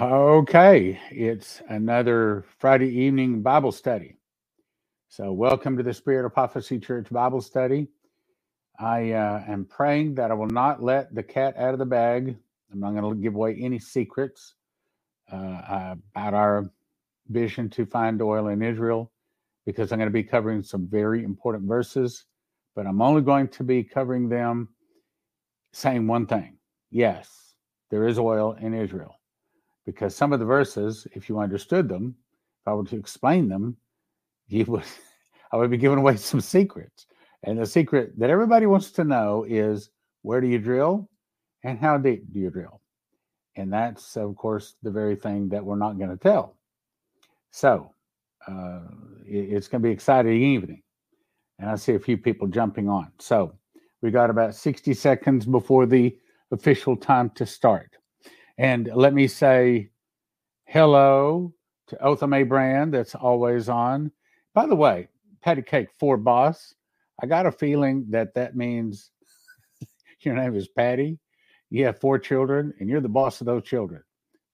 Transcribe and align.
Okay, 0.00 1.00
it's 1.10 1.60
another 1.68 2.44
Friday 2.58 2.86
evening 3.00 3.42
Bible 3.42 3.72
study. 3.72 4.14
So, 5.08 5.32
welcome 5.32 5.76
to 5.76 5.82
the 5.82 5.92
Spirit 5.92 6.24
of 6.24 6.32
Prophecy 6.32 6.78
Church 6.78 7.10
Bible 7.10 7.40
study. 7.40 7.88
I 8.78 9.10
uh, 9.10 9.42
am 9.48 9.64
praying 9.64 10.14
that 10.14 10.30
I 10.30 10.34
will 10.34 10.46
not 10.46 10.80
let 10.80 11.12
the 11.16 11.24
cat 11.24 11.56
out 11.56 11.72
of 11.72 11.80
the 11.80 11.84
bag. 11.86 12.36
I'm 12.70 12.78
not 12.78 12.94
going 12.94 13.12
to 13.12 13.20
give 13.20 13.34
away 13.34 13.56
any 13.60 13.80
secrets 13.80 14.54
uh, 15.32 15.96
about 16.14 16.34
our 16.34 16.70
vision 17.28 17.68
to 17.70 17.84
find 17.84 18.22
oil 18.22 18.46
in 18.48 18.62
Israel 18.62 19.10
because 19.66 19.90
I'm 19.90 19.98
going 19.98 20.06
to 20.06 20.12
be 20.12 20.22
covering 20.22 20.62
some 20.62 20.86
very 20.86 21.24
important 21.24 21.64
verses, 21.64 22.24
but 22.76 22.86
I'm 22.86 23.02
only 23.02 23.22
going 23.22 23.48
to 23.48 23.64
be 23.64 23.82
covering 23.82 24.28
them 24.28 24.68
saying 25.72 26.06
one 26.06 26.26
thing 26.26 26.58
yes, 26.88 27.54
there 27.90 28.06
is 28.06 28.16
oil 28.16 28.56
in 28.60 28.74
Israel 28.74 29.17
because 29.88 30.14
some 30.14 30.34
of 30.34 30.38
the 30.38 30.44
verses, 30.44 31.06
if 31.14 31.30
you 31.30 31.38
understood 31.38 31.88
them, 31.88 32.14
if 32.60 32.68
I 32.68 32.74
were 32.74 32.84
to 32.84 32.96
explain 32.96 33.48
them, 33.48 33.74
you 34.46 34.66
would 34.66 34.84
I 35.52 35.56
would 35.56 35.70
be 35.70 35.78
giving 35.78 35.98
away 35.98 36.16
some 36.16 36.42
secrets. 36.42 37.06
And 37.44 37.58
the 37.58 37.64
secret 37.64 38.12
that 38.18 38.28
everybody 38.28 38.66
wants 38.66 38.90
to 38.92 39.04
know 39.04 39.46
is 39.48 39.88
where 40.20 40.42
do 40.42 40.46
you 40.46 40.58
drill 40.58 41.08
and 41.64 41.78
how 41.78 41.96
deep 41.96 42.30
do 42.30 42.38
you 42.38 42.50
drill? 42.50 42.82
And 43.56 43.72
that's, 43.72 44.14
of 44.18 44.36
course, 44.36 44.74
the 44.82 44.90
very 44.90 45.16
thing 45.16 45.48
that 45.48 45.64
we're 45.64 45.76
not 45.76 45.96
going 45.96 46.10
to 46.10 46.18
tell. 46.18 46.58
So 47.50 47.94
uh, 48.46 48.80
it, 49.26 49.54
it's 49.54 49.68
going 49.68 49.80
to 49.80 49.88
be 49.88 49.92
exciting 49.92 50.42
evening. 50.42 50.82
And 51.58 51.70
I 51.70 51.76
see 51.76 51.94
a 51.94 51.98
few 51.98 52.18
people 52.18 52.46
jumping 52.46 52.90
on. 52.90 53.10
So 53.18 53.54
we 54.02 54.10
got 54.10 54.28
about 54.28 54.54
60 54.54 54.92
seconds 54.92 55.46
before 55.46 55.86
the 55.86 56.14
official 56.50 56.94
time 56.94 57.30
to 57.36 57.46
start. 57.46 57.97
And 58.58 58.90
let 58.92 59.14
me 59.14 59.28
say 59.28 59.90
hello 60.64 61.54
to 61.86 61.96
Othame 61.96 62.48
Brand, 62.48 62.92
that's 62.92 63.14
always 63.14 63.68
on. 63.68 64.10
By 64.52 64.66
the 64.66 64.74
way, 64.74 65.08
patty 65.40 65.62
cake 65.62 65.88
for 65.98 66.16
boss. 66.16 66.74
I 67.22 67.26
got 67.26 67.46
a 67.46 67.52
feeling 67.52 68.06
that 68.10 68.34
that 68.34 68.56
means 68.56 69.12
your 70.20 70.34
name 70.34 70.56
is 70.56 70.66
Patty. 70.66 71.18
You 71.70 71.84
have 71.84 72.00
four 72.00 72.18
children, 72.18 72.74
and 72.80 72.88
you're 72.88 73.00
the 73.00 73.08
boss 73.08 73.40
of 73.40 73.46
those 73.46 73.62
children. 73.62 74.02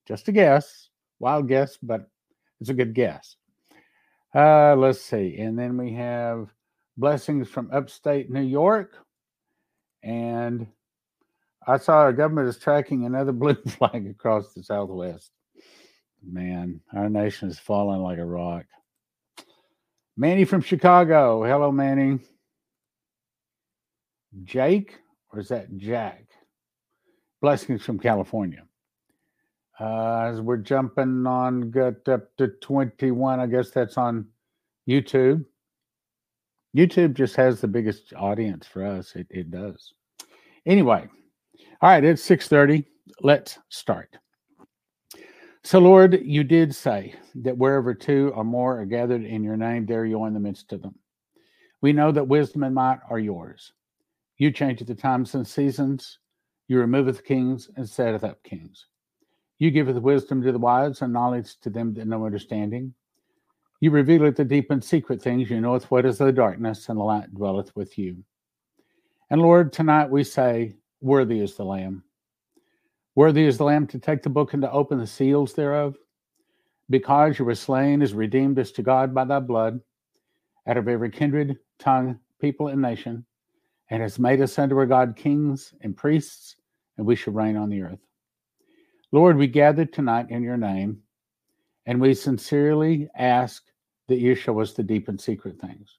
Just 0.07 0.29
a 0.29 0.33
guess, 0.33 0.91
wild 1.19 1.49
guess, 1.49 1.79
but 1.83 2.09
it's 2.61 2.71
a 2.71 2.75
good 2.75 2.95
guess. 2.95 3.37
Uh, 4.35 4.75
let's 4.77 5.01
see. 5.01 5.37
And 5.39 5.59
then 5.59 5.79
we 5.79 5.93
have 5.95 6.53
blessings 6.99 7.49
from 7.49 7.71
upstate 7.73 8.31
New 8.31 8.43
York. 8.43 8.97
And 10.03 10.67
I 11.67 11.79
saw 11.79 11.99
our 11.99 12.13
government 12.13 12.49
is 12.49 12.59
tracking 12.59 13.07
another 13.07 13.33
blue 13.43 13.55
flag 13.55 14.07
across 14.07 14.53
the 14.53 14.63
Southwest. 14.63 15.31
Man, 16.27 16.81
our 16.95 17.09
nation 17.09 17.49
is 17.49 17.59
falling 17.59 18.01
like 18.01 18.19
a 18.19 18.25
rock. 18.25 18.65
Manny 20.17 20.45
from 20.45 20.61
Chicago. 20.61 21.45
Hello, 21.45 21.73
Manny. 21.73 22.21
Jake, 24.45 24.99
or 25.33 25.41
is 25.41 25.49
that 25.49 25.77
Jack? 25.77 26.25
Blessings 27.41 27.85
from 27.85 27.99
California. 27.99 28.65
Uh, 29.79 30.29
as 30.31 30.41
we're 30.41 30.57
jumping 30.57 31.27
on, 31.27 31.71
got 31.71 32.09
up 32.09 32.35
to 32.37 32.49
21. 32.49 33.41
I 33.41 33.47
guess 33.47 33.71
that's 33.71 33.99
on 33.99 34.27
YouTube. 34.89 35.45
YouTube 36.77 37.15
just 37.15 37.37
has 37.37 37.61
the 37.61 37.69
biggest 37.69 38.13
audience 38.15 38.67
for 38.67 38.85
us. 38.85 39.15
It, 39.15 39.27
it 39.31 39.51
does. 39.51 39.93
Anyway, 40.65 41.09
all 41.85 41.91
right, 41.91 42.03
it's 42.03 42.23
6:30. 42.23 42.87
Let's 43.21 43.59
start. 43.69 44.17
So, 45.65 45.79
Lord, 45.79 46.19
you 46.23 46.43
did 46.43 46.75
say 46.75 47.15
that 47.35 47.59
wherever 47.59 47.93
two 47.93 48.33
or 48.35 48.43
more 48.43 48.81
are 48.81 48.87
gathered 48.87 49.23
in 49.23 49.45
your 49.45 49.59
name, 49.59 49.85
there 49.85 50.07
you 50.07 50.23
are 50.23 50.27
in 50.27 50.33
the 50.33 50.41
midst 50.41 50.73
of 50.73 50.81
them. 50.81 50.95
We 51.83 51.93
know 51.93 52.11
that 52.11 52.27
wisdom 52.27 52.63
and 52.63 52.75
might 52.75 53.01
are 53.11 53.19
yours. 53.19 53.75
You 54.39 54.51
change 54.51 54.81
the 54.81 54.95
times 54.95 55.35
and 55.35 55.47
seasons. 55.47 56.21
You 56.69 56.79
removeth 56.79 57.23
kings 57.23 57.69
and 57.77 57.87
setteth 57.87 58.25
up 58.25 58.43
kings. 58.45 58.87
You 59.59 59.71
giveth 59.71 59.99
wisdom 59.99 60.41
to 60.41 60.53
the 60.53 60.59
wise 60.59 61.03
and 61.03 61.13
knowledge 61.13 61.61
to 61.61 61.69
them 61.69 61.93
that 61.95 62.07
know 62.07 62.25
understanding. 62.25 62.95
You 63.81 63.91
revealeth 63.91 64.37
the 64.37 64.45
deep 64.47 64.71
and 64.71 64.83
secret 64.83 65.21
things. 65.21 65.51
You 65.51 65.61
knoweth 65.61 65.91
what 65.91 66.07
is 66.07 66.17
the 66.17 66.33
darkness, 66.33 66.89
and 66.89 66.99
the 66.99 67.05
light 67.05 67.35
dwelleth 67.35 67.77
with 67.77 67.99
you. 67.99 68.25
And 69.29 69.43
Lord, 69.43 69.71
tonight 69.71 70.09
we 70.09 70.25
say, 70.25 70.77
Worthy 71.05 71.41
is 71.41 71.55
the 71.55 71.67
Lamb. 71.67 72.03
Worthy 73.15 73.45
is 73.45 73.59
the 73.59 73.65
Lamb 73.65 73.87
to 73.89 73.99
take 73.99 74.23
the 74.23 74.31
book 74.31 74.55
and 74.55 74.63
to 74.63 74.73
open 74.73 74.97
the 74.97 75.07
seals 75.07 75.53
thereof. 75.53 75.97
Because 76.89 77.39
you 77.39 77.45
were 77.45 77.55
slain 77.55 78.01
is 78.01 78.15
redeemed 78.15 78.59
us 78.59 78.71
to 78.71 78.83
God 78.83 79.15
by 79.15 79.27
thy 79.27 79.41
blood, 79.41 79.83
out 80.67 80.79
of 80.79 80.89
every 80.89 81.11
kindred, 81.11 81.59
tongue, 81.79 82.19
people, 82.41 82.69
and 82.69 82.81
nation, 82.81 83.27
and 83.91 84.01
has 84.01 84.19
made 84.19 84.41
us 84.41 84.59
unto 84.59 84.79
our 84.79 84.87
God 84.87 85.15
kings 85.15 85.75
and 85.83 85.95
priests, 85.95 86.57
and 86.97 87.07
we 87.07 87.17
shall 87.17 87.35
reign 87.35 87.59
on 87.59 87.69
the 87.69 87.83
earth. 87.83 88.01
Lord, 89.13 89.37
we 89.37 89.47
gather 89.47 89.85
tonight 89.85 90.31
in 90.31 90.43
your 90.43 90.57
name, 90.57 91.03
and 91.85 92.01
we 92.01 92.15
sincerely 92.15 93.11
ask 93.15 93.63
that 94.09 94.21
you 94.21 94.35
show 94.35 94.59
us 94.59 94.73
the 94.73 94.83
deep 94.83 95.09
and 95.09 95.21
secret 95.21 95.61
things. 95.61 95.99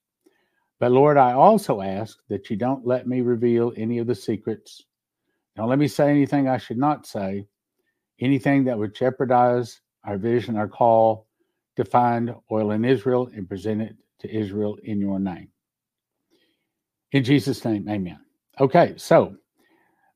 But 0.79 0.93
Lord, 0.93 1.17
I 1.17 1.33
also 1.33 1.81
ask 1.81 2.17
that 2.27 2.49
you 2.49 2.55
don't 2.55 2.87
let 2.87 3.07
me 3.07 3.21
reveal 3.21 3.71
any 3.77 3.99
of 3.99 4.07
the 4.07 4.15
secrets 4.15 4.83
don't 5.55 5.69
let 5.69 5.79
me 5.79 5.87
say 5.87 6.09
anything 6.09 6.47
I 6.47 6.57
should 6.57 6.77
not 6.77 7.07
say, 7.07 7.47
anything 8.19 8.65
that 8.65 8.77
would 8.77 8.95
jeopardize 8.95 9.81
our 10.03 10.17
vision, 10.17 10.57
our 10.57 10.67
call 10.67 11.27
to 11.77 11.85
find 11.85 12.33
oil 12.51 12.71
in 12.71 12.85
Israel 12.85 13.29
and 13.33 13.47
present 13.47 13.81
it 13.81 13.95
to 14.19 14.33
Israel 14.33 14.77
in 14.83 14.99
your 14.99 15.19
name. 15.19 15.49
In 17.11 17.23
Jesus' 17.23 17.63
name, 17.63 17.87
amen. 17.89 18.19
Okay, 18.59 18.93
so 18.97 19.35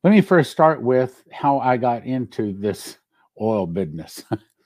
let 0.04 0.12
me 0.12 0.22
first 0.22 0.52
start 0.52 0.82
with 0.82 1.24
how 1.32 1.60
I 1.60 1.78
got 1.78 2.06
into 2.06 2.54
this 2.54 2.98
oil 3.40 3.66
business 3.66 4.24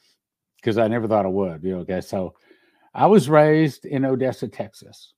because 0.56 0.78
I 0.78 0.88
never 0.88 1.08
thought 1.08 1.26
I 1.26 1.30
would. 1.30 1.64
You 1.64 1.76
know, 1.76 1.80
okay, 1.80 2.02
so 2.02 2.34
I 2.94 3.06
was 3.08 3.30
raised 3.30 3.86
in 3.86 4.06
Odessa, 4.06 4.48
Texas, 4.48 5.14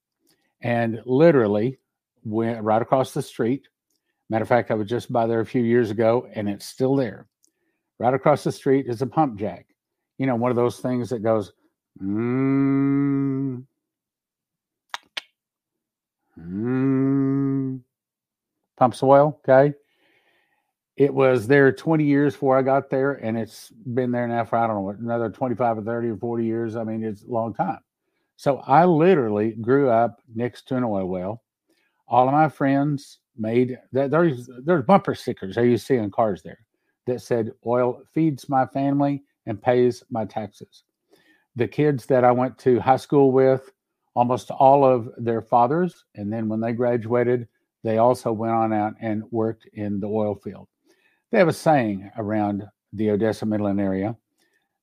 and 0.62 1.02
literally 1.06 1.80
went 2.24 2.64
right 2.64 2.82
across 2.82 3.14
the 3.14 3.22
street 3.22 3.68
Matter 4.30 4.44
of 4.44 4.50
fact, 4.50 4.72
I 4.72 4.75
was 4.75 4.88
just 4.88 5.12
by 5.12 5.28
there 5.28 5.40
a 5.40 5.46
few 5.46 5.63
years 5.63 5.91
ago 5.91 6.28
and 6.34 6.50
it's 6.50 6.66
still 6.66 6.96
there. 6.96 7.28
Right 8.00 8.13
across 8.13 8.44
the 8.44 8.52
street 8.52 8.88
is 8.88 9.02
a 9.02 9.08
pump 9.08 9.38
jack. 9.38 9.68
You 10.18 10.25
know, 10.25 10.36
one 10.36 10.52
of 10.52 10.58
those 10.58 10.80
things 10.80 11.09
that 11.09 11.19
goes, 11.19 11.53
mm, 12.02 13.64
mm, 16.40 17.80
pumps 18.78 19.03
oil. 19.03 19.40
Okay. 19.47 19.75
It 20.97 21.14
was 21.14 21.46
there 21.46 21.72
20 21.74 22.06
years 22.06 22.34
before 22.34 22.58
I 22.58 22.62
got 22.62 22.90
there, 22.90 23.14
and 23.14 23.38
it's 23.38 23.69
been 23.69 24.12
there 24.12 24.28
now 24.28 24.46
for, 24.46 24.58
I 24.58 24.68
don't 24.68 24.78
know, 24.78 24.90
another 24.90 25.30
25 25.30 25.80
or 25.80 25.81
30 25.81 26.08
or 26.09 26.18
40 26.18 26.46
years. 26.46 26.75
I 26.78 26.85
mean, 26.85 27.03
it's 27.03 27.24
a 27.24 27.28
long 27.28 27.53
time. 27.53 27.80
So 28.38 28.59
I 28.59 28.85
literally 28.85 29.52
grew 29.52 29.90
up 29.90 30.22
next 30.34 30.68
to 30.69 30.78
an 30.78 30.84
oil 30.85 31.06
well. 31.06 31.44
All 32.08 32.28
of 32.28 32.34
my 32.34 32.50
friends, 32.50 33.20
made 33.38 33.78
that 33.92 34.12
there's 34.12 34.50
there's 34.64 34.86
bumper 34.86 35.16
stickers 35.16 35.56
that 35.56 35.68
you 35.68 35.78
see 35.78 35.96
in 35.96 36.12
cars 36.12 36.42
there 36.44 36.60
that 37.06 37.22
said 37.22 37.52
oil 37.66 38.02
feeds 38.14 38.50
my 38.50 38.66
family 38.68 39.24
and 39.46 39.62
pays 39.62 40.04
my 40.10 40.26
taxes. 40.26 40.84
The 41.56 41.68
kids 41.68 42.06
that 42.08 42.24
I 42.24 42.32
went 42.32 42.58
to 42.60 42.80
high 42.80 42.98
school 42.98 43.32
with, 43.32 43.72
almost 44.16 44.52
all 44.52 44.84
of 44.84 45.10
their 45.18 45.42
fathers, 45.42 46.06
and 46.16 46.32
then 46.32 46.50
when 46.50 46.60
they 46.60 46.74
graduated, 46.74 47.48
they 47.84 48.00
also 48.00 48.32
went 48.32 48.54
on 48.54 48.74
out 48.74 48.94
and 49.00 49.24
worked 49.32 49.68
in 49.74 50.00
the 50.00 50.08
oil 50.08 50.36
field. 50.36 50.68
They 51.32 51.38
have 51.38 51.48
a 51.48 51.54
saying 51.54 52.10
around 52.18 52.64
the 52.94 53.12
Odessa 53.12 53.46
Midland 53.46 53.79
area 53.79 54.16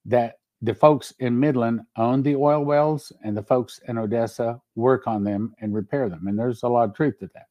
that 0.07 0.37
the 0.63 0.75
folks 0.75 1.13
in 1.19 1.39
Midland 1.39 1.81
own 1.97 2.23
the 2.23 2.37
oil 2.37 2.65
wells 2.65 3.13
and 3.25 3.37
the 3.37 3.43
folks 3.43 3.81
in 3.89 3.99
Odessa 3.99 4.61
work 4.77 5.09
on 5.09 5.25
them 5.25 5.55
and 5.61 5.75
repair 5.75 6.09
them. 6.09 6.29
And 6.29 6.39
there's 6.39 6.63
a 6.63 6.69
lot 6.69 6.89
of 6.89 6.95
truth 6.95 7.19
to 7.19 7.29
that. 7.35 7.47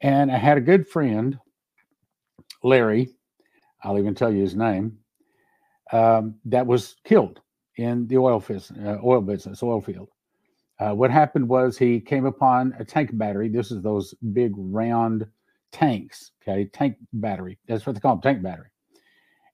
And 0.00 0.32
I 0.32 0.38
had 0.38 0.56
a 0.56 0.62
good 0.62 0.88
friend, 0.88 1.38
Larry, 2.62 3.10
I'll 3.82 3.98
even 3.98 4.14
tell 4.14 4.32
you 4.32 4.40
his 4.40 4.56
name, 4.56 4.98
um, 5.92 6.36
that 6.46 6.66
was 6.66 6.96
killed 7.04 7.40
in 7.76 8.06
the 8.06 8.16
oil, 8.16 8.40
business, 8.40 8.78
uh, 8.82 8.98
oil 9.04 9.20
business, 9.20 9.62
oil 9.62 9.80
field. 9.80 10.08
Uh, 10.78 10.94
what 10.94 11.10
happened 11.10 11.48
was 11.48 11.76
he 11.76 12.00
came 12.00 12.24
upon 12.24 12.74
a 12.78 12.84
tank 12.84 13.10
battery. 13.12 13.48
This 13.48 13.70
is 13.70 13.82
those 13.82 14.14
big 14.32 14.52
round 14.56 15.26
tanks, 15.70 16.32
okay, 16.42 16.64
tank 16.72 16.96
battery. 17.12 17.58
That's 17.68 17.86
what 17.86 17.94
they 17.94 18.00
call 18.00 18.16
them, 18.16 18.22
tank 18.22 18.42
battery. 18.42 18.68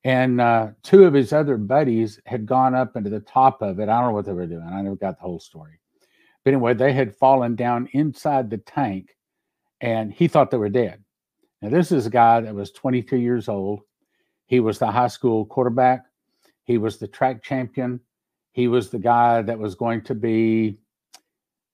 And 0.05 0.41
uh, 0.41 0.69
two 0.83 1.05
of 1.05 1.15
his 1.15 1.33
other 1.33 1.57
buddies 1.57 2.21
had 2.25 2.47
gone 2.47 2.75
up 2.75 2.97
into 2.97 3.11
the 3.11 3.21
top 3.21 3.63
of 3.63 3.81
it. 3.81 3.89
I 3.89 4.01
don't 4.01 4.11
know 4.11 4.15
what 4.15 4.27
they 4.27 4.33
were 4.33 4.47
doing. 4.47 4.63
I 4.63 4.81
never 4.81 4.97
got 4.97 5.17
the 5.19 5.23
whole 5.23 5.41
story. 5.41 5.81
But 6.45 6.55
anyway, 6.55 6.75
they 6.75 6.93
had 6.93 7.17
fallen 7.17 7.57
down 7.57 7.89
inside 7.93 8.49
the 8.49 8.59
tank 8.59 9.17
and 9.81 10.13
he 10.13 10.29
thought 10.29 10.51
they 10.51 10.57
were 10.57 10.69
dead. 10.69 11.03
Now, 11.61 11.71
this 11.71 11.91
is 11.91 12.07
a 12.07 12.11
guy 12.11 12.41
that 12.41 12.55
was 12.55 12.71
22 12.71 13.17
years 13.17 13.49
old. 13.49 13.81
He 14.47 14.61
was 14.61 14.79
the 14.79 14.91
high 14.91 15.09
school 15.09 15.45
quarterback. 15.45 16.07
He 16.65 16.79
was 16.79 16.99
the 16.99 17.09
track 17.09 17.43
champion. 17.43 18.01
He 18.53 18.69
was 18.69 18.91
the 18.91 18.99
guy 18.99 19.43
that 19.43 19.59
was 19.59 19.75
going 19.75 20.03
to 20.03 20.15
be, 20.15 20.79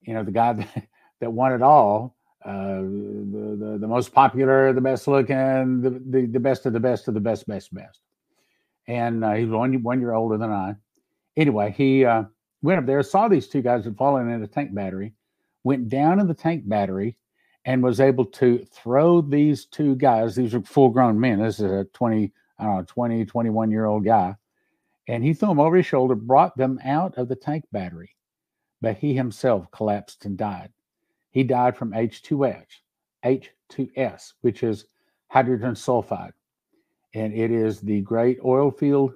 you 0.03 0.15
know, 0.15 0.25
the 0.25 0.33
guy 0.33 0.53
that, 0.55 0.89
that 1.21 1.33
won 1.33 1.53
it 1.53 1.63
all. 1.63 2.17
Uh, 2.45 2.81
the, 2.83 3.57
the, 3.59 3.79
the 3.81 3.89
most 3.89 4.13
popular, 4.13 4.73
the 4.75 4.81
best 4.81 5.09
looking, 5.09 5.81
the, 5.81 6.03
the, 6.11 6.27
the 6.27 6.41
best 6.41 6.67
of 6.67 6.75
the 6.75 6.81
best 6.81 7.09
of 7.09 7.15
the 7.15 7.21
best, 7.21 7.47
best, 7.47 7.73
best. 7.73 8.01
And 8.87 9.25
uh, 9.25 9.33
he 9.33 9.45
was 9.45 9.53
one, 9.53 9.83
one 9.83 10.01
year 10.01 10.13
older 10.13 10.37
than 10.37 10.51
I. 10.51 10.77
Anyway, 11.37 11.75
he 11.77 12.05
uh, 12.05 12.25
went 12.63 12.79
up 12.79 12.87
there, 12.87 13.03
saw 13.03 13.29
these 13.29 13.49
two 13.49 13.63
guys 13.63 13.85
had 13.85 13.97
fallen 13.97 14.31
in 14.31 14.43
a 14.43 14.47
tank 14.47 14.75
battery, 14.75 15.15
went 15.65 15.89
down 15.89 16.21
in 16.21 16.29
the 16.29 16.35
tank 16.35 16.69
battery, 16.69 17.17
and 17.65 17.83
was 17.83 18.01
able 18.01 18.27
to 18.27 18.65
throw 18.71 19.21
these 19.21 19.65
two 19.67 19.97
guys. 19.97 20.35
These 20.35 20.55
are 20.55 20.63
full 20.63 20.91
grown 20.91 21.19
men. 21.19 21.43
This 21.43 21.61
is 21.61 21.71
a 21.71 21.85
20, 21.93 22.33
I 22.59 22.65
don't 22.65 22.77
know, 22.77 22.85
20, 22.87 23.25
21 23.25 23.71
year 23.71 23.87
old 23.87 24.05
guy. 24.05 24.37
And 25.09 25.25
he 25.25 25.35
threw 25.35 25.49
them 25.49 25.61
over 25.61 25.77
his 25.77 25.87
shoulder, 25.87 26.15
brought 26.15 26.57
them 26.57 26.79
out 26.85 27.17
of 27.17 27.29
the 27.29 27.37
tank 27.37 27.65
battery. 27.73 28.17
But 28.81 28.99
he 28.99 29.15
himself 29.15 29.71
collapsed 29.71 30.25
and 30.25 30.37
died. 30.37 30.73
He 31.31 31.43
died 31.43 31.77
from 31.77 31.93
H2S, 31.93 32.65
H2S, 33.25 34.33
which 34.43 34.63
is 34.63 34.87
hydrogen 35.29 35.75
sulfide. 35.75 36.33
And 37.15 37.33
it 37.33 37.51
is 37.51 37.81
the 37.81 38.01
great 38.01 38.39
oil 38.45 38.71
field 38.71 39.15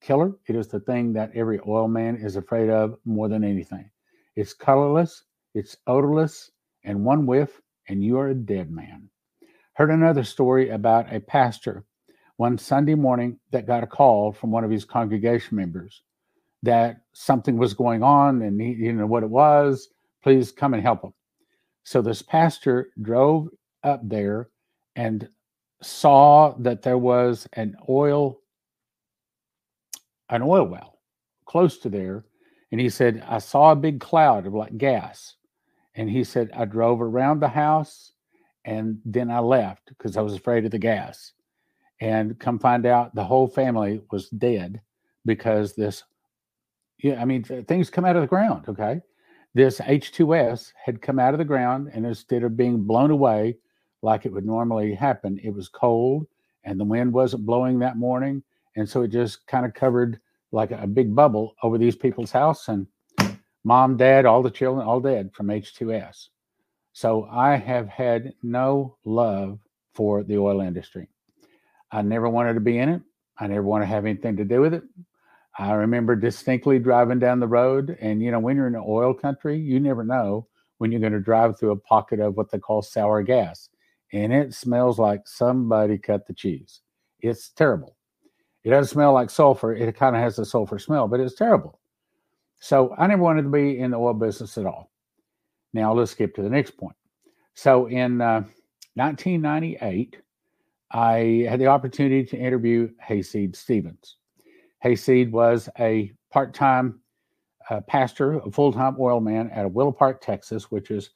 killer. 0.00 0.32
It 0.46 0.54
is 0.54 0.68
the 0.68 0.80
thing 0.80 1.12
that 1.14 1.32
every 1.34 1.58
oil 1.66 1.88
man 1.88 2.16
is 2.16 2.36
afraid 2.36 2.70
of 2.70 2.98
more 3.04 3.28
than 3.28 3.42
anything. 3.42 3.90
It's 4.36 4.52
colorless, 4.52 5.24
it's 5.54 5.76
odorless, 5.86 6.50
and 6.84 7.04
one 7.04 7.26
whiff, 7.26 7.60
and 7.88 8.04
you 8.04 8.18
are 8.18 8.28
a 8.28 8.34
dead 8.34 8.70
man. 8.70 9.08
Heard 9.72 9.90
another 9.90 10.24
story 10.24 10.70
about 10.70 11.12
a 11.12 11.20
pastor 11.20 11.84
one 12.36 12.58
Sunday 12.58 12.94
morning 12.94 13.38
that 13.50 13.66
got 13.66 13.82
a 13.82 13.86
call 13.86 14.32
from 14.32 14.50
one 14.50 14.64
of 14.64 14.70
his 14.70 14.84
congregation 14.84 15.56
members 15.56 16.02
that 16.62 17.00
something 17.12 17.56
was 17.56 17.74
going 17.74 18.02
on 18.02 18.42
and 18.42 18.60
he 18.60 18.74
didn't 18.74 18.98
know 18.98 19.06
what 19.06 19.22
it 19.22 19.30
was. 19.30 19.88
Please 20.22 20.52
come 20.52 20.74
and 20.74 20.82
help 20.82 21.02
him. 21.02 21.14
So 21.84 22.02
this 22.02 22.22
pastor 22.22 22.90
drove 23.00 23.48
up 23.82 24.00
there 24.06 24.50
and 24.96 25.28
saw 25.82 26.54
that 26.58 26.82
there 26.82 26.98
was 26.98 27.46
an 27.52 27.76
oil 27.88 28.40
an 30.30 30.42
oil 30.42 30.66
well 30.66 30.98
close 31.46 31.78
to 31.78 31.88
there 31.88 32.24
and 32.72 32.80
he 32.80 32.88
said 32.88 33.24
i 33.28 33.38
saw 33.38 33.72
a 33.72 33.76
big 33.76 34.00
cloud 34.00 34.46
of 34.46 34.54
like 34.54 34.76
gas. 34.76 35.34
And 35.94 36.08
he 36.08 36.22
said 36.22 36.50
i 36.54 36.64
drove 36.64 37.00
around 37.00 37.40
the 37.40 37.48
house 37.48 38.12
and 38.64 38.98
then 39.04 39.30
i 39.30 39.38
left 39.38 39.88
because 39.88 40.16
i 40.16 40.20
was 40.20 40.34
afraid 40.34 40.64
of 40.64 40.70
the 40.70 40.78
gas. 40.78 41.32
And 42.00 42.38
come 42.38 42.58
find 42.58 42.86
out 42.86 43.14
the 43.14 43.24
whole 43.24 43.48
family 43.48 44.00
was 44.10 44.28
dead 44.30 44.80
because 45.24 45.74
this 45.74 46.02
yeah 46.98 47.20
i 47.20 47.24
mean 47.24 47.44
things 47.44 47.90
come 47.90 48.04
out 48.04 48.16
of 48.16 48.22
the 48.22 48.28
ground 48.28 48.64
okay? 48.68 49.00
This 49.54 49.78
h2s 49.80 50.72
had 50.84 51.02
come 51.02 51.18
out 51.18 51.34
of 51.34 51.38
the 51.38 51.44
ground 51.44 51.90
and 51.92 52.04
instead 52.04 52.42
of 52.42 52.56
being 52.56 52.82
blown 52.82 53.10
away 53.10 53.56
like 54.02 54.26
it 54.26 54.32
would 54.32 54.46
normally 54.46 54.94
happen. 54.94 55.40
It 55.42 55.54
was 55.54 55.68
cold 55.68 56.26
and 56.64 56.78
the 56.78 56.84
wind 56.84 57.12
wasn't 57.12 57.46
blowing 57.46 57.78
that 57.78 57.96
morning 57.96 58.42
and 58.76 58.88
so 58.88 59.02
it 59.02 59.08
just 59.08 59.46
kind 59.46 59.64
of 59.64 59.74
covered 59.74 60.20
like 60.52 60.70
a 60.70 60.86
big 60.86 61.14
bubble 61.14 61.54
over 61.62 61.78
these 61.78 61.96
people's 61.96 62.32
house 62.32 62.68
and 62.68 62.86
mom 63.64 63.96
dad 63.96 64.24
all 64.24 64.42
the 64.42 64.50
children 64.50 64.86
all 64.86 65.00
dead 65.00 65.30
from 65.32 65.48
h2s 65.48 66.28
so 66.92 67.28
i 67.30 67.56
have 67.56 67.88
had 67.88 68.32
no 68.42 68.96
love 69.04 69.58
for 69.98 70.22
the 70.22 70.38
oil 70.38 70.60
industry. 70.60 71.08
I 71.90 72.02
never 72.02 72.28
wanted 72.28 72.54
to 72.54 72.60
be 72.60 72.78
in 72.78 72.88
it. 72.88 73.02
I 73.36 73.48
never 73.48 73.64
want 73.64 73.82
to 73.82 73.86
have 73.86 74.04
anything 74.04 74.36
to 74.36 74.44
do 74.44 74.60
with 74.60 74.72
it. 74.72 74.84
I 75.58 75.72
remember 75.72 76.14
distinctly 76.14 76.78
driving 76.78 77.18
down 77.18 77.40
the 77.40 77.48
road 77.48 77.98
and 78.00 78.22
you 78.22 78.30
know 78.30 78.38
when 78.38 78.54
you're 78.54 78.68
in 78.68 78.76
an 78.76 78.84
oil 78.86 79.12
country 79.12 79.58
you 79.58 79.80
never 79.80 80.04
know 80.04 80.46
when 80.76 80.92
you're 80.92 81.00
going 81.00 81.14
to 81.14 81.20
drive 81.20 81.58
through 81.58 81.72
a 81.72 81.76
pocket 81.76 82.20
of 82.20 82.36
what 82.36 82.48
they 82.52 82.60
call 82.60 82.80
sour 82.80 83.24
gas 83.24 83.70
and 84.12 84.32
it 84.32 84.54
smells 84.54 84.98
like 84.98 85.26
somebody 85.26 85.98
cut 85.98 86.26
the 86.26 86.34
cheese 86.34 86.80
it's 87.20 87.50
terrible 87.50 87.96
it 88.64 88.70
doesn't 88.70 88.92
smell 88.92 89.14
like 89.14 89.30
sulfur. 89.30 89.72
It 89.72 89.96
kind 89.96 90.16
of 90.16 90.22
has 90.22 90.38
a 90.38 90.44
sulfur 90.44 90.78
smell, 90.78 91.08
but 91.08 91.20
it's 91.20 91.34
terrible. 91.34 91.80
So 92.60 92.94
I 92.98 93.06
never 93.06 93.22
wanted 93.22 93.42
to 93.42 93.48
be 93.48 93.78
in 93.78 93.92
the 93.92 93.96
oil 93.96 94.14
business 94.14 94.58
at 94.58 94.66
all. 94.66 94.90
Now 95.72 95.94
let's 95.94 96.10
skip 96.10 96.34
to 96.34 96.42
the 96.42 96.50
next 96.50 96.72
point. 96.72 96.96
So 97.54 97.86
in 97.86 98.20
uh, 98.20 98.42
1998, 98.94 100.18
I 100.90 101.46
had 101.48 101.60
the 101.60 101.66
opportunity 101.66 102.24
to 102.24 102.36
interview 102.36 102.90
Hayseed 103.00 103.54
Stevens. 103.54 104.16
Hayseed 104.82 105.32
was 105.32 105.68
a 105.78 106.12
part-time 106.30 107.00
uh, 107.70 107.80
pastor, 107.82 108.38
a 108.38 108.50
full-time 108.50 108.96
oil 108.98 109.20
man 109.20 109.50
at 109.50 109.72
Willow 109.72 109.92
Park, 109.92 110.20
Texas, 110.20 110.70
which 110.70 110.90
is 110.90 111.10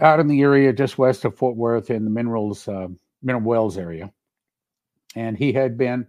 out 0.00 0.20
in 0.20 0.28
the 0.28 0.42
area 0.42 0.72
just 0.72 0.98
west 0.98 1.24
of 1.24 1.36
Fort 1.36 1.56
Worth 1.56 1.90
in 1.90 2.04
the 2.04 2.10
minerals, 2.10 2.66
uh, 2.68 2.88
mineral 3.22 3.44
wells 3.44 3.78
area. 3.78 4.12
And 5.14 5.36
he 5.36 5.52
had 5.52 5.76
been 5.76 6.06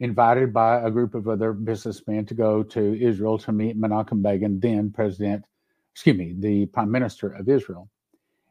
invited 0.00 0.52
by 0.52 0.80
a 0.82 0.90
group 0.90 1.14
of 1.14 1.28
other 1.28 1.52
businessmen 1.52 2.26
to 2.26 2.34
go 2.34 2.62
to 2.62 3.00
Israel 3.00 3.38
to 3.38 3.52
meet 3.52 3.80
Menachem 3.80 4.22
Begin, 4.22 4.60
then 4.60 4.90
president, 4.90 5.44
excuse 5.92 6.16
me, 6.16 6.34
the 6.38 6.66
prime 6.66 6.90
minister 6.90 7.32
of 7.32 7.48
Israel. 7.48 7.88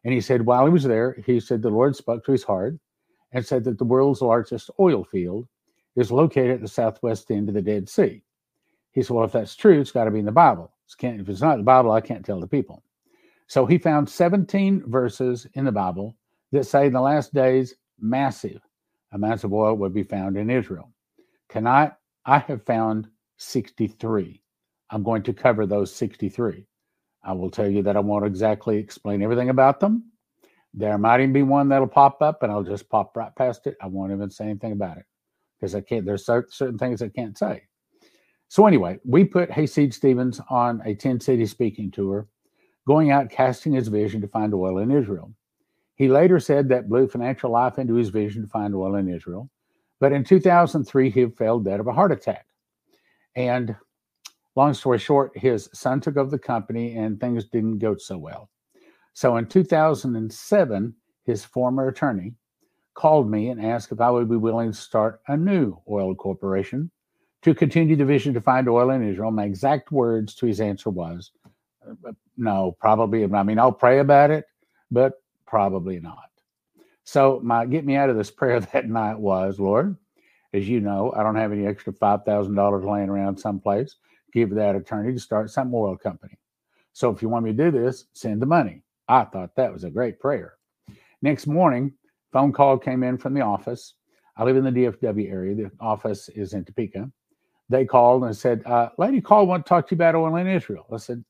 And 0.03 0.13
he 0.13 0.21
said, 0.21 0.45
while 0.45 0.65
he 0.65 0.71
was 0.71 0.83
there, 0.83 1.17
he 1.25 1.39
said 1.39 1.61
the 1.61 1.69
Lord 1.69 1.95
spoke 1.95 2.25
to 2.25 2.31
his 2.31 2.43
heart 2.43 2.75
and 3.31 3.45
said 3.45 3.63
that 3.65 3.77
the 3.77 3.83
world's 3.83 4.21
largest 4.21 4.69
oil 4.79 5.03
field 5.03 5.47
is 5.95 6.11
located 6.11 6.51
at 6.51 6.61
the 6.61 6.67
southwest 6.67 7.29
end 7.29 7.49
of 7.49 7.55
the 7.55 7.61
Dead 7.61 7.87
Sea. 7.87 8.23
He 8.91 9.01
said, 9.03 9.13
Well, 9.13 9.25
if 9.25 9.31
that's 9.31 9.55
true, 9.55 9.79
it's 9.79 9.91
got 9.91 10.05
to 10.05 10.11
be 10.11 10.19
in 10.19 10.25
the 10.25 10.31
Bible. 10.31 10.71
If 11.01 11.29
it's 11.29 11.41
not 11.41 11.53
in 11.53 11.59
the 11.59 11.65
Bible, 11.65 11.91
I 11.91 12.01
can't 12.01 12.25
tell 12.25 12.39
the 12.39 12.47
people. 12.47 12.83
So 13.51 13.65
he 13.65 13.77
found 13.77 14.07
17 14.07 14.83
verses 14.89 15.45
in 15.55 15.65
the 15.65 15.73
Bible 15.73 16.15
that 16.53 16.65
say 16.65 16.85
in 16.85 16.93
the 16.93 17.01
last 17.01 17.33
days, 17.33 17.75
massive 17.99 18.61
amounts 19.11 19.43
of 19.43 19.51
oil 19.51 19.75
would 19.75 19.93
be 19.93 20.03
found 20.03 20.37
in 20.37 20.49
Israel. 20.49 20.93
Tonight, 21.49 21.91
I 22.25 22.37
have 22.37 22.63
found 22.63 23.09
63. 23.35 24.41
I'm 24.89 25.03
going 25.03 25.21
to 25.23 25.33
cover 25.33 25.65
those 25.65 25.93
63. 25.93 26.65
I 27.25 27.33
will 27.33 27.51
tell 27.51 27.69
you 27.69 27.83
that 27.83 27.97
I 27.97 27.99
won't 27.99 28.25
exactly 28.25 28.77
explain 28.77 29.21
everything 29.21 29.49
about 29.49 29.81
them. 29.81 30.13
There 30.73 30.97
might 30.97 31.19
even 31.19 31.33
be 31.33 31.43
one 31.43 31.67
that'll 31.67 31.87
pop 31.87 32.21
up 32.21 32.43
and 32.43 32.53
I'll 32.53 32.63
just 32.63 32.87
pop 32.87 33.17
right 33.17 33.35
past 33.35 33.67
it. 33.67 33.75
I 33.81 33.87
won't 33.87 34.13
even 34.13 34.29
say 34.29 34.45
anything 34.45 34.71
about 34.71 34.95
it 34.95 35.03
because 35.59 35.75
I 35.75 35.81
can't, 35.81 36.05
there's 36.05 36.25
certain 36.25 36.77
things 36.77 37.01
I 37.01 37.09
can't 37.09 37.37
say. 37.37 37.63
So, 38.47 38.65
anyway, 38.65 38.99
we 39.03 39.25
put 39.25 39.51
Hayseed 39.51 39.93
Stevens 39.93 40.39
on 40.49 40.81
a 40.85 40.95
10 40.95 41.19
city 41.19 41.45
speaking 41.45 41.91
tour, 41.91 42.29
going 42.87 43.11
out 43.11 43.29
casting 43.29 43.73
his 43.73 43.87
vision 43.87 44.21
to 44.21 44.27
find 44.27 44.53
oil 44.53 44.79
in 44.79 44.91
Israel. 44.91 45.33
He 45.95 46.07
later 46.07 46.39
said 46.39 46.69
that 46.69 46.89
blew 46.89 47.07
financial 47.07 47.51
life 47.51 47.77
into 47.77 47.95
his 47.95 48.09
vision 48.09 48.41
to 48.41 48.47
find 48.47 48.73
oil 48.73 48.95
in 48.95 49.07
Israel. 49.07 49.49
But 49.99 50.13
in 50.13 50.23
2003, 50.23 51.11
he 51.11 51.27
fell 51.27 51.59
dead 51.59 51.79
of 51.79 51.87
a 51.87 51.93
heart 51.93 52.11
attack. 52.11 52.47
And 53.35 53.75
long 54.55 54.73
story 54.73 54.97
short, 54.97 55.37
his 55.37 55.69
son 55.73 56.01
took 56.01 56.17
over 56.17 56.31
the 56.31 56.39
company 56.39 56.97
and 56.97 57.19
things 57.19 57.45
didn't 57.45 57.79
go 57.79 57.95
so 57.97 58.17
well. 58.17 58.49
So 59.13 59.37
in 59.37 59.45
2007, 59.45 60.95
his 61.25 61.45
former 61.45 61.87
attorney 61.87 62.33
called 62.93 63.29
me 63.29 63.49
and 63.49 63.63
asked 63.63 63.91
if 63.91 64.01
I 64.01 64.09
would 64.09 64.29
be 64.29 64.37
willing 64.37 64.71
to 64.71 64.77
start 64.77 65.21
a 65.27 65.37
new 65.37 65.77
oil 65.89 66.15
corporation 66.15 66.89
to 67.43 67.53
continue 67.53 67.95
the 67.95 68.05
vision 68.05 68.33
to 68.33 68.41
find 68.41 68.67
oil 68.67 68.91
in 68.91 69.07
Israel. 69.07 69.31
My 69.31 69.45
exact 69.45 69.91
words 69.91 70.35
to 70.35 70.45
his 70.45 70.61
answer 70.61 70.89
was, 70.89 71.31
no, 72.37 72.75
probably. 72.79 73.23
I 73.23 73.43
mean, 73.43 73.59
I'll 73.59 73.71
pray 73.71 73.99
about 73.99 74.31
it, 74.31 74.45
but 74.89 75.13
probably 75.45 75.99
not. 75.99 76.29
So 77.03 77.39
my 77.43 77.65
get 77.65 77.85
me 77.85 77.95
out 77.95 78.09
of 78.09 78.17
this 78.17 78.31
prayer 78.31 78.59
that 78.73 78.89
night 78.89 79.19
was, 79.19 79.59
Lord, 79.59 79.97
as 80.53 80.67
you 80.67 80.79
know, 80.79 81.13
I 81.15 81.23
don't 81.23 81.35
have 81.35 81.51
any 81.51 81.65
extra 81.65 81.93
five 81.93 82.23
thousand 82.25 82.55
dollars 82.55 82.85
laying 82.85 83.09
around 83.09 83.37
someplace. 83.37 83.95
Give 84.33 84.49
that 84.51 84.75
attorney 84.75 85.13
to 85.13 85.19
start 85.19 85.49
some 85.49 85.73
oil 85.73 85.97
company. 85.97 86.37
So 86.93 87.09
if 87.09 87.21
you 87.21 87.29
want 87.29 87.45
me 87.45 87.51
to 87.51 87.57
do 87.57 87.71
this, 87.71 88.05
send 88.13 88.41
the 88.41 88.45
money. 88.45 88.83
I 89.07 89.25
thought 89.25 89.55
that 89.55 89.73
was 89.73 89.83
a 89.83 89.89
great 89.89 90.19
prayer. 90.19 90.53
Next 91.21 91.47
morning, 91.47 91.93
phone 92.31 92.51
call 92.51 92.77
came 92.77 93.03
in 93.03 93.17
from 93.17 93.33
the 93.33 93.41
office. 93.41 93.95
I 94.37 94.43
live 94.43 94.55
in 94.55 94.63
the 94.63 94.71
DFW 94.71 95.29
area. 95.29 95.55
The 95.55 95.71
office 95.79 96.29
is 96.29 96.53
in 96.53 96.63
Topeka. 96.63 97.11
They 97.69 97.85
called 97.85 98.23
and 98.23 98.35
said, 98.35 98.63
uh, 98.65 98.89
"Lady 98.97 99.21
called, 99.21 99.47
want 99.47 99.65
to 99.65 99.69
talk 99.69 99.87
to 99.87 99.95
you 99.95 99.97
about 99.97 100.15
oil 100.15 100.35
in 100.37 100.47
Israel." 100.47 100.85
I 100.91 100.97
said, 100.97 101.23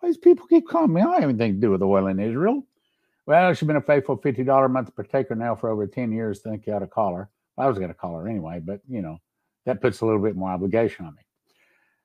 "Why 0.00 0.08
these 0.08 0.16
people 0.16 0.46
keep 0.46 0.68
calling 0.68 0.92
me? 0.92 1.00
I 1.00 1.04
don't 1.04 1.14
have 1.14 1.30
anything 1.30 1.54
to 1.54 1.60
do 1.60 1.70
with 1.70 1.82
oil 1.82 2.06
in 2.06 2.20
Israel." 2.20 2.64
Well, 3.26 3.52
she's 3.52 3.66
been 3.66 3.76
a 3.76 3.82
faithful 3.82 4.16
$50 4.16 4.64
a 4.64 4.68
month 4.70 4.94
partaker 4.96 5.34
now 5.34 5.54
for 5.54 5.68
over 5.68 5.86
10 5.86 6.12
years. 6.12 6.40
Think 6.40 6.66
you 6.66 6.72
ought 6.72 6.78
to 6.78 6.86
call 6.86 7.14
her. 7.14 7.28
I 7.58 7.66
was 7.66 7.76
going 7.76 7.90
to 7.90 7.94
call 7.94 8.18
her 8.18 8.26
anyway, 8.26 8.60
but 8.64 8.80
you 8.88 9.02
know, 9.02 9.18
that 9.66 9.82
puts 9.82 10.00
a 10.00 10.06
little 10.06 10.22
bit 10.22 10.34
more 10.34 10.50
obligation 10.50 11.04
on 11.04 11.14
me. 11.14 11.22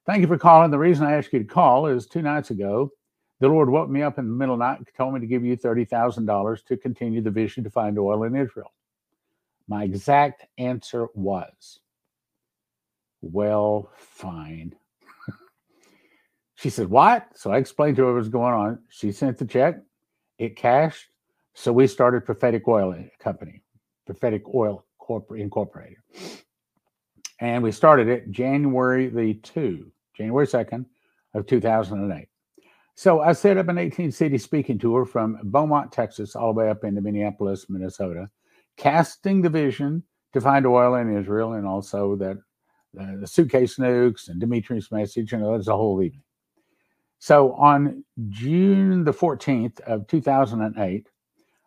Thank 0.06 0.20
you 0.20 0.28
for 0.28 0.38
calling. 0.38 0.70
The 0.70 0.78
reason 0.78 1.06
I 1.06 1.14
asked 1.14 1.32
you 1.32 1.40
to 1.40 1.46
call 1.46 1.88
is 1.88 2.08
two 2.08 2.22
nights 2.22 2.52
ago, 2.52 2.92
the 3.40 3.48
Lord 3.48 3.70
woke 3.70 3.90
me 3.90 4.02
up 4.02 4.20
in 4.20 4.26
the 4.26 4.34
middle 4.34 4.56
of 4.56 4.60
the 4.60 4.66
night 4.66 4.80
and 4.80 4.88
told 4.98 5.14
me 5.14 5.22
to 5.22 5.26
give 5.26 5.46
you 5.46 5.56
$30,000 5.56 6.66
to 6.66 6.78
continue 6.78 7.22
the 7.22 7.32
vision 7.32 7.64
to 7.64 7.70
find 7.70 7.98
oil 7.98 8.24
in 8.24 8.36
Israel. 8.36 8.74
My 9.70 9.86
exact 9.86 10.46
answer 10.58 11.08
was, 11.14 11.80
Well, 13.22 13.90
fine. 13.96 14.76
She 16.56 16.70
said, 16.70 16.90
What? 16.90 17.28
So 17.36 17.52
I 17.52 17.58
explained 17.58 17.98
to 17.98 18.04
her 18.04 18.14
what 18.14 18.18
was 18.18 18.30
going 18.30 18.54
on. 18.54 18.80
She 18.90 19.12
sent 19.12 19.38
the 19.38 19.46
check, 19.46 19.76
it 20.38 20.56
cashed. 20.56 21.08
So 21.54 21.72
we 21.72 21.88
started 21.88 22.26
Prophetic 22.26 22.68
Oil 22.68 22.96
Company, 23.20 23.62
Prophetic 24.06 24.44
Oil 24.54 24.86
Incorporated. 25.36 25.98
And 27.40 27.62
we 27.62 27.72
started 27.72 28.08
it 28.08 28.32
January 28.32 29.08
the 29.08 29.36
2, 29.36 29.92
January 30.16 30.48
2nd 30.48 30.86
of 31.34 31.46
2008. 31.46 32.28
So 32.96 33.22
I 33.22 33.34
set 33.34 33.58
up 33.58 33.68
an 33.68 33.78
18 33.78 34.12
city 34.12 34.38
speaking 34.38 34.78
tour 34.78 35.06
from 35.06 35.40
Beaumont, 35.44 35.92
Texas, 35.92 36.36
all 36.36 36.54
the 36.54 36.60
way 36.60 36.70
up 36.70 36.84
into 36.84 37.02
Minneapolis, 37.02 37.66
Minnesota, 37.70 38.30
casting 38.78 39.42
the 39.42 39.50
vision 39.50 40.04
to 40.34 40.42
find 40.42 40.66
oil 40.66 40.96
in 40.96 41.16
Israel 41.16 41.54
and 41.54 41.66
also 41.66 42.16
that 42.18 42.38
uh, 43.00 43.18
the 43.20 43.28
suitcase 43.28 43.78
nukes 43.78 44.30
and 44.30 44.42
Dumitru's 44.42 44.92
message, 44.92 45.34
and 45.34 45.44
there's 45.44 45.68
a 45.68 45.76
whole 45.76 46.02
evening. 46.02 46.22
So 47.24 47.54
on 47.54 48.04
June 48.28 49.06
the 49.06 49.14
14th 49.14 49.80
of 49.80 50.08
2008, 50.08 51.08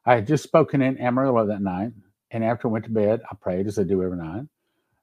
I 0.04 0.14
had 0.14 0.26
just 0.26 0.44
spoken 0.44 0.82
in 0.82 0.98
Amarillo 0.98 1.46
that 1.46 1.62
night. 1.62 1.92
And 2.30 2.44
after 2.44 2.68
I 2.68 2.72
went 2.72 2.84
to 2.84 2.90
bed, 2.90 3.22
I 3.32 3.36
prayed 3.36 3.66
as 3.66 3.78
I 3.78 3.84
do 3.84 4.02
every 4.02 4.18
night. 4.18 4.42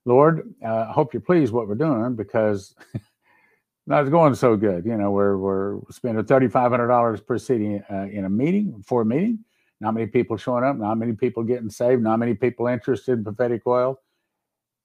Lord, 0.05 0.53
uh, 0.63 0.67
I 0.67 0.69
uh, 0.69 0.93
hope 0.93 1.12
you're 1.12 1.22
pleased 1.22 1.51
what 1.51 1.67
we're 1.67 1.74
doing 1.74 2.15
because 2.15 2.75
not 3.88 4.03
going 4.12 4.36
so 4.36 4.55
good. 4.55 4.86
You 4.86 4.95
know, 4.95 5.10
we're 5.10 5.39
we're 5.39 5.79
spending 5.89 6.24
thirty 6.24 6.50
five 6.50 6.69
hundred 6.69 6.89
dollars 6.89 7.19
per 7.19 7.39
city 7.39 7.81
uh, 7.91 8.05
in 8.05 8.25
a 8.25 8.29
meeting 8.29 8.83
for 8.86 9.01
a 9.01 9.05
meeting. 9.05 9.39
Not 9.81 9.95
many 9.95 10.05
people 10.05 10.38
showing 10.38 10.63
up. 10.63 10.75
Not 10.75 11.00
many 11.00 11.13
people 11.13 11.41
getting 11.41 11.72
saved. 11.72 12.03
Not 12.03 12.19
many 12.19 12.36
people 12.36 12.67
interested 12.67 13.13
in 13.13 13.24
prophetic 13.24 13.65
oil. 13.65 14.00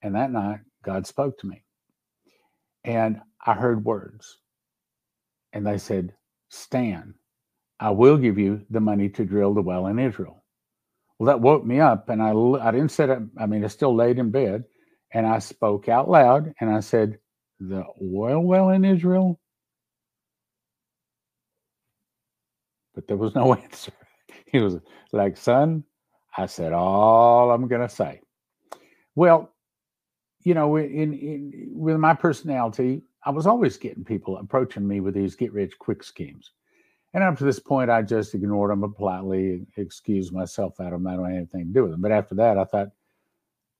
And 0.00 0.14
that 0.14 0.32
night, 0.32 0.60
God 0.82 1.06
spoke 1.06 1.36
to 1.40 1.46
me, 1.46 1.62
and 2.84 3.20
I 3.44 3.52
heard 3.52 3.84
words, 3.84 4.38
and 5.52 5.66
they 5.66 5.78
said, 5.78 6.14
Stan, 6.50 7.14
I 7.80 7.90
will 7.90 8.18
give 8.18 8.38
you 8.38 8.62
the 8.70 8.80
money 8.80 9.08
to 9.10 9.24
drill 9.24 9.54
the 9.54 9.62
well 9.62 9.86
in 9.86 9.98
Israel." 9.98 10.44
Well, 11.18 11.28
that 11.28 11.40
woke 11.40 11.64
me 11.64 11.80
up, 11.80 12.08
and 12.08 12.22
I 12.22 12.30
I 12.32 12.70
didn't 12.70 12.90
sit 12.90 13.10
up. 13.10 13.22
I 13.38 13.46
mean, 13.46 13.64
I 13.64 13.68
still 13.68 13.94
laid 13.94 14.18
in 14.18 14.30
bed, 14.30 14.64
and 15.12 15.26
I 15.26 15.40
spoke 15.40 15.88
out 15.88 16.10
loud, 16.10 16.54
and 16.60 16.70
I 16.70 16.80
said 16.80 17.18
the 17.60 17.84
oil 18.02 18.40
well 18.40 18.70
in 18.70 18.84
Israel? 18.84 19.40
But 22.94 23.08
there 23.08 23.16
was 23.16 23.34
no 23.34 23.54
answer. 23.62 23.92
He 24.46 24.60
was 24.60 24.76
like, 25.12 25.36
son, 25.36 25.84
I 26.36 26.46
said 26.46 26.72
all 26.72 27.50
I'm 27.50 27.68
going 27.68 27.82
to 27.82 27.88
say. 27.88 28.20
Well, 29.14 29.52
you 30.44 30.54
know, 30.54 30.76
in, 30.76 31.12
in 31.14 31.68
with 31.72 31.96
my 31.96 32.14
personality, 32.14 33.02
I 33.24 33.30
was 33.30 33.46
always 33.46 33.76
getting 33.76 34.04
people 34.04 34.38
approaching 34.38 34.86
me 34.86 35.00
with 35.00 35.14
these 35.14 35.36
get 35.36 35.52
rich 35.52 35.78
quick 35.78 36.02
schemes. 36.02 36.52
And 37.14 37.24
up 37.24 37.38
to 37.38 37.44
this 37.44 37.58
point, 37.58 37.90
I 37.90 38.02
just 38.02 38.34
ignored 38.34 38.70
them 38.70 38.84
and 38.84 38.94
politely 38.94 39.66
excused 39.76 40.32
myself 40.32 40.78
out 40.80 40.92
of 40.92 41.02
them. 41.02 41.06
I 41.06 41.16
don't 41.16 41.24
have 41.24 41.34
anything 41.34 41.66
to 41.66 41.72
do 41.72 41.82
with 41.82 41.92
them. 41.92 42.00
But 42.02 42.12
after 42.12 42.34
that, 42.36 42.58
I 42.58 42.64
thought, 42.64 42.88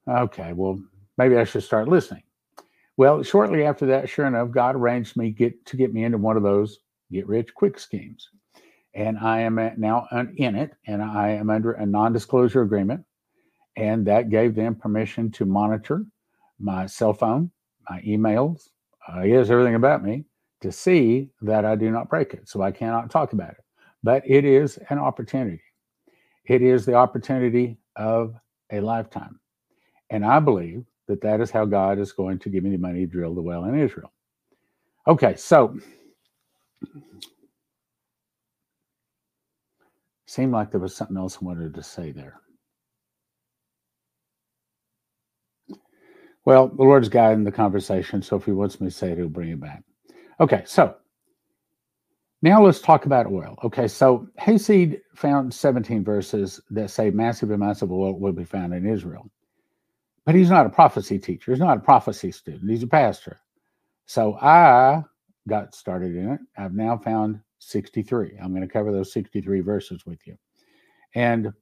okay, 0.08 0.52
well, 0.54 0.80
maybe 1.18 1.36
I 1.36 1.44
should 1.44 1.62
start 1.62 1.88
listening. 1.88 2.22
Well, 2.96 3.22
shortly 3.22 3.64
after 3.64 3.86
that, 3.86 4.08
sure 4.08 4.26
enough, 4.26 4.50
God 4.50 4.74
arranged 4.74 5.16
me 5.16 5.30
get 5.30 5.64
to 5.66 5.76
get 5.76 5.94
me 5.94 6.04
into 6.04 6.18
one 6.18 6.36
of 6.36 6.42
those 6.42 6.80
get 7.12 7.28
rich 7.28 7.54
quick 7.54 7.78
schemes, 7.78 8.28
and 8.92 9.16
I 9.16 9.40
am 9.40 9.54
now 9.78 10.08
in 10.36 10.56
it, 10.56 10.72
and 10.86 11.00
I 11.00 11.30
am 11.30 11.48
under 11.48 11.72
a 11.72 11.86
non-disclosure 11.86 12.62
agreement, 12.62 13.04
and 13.76 14.04
that 14.06 14.30
gave 14.30 14.54
them 14.54 14.74
permission 14.74 15.30
to 15.32 15.44
monitor 15.44 16.04
my 16.58 16.86
cell 16.86 17.12
phone, 17.12 17.50
my 17.88 18.00
emails, 18.02 18.68
uh, 19.14 19.22
yes, 19.22 19.50
everything 19.50 19.74
about 19.74 20.04
me 20.04 20.24
to 20.60 20.72
see 20.72 21.30
that 21.42 21.64
I 21.64 21.76
do 21.76 21.90
not 21.90 22.08
break 22.08 22.34
it. 22.34 22.48
So 22.48 22.62
I 22.62 22.70
cannot 22.72 23.10
talk 23.10 23.32
about 23.32 23.50
it, 23.50 23.64
but 24.02 24.22
it 24.26 24.44
is 24.44 24.78
an 24.90 24.98
opportunity. 24.98 25.62
It 26.46 26.62
is 26.62 26.86
the 26.86 26.94
opportunity 26.94 27.78
of 27.96 28.34
a 28.72 28.80
lifetime, 28.80 29.40
and 30.10 30.24
I 30.24 30.40
believe 30.40 30.84
that 31.06 31.20
that 31.22 31.40
is 31.40 31.50
how 31.50 31.64
God 31.64 31.98
is 31.98 32.12
going 32.12 32.38
to 32.40 32.50
give 32.50 32.64
me 32.64 32.70
the 32.70 32.78
money 32.78 33.00
to 33.00 33.06
drill 33.06 33.34
the 33.34 33.42
well 33.42 33.64
in 33.64 33.78
Israel. 33.78 34.12
Okay, 35.06 35.36
so 35.36 35.78
seemed 40.26 40.52
like 40.52 40.70
there 40.70 40.80
was 40.80 40.94
something 40.94 41.16
else 41.16 41.38
I 41.40 41.44
wanted 41.46 41.74
to 41.74 41.82
say 41.82 42.12
there. 42.12 42.40
Well, 46.48 46.68
the 46.68 46.82
Lord's 46.82 47.10
guiding 47.10 47.44
the 47.44 47.52
conversation, 47.52 48.22
so 48.22 48.36
if 48.36 48.46
He 48.46 48.52
wants 48.52 48.80
me 48.80 48.86
to 48.86 48.90
say 48.90 49.12
it, 49.12 49.18
He'll 49.18 49.28
bring 49.28 49.50
it 49.50 49.60
back. 49.60 49.82
Okay, 50.40 50.62
so 50.64 50.96
now 52.40 52.64
let's 52.64 52.80
talk 52.80 53.04
about 53.04 53.26
oil. 53.26 53.58
Okay, 53.64 53.86
so 53.86 54.26
Hayseed 54.38 55.02
found 55.14 55.52
17 55.52 56.02
verses 56.02 56.58
that 56.70 56.88
say 56.88 57.10
massive 57.10 57.50
amounts 57.50 57.82
of 57.82 57.92
oil 57.92 58.18
will 58.18 58.32
be 58.32 58.46
found 58.46 58.72
in 58.72 58.86
Israel. 58.86 59.30
But 60.24 60.36
he's 60.36 60.48
not 60.48 60.64
a 60.64 60.70
prophecy 60.70 61.18
teacher. 61.18 61.52
He's 61.52 61.60
not 61.60 61.76
a 61.76 61.80
prophecy 61.80 62.32
student. 62.32 62.70
He's 62.70 62.82
a 62.82 62.86
pastor. 62.86 63.40
So 64.06 64.38
I 64.38 65.02
got 65.48 65.74
started 65.74 66.16
in 66.16 66.30
it. 66.30 66.40
I've 66.56 66.72
now 66.72 66.96
found 66.96 67.40
63. 67.58 68.38
I'm 68.42 68.54
going 68.54 68.66
to 68.66 68.72
cover 68.72 68.90
those 68.90 69.12
63 69.12 69.60
verses 69.60 70.06
with 70.06 70.26
you. 70.26 70.38
And 71.14 71.52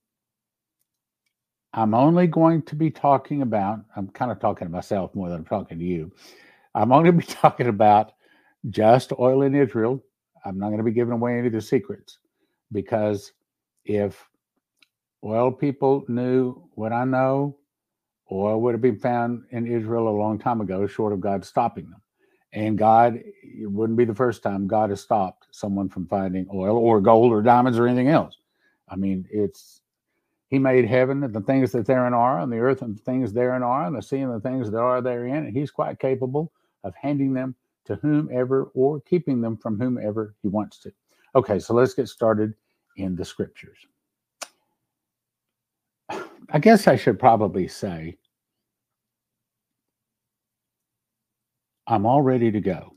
I'm 1.73 1.95
only 1.95 2.27
going 2.27 2.63
to 2.63 2.75
be 2.75 2.91
talking 2.91 3.43
about, 3.43 3.81
I'm 3.97 4.09
kind 4.09 4.33
of 4.33 4.41
talking 4.41 4.67
to 4.67 4.73
myself 4.73 5.15
more 5.15 5.29
than 5.29 5.39
I'm 5.39 5.45
talking 5.45 5.79
to 5.79 5.85
you. 5.85 6.13
I'm 6.75 6.93
only 6.93 7.11
going 7.11 7.21
to 7.21 7.27
be 7.27 7.33
talking 7.41 7.69
about 7.69 8.13
just 8.71 9.13
oil 9.19 9.43
in 9.43 9.55
Israel. 9.55 10.03
I'm 10.45 10.59
not 10.59 10.69
going 10.69 10.79
to 10.79 10.85
be 10.85 10.93
giving 10.93 11.15
away 11.15 11.39
any 11.39 11.49
of 11.49 11.53
the 11.53 11.61
secrets 11.61 12.19
because 12.73 13.33
if 13.85 14.29
oil 15.25 15.53
people 15.53 16.05
knew 16.09 16.69
what 16.75 16.93
I 16.93 17.05
know, 17.05 17.59
oil 18.33 18.61
would 18.63 18.75
have 18.75 18.83
been 18.83 18.99
found 18.99 19.45
in 19.51 19.67
Israel 19.67 20.09
a 20.09 20.11
long 20.19 20.39
time 20.39 20.61
ago, 20.61 20.87
short 20.87 21.13
of 21.13 21.21
God 21.21 21.45
stopping 21.45 21.91
them. 21.91 22.03
And 22.53 22.79
God, 22.79 23.17
it 23.43 23.71
wouldn't 23.71 23.99
be 23.99 24.05
the 24.05 24.15
first 24.15 24.43
time 24.43 24.67
God 24.67 24.91
has 24.91 25.01
stopped 25.01 25.47
someone 25.51 25.89
from 25.89 26.07
finding 26.07 26.47
oil 26.53 26.77
or 26.77 27.01
gold 27.01 27.33
or 27.33 27.43
diamonds 27.43 27.79
or 27.79 27.87
anything 27.87 28.09
else. 28.09 28.37
I 28.89 28.97
mean, 28.97 29.27
it's 29.31 29.83
He 30.49 30.59
made 30.59 30.87
heaven 30.87 31.25
and 31.25 31.35
the 31.35 31.41
things 31.41 31.73
that 31.73 31.87
therein 31.87 32.15
are, 32.15 32.41
and 32.41 32.53
the 32.53 32.59
earth 32.59 32.83
and 32.83 32.97
the 32.97 33.03
things 33.03 33.33
therein 33.33 33.63
are, 33.63 33.87
and 33.87 33.97
the 33.97 34.03
sea 34.03 34.19
and 34.19 34.33
the 34.33 34.41
things 34.41 34.71
that 34.71 34.79
are 34.79 35.03
therein. 35.03 35.47
And 35.47 35.57
He's 35.57 35.71
quite 35.71 35.99
capable 35.99 36.53
of 36.85 36.95
handing 36.95 37.33
them 37.33 37.55
to 37.87 37.97
whomever 37.97 38.71
or 38.75 39.01
keeping 39.01 39.41
them 39.41 39.57
from 39.57 39.79
whomever 39.79 40.35
He 40.43 40.49
wants 40.49 40.79
to. 40.81 40.93
Okay, 41.35 41.59
so 41.59 41.75
let's 41.75 41.95
get 41.95 42.09
started 42.09 42.55
in 42.97 43.17
the 43.17 43.25
scriptures. 43.25 43.79
I 46.51 46.61
guess 46.61 46.87
I 46.87 46.95
should 46.97 47.19
probably 47.19 47.67
say 47.67 48.17
I'm 51.89 52.07
all 52.07 52.23
ready 52.23 52.51
to 52.53 52.61
go. 52.61 52.93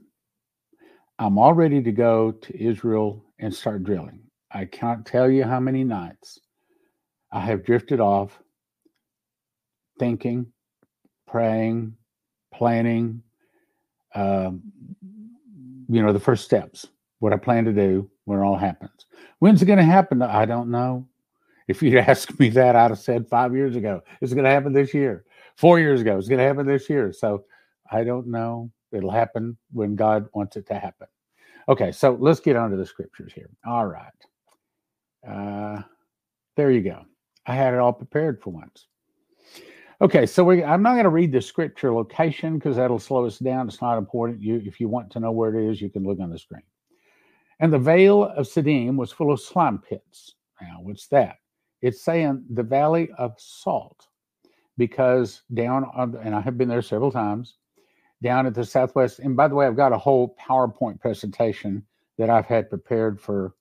I'm 1.17 1.37
all 1.37 1.53
ready 1.53 1.81
to 1.81 1.91
go 1.91 2.31
to 2.31 2.63
Israel 2.63 3.25
and 3.39 3.53
start 3.53 3.83
drilling. 3.83 4.21
I 4.51 4.65
can't 4.65 5.05
tell 5.05 5.29
you 5.29 5.43
how 5.43 5.59
many 5.59 5.83
nights 5.83 6.39
I 7.31 7.41
have 7.41 7.63
drifted 7.63 7.99
off 7.99 8.39
thinking, 9.99 10.47
praying, 11.27 11.95
planning, 12.53 13.21
um, 14.15 14.61
you 15.87 16.01
know, 16.01 16.13
the 16.13 16.19
first 16.19 16.45
steps, 16.45 16.87
what 17.19 17.33
I 17.33 17.37
plan 17.37 17.65
to 17.65 17.73
do 17.73 18.09
when 18.25 18.39
it 18.39 18.43
all 18.43 18.57
happens. 18.57 19.05
When's 19.39 19.61
it 19.61 19.65
going 19.65 19.77
to 19.77 19.83
happen? 19.83 20.21
I 20.21 20.45
don't 20.45 20.69
know. 20.71 21.07
If 21.67 21.81
you'd 21.81 21.95
asked 22.09 22.39
me 22.39 22.49
that, 22.49 22.75
I'd 22.75 22.91
have 22.91 22.99
said 22.99 23.27
five 23.27 23.55
years 23.55 23.75
ago, 23.75 24.01
it's 24.21 24.33
going 24.33 24.45
to 24.45 24.51
happen 24.51 24.73
this 24.73 24.93
year. 24.93 25.25
Four 25.55 25.79
years 25.79 26.01
ago, 26.01 26.17
it's 26.17 26.27
going 26.27 26.39
to 26.39 26.45
happen 26.45 26.65
this 26.65 26.89
year. 26.89 27.11
So 27.11 27.43
I 27.91 28.03
don't 28.03 28.27
know. 28.27 28.71
It'll 28.91 29.11
happen 29.11 29.57
when 29.71 29.95
God 29.95 30.27
wants 30.33 30.55
it 30.55 30.65
to 30.67 30.73
happen. 30.73 31.07
Okay, 31.67 31.91
so 31.91 32.17
let's 32.19 32.39
get 32.39 32.55
on 32.55 32.71
to 32.71 32.77
the 32.77 32.85
scriptures 32.85 33.31
here. 33.33 33.49
All 33.67 33.85
right. 33.85 34.11
Uh, 35.27 35.83
there 36.55 36.71
you 36.71 36.81
go. 36.81 37.03
I 37.45 37.55
had 37.55 37.73
it 37.73 37.79
all 37.79 37.93
prepared 37.93 38.41
for 38.41 38.51
once. 38.51 38.87
Okay, 40.01 40.25
so 40.25 40.45
we, 40.45 40.63
I'm 40.63 40.81
not 40.81 40.93
going 40.93 41.03
to 41.03 41.09
read 41.09 41.31
the 41.31 41.41
scripture 41.41 41.93
location 41.93 42.57
because 42.57 42.77
that'll 42.77 42.99
slow 42.99 43.25
us 43.25 43.37
down. 43.37 43.67
It's 43.67 43.81
not 43.81 43.97
important. 43.97 44.41
You, 44.41 44.61
if 44.65 44.79
you 44.79 44.87
want 44.87 45.11
to 45.11 45.19
know 45.19 45.31
where 45.31 45.53
it 45.53 45.69
is, 45.69 45.81
you 45.81 45.89
can 45.89 46.05
look 46.05 46.19
on 46.21 46.29
the 46.29 46.39
screen. 46.39 46.63
And 47.59 47.73
the 47.73 47.79
vale 47.79 48.23
of 48.23 48.47
Siddim 48.47 48.95
was 48.95 49.11
full 49.11 49.33
of 49.33 49.41
slime 49.41 49.79
pits. 49.79 50.35
Now, 50.61 50.77
what's 50.81 51.07
that? 51.07 51.37
It's 51.81 52.01
saying 52.01 52.45
the 52.49 52.63
Valley 52.63 53.09
of 53.17 53.33
Salt, 53.37 54.07
because 54.77 55.41
down 55.53 55.85
on, 55.93 56.15
and 56.23 56.33
I 56.33 56.39
have 56.39 56.57
been 56.57 56.69
there 56.69 56.81
several 56.81 57.11
times, 57.11 57.57
down 58.23 58.45
at 58.45 58.53
the 58.53 58.65
southwest. 58.65 59.19
And 59.19 59.35
by 59.35 59.49
the 59.49 59.55
way, 59.55 59.65
I've 59.65 59.75
got 59.75 59.91
a 59.91 59.97
whole 59.97 60.35
PowerPoint 60.41 61.01
presentation 61.01 61.85
that 62.17 62.29
I've 62.29 62.45
had 62.45 62.69
prepared 62.69 63.19
for 63.19 63.53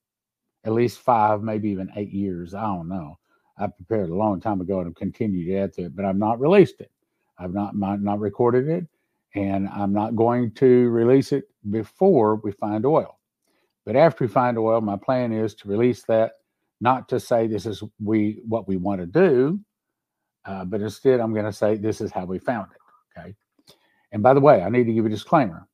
at 0.65 0.73
least 0.73 0.99
five, 1.01 1.43
maybe 1.43 1.69
even 1.71 1.91
eight 1.97 2.13
years. 2.13 2.55
I 2.55 2.63
don't 2.63 2.89
know. 2.89 3.19
I 3.61 3.69
prepared 3.69 4.11
a 4.11 4.15
long 4.17 4.41
time 4.41 4.61
ago 4.61 4.79
and 4.79 4.89
have 4.89 4.97
continued 4.97 5.47
to 5.47 5.57
add 5.59 5.73
to 5.75 5.83
it, 5.87 5.97
but 5.97 6.05
I've 6.05 6.17
not 6.17 6.41
released 6.41 6.81
it. 6.81 6.91
I've 7.39 7.55
not 7.55 7.77
not, 7.77 8.03
not 8.03 8.21
recorded 8.21 8.69
it, 8.69 8.87
And 9.35 9.69
I'm 9.69 9.93
not 9.93 10.17
going 10.17 10.53
to 10.55 10.89
release 10.91 11.33
it 11.33 11.45
before 11.71 12.37
we 12.37 12.53
find 12.53 12.87
oil. 12.87 13.19
But 13.87 13.97
after 13.97 14.25
we 14.25 14.29
find 14.29 14.59
oil, 14.59 14.81
my 14.81 14.97
plan 14.97 15.33
is 15.33 15.55
to 15.57 15.69
release 15.69 16.05
that, 16.05 16.33
not 16.81 17.09
to 17.11 17.21
say 17.21 17.47
this 17.47 17.67
is 17.67 17.83
we 18.03 18.41
what 18.47 18.69
we 18.69 18.77
want 18.77 19.01
to 19.01 19.07
do, 19.07 19.61
uh, 20.47 20.65
but 20.65 20.81
instead 20.83 21.21
I'm 21.21 21.35
going 21.35 21.47
to 21.47 21.53
say 21.53 21.77
this 21.77 22.01
is 22.01 22.13
how 22.13 22.25
we 22.27 22.39
found 22.39 22.69
it. 22.73 23.21
Okay. 23.21 23.35
And 24.13 24.23
by 24.23 24.35
the 24.35 24.41
way, 24.41 24.63
I 24.63 24.71
need 24.71 24.85
to 24.87 24.93
give 24.93 25.07
a 25.07 25.11
disclaimer. 25.11 25.69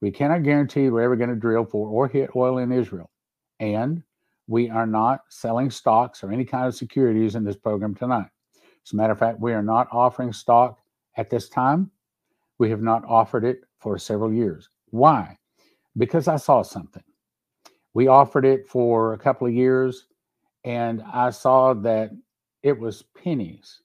We 0.00 0.10
cannot 0.10 0.42
guarantee 0.44 0.90
we're 0.90 1.02
ever 1.02 1.16
going 1.16 1.30
to 1.30 1.36
drill 1.36 1.64
for 1.66 1.88
or 1.88 2.08
hit 2.08 2.30
oil 2.36 2.58
in 2.58 2.72
Israel. 2.72 3.10
And 3.60 4.02
we 4.46 4.68
are 4.70 4.86
not 4.86 5.22
selling 5.28 5.70
stocks 5.70 6.22
or 6.22 6.32
any 6.32 6.44
kind 6.44 6.66
of 6.66 6.74
securities 6.74 7.34
in 7.34 7.44
this 7.44 7.56
program 7.56 7.94
tonight. 7.94 8.28
As 8.84 8.92
a 8.92 8.96
matter 8.96 9.12
of 9.12 9.18
fact, 9.18 9.40
we 9.40 9.52
are 9.52 9.62
not 9.62 9.88
offering 9.90 10.32
stock 10.32 10.78
at 11.16 11.30
this 11.30 11.48
time. 11.48 11.90
We 12.58 12.70
have 12.70 12.82
not 12.82 13.04
offered 13.06 13.44
it 13.44 13.60
for 13.78 13.98
several 13.98 14.32
years. 14.32 14.68
Why? 14.90 15.38
Because 15.96 16.28
I 16.28 16.36
saw 16.36 16.62
something. 16.62 17.02
We 17.94 18.08
offered 18.08 18.44
it 18.44 18.66
for 18.68 19.14
a 19.14 19.18
couple 19.18 19.46
of 19.46 19.54
years, 19.54 20.06
and 20.64 21.02
I 21.12 21.30
saw 21.30 21.74
that 21.74 22.10
it 22.62 22.78
was 22.78 23.04
pennies 23.16 23.82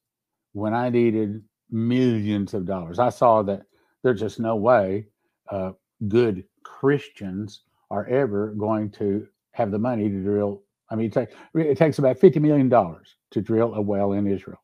when 0.53 0.73
I 0.73 0.89
needed 0.89 1.43
millions 1.69 2.53
of 2.53 2.65
dollars. 2.65 2.99
I 2.99 3.09
saw 3.09 3.43
that 3.43 3.63
there's 4.03 4.19
just 4.19 4.39
no 4.39 4.55
way 4.55 5.05
uh, 5.49 5.71
good 6.07 6.43
Christians 6.63 7.61
are 7.91 8.05
ever 8.07 8.53
going 8.57 8.89
to 8.91 9.27
have 9.59 9.71
the 9.71 9.79
money 9.79 10.09
to 10.09 10.23
drill. 10.23 10.63
I 10.89 10.95
mean, 10.95 11.07
it, 11.07 11.13
take, 11.13 11.29
it 11.53 11.77
takes 11.77 11.99
about 11.99 12.17
$50 12.17 12.41
million 12.41 12.69
to 12.69 13.41
drill 13.41 13.75
a 13.75 13.81
well 13.81 14.13
in 14.13 14.25
Israel. 14.25 14.63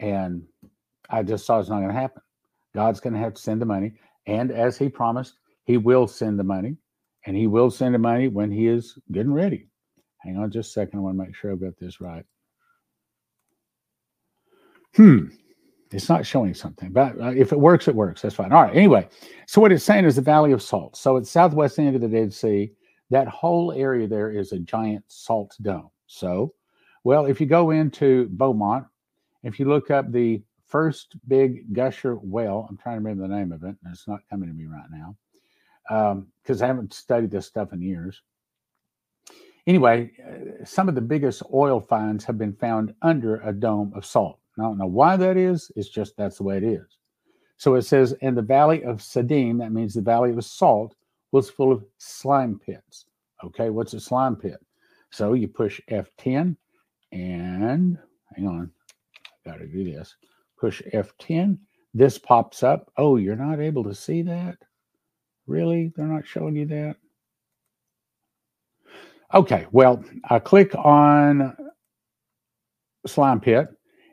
And 0.00 0.42
I 1.10 1.22
just 1.22 1.46
saw 1.46 1.60
it's 1.60 1.68
not 1.68 1.76
going 1.76 1.94
to 1.94 2.00
happen. 2.00 2.22
God's 2.74 2.98
going 2.98 3.12
to 3.12 3.20
have 3.20 3.34
to 3.34 3.40
send 3.40 3.60
the 3.60 3.66
money. 3.66 3.92
And 4.26 4.50
as 4.50 4.76
he 4.76 4.88
promised, 4.88 5.34
he 5.64 5.76
will 5.76 6.06
send 6.08 6.38
the 6.38 6.44
money. 6.44 6.76
And 7.26 7.36
he 7.36 7.46
will 7.46 7.70
send 7.70 7.94
the 7.94 7.98
money 7.98 8.28
when 8.28 8.50
he 8.50 8.66
is 8.66 8.98
getting 9.12 9.32
ready. 9.32 9.68
Hang 10.18 10.38
on 10.38 10.50
just 10.50 10.70
a 10.70 10.72
second. 10.72 10.98
I 10.98 11.02
want 11.02 11.18
to 11.18 11.24
make 11.24 11.34
sure 11.36 11.52
I've 11.52 11.60
got 11.60 11.76
this 11.78 12.00
right. 12.00 12.24
Hmm. 14.94 15.26
It's 15.92 16.08
not 16.08 16.26
showing 16.26 16.54
something, 16.54 16.90
but 16.90 17.20
uh, 17.20 17.30
if 17.30 17.52
it 17.52 17.60
works, 17.60 17.86
it 17.86 17.94
works. 17.94 18.22
That's 18.22 18.34
fine. 18.34 18.52
All 18.52 18.62
right. 18.62 18.74
Anyway, 18.74 19.08
so 19.46 19.60
what 19.60 19.70
it's 19.70 19.84
saying 19.84 20.04
is 20.04 20.16
the 20.16 20.22
Valley 20.22 20.50
of 20.52 20.60
Salt. 20.60 20.96
So 20.96 21.16
it's 21.16 21.30
southwest 21.30 21.78
end 21.78 21.94
of 21.94 22.02
the 22.02 22.08
Dead 22.08 22.32
Sea. 22.32 22.72
That 23.10 23.28
whole 23.28 23.72
area 23.72 24.06
there 24.06 24.30
is 24.30 24.52
a 24.52 24.58
giant 24.58 25.04
salt 25.08 25.56
dome. 25.62 25.90
So, 26.06 26.54
well, 27.04 27.26
if 27.26 27.40
you 27.40 27.46
go 27.46 27.70
into 27.70 28.28
Beaumont, 28.30 28.86
if 29.42 29.60
you 29.60 29.66
look 29.66 29.90
up 29.90 30.10
the 30.10 30.42
first 30.66 31.16
big 31.28 31.72
gusher 31.72 32.16
well, 32.16 32.66
I'm 32.68 32.76
trying 32.76 32.96
to 32.96 33.00
remember 33.00 33.28
the 33.28 33.34
name 33.34 33.52
of 33.52 33.62
it, 33.62 33.76
and 33.82 33.92
it's 33.92 34.08
not 34.08 34.20
coming 34.28 34.48
to 34.48 34.54
me 34.54 34.66
right 34.66 34.90
now 34.90 35.16
because 36.42 36.62
um, 36.62 36.64
I 36.64 36.66
haven't 36.66 36.92
studied 36.92 37.30
this 37.30 37.46
stuff 37.46 37.72
in 37.72 37.80
years. 37.80 38.22
Anyway, 39.66 40.12
uh, 40.24 40.64
some 40.64 40.88
of 40.88 40.94
the 40.94 41.00
biggest 41.00 41.42
oil 41.52 41.80
finds 41.80 42.24
have 42.24 42.38
been 42.38 42.52
found 42.52 42.94
under 43.02 43.36
a 43.40 43.52
dome 43.52 43.92
of 43.94 44.04
salt. 44.04 44.38
I 44.58 44.62
don't 44.62 44.78
know 44.78 44.86
why 44.86 45.16
that 45.16 45.36
is. 45.36 45.70
It's 45.76 45.88
just 45.88 46.16
that's 46.16 46.38
the 46.38 46.44
way 46.44 46.56
it 46.56 46.64
is. 46.64 46.98
So 47.56 47.74
it 47.74 47.82
says, 47.82 48.14
in 48.20 48.34
the 48.34 48.42
valley 48.42 48.84
of 48.84 48.98
Siddim, 48.98 49.58
that 49.58 49.72
means 49.72 49.94
the 49.94 50.02
valley 50.02 50.30
of 50.30 50.44
salt, 50.44 50.94
was 51.36 51.50
full 51.50 51.70
of 51.70 51.84
slime 51.98 52.58
pits. 52.58 53.04
Okay, 53.44 53.68
what's 53.68 53.92
a 53.92 54.00
slime 54.00 54.36
pit? 54.36 54.56
So 55.10 55.34
you 55.34 55.48
push 55.48 55.82
F10 55.90 56.56
and 57.12 57.98
hang 58.34 58.48
on, 58.48 58.70
I 59.22 59.50
got 59.50 59.58
to 59.58 59.66
do 59.66 59.84
this. 59.84 60.16
Push 60.58 60.80
F10. 60.94 61.58
This 61.92 62.16
pops 62.16 62.62
up. 62.62 62.90
Oh, 62.96 63.16
you're 63.16 63.36
not 63.36 63.60
able 63.60 63.84
to 63.84 63.94
see 63.94 64.22
that? 64.22 64.56
Really? 65.46 65.92
They're 65.94 66.06
not 66.06 66.26
showing 66.26 66.56
you 66.56 66.64
that? 66.66 66.96
Okay, 69.34 69.66
well, 69.72 70.02
I 70.30 70.38
click 70.38 70.74
on 70.74 71.54
slime 73.06 73.40
pit 73.40 73.68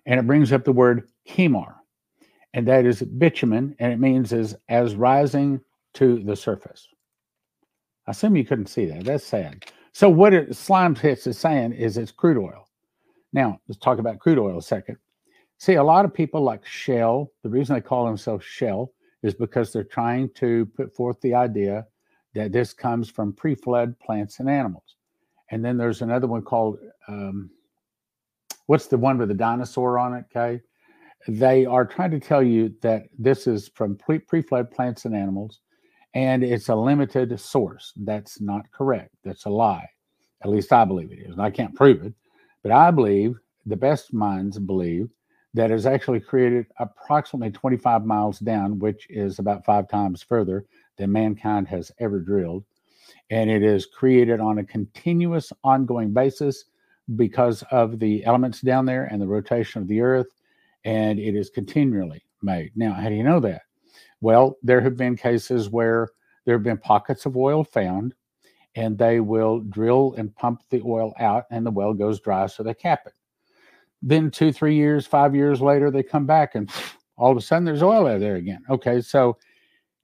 and 0.06 0.20
it 0.20 0.28
brings 0.28 0.52
up 0.52 0.66
the 0.66 0.74
word 0.74 1.08
chemar, 1.26 1.76
and 2.54 2.68
that 2.68 2.86
is 2.86 3.02
bitumen, 3.02 3.78
and 3.80 3.94
it 3.94 4.00
means 4.00 4.34
is 4.34 4.56
as 4.68 4.96
rising 4.96 5.62
to 5.94 6.22
the 6.24 6.36
surface. 6.36 6.90
I 8.08 8.12
assume 8.12 8.36
you 8.36 8.46
couldn't 8.46 8.68
see 8.68 8.86
that. 8.86 9.06
That's 9.06 9.24
sad. 9.24 9.66
So 9.94 10.10
what 10.10 10.34
it 10.34 10.56
slime 10.56 10.96
pits 10.96 11.28
is 11.28 11.38
saying 11.38 11.74
is 11.74 11.98
it's 11.98 12.12
crude 12.12 12.38
oil. 12.38 12.68
Now 13.32 13.60
let's 13.68 13.80
talk 13.80 14.00
about 14.00 14.20
crude 14.20 14.40
oil 14.40 14.58
a 14.58 14.62
second. 14.62 14.98
See, 15.58 15.76
a 15.76 15.84
lot 15.84 16.06
of 16.06 16.14
people 16.14 16.42
like 16.42 16.66
Shell. 16.66 17.32
The 17.44 17.50
reason 17.50 17.76
they 17.76 17.82
call 17.82 18.06
themselves 18.06 18.44
Shell 18.44 18.92
is 19.22 19.34
because 19.34 19.72
they're 19.72 19.84
trying 19.84 20.30
to 20.36 20.66
put 20.76 20.94
forth 20.94 21.22
the 21.22 21.34
idea 21.34 21.86
that 22.34 22.52
this 22.52 22.74
comes 22.74 23.10
from 23.10 23.32
pre-flood 23.34 23.98
plants 24.00 24.40
and 24.40 24.50
animals. 24.50 24.96
And 25.52 25.64
then 25.64 25.78
there's 25.78 26.02
another 26.02 26.28
one 26.28 26.42
called 26.42 26.80
um, 27.08 27.50
what's 28.66 28.88
the 28.88 28.98
one 28.98 29.18
with 29.18 29.30
the 29.30 29.36
dinosaur 29.36 30.00
on 30.00 30.14
it, 30.14 30.26
Okay, 30.36 30.62
They 31.28 31.66
are 31.66 31.86
trying 31.86 32.12
to 32.12 32.20
tell 32.20 32.44
you 32.44 32.74
that 32.82 33.04
this 33.18 33.48
is 33.48 33.70
from 33.76 33.96
pre 33.96 34.20
flood 34.42 34.72
plants 34.72 35.06
and 35.06 35.16
animals, 35.16 35.62
and 36.14 36.44
it's 36.44 36.70
a 36.70 36.76
limited 36.76 37.40
source. 37.40 37.94
That's 37.96 38.40
not 38.42 38.72
correct. 38.72 39.16
That's 39.24 39.46
a 39.46 39.50
lie. 39.50 39.88
At 40.44 40.50
least 40.50 40.74
I 40.74 40.86
believe 40.86 41.12
it 41.12 41.20
is. 41.20 41.34
And 41.34 41.42
I 41.42 41.50
can't 41.50 41.76
prove 41.76 42.04
it, 42.04 42.14
but 42.62 42.72
I 42.72 42.92
believe 42.92 43.40
the 43.66 43.76
best 43.76 44.14
minds 44.14 44.60
believe 44.60 45.10
that 45.54 45.70
that 45.70 45.72
is 45.72 45.86
actually 45.86 46.20
created 46.20 46.66
approximately 46.80 47.52
25 47.52 48.06
miles 48.06 48.40
down, 48.40 48.80
which 48.80 49.08
is 49.10 49.40
about 49.40 49.66
five 49.66 49.88
times 49.88 50.24
further 50.24 50.66
than 50.98 51.12
mankind 51.12 51.68
has 51.68 51.92
ever 52.00 52.20
drilled. 52.20 52.64
And 53.30 53.50
it 53.50 53.64
is 53.64 53.86
created 53.86 54.40
on 54.40 54.58
a 54.58 54.64
continuous, 54.64 55.54
ongoing 55.64 56.12
basis 56.12 56.66
because 57.16 57.64
of 57.72 58.00
the 58.00 58.24
elements 58.26 58.62
down 58.62 58.86
there 58.86 59.06
and 59.06 59.22
the 59.22 59.28
rotation 59.28 59.82
of 59.82 59.88
the 59.88 60.02
earth, 60.02 60.28
and 60.86 61.20
it 61.20 61.36
is 61.36 61.50
continually 61.50 62.24
made. 62.42 62.72
Now, 62.76 62.94
how 62.94 63.10
do 63.10 63.16
you 63.16 63.24
know 63.24 63.40
that? 63.42 63.63
Well, 64.24 64.58
there 64.64 64.80
have 64.80 64.96
been 64.96 65.18
cases 65.18 65.70
where 65.70 66.08
there 66.46 66.56
have 66.56 66.64
been 66.64 66.78
pockets 66.78 67.26
of 67.26 67.36
oil 67.36 67.66
found, 67.66 68.16
and 68.74 68.98
they 68.98 69.20
will 69.20 69.60
drill 69.60 70.16
and 70.18 70.34
pump 70.34 70.62
the 70.70 70.82
oil 70.86 71.14
out, 71.20 71.44
and 71.52 71.66
the 71.66 71.72
well 71.72 71.94
goes 71.94 72.22
dry, 72.22 72.48
so 72.48 72.64
they 72.64 72.74
cap 72.74 73.02
it. 73.06 73.12
Then, 74.02 74.32
two, 74.32 74.54
three 74.54 74.76
years, 74.76 75.06
five 75.06 75.36
years 75.36 75.60
later, 75.60 75.92
they 75.92 76.04
come 76.04 76.26
back, 76.26 76.56
and 76.56 76.72
all 77.18 77.32
of 77.32 77.38
a 77.38 77.42
sudden, 77.42 77.66
there's 77.66 77.84
oil 77.84 78.08
out 78.08 78.22
there 78.22 78.38
again. 78.38 78.64
Okay, 78.70 79.02
so 79.02 79.38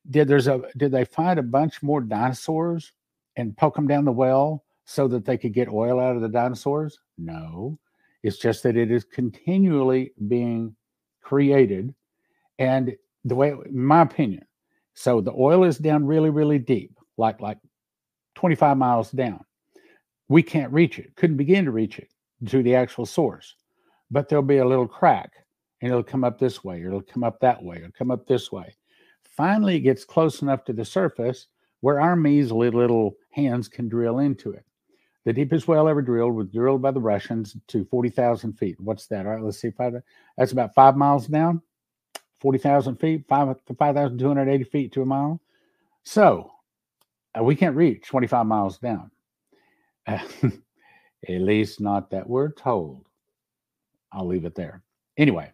did 0.09 0.27
there's 0.27 0.47
a 0.47 0.63
did 0.75 0.91
they 0.91 1.05
find 1.05 1.39
a 1.39 1.43
bunch 1.43 1.81
more 1.81 2.01
dinosaurs 2.01 2.91
and 3.37 3.55
poke 3.55 3.75
them 3.75 3.87
down 3.87 4.03
the 4.03 4.11
well 4.11 4.65
so 4.83 5.07
that 5.07 5.23
they 5.23 5.37
could 5.37 5.53
get 5.53 5.69
oil 5.69 5.97
out 5.97 6.17
of 6.17 6.21
the 6.21 6.27
dinosaurs? 6.27 6.99
No. 7.17 7.79
It's 8.23 8.37
just 8.37 8.63
that 8.63 8.75
it 8.75 8.91
is 8.91 9.05
continually 9.05 10.11
being 10.27 10.75
created. 11.21 11.95
And 12.57 12.97
the 13.29 13.35
way, 13.35 13.49
in 13.49 13.83
my 13.83 14.01
opinion, 14.01 14.45
so 14.93 15.21
the 15.21 15.33
oil 15.33 15.63
is 15.63 15.77
down 15.77 16.05
really, 16.05 16.29
really 16.29 16.59
deep, 16.59 16.97
like 17.17 17.39
like 17.41 17.57
25 18.35 18.77
miles 18.77 19.11
down. 19.11 19.43
We 20.27 20.43
can't 20.43 20.73
reach 20.73 20.99
it, 20.99 21.15
couldn't 21.15 21.37
begin 21.37 21.65
to 21.65 21.71
reach 21.71 21.99
it 21.99 22.09
to 22.47 22.61
the 22.63 22.75
actual 22.75 23.05
source. 23.05 23.55
But 24.11 24.27
there'll 24.27 24.43
be 24.43 24.57
a 24.57 24.67
little 24.67 24.87
crack 24.87 25.31
and 25.81 25.91
it'll 25.91 26.03
come 26.03 26.23
up 26.23 26.39
this 26.39 26.63
way, 26.63 26.81
or 26.81 26.87
it'll 26.87 27.01
come 27.01 27.23
up 27.23 27.39
that 27.39 27.63
way, 27.63 27.77
or 27.77 27.89
come 27.97 28.11
up 28.11 28.27
this 28.27 28.51
way. 28.51 28.75
Finally, 29.23 29.77
it 29.77 29.81
gets 29.81 30.03
close 30.03 30.41
enough 30.41 30.65
to 30.65 30.73
the 30.73 30.83
surface 30.83 31.47
where 31.81 32.01
our 32.01 32.15
measly 32.15 32.69
little 32.69 33.15
hands 33.31 33.69
can 33.69 33.87
drill 33.87 34.19
into 34.19 34.51
it. 34.51 34.65
The 35.25 35.33
deepest 35.33 35.67
well 35.67 35.87
ever 35.87 36.01
drilled 36.01 36.35
was 36.35 36.47
drilled 36.47 36.81
by 36.81 36.91
the 36.91 36.99
Russians 36.99 37.55
to 37.67 37.85
40,000 37.85 38.53
feet. 38.53 38.79
What's 38.79 39.07
that? 39.07 39.25
All 39.25 39.33
right, 39.33 39.43
let's 39.43 39.59
see. 39.59 39.71
Five, 39.71 39.93
that's 40.37 40.51
about 40.51 40.73
five 40.73 40.97
miles 40.97 41.27
down, 41.27 41.61
40,000 42.39 42.95
feet, 42.95 43.25
five, 43.27 43.55
5,280 43.77 44.63
feet 44.65 44.91
to 44.93 45.01
a 45.01 45.05
mile. 45.05 45.39
So 46.03 46.51
uh, 47.37 47.43
we 47.43 47.55
can't 47.55 47.75
reach 47.75 48.07
25 48.07 48.45
miles 48.45 48.77
down. 48.77 49.11
At 50.07 50.23
least 51.27 51.81
not 51.81 52.09
that 52.11 52.27
we're 52.27 52.51
told. 52.51 53.05
I'll 54.11 54.25
leave 54.25 54.45
it 54.45 54.55
there. 54.55 54.81
Anyway, 55.17 55.51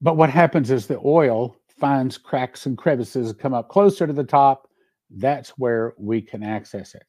but 0.00 0.16
what 0.16 0.30
happens 0.30 0.70
is 0.70 0.86
the 0.86 1.00
oil 1.04 1.56
finds 1.68 2.16
cracks 2.16 2.66
and 2.66 2.78
crevices, 2.78 3.32
come 3.32 3.52
up 3.52 3.68
closer 3.68 4.06
to 4.06 4.12
the 4.12 4.24
top. 4.24 4.68
That's 5.10 5.50
where 5.50 5.94
we 5.98 6.22
can 6.22 6.42
access 6.42 6.94
it 6.94 7.04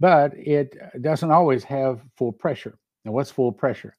but 0.00 0.34
it 0.36 0.76
doesn't 1.02 1.30
always 1.30 1.64
have 1.64 2.02
full 2.16 2.32
pressure. 2.32 2.78
Now, 3.04 3.12
what's 3.12 3.30
full 3.30 3.52
pressure? 3.52 3.94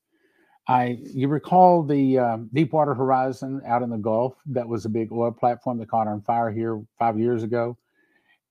I 0.68 1.00
you 1.04 1.28
recall 1.28 1.84
the 1.84 2.20
um, 2.20 2.50
Deepwater 2.54 2.96
Horizon 2.96 3.62
out 3.68 3.84
in 3.84 3.90
the 3.90 3.98
Gulf 3.98 4.36
that 4.48 4.68
was 4.68 4.86
a 4.86 4.90
big 4.90 5.12
oil 5.12 5.32
platform 5.32 5.78
that 5.80 5.90
caught 5.90 6.08
on 6.08 6.22
fire 6.22 6.52
here 6.52 6.82
five 6.98 7.20
years 7.20 7.44
ago, 7.44 7.78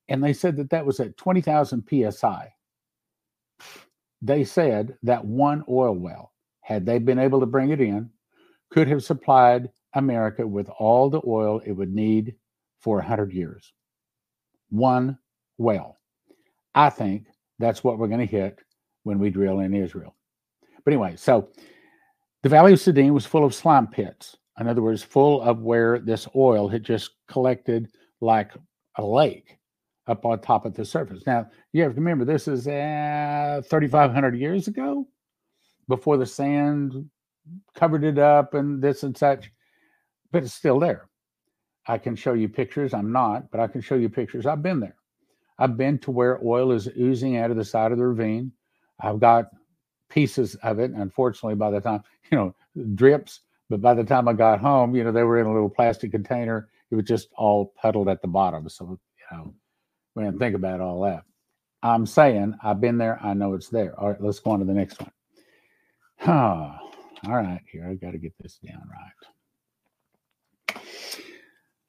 and 0.09 0.23
they 0.23 0.33
said 0.33 0.57
that 0.59 0.71
that 0.71 0.87
was 0.87 1.01
at 1.01 1.17
twenty 1.17 1.41
thousand 1.41 1.85
psi. 1.89 2.53
They 4.23 4.45
said 4.45 4.97
that 5.03 5.25
one 5.25 5.65
oil 5.69 5.95
well, 5.95 6.33
had 6.61 6.87
they 6.87 6.99
been 6.99 7.19
able 7.19 7.41
to 7.41 7.47
bring 7.47 7.71
it 7.71 7.81
in, 7.81 8.11
could 8.71 8.89
have 8.89 9.05
supplied 9.05 9.71
America 9.95 10.47
with 10.47 10.69
all 10.79 11.11
the 11.11 11.21
oil 11.27 11.61
it 11.65 11.73
would 11.73 11.95
need 11.95 12.35
for 12.81 12.97
100 12.97 13.33
years. 13.33 13.73
One 14.71 15.19
well. 15.59 15.99
I 16.75 16.91
think 16.91 17.27
that's 17.59 17.85
what 17.85 17.99
we're 17.99 18.09
going 18.09 18.27
to 18.27 18.27
hit 18.27 18.59
when 19.05 19.19
we 19.19 19.31
drill 19.31 19.61
in 19.61 19.75
Israel. 19.75 20.15
But 20.85 20.93
anyway, 20.93 21.17
so 21.17 21.49
the 22.45 22.51
Valley 22.51 22.75
of 22.75 22.79
Siddim 22.79 23.15
was 23.15 23.25
full 23.25 23.43
of 23.43 23.55
slime 23.55 23.87
pits. 23.87 24.37
In 24.61 24.69
other 24.69 24.83
words, 24.83 25.03
full 25.03 25.41
of 25.41 25.63
where 25.63 25.99
this 25.99 26.29
oil 26.37 26.69
had 26.69 26.85
just 26.85 27.13
collected 27.27 27.89
like 28.21 28.53
a 28.99 29.05
lake 29.05 29.57
up 30.09 30.27
on 30.27 30.39
top 30.39 30.67
of 30.67 30.75
the 30.75 30.85
surface. 30.85 31.23
Now, 31.27 31.47
you 31.73 31.83
have 31.83 31.93
to 31.93 32.01
remember, 32.01 32.27
this 32.27 32.47
is 32.47 32.69
uh, 32.69 33.63
3,500 33.65 34.39
years 34.39 34.69
ago 34.69 35.09
before 35.89 36.19
the 36.19 36.27
sand 36.27 37.09
covered 37.75 38.05
it 38.05 38.19
up 38.19 38.53
and 38.53 38.83
this 38.83 39.05
and 39.05 39.17
such, 39.17 39.51
but 40.31 40.43
it's 40.43 40.53
still 40.53 40.79
there. 40.79 41.09
I 41.87 41.97
can 41.97 42.15
show 42.15 42.35
you 42.35 42.51
pictures. 42.51 42.93
I'm 42.93 43.11
not, 43.11 43.51
but 43.51 43.61
I 43.61 43.69
can 43.69 43.81
show 43.81 43.95
you 43.95 44.11
pictures. 44.11 44.45
I've 44.45 44.63
been 44.63 44.81
there. 44.81 44.97
I've 45.59 45.79
been 45.79 45.99
to 46.01 46.11
where 46.11 46.45
oil 46.45 46.73
is 46.73 46.89
oozing 46.89 47.39
out 47.39 47.51
of 47.51 47.57
the 47.57 47.65
side 47.65 47.91
of 47.91 47.97
the 47.97 48.07
ravine. 48.07 48.53
I've 49.01 49.19
got 49.19 49.47
pieces 50.15 50.55
of 50.63 50.79
it. 50.79 50.93
Unfortunately, 50.93 51.57
by 51.57 51.71
the 51.71 51.81
time, 51.81 52.03
you 52.31 52.39
know, 52.39 52.55
drips, 52.95 53.41
but 53.69 53.83
by 53.83 53.93
the 53.93 54.05
time 54.05 54.29
I 54.29 54.33
got 54.33 54.61
home, 54.61 54.95
you 54.95 55.03
know, 55.03 55.11
they 55.11 55.25
were 55.25 55.41
in 55.41 55.47
a 55.47 55.53
little 55.53 55.69
plastic 55.69 56.13
container. 56.13 56.69
It 56.91 56.95
was 56.95 57.05
just 57.05 57.29
all 57.37 57.75
puddled 57.77 58.09
at 58.09 58.23
the 58.23 58.29
bottom. 58.29 58.69
So, 58.69 58.99
you 59.31 59.37
know, 59.37 59.55
man, 60.15 60.39
think 60.39 60.55
about 60.55 60.81
all 60.81 61.01
that. 61.03 61.25
I'm 61.83 62.07
saying 62.07 62.55
I've 62.63 62.81
been 62.81 62.97
there. 62.97 63.19
I 63.23 63.35
know 63.35 63.55
it's 63.55 63.69
there. 63.69 63.99
All 63.99 64.11
right, 64.11 64.21
let's 64.23 64.39
go 64.39 64.53
on 64.53 64.61
to 64.61 64.65
the 64.65 64.73
next 64.73 65.01
one. 65.01 65.11
Huh. 66.19 66.79
All 67.27 67.37
right, 67.37 67.61
here, 67.73 67.89
I 67.89 67.95
got 67.95 68.11
to 68.11 68.19
get 68.19 68.35
this 68.39 68.59
down 68.59 68.83
right. 70.69 70.83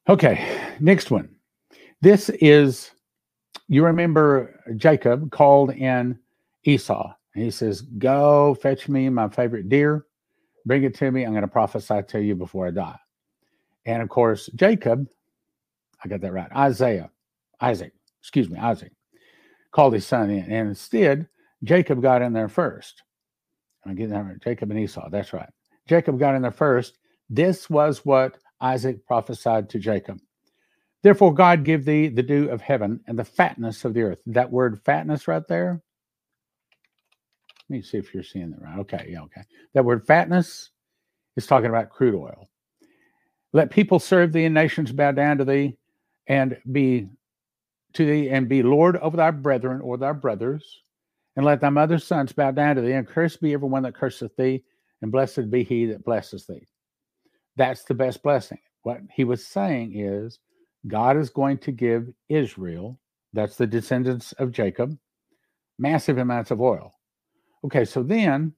Okay, 0.07 0.61
next 0.79 1.11
one. 1.11 1.35
This 2.01 2.29
is, 2.29 2.91
you 3.67 3.83
remember 3.83 4.61
Jacob 4.77 5.29
called 5.31 5.71
in 5.71 6.17
Esau. 6.63 7.13
He 7.35 7.51
says, 7.51 7.81
Go 7.81 8.55
fetch 8.55 8.87
me 8.87 9.09
my 9.09 9.29
favorite 9.29 9.69
deer, 9.69 10.05
bring 10.65 10.83
it 10.83 10.95
to 10.95 11.11
me. 11.11 11.23
I'm 11.23 11.31
going 11.31 11.41
to 11.41 11.47
prophesy 11.47 12.01
to 12.07 12.21
you 12.21 12.35
before 12.35 12.67
I 12.67 12.71
die. 12.71 12.99
And 13.85 14.01
of 14.01 14.09
course, 14.09 14.49
Jacob, 14.55 15.07
I 16.03 16.07
got 16.07 16.21
that 16.21 16.33
right, 16.33 16.51
Isaiah, 16.55 17.11
Isaac, 17.61 17.93
excuse 18.21 18.49
me, 18.49 18.57
Isaac, 18.57 18.91
called 19.71 19.93
his 19.93 20.07
son 20.07 20.29
in. 20.29 20.51
And 20.51 20.69
instead, 20.69 21.27
Jacob 21.63 22.01
got 22.01 22.21
in 22.21 22.33
there 22.33 22.49
first. 22.49 23.03
I 23.85 23.93
get 23.93 24.09
that 24.09 24.25
right. 24.25 24.41
Jacob 24.41 24.71
and 24.71 24.79
Esau. 24.79 25.09
That's 25.09 25.33
right. 25.33 25.49
Jacob 25.87 26.17
got 26.19 26.35
in 26.35 26.41
there 26.41 26.51
first. 26.51 26.97
This 27.29 27.69
was 27.69 28.05
what 28.05 28.37
Isaac 28.61 29.05
prophesied 29.05 29.69
to 29.69 29.79
Jacob. 29.79 30.19
Therefore, 31.03 31.33
God 31.33 31.63
give 31.63 31.85
thee 31.85 32.07
the 32.07 32.23
dew 32.23 32.49
of 32.49 32.61
heaven 32.61 33.01
and 33.05 33.19
the 33.19 33.25
fatness 33.25 33.85
of 33.85 33.93
the 33.93 34.01
earth. 34.01 34.19
That 34.25 34.51
word 34.51 34.81
fatness 34.83 35.27
right 35.27 35.47
there. 35.47 35.83
Let 37.69 37.77
me 37.77 37.81
see 37.81 37.97
if 37.97 38.13
you're 38.13 38.23
seeing 38.23 38.51
that 38.51 38.61
right. 38.61 38.79
Okay, 38.79 39.07
yeah, 39.09 39.21
okay. 39.21 39.41
That 39.73 39.85
word 39.85 40.05
fatness 40.05 40.71
is 41.35 41.47
talking 41.47 41.69
about 41.69 41.89
crude 41.89 42.15
oil. 42.15 42.49
Let 43.53 43.71
people 43.71 43.99
serve 43.99 44.33
thee 44.33 44.45
and 44.45 44.53
nations 44.53 44.91
bow 44.91 45.11
down 45.11 45.37
to 45.39 45.45
thee 45.45 45.77
and 46.27 46.57
be 46.71 47.07
to 47.93 48.05
thee 48.05 48.29
and 48.29 48.49
be 48.49 48.61
Lord 48.61 48.97
over 48.97 49.17
thy 49.17 49.31
brethren 49.31 49.81
or 49.81 49.97
thy 49.97 50.11
brothers 50.11 50.81
and 51.35 51.45
let 51.45 51.61
thy 51.61 51.69
mother's 51.69 52.05
sons 52.05 52.31
bow 52.31 52.51
down 52.51 52.75
to 52.75 52.81
thee, 52.81 52.93
and 52.93 53.07
cursed 53.07 53.41
be 53.41 53.53
everyone 53.53 53.83
that 53.83 53.95
curseth 53.95 54.35
thee, 54.37 54.63
and 55.01 55.11
blessed 55.11 55.49
be 55.49 55.63
he 55.63 55.85
that 55.87 56.03
blesses 56.05 56.45
thee. 56.45 56.65
That's 57.57 57.83
the 57.83 57.93
best 57.93 58.23
blessing. 58.23 58.59
What 58.83 58.99
he 59.11 59.23
was 59.23 59.45
saying 59.45 59.99
is 59.99 60.39
God 60.87 61.17
is 61.17 61.29
going 61.29 61.57
to 61.59 61.71
give 61.71 62.07
Israel, 62.29 62.99
that's 63.33 63.57
the 63.57 63.67
descendants 63.67 64.31
of 64.33 64.51
Jacob, 64.51 64.97
massive 65.77 66.17
amounts 66.17 66.51
of 66.51 66.61
oil. 66.61 66.93
Okay, 67.65 67.83
so 67.83 68.03
then 68.03 68.53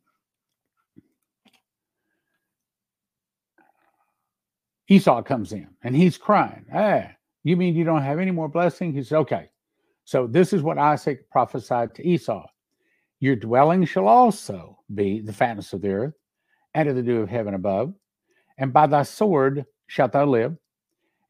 Esau 4.90 5.22
comes 5.22 5.54
in 5.54 5.70
and 5.82 5.96
he's 5.96 6.18
crying. 6.18 6.66
Hey, 6.70 7.12
you 7.44 7.56
mean 7.56 7.74
you 7.74 7.86
don't 7.86 8.02
have 8.02 8.20
any 8.20 8.32
more 8.32 8.50
blessing? 8.50 8.92
He 8.92 9.02
says, 9.02 9.14
okay. 9.14 9.50
So 10.04 10.28
this 10.28 10.52
is 10.52 10.62
what 10.62 10.78
Isaac 10.78 11.30
prophesied 11.30 11.96
to 11.96 12.06
Esau. 12.06 12.46
Your 13.22 13.38
dwelling 13.38 13.86
shall 13.86 14.10
also 14.10 14.78
be 14.94 15.22
the 15.22 15.34
fatness 15.34 15.72
of 15.72 15.82
the 15.82 15.90
earth, 15.90 16.14
and 16.74 16.90
of 16.90 16.96
the 16.96 17.02
dew 17.02 17.22
of 17.22 17.30
heaven 17.30 17.54
above. 17.54 17.94
And 18.58 18.74
by 18.74 18.88
thy 18.88 19.04
sword 19.04 19.66
shalt 19.88 20.12
thou 20.12 20.26
live, 20.26 20.56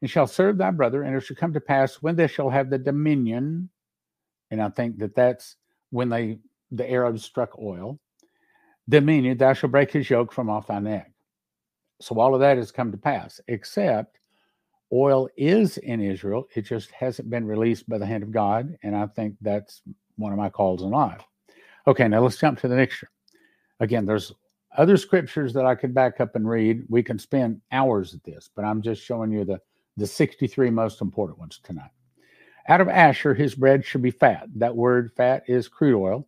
and 0.00 0.10
shall 0.10 0.26
serve 0.26 0.58
thy 0.58 0.70
brother. 0.72 1.04
And 1.04 1.16
it 1.16 1.20
shall 1.20 1.36
come 1.36 1.52
to 1.52 1.60
pass 1.60 1.96
when 2.02 2.16
they 2.16 2.26
shall 2.26 2.50
have 2.50 2.70
the 2.70 2.78
dominion. 2.78 3.70
And 4.50 4.60
I 4.60 4.68
think 4.68 4.98
that 4.98 5.14
that's 5.14 5.56
when 5.90 6.08
they 6.08 6.38
the 6.70 6.90
Arabs 6.90 7.24
struck 7.24 7.58
oil. 7.58 7.98
Dominion, 8.88 9.36
thou 9.36 9.52
shalt 9.52 9.72
break 9.72 9.90
his 9.90 10.08
yoke 10.08 10.32
from 10.32 10.48
off 10.48 10.66
thy 10.66 10.78
neck. 10.78 11.12
So 12.00 12.18
all 12.18 12.34
of 12.34 12.40
that 12.40 12.56
has 12.56 12.70
come 12.70 12.90
to 12.92 12.98
pass, 12.98 13.40
except 13.48 14.18
oil 14.92 15.28
is 15.36 15.78
in 15.78 16.00
Israel. 16.00 16.48
It 16.54 16.62
just 16.62 16.90
hasn't 16.92 17.28
been 17.28 17.46
released 17.46 17.88
by 17.88 17.98
the 17.98 18.06
hand 18.06 18.22
of 18.22 18.30
God. 18.30 18.76
And 18.82 18.96
I 18.96 19.06
think 19.06 19.34
that's 19.40 19.82
one 20.16 20.32
of 20.32 20.38
my 20.38 20.48
calls 20.48 20.82
in 20.82 20.90
life. 20.90 21.22
Okay, 21.86 22.08
now 22.08 22.20
let's 22.20 22.38
jump 22.38 22.60
to 22.60 22.68
the 22.68 22.76
next 22.76 23.02
one. 23.02 23.10
Again, 23.80 24.06
there's 24.06 24.32
other 24.76 24.96
scriptures 24.96 25.52
that 25.54 25.66
I 25.66 25.74
could 25.74 25.94
back 25.94 26.20
up 26.20 26.36
and 26.36 26.48
read. 26.48 26.84
We 26.88 27.02
can 27.02 27.18
spend 27.18 27.60
hours 27.72 28.14
at 28.14 28.24
this, 28.24 28.48
but 28.54 28.64
I'm 28.64 28.82
just 28.82 29.02
showing 29.02 29.32
you 29.32 29.44
the, 29.44 29.60
the 29.96 30.06
63 30.06 30.70
most 30.70 31.00
important 31.00 31.38
ones 31.38 31.60
tonight. 31.62 31.90
Out 32.68 32.82
of 32.82 32.88
Asher, 32.88 33.32
his 33.32 33.54
bread 33.54 33.84
should 33.84 34.02
be 34.02 34.10
fat. 34.10 34.46
That 34.54 34.76
word 34.76 35.10
fat 35.16 35.44
is 35.48 35.68
crude 35.68 35.98
oil. 35.98 36.27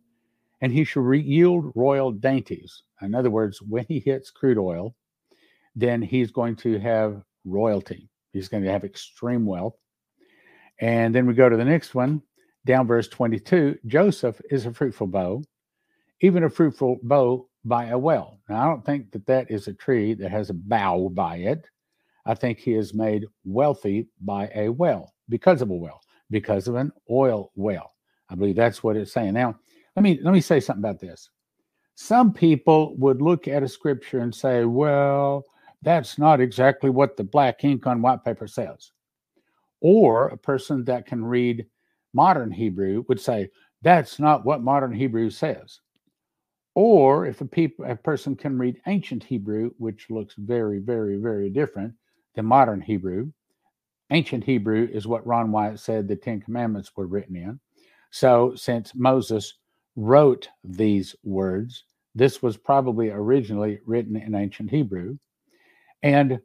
And 0.61 0.71
he 0.71 0.83
shall 0.83 1.13
yield 1.13 1.71
royal 1.75 2.11
dainties. 2.11 2.83
In 3.01 3.15
other 3.15 3.31
words, 3.31 3.61
when 3.61 3.85
he 3.87 3.99
hits 3.99 4.29
crude 4.29 4.59
oil, 4.59 4.95
then 5.75 6.01
he's 6.01 6.31
going 6.31 6.55
to 6.57 6.79
have 6.79 7.23
royalty. 7.45 8.09
He's 8.33 8.47
going 8.47 8.63
to 8.63 8.71
have 8.71 8.83
extreme 8.83 9.45
wealth. 9.45 9.75
And 10.79 11.13
then 11.13 11.25
we 11.25 11.33
go 11.33 11.49
to 11.49 11.57
the 11.57 11.65
next 11.65 11.95
one, 11.95 12.21
down 12.65 12.87
verse 12.87 13.07
22 13.07 13.79
Joseph 13.85 14.41
is 14.49 14.65
a 14.65 14.73
fruitful 14.73 15.07
bough, 15.07 15.43
even 16.21 16.43
a 16.43 16.49
fruitful 16.49 16.99
bough 17.03 17.47
by 17.63 17.87
a 17.87 17.97
well. 17.97 18.39
Now, 18.49 18.61
I 18.61 18.65
don't 18.65 18.85
think 18.85 19.11
that 19.11 19.25
that 19.27 19.51
is 19.51 19.67
a 19.67 19.73
tree 19.73 20.13
that 20.15 20.31
has 20.31 20.49
a 20.49 20.55
bough 20.55 21.09
by 21.09 21.37
it. 21.37 21.67
I 22.25 22.35
think 22.35 22.59
he 22.59 22.73
is 22.73 22.93
made 22.93 23.25
wealthy 23.45 24.07
by 24.21 24.49
a 24.55 24.69
well, 24.69 25.13
because 25.29 25.61
of 25.61 25.69
a 25.69 25.75
well, 25.75 26.01
because 26.29 26.67
of 26.67 26.75
an 26.75 26.91
oil 27.09 27.51
well. 27.55 27.93
I 28.29 28.35
believe 28.35 28.55
that's 28.55 28.83
what 28.83 28.95
it's 28.95 29.11
saying. 29.11 29.33
Now, 29.33 29.59
let 29.95 30.03
me 30.03 30.19
let 30.21 30.33
me 30.33 30.41
say 30.41 30.59
something 30.59 30.83
about 30.83 30.99
this. 30.99 31.29
Some 31.95 32.33
people 32.33 32.95
would 32.97 33.21
look 33.21 33.47
at 33.47 33.63
a 33.63 33.67
scripture 33.67 34.19
and 34.19 34.33
say, 34.33 34.65
"Well, 34.65 35.43
that's 35.81 36.17
not 36.17 36.39
exactly 36.39 36.89
what 36.89 37.17
the 37.17 37.23
black 37.23 37.63
ink 37.63 37.87
on 37.87 38.01
white 38.01 38.23
paper 38.23 38.47
says." 38.47 38.91
Or 39.81 40.27
a 40.27 40.37
person 40.37 40.83
that 40.85 41.05
can 41.05 41.23
read 41.25 41.65
modern 42.13 42.51
Hebrew 42.51 43.03
would 43.07 43.19
say, 43.19 43.49
"That's 43.81 44.19
not 44.19 44.45
what 44.45 44.63
modern 44.63 44.93
Hebrew 44.93 45.29
says." 45.29 45.81
Or 46.73 47.25
if 47.25 47.41
a, 47.41 47.45
people, 47.45 47.85
a 47.85 47.95
person 47.95 48.35
can 48.35 48.57
read 48.57 48.81
ancient 48.87 49.23
Hebrew, 49.23 49.71
which 49.77 50.09
looks 50.09 50.35
very, 50.35 50.79
very, 50.79 51.17
very 51.17 51.49
different 51.49 51.93
than 52.35 52.45
modern 52.45 52.79
Hebrew, 52.79 53.31
ancient 54.09 54.43
Hebrew 54.45 54.87
is 54.91 55.05
what 55.07 55.25
Ron 55.27 55.51
Wyatt 55.51 55.79
said 55.79 56.07
the 56.07 56.15
Ten 56.15 56.39
Commandments 56.39 56.95
were 56.95 57.07
written 57.07 57.35
in. 57.35 57.59
So 58.11 58.55
since 58.55 58.95
Moses 58.95 59.55
wrote 59.95 60.49
these 60.63 61.15
words, 61.23 61.83
this 62.15 62.41
was 62.41 62.57
probably 62.57 63.09
originally 63.09 63.79
written 63.85 64.15
in 64.15 64.35
ancient 64.35 64.69
Hebrew. 64.69 65.17
And 66.03 66.39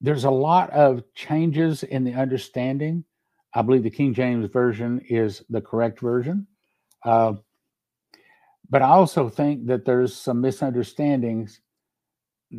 there's 0.00 0.24
a 0.24 0.30
lot 0.30 0.70
of 0.70 1.02
changes 1.14 1.82
in 1.82 2.04
the 2.04 2.14
understanding. 2.14 3.04
I 3.54 3.62
believe 3.62 3.82
the 3.82 3.90
King 3.90 4.14
James 4.14 4.50
Version 4.50 5.00
is 5.08 5.42
the 5.50 5.60
correct 5.60 6.00
version. 6.00 6.46
Uh, 7.04 7.34
but 8.68 8.82
I 8.82 8.88
also 8.88 9.28
think 9.28 9.66
that 9.66 9.84
there's 9.84 10.14
some 10.14 10.40
misunderstandings 10.40 11.60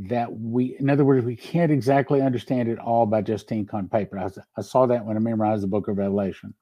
that 0.09 0.31
we, 0.31 0.77
in 0.79 0.89
other 0.89 1.05
words, 1.05 1.25
we 1.25 1.35
can't 1.35 1.71
exactly 1.71 2.21
understand 2.21 2.69
it 2.69 2.79
all 2.79 3.05
by 3.05 3.21
just 3.21 3.51
ink 3.51 3.73
on 3.73 3.89
paper. 3.89 4.17
I, 4.19 4.29
I 4.57 4.61
saw 4.61 4.85
that 4.87 5.05
when 5.05 5.17
I 5.17 5.19
memorized 5.19 5.63
the 5.63 5.67
book 5.67 5.87
of 5.87 5.97
Revelation. 5.97 6.53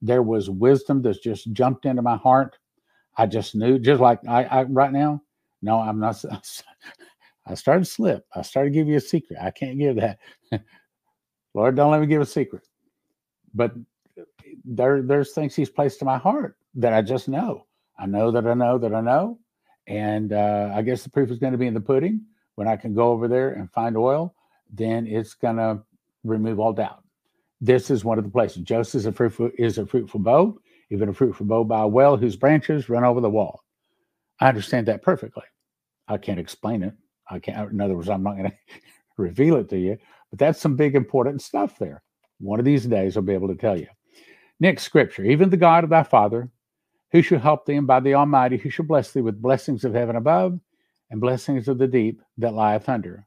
There 0.00 0.22
was 0.22 0.50
wisdom 0.50 1.02
that's 1.02 1.18
just 1.18 1.52
jumped 1.52 1.86
into 1.86 2.02
my 2.02 2.16
heart. 2.16 2.58
I 3.16 3.26
just 3.26 3.54
knew, 3.54 3.78
just 3.78 4.00
like 4.00 4.20
I, 4.28 4.44
I 4.44 4.62
right 4.64 4.92
now. 4.92 5.22
No, 5.62 5.78
I'm 5.78 5.98
not. 6.00 6.22
I 7.46 7.54
started 7.54 7.84
to 7.84 7.90
slip. 7.90 8.26
I 8.34 8.42
started 8.42 8.70
to 8.70 8.74
give 8.74 8.88
you 8.88 8.96
a 8.96 9.00
secret. 9.00 9.38
I 9.40 9.50
can't 9.50 9.78
give 9.78 9.96
that. 9.96 10.18
Lord, 11.54 11.76
don't 11.76 11.90
let 11.90 12.00
me 12.00 12.06
give 12.06 12.22
a 12.22 12.26
secret. 12.26 12.66
But 13.54 13.72
there, 14.64 15.02
there's 15.02 15.32
things 15.32 15.54
He's 15.54 15.70
placed 15.70 16.00
in 16.02 16.06
my 16.06 16.18
heart 16.18 16.56
that 16.76 16.92
I 16.92 17.02
just 17.02 17.28
know. 17.28 17.66
I 17.98 18.06
know 18.06 18.30
that 18.30 18.46
I 18.46 18.54
know 18.54 18.78
that 18.78 18.94
I 18.94 19.00
know. 19.00 19.38
And 19.88 20.32
uh, 20.32 20.72
I 20.74 20.82
guess 20.82 21.02
the 21.02 21.10
proof 21.10 21.30
is 21.30 21.38
going 21.38 21.52
to 21.52 21.58
be 21.58 21.66
in 21.66 21.74
the 21.74 21.80
pudding 21.80 22.22
when 22.54 22.68
I 22.68 22.76
can 22.76 22.94
go 22.94 23.10
over 23.10 23.28
there 23.28 23.50
and 23.50 23.70
find 23.72 23.96
oil 23.96 24.34
then 24.72 25.06
it's 25.06 25.34
going 25.34 25.56
to 25.56 25.82
remove 26.24 26.58
all 26.58 26.72
doubt. 26.72 27.04
This 27.60 27.90
is 27.90 28.04
one 28.04 28.18
of 28.18 28.24
the 28.24 28.30
places. 28.30 28.62
Joseph 28.62 29.00
is 29.00 29.06
a 29.06 29.12
fruitful, 29.12 29.50
is 29.58 29.78
a 29.78 29.86
fruitful 29.86 30.20
bough, 30.20 30.58
even 30.92 31.08
a 31.08 31.12
fruitful 31.14 31.46
bough 31.46 31.64
by 31.64 31.80
a 31.80 31.88
well 31.88 32.16
whose 32.18 32.36
branches 32.36 32.90
run 32.90 33.02
over 33.02 33.20
the 33.20 33.30
wall. 33.30 33.64
I 34.40 34.48
understand 34.48 34.86
that 34.88 35.02
perfectly. 35.02 35.44
I 36.06 36.18
can't 36.18 36.38
explain 36.38 36.82
it. 36.82 36.92
I 37.30 37.38
can't. 37.38 37.72
In 37.72 37.80
other 37.80 37.96
words, 37.96 38.10
I'm 38.10 38.22
not 38.22 38.36
going 38.36 38.50
to 38.50 38.56
reveal 39.16 39.56
it 39.56 39.70
to 39.70 39.78
you. 39.78 39.96
But 40.30 40.38
that's 40.38 40.60
some 40.60 40.76
big 40.76 40.94
important 40.94 41.40
stuff 41.40 41.78
there. 41.78 42.02
One 42.40 42.58
of 42.58 42.66
these 42.66 42.84
days, 42.84 43.16
I'll 43.16 43.22
be 43.22 43.32
able 43.32 43.48
to 43.48 43.54
tell 43.54 43.78
you. 43.78 43.86
Next 44.60 44.82
scripture. 44.82 45.24
Even 45.24 45.48
the 45.48 45.56
God 45.56 45.84
of 45.84 45.90
thy 45.90 46.02
father, 46.02 46.50
who 47.10 47.22
shall 47.22 47.38
help 47.38 47.64
thee, 47.64 47.76
and 47.76 47.86
by 47.86 48.00
the 48.00 48.14
Almighty, 48.14 48.58
who 48.58 48.68
shall 48.68 48.84
bless 48.84 49.12
thee 49.12 49.20
with 49.22 49.40
blessings 49.40 49.84
of 49.84 49.94
heaven 49.94 50.16
above, 50.16 50.60
and 51.10 51.20
blessings 51.20 51.68
of 51.68 51.78
the 51.78 51.86
deep 51.86 52.20
that 52.38 52.54
lieth 52.54 52.88
under, 52.88 53.26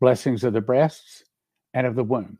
blessings 0.00 0.44
of 0.44 0.52
the 0.52 0.60
breasts 0.60 1.24
and 1.74 1.86
of 1.86 1.94
the 1.94 2.04
womb. 2.04 2.38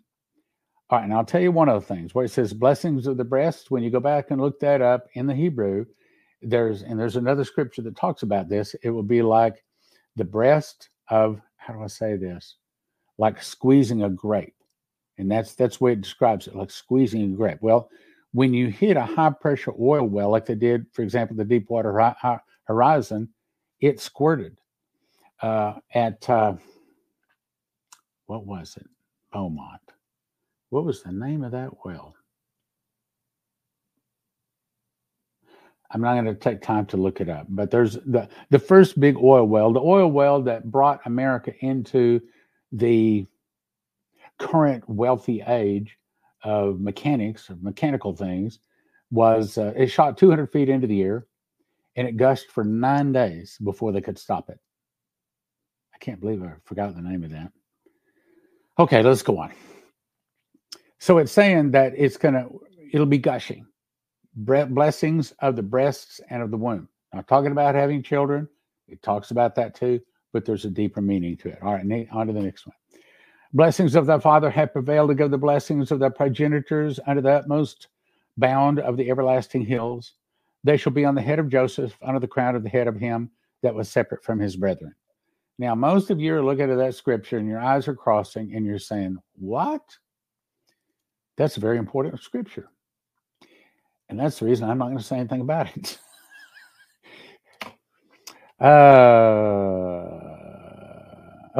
All 0.88 0.98
right, 0.98 1.04
and 1.04 1.12
I'll 1.12 1.24
tell 1.24 1.40
you 1.40 1.50
one 1.50 1.68
of 1.68 1.80
the 1.80 1.94
things 1.94 2.14
where 2.14 2.24
it 2.24 2.30
says 2.30 2.52
blessings 2.52 3.08
of 3.08 3.16
the 3.16 3.24
breast. 3.24 3.70
When 3.72 3.82
you 3.82 3.90
go 3.90 3.98
back 3.98 4.30
and 4.30 4.40
look 4.40 4.60
that 4.60 4.80
up 4.80 5.08
in 5.14 5.26
the 5.26 5.34
Hebrew, 5.34 5.84
there's 6.42 6.82
and 6.82 6.98
there's 6.98 7.16
another 7.16 7.44
scripture 7.44 7.82
that 7.82 7.96
talks 7.96 8.22
about 8.22 8.48
this. 8.48 8.74
It 8.82 8.90
will 8.90 9.02
be 9.02 9.20
like 9.22 9.64
the 10.14 10.24
breast 10.24 10.90
of 11.08 11.40
how 11.56 11.74
do 11.74 11.82
I 11.82 11.88
say 11.88 12.16
this? 12.16 12.56
Like 13.18 13.42
squeezing 13.42 14.04
a 14.04 14.10
grape. 14.10 14.54
And 15.18 15.28
that's 15.30 15.54
that's 15.54 15.80
way 15.80 15.92
it 15.92 16.02
describes 16.02 16.46
it, 16.46 16.54
like 16.54 16.70
squeezing 16.70 17.32
a 17.32 17.36
grape. 17.36 17.58
Well, 17.62 17.90
when 18.32 18.54
you 18.54 18.68
hit 18.68 18.96
a 18.96 19.04
high 19.04 19.30
pressure 19.30 19.72
oil 19.80 20.06
well, 20.06 20.30
like 20.30 20.46
they 20.46 20.54
did, 20.54 20.86
for 20.92 21.02
example, 21.02 21.36
the 21.36 21.44
Deepwater 21.44 22.14
Horizon, 22.64 23.28
it 23.80 23.98
squirted 23.98 24.58
uh, 25.42 25.74
at 25.94 26.28
uh, 26.28 26.54
what 28.26 28.46
was 28.46 28.76
it? 28.76 28.86
Beaumont. 29.32 29.80
What 30.70 30.84
was 30.84 31.02
the 31.02 31.12
name 31.12 31.44
of 31.44 31.52
that 31.52 31.84
well? 31.84 32.14
I'm 35.90 36.00
not 36.00 36.14
going 36.14 36.26
to 36.26 36.34
take 36.34 36.62
time 36.62 36.86
to 36.86 36.96
look 36.96 37.20
it 37.20 37.28
up, 37.28 37.46
but 37.48 37.70
there's 37.70 37.94
the 37.94 38.28
the 38.50 38.58
first 38.58 38.98
big 38.98 39.16
oil 39.16 39.44
well, 39.46 39.72
the 39.72 39.80
oil 39.80 40.10
well 40.10 40.42
that 40.42 40.70
brought 40.70 41.00
America 41.06 41.52
into 41.60 42.20
the 42.72 43.26
current 44.38 44.88
wealthy 44.88 45.42
age 45.46 45.96
of 46.42 46.80
mechanics 46.80 47.48
of 47.48 47.62
mechanical 47.62 48.14
things 48.14 48.58
was 49.10 49.56
uh, 49.56 49.72
it 49.76 49.86
shot 49.86 50.18
200 50.18 50.50
feet 50.52 50.68
into 50.68 50.86
the 50.86 51.02
air 51.02 51.26
and 51.94 52.06
it 52.06 52.16
gushed 52.16 52.50
for 52.50 52.64
nine 52.64 53.12
days 53.12 53.56
before 53.62 53.92
they 53.92 54.00
could 54.00 54.18
stop 54.18 54.50
it. 54.50 54.58
I 55.94 55.98
can't 55.98 56.20
believe 56.20 56.42
I 56.42 56.52
forgot 56.64 56.94
the 56.94 57.00
name 57.00 57.24
of 57.24 57.30
that. 57.30 57.52
Okay, 58.78 59.02
let's 59.02 59.22
go 59.22 59.38
on. 59.38 59.52
So 60.98 61.18
it's 61.18 61.32
saying 61.32 61.72
that 61.72 61.92
it's 61.96 62.16
gonna 62.16 62.48
it'll 62.92 63.06
be 63.06 63.18
gushing 63.18 63.66
blessings 64.36 65.32
of 65.40 65.56
the 65.56 65.62
breasts 65.62 66.20
and 66.30 66.42
of 66.42 66.50
the 66.50 66.56
womb. 66.56 66.88
Not 67.14 67.26
talking 67.26 67.52
about 67.52 67.74
having 67.74 68.02
children. 68.02 68.48
It 68.88 69.02
talks 69.02 69.30
about 69.30 69.54
that 69.54 69.74
too, 69.74 70.00
but 70.32 70.44
there's 70.44 70.64
a 70.64 70.70
deeper 70.70 71.00
meaning 71.00 71.36
to 71.38 71.48
it. 71.48 71.58
All 71.62 71.72
right, 71.72 72.08
on 72.12 72.26
to 72.26 72.32
the 72.32 72.40
next 72.40 72.66
one. 72.66 72.76
Blessings 73.52 73.94
of 73.94 74.06
thy 74.06 74.18
father 74.18 74.50
have 74.50 74.72
prevailed 74.72 75.08
to 75.08 75.14
give 75.14 75.30
the 75.30 75.38
blessings 75.38 75.90
of 75.90 75.98
thy 75.98 76.10
progenitors 76.10 77.00
under 77.06 77.22
the 77.22 77.30
utmost 77.30 77.88
bound 78.36 78.78
of 78.80 78.96
the 78.96 79.10
everlasting 79.10 79.62
hills. 79.62 80.14
They 80.62 80.76
shall 80.76 80.92
be 80.92 81.04
on 81.04 81.14
the 81.14 81.22
head 81.22 81.38
of 81.38 81.48
Joseph, 81.48 81.96
under 82.02 82.20
the 82.20 82.26
crown 82.26 82.54
of 82.54 82.62
the 82.62 82.68
head 82.68 82.88
of 82.88 82.96
him 82.96 83.30
that 83.62 83.74
was 83.74 83.88
separate 83.88 84.24
from 84.24 84.38
his 84.38 84.56
brethren. 84.56 84.94
Now, 85.58 85.74
most 85.74 86.10
of 86.10 86.20
you 86.20 86.34
are 86.34 86.44
looking 86.44 86.70
at 86.70 86.76
that 86.76 86.94
scripture 86.94 87.38
and 87.38 87.48
your 87.48 87.60
eyes 87.60 87.88
are 87.88 87.94
crossing 87.94 88.54
and 88.54 88.66
you're 88.66 88.78
saying, 88.78 89.16
What? 89.36 89.82
That's 91.36 91.56
very 91.56 91.78
important 91.78 92.22
scripture. 92.22 92.68
And 94.08 94.18
that's 94.18 94.38
the 94.38 94.46
reason 94.46 94.68
I'm 94.68 94.78
not 94.78 94.86
going 94.86 94.98
to 94.98 95.04
say 95.04 95.18
anything 95.18 95.40
about 95.40 95.76
it. 95.76 95.98
uh, 98.60 98.70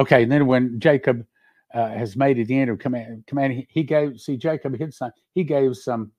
okay, 0.01 0.23
and 0.23 0.31
then 0.31 0.47
when 0.47 0.79
Jacob 0.79 1.25
uh, 1.73 1.89
has 1.89 2.15
made 2.15 2.39
it 2.39 2.49
in 2.49 2.69
or 2.69 2.77
command, 2.77 3.25
command, 3.27 3.65
he 3.69 3.83
gave, 3.83 4.19
see, 4.19 4.37
Jacob, 4.37 4.77
his 4.79 4.97
son, 4.97 5.11
he 5.33 5.43
gave 5.43 5.75
some 5.75 6.11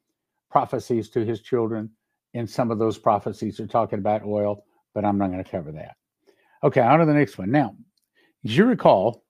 prophecies 0.50 1.08
to 1.10 1.24
his 1.24 1.40
children. 1.40 1.90
And 2.34 2.48
some 2.48 2.70
of 2.70 2.78
those 2.78 2.98
prophecies 2.98 3.58
are 3.58 3.66
talking 3.66 3.98
about 3.98 4.22
oil, 4.24 4.62
but 4.94 5.04
I'm 5.04 5.16
not 5.18 5.30
going 5.30 5.42
to 5.42 5.50
cover 5.50 5.72
that. 5.72 5.96
Okay, 6.62 6.80
on 6.80 6.98
to 6.98 7.06
the 7.06 7.14
next 7.14 7.38
one. 7.38 7.50
Now, 7.50 7.74
as 8.44 8.56
you 8.56 8.66
recall, 8.66 9.24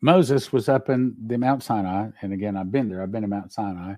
Moses 0.00 0.52
was 0.52 0.68
up 0.68 0.88
in 0.88 1.14
the 1.26 1.38
Mount 1.38 1.62
Sinai, 1.62 2.08
and 2.22 2.32
again, 2.32 2.56
I've 2.56 2.72
been 2.72 2.88
there. 2.88 3.02
I've 3.02 3.12
been 3.12 3.22
to 3.22 3.28
Mount 3.28 3.52
Sinai 3.52 3.94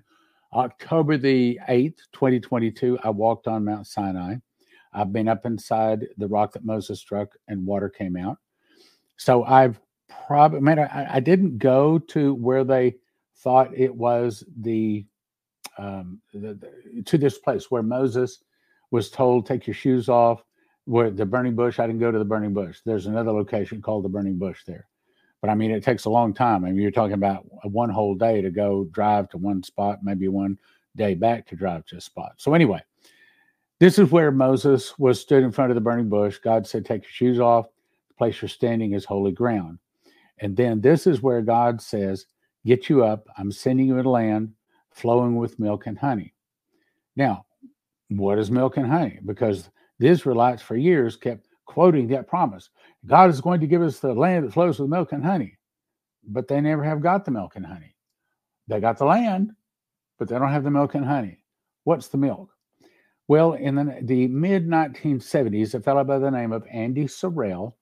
October 0.53 1.17
the 1.17 1.59
8th, 1.67 1.97
2022, 2.13 2.99
I 3.03 3.09
walked 3.09 3.47
on 3.47 3.65
Mount 3.65 3.87
Sinai. 3.87 4.35
I've 4.93 5.11
been 5.11 5.27
up 5.27 5.45
inside 5.45 6.07
the 6.17 6.27
rock 6.27 6.53
that 6.53 6.65
Moses 6.65 6.99
struck 6.99 7.29
and 7.47 7.65
water 7.65 7.89
came 7.89 8.15
out. 8.15 8.37
So 9.17 9.43
I've 9.43 9.79
probably, 10.27 10.59
man, 10.61 10.79
I, 10.79 11.15
I 11.15 11.19
didn't 11.19 11.57
go 11.57 11.97
to 11.97 12.35
where 12.35 12.63
they 12.63 12.95
thought 13.37 13.75
it 13.75 13.93
was 13.93 14.43
the, 14.59 15.05
um, 15.79 16.21
the, 16.33 16.53
the, 16.53 17.01
to 17.03 17.17
this 17.17 17.39
place 17.39 17.71
where 17.71 17.83
Moses 17.83 18.43
was 18.91 19.09
told, 19.09 19.47
take 19.47 19.65
your 19.65 19.73
shoes 19.73 20.07
off, 20.07 20.43
where 20.85 21.09
the 21.09 21.25
burning 21.25 21.55
bush. 21.55 21.79
I 21.79 21.87
didn't 21.87 22.01
go 22.01 22.11
to 22.11 22.19
the 22.19 22.25
burning 22.25 22.53
bush. 22.53 22.79
There's 22.85 23.07
another 23.07 23.31
location 23.31 23.81
called 23.81 24.05
the 24.05 24.09
burning 24.09 24.37
bush 24.37 24.63
there. 24.67 24.87
But 25.43 25.49
I 25.49 25.55
mean, 25.55 25.71
it 25.71 25.83
takes 25.83 26.05
a 26.05 26.09
long 26.09 26.33
time. 26.33 26.63
I 26.63 26.69
mean, 26.69 26.81
you're 26.81 26.89
talking 26.89 27.15
about 27.15 27.43
one 27.69 27.89
whole 27.89 28.15
day 28.15 28.41
to 28.41 28.49
go 28.49 28.85
drive 28.93 29.27
to 29.31 29.37
one 29.37 29.61
spot, 29.61 29.99
maybe 30.01 30.29
one 30.29 30.57
day 30.95 31.15
back 31.15 31.45
to 31.47 31.57
drive 31.57 31.85
to 31.87 31.97
a 31.97 32.01
spot. 32.01 32.35
So, 32.37 32.53
anyway, 32.53 32.79
this 33.81 33.99
is 33.99 34.09
where 34.09 34.31
Moses 34.31 34.97
was 34.97 35.19
stood 35.19 35.43
in 35.43 35.51
front 35.51 35.69
of 35.69 35.75
the 35.75 35.81
burning 35.81 36.07
bush. 36.07 36.37
God 36.37 36.65
said, 36.65 36.85
Take 36.85 37.03
your 37.03 37.11
shoes 37.11 37.41
off. 37.41 37.65
The 38.07 38.13
place 38.13 38.41
you're 38.41 38.47
standing 38.47 38.93
is 38.93 39.03
holy 39.03 39.33
ground. 39.33 39.79
And 40.39 40.55
then 40.55 40.79
this 40.79 41.05
is 41.07 41.21
where 41.21 41.41
God 41.41 41.81
says, 41.81 42.25
Get 42.65 42.87
you 42.87 43.03
up. 43.03 43.27
I'm 43.37 43.51
sending 43.51 43.87
you 43.87 43.99
a 43.99 44.01
land 44.01 44.53
flowing 44.91 45.35
with 45.35 45.59
milk 45.59 45.87
and 45.87 45.99
honey. 45.99 46.33
Now, 47.17 47.45
what 48.07 48.39
is 48.39 48.49
milk 48.49 48.77
and 48.77 48.87
honey? 48.87 49.19
Because 49.25 49.69
the 49.99 50.07
Israelites 50.07 50.61
for 50.61 50.77
years 50.77 51.17
kept 51.17 51.49
quoting 51.73 52.07
that 52.07 52.27
promise. 52.27 52.69
God 53.07 53.31
is 53.31 53.41
going 53.41 53.59
to 53.61 53.67
give 53.67 53.81
us 53.81 53.99
the 53.99 54.13
land 54.13 54.45
that 54.45 54.53
flows 54.53 54.79
with 54.79 54.89
milk 54.89 55.11
and 55.11 55.25
honey. 55.25 55.57
But 56.23 56.47
they 56.47 56.61
never 56.61 56.83
have 56.83 57.01
got 57.01 57.25
the 57.25 57.31
milk 57.31 57.55
and 57.55 57.65
honey. 57.65 57.95
They 58.67 58.79
got 58.79 58.99
the 58.99 59.05
land, 59.05 59.51
but 60.19 60.29
they 60.29 60.37
don't 60.37 60.51
have 60.51 60.63
the 60.63 60.71
milk 60.71 60.93
and 60.93 61.03
honey. 61.03 61.43
What's 61.83 62.09
the 62.09 62.19
milk? 62.19 62.51
Well, 63.27 63.53
in 63.53 63.73
the, 63.75 63.99
the 64.03 64.27
mid 64.27 64.67
1970s, 64.67 65.73
a 65.73 65.81
fellow 65.81 66.03
by 66.03 66.19
the 66.19 66.29
name 66.29 66.51
of 66.51 66.63
Andy 66.71 67.05
Sorrell 67.05 67.73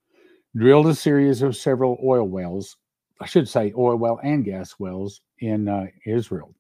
drilled 0.56 0.88
a 0.88 0.96
series 0.96 1.42
of 1.42 1.58
several 1.58 2.00
oil 2.02 2.28
wells, 2.28 2.78
I 3.20 3.26
should 3.26 3.50
say 3.50 3.74
oil 3.78 3.98
well 3.98 4.20
and 4.24 4.46
gas 4.46 4.80
wells 4.80 5.20
in 5.40 5.68
uh, 5.68 5.88
Israel. 6.06 6.56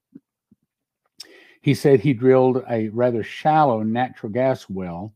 He 1.62 1.74
said 1.74 2.02
he 2.02 2.14
drilled 2.14 2.64
a 2.70 2.90
rather 2.90 3.24
shallow 3.24 3.84
natural 3.84 4.34
gas 4.34 4.70
well 4.70 5.14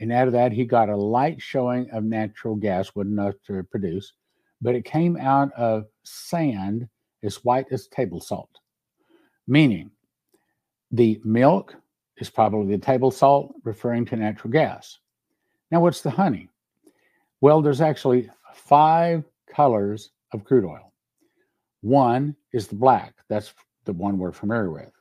and 0.00 0.12
out 0.12 0.26
of 0.26 0.32
that, 0.32 0.52
he 0.52 0.64
got 0.64 0.88
a 0.88 0.96
light 0.96 1.40
showing 1.40 1.88
of 1.90 2.04
natural 2.04 2.56
gas, 2.56 2.94
wasn't 2.94 3.18
enough 3.18 3.34
to 3.46 3.62
produce, 3.64 4.12
but 4.60 4.74
it 4.74 4.84
came 4.84 5.16
out 5.16 5.52
of 5.52 5.84
sand 6.02 6.88
as 7.22 7.44
white 7.44 7.66
as 7.70 7.88
table 7.88 8.20
salt, 8.20 8.50
meaning 9.46 9.90
the 10.90 11.20
milk 11.24 11.74
is 12.18 12.30
probably 12.30 12.76
the 12.76 12.84
table 12.84 13.10
salt, 13.10 13.54
referring 13.64 14.04
to 14.06 14.16
natural 14.16 14.50
gas. 14.50 14.98
Now, 15.70 15.80
what's 15.80 16.02
the 16.02 16.10
honey? 16.10 16.48
Well, 17.40 17.62
there's 17.62 17.80
actually 17.80 18.30
five 18.54 19.24
colors 19.48 20.10
of 20.32 20.44
crude 20.44 20.64
oil. 20.64 20.92
One 21.80 22.36
is 22.52 22.66
the 22.66 22.76
black, 22.76 23.14
that's 23.28 23.52
the 23.84 23.92
one 23.92 24.18
we're 24.18 24.32
familiar 24.32 24.70
with. 24.70 24.92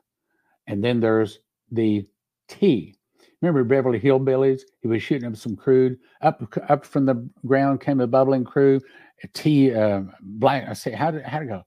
And 0.67 0.84
then 0.84 0.99
there's 0.99 1.39
the 1.71 2.08
tea, 2.47 2.97
Remember 3.43 3.65
Beverly 3.65 3.99
Hillbillies? 3.99 4.62
He 4.79 4.88
was 4.88 5.03
shooting 5.03 5.27
up 5.27 5.36
some 5.36 5.58
crude. 5.58 5.99
Up 6.21 6.41
up 6.69 6.86
from 6.86 7.06
the 7.06 7.29
ground 7.45 7.82
came 7.82 7.99
a 7.99 8.08
bubbling 8.08 8.45
crude. 8.45 8.82
A 9.21 9.27
tea, 9.27 9.75
uh, 9.75 10.03
black. 10.21 10.69
I 10.69 10.71
say, 10.71 10.91
how 10.91 11.12
did 11.12 11.23
how 11.23 11.39
to 11.39 11.45
go? 11.45 11.63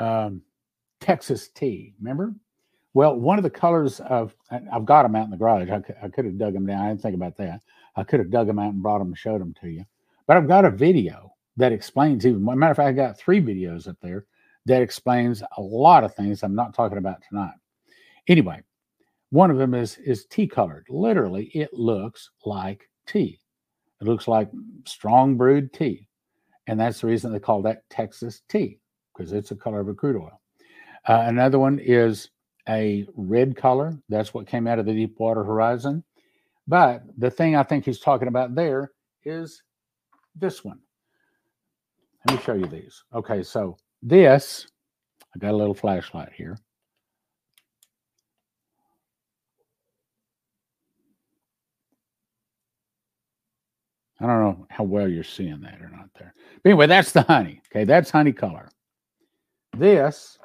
Um, 0.00 0.40
Texas 0.98 1.48
tea. 1.48 1.92
Remember? 2.00 2.34
Well, 2.94 3.14
one 3.14 3.36
of 3.38 3.42
the 3.42 3.50
colors 3.50 4.00
of 4.00 4.34
I've 4.50 4.86
got 4.86 5.02
them 5.02 5.14
out 5.14 5.26
in 5.26 5.30
the 5.30 5.36
garage. 5.36 5.68
I, 5.68 5.82
I 6.02 6.08
could 6.08 6.24
have 6.24 6.38
dug 6.38 6.54
them 6.54 6.64
down. 6.64 6.80
I 6.80 6.88
didn't 6.88 7.02
think 7.02 7.14
about 7.14 7.36
that. 7.36 7.60
I 7.96 8.02
could 8.02 8.20
have 8.20 8.30
dug 8.30 8.46
them 8.46 8.58
out 8.58 8.72
and 8.72 8.82
brought 8.82 9.00
them 9.00 9.08
and 9.08 9.18
showed 9.18 9.42
them 9.42 9.54
to 9.60 9.68
you. 9.68 9.84
But 10.26 10.38
I've 10.38 10.48
got 10.48 10.64
a 10.64 10.70
video 10.70 11.34
that 11.58 11.72
explains 11.72 12.24
even. 12.24 12.42
Matter 12.42 12.70
of 12.70 12.76
fact, 12.78 12.88
I 12.88 12.92
got 12.92 13.18
three 13.18 13.42
videos 13.42 13.86
up 13.86 13.96
there 14.00 14.24
that 14.64 14.80
explains 14.80 15.42
a 15.58 15.60
lot 15.60 16.04
of 16.04 16.14
things 16.14 16.42
I'm 16.42 16.54
not 16.54 16.72
talking 16.72 16.96
about 16.96 17.22
tonight. 17.28 17.54
Anyway, 18.28 18.62
one 19.30 19.50
of 19.50 19.58
them 19.58 19.74
is 19.74 19.98
is 19.98 20.26
tea 20.26 20.46
colored. 20.46 20.86
Literally, 20.88 21.46
it 21.54 21.72
looks 21.74 22.30
like 22.44 22.88
tea. 23.06 23.40
It 24.00 24.04
looks 24.06 24.28
like 24.28 24.50
strong 24.86 25.36
brewed 25.36 25.72
tea. 25.72 26.08
And 26.66 26.78
that's 26.78 27.00
the 27.00 27.06
reason 27.06 27.32
they 27.32 27.38
call 27.38 27.62
that 27.62 27.88
Texas 27.90 28.42
tea. 28.48 28.78
because 29.16 29.32
it's 29.32 29.48
the 29.48 29.56
color 29.56 29.80
of 29.80 29.88
a 29.88 29.94
crude 29.94 30.16
oil. 30.16 30.40
Uh, 31.06 31.24
another 31.26 31.58
one 31.58 31.78
is 31.78 32.30
a 32.68 33.06
red 33.16 33.56
color. 33.56 33.96
That's 34.08 34.34
what 34.34 34.46
came 34.46 34.66
out 34.66 34.78
of 34.78 34.86
the 34.86 34.92
Deepwater 34.92 35.44
Horizon. 35.44 36.02
But 36.66 37.02
the 37.16 37.30
thing 37.30 37.54
I 37.54 37.62
think 37.62 37.84
he's 37.84 38.00
talking 38.00 38.28
about 38.28 38.54
there 38.54 38.90
is 39.24 39.62
this 40.34 40.64
one. 40.64 40.80
Let 42.26 42.36
me 42.36 42.42
show 42.42 42.54
you 42.54 42.66
these. 42.66 43.04
Okay, 43.14 43.42
so 43.42 43.76
this, 44.02 44.66
I 45.34 45.38
got 45.38 45.52
a 45.52 45.56
little 45.56 45.74
flashlight 45.74 46.32
here. 46.32 46.58
I 54.20 54.26
don't 54.26 54.40
know 54.40 54.66
how 54.70 54.84
well 54.84 55.08
you're 55.08 55.24
seeing 55.24 55.60
that 55.60 55.80
or 55.80 55.90
not 55.90 56.08
there. 56.18 56.32
But 56.62 56.70
anyway, 56.70 56.86
that's 56.86 57.12
the 57.12 57.22
honey. 57.22 57.60
Okay, 57.70 57.84
that's 57.84 58.10
honey 58.10 58.32
color. 58.32 58.68
This, 59.76 60.38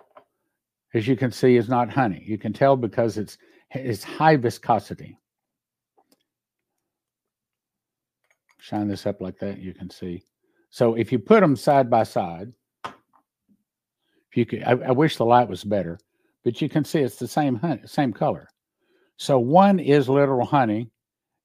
as 0.94 1.08
you 1.08 1.16
can 1.16 1.32
see, 1.32 1.56
is 1.56 1.70
not 1.70 1.90
honey. 1.90 2.24
You 2.26 2.38
can 2.38 2.52
tell 2.52 2.76
because 2.76 3.18
it's 3.18 3.38
it's 3.74 4.04
high 4.04 4.36
viscosity. 4.36 5.18
Shine 8.60 8.88
this 8.88 9.06
up 9.06 9.22
like 9.22 9.40
that, 9.40 9.60
you 9.60 9.74
can 9.74 9.90
see. 9.90 10.24
So 10.70 10.96
if 10.96 11.12
you 11.12 11.20
put 11.20 11.42
them 11.42 11.56
side 11.56 11.90
by 11.90 12.04
side, 12.04 12.52
if 12.86 14.38
you 14.38 14.46
could, 14.46 14.64
I, 14.64 14.72
I 14.72 14.92
wish 14.92 15.18
the 15.18 15.26
light 15.26 15.50
was 15.50 15.64
better, 15.64 15.98
but 16.44 16.62
you 16.62 16.70
can 16.70 16.86
see 16.86 17.00
it's 17.00 17.16
the 17.16 17.28
same 17.28 17.56
honey, 17.56 17.82
same 17.86 18.14
color. 18.14 18.48
So 19.18 19.40
one 19.40 19.80
is 19.80 20.10
literal 20.10 20.46
honey, 20.46 20.90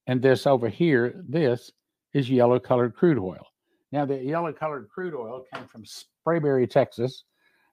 and 0.06 0.20
this 0.20 0.46
over 0.46 0.68
here, 0.68 1.22
this 1.28 1.72
is 2.16 2.30
yellow 2.30 2.58
colored 2.58 2.94
crude 2.94 3.18
oil. 3.18 3.46
Now, 3.92 4.06
the 4.06 4.16
yellow 4.16 4.50
colored 4.50 4.88
crude 4.88 5.14
oil 5.14 5.44
came 5.52 5.66
from 5.66 5.84
Spraberry, 5.84 6.68
Texas. 6.68 7.24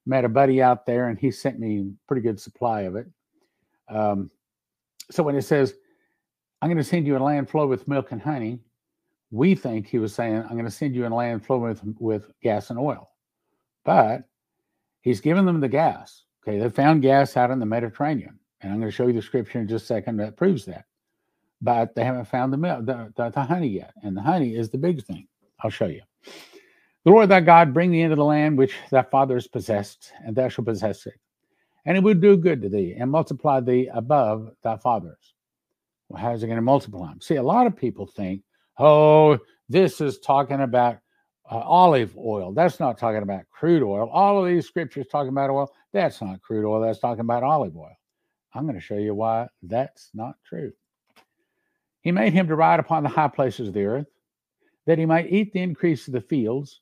Met 0.05 0.25
a 0.25 0.29
buddy 0.29 0.61
out 0.61 0.85
there, 0.85 1.07
and 1.07 1.17
he 1.17 1.31
sent 1.31 1.59
me 1.59 1.79
a 1.79 2.07
pretty 2.07 2.21
good 2.21 2.39
supply 2.39 2.81
of 2.81 2.97
it. 2.97 3.07
Um, 3.87 4.29
so 5.09 5.23
when 5.23 5.37
it 5.37 5.43
says, 5.43 5.75
I'm 6.61 6.67
going 6.67 6.77
to 6.77 6.83
send 6.83 7.07
you 7.07 7.17
a 7.17 7.19
land 7.19 7.49
flow 7.49 7.67
with 7.67 7.87
milk 7.87 8.11
and 8.11 8.21
honey, 8.21 8.59
we 9.31 9.55
think 9.55 9.87
he 9.87 9.97
was 9.97 10.13
saying, 10.13 10.35
I'm 10.35 10.53
going 10.53 10.65
to 10.65 10.71
send 10.71 10.93
you 10.93 11.07
a 11.07 11.09
land 11.09 11.45
flow 11.45 11.59
with, 11.59 11.81
with 11.97 12.29
gas 12.41 12.69
and 12.69 12.77
oil. 12.77 13.09
But 13.85 14.23
he's 15.01 15.21
given 15.21 15.45
them 15.45 15.61
the 15.61 15.69
gas. 15.69 16.23
Okay, 16.45 16.59
they 16.59 16.69
found 16.69 17.01
gas 17.01 17.37
out 17.37 17.49
in 17.49 17.59
the 17.59 17.65
Mediterranean. 17.65 18.37
And 18.59 18.73
I'm 18.73 18.79
going 18.79 18.91
to 18.91 18.95
show 18.95 19.07
you 19.07 19.13
the 19.13 19.21
scripture 19.21 19.59
in 19.59 19.69
just 19.69 19.85
a 19.85 19.87
second 19.87 20.17
that 20.17 20.35
proves 20.35 20.65
that 20.65 20.85
but 21.63 21.95
they 21.95 22.03
haven't 22.03 22.25
found 22.25 22.51
the 22.51 22.57
milk, 22.57 22.85
the, 22.85 23.11
the, 23.15 23.29
the, 23.29 23.41
honey 23.41 23.69
yet. 23.69 23.93
And 24.03 24.15
the 24.15 24.21
honey 24.21 24.55
is 24.55 24.69
the 24.69 24.77
big 24.77 25.01
thing. 25.01 25.27
I'll 25.61 25.69
show 25.69 25.87
you. 25.87 26.01
The 27.05 27.11
Lord 27.11 27.29
thy 27.29 27.39
God 27.39 27.73
bring 27.73 27.91
thee 27.91 28.01
into 28.01 28.17
the 28.17 28.23
land 28.23 28.57
which 28.57 28.75
thy 28.91 29.01
fathers 29.03 29.47
possessed, 29.47 30.11
and 30.25 30.35
thou 30.35 30.49
shalt 30.49 30.67
possess 30.67 31.05
it. 31.05 31.13
And 31.85 31.95
it 31.95 32.03
will 32.03 32.15
do 32.15 32.35
good 32.35 32.61
to 32.61 32.69
thee 32.69 32.95
and 32.97 33.09
multiply 33.09 33.61
thee 33.61 33.89
above 33.93 34.51
thy 34.61 34.75
fathers. 34.77 35.33
Well, 36.09 36.21
how's 36.21 36.43
it 36.43 36.47
going 36.47 36.57
to 36.57 36.61
multiply 36.61 37.07
them? 37.07 37.21
See, 37.21 37.35
a 37.35 37.43
lot 37.43 37.65
of 37.65 37.77
people 37.77 38.07
think, 38.07 38.43
oh, 38.77 39.39
this 39.69 40.01
is 40.01 40.19
talking 40.19 40.61
about 40.61 40.97
uh, 41.49 41.59
olive 41.59 42.17
oil. 42.17 42.51
That's 42.51 42.79
not 42.79 42.97
talking 42.97 43.23
about 43.23 43.49
crude 43.49 43.83
oil. 43.83 44.09
All 44.09 44.43
of 44.43 44.49
these 44.49 44.67
scriptures 44.67 45.07
talking 45.09 45.29
about 45.29 45.49
oil. 45.49 45.71
That's 45.93 46.21
not 46.21 46.41
crude 46.41 46.65
oil. 46.65 46.81
That's 46.81 46.99
talking 46.99 47.21
about 47.21 47.43
olive 47.43 47.75
oil. 47.77 47.95
I'm 48.53 48.63
going 48.63 48.75
to 48.75 48.81
show 48.81 48.97
you 48.97 49.15
why 49.15 49.47
that's 49.61 50.09
not 50.13 50.35
true. 50.45 50.73
He 52.03 52.11
made 52.11 52.33
him 52.33 52.47
to 52.47 52.55
ride 52.55 52.79
upon 52.79 53.03
the 53.03 53.09
high 53.09 53.29
places 53.29 53.69
of 53.69 53.73
the 53.73 53.85
earth, 53.85 54.07
that 54.85 54.97
he 54.97 55.05
might 55.05 55.31
eat 55.31 55.53
the 55.53 55.61
increase 55.61 56.07
of 56.07 56.13
the 56.13 56.21
fields, 56.21 56.81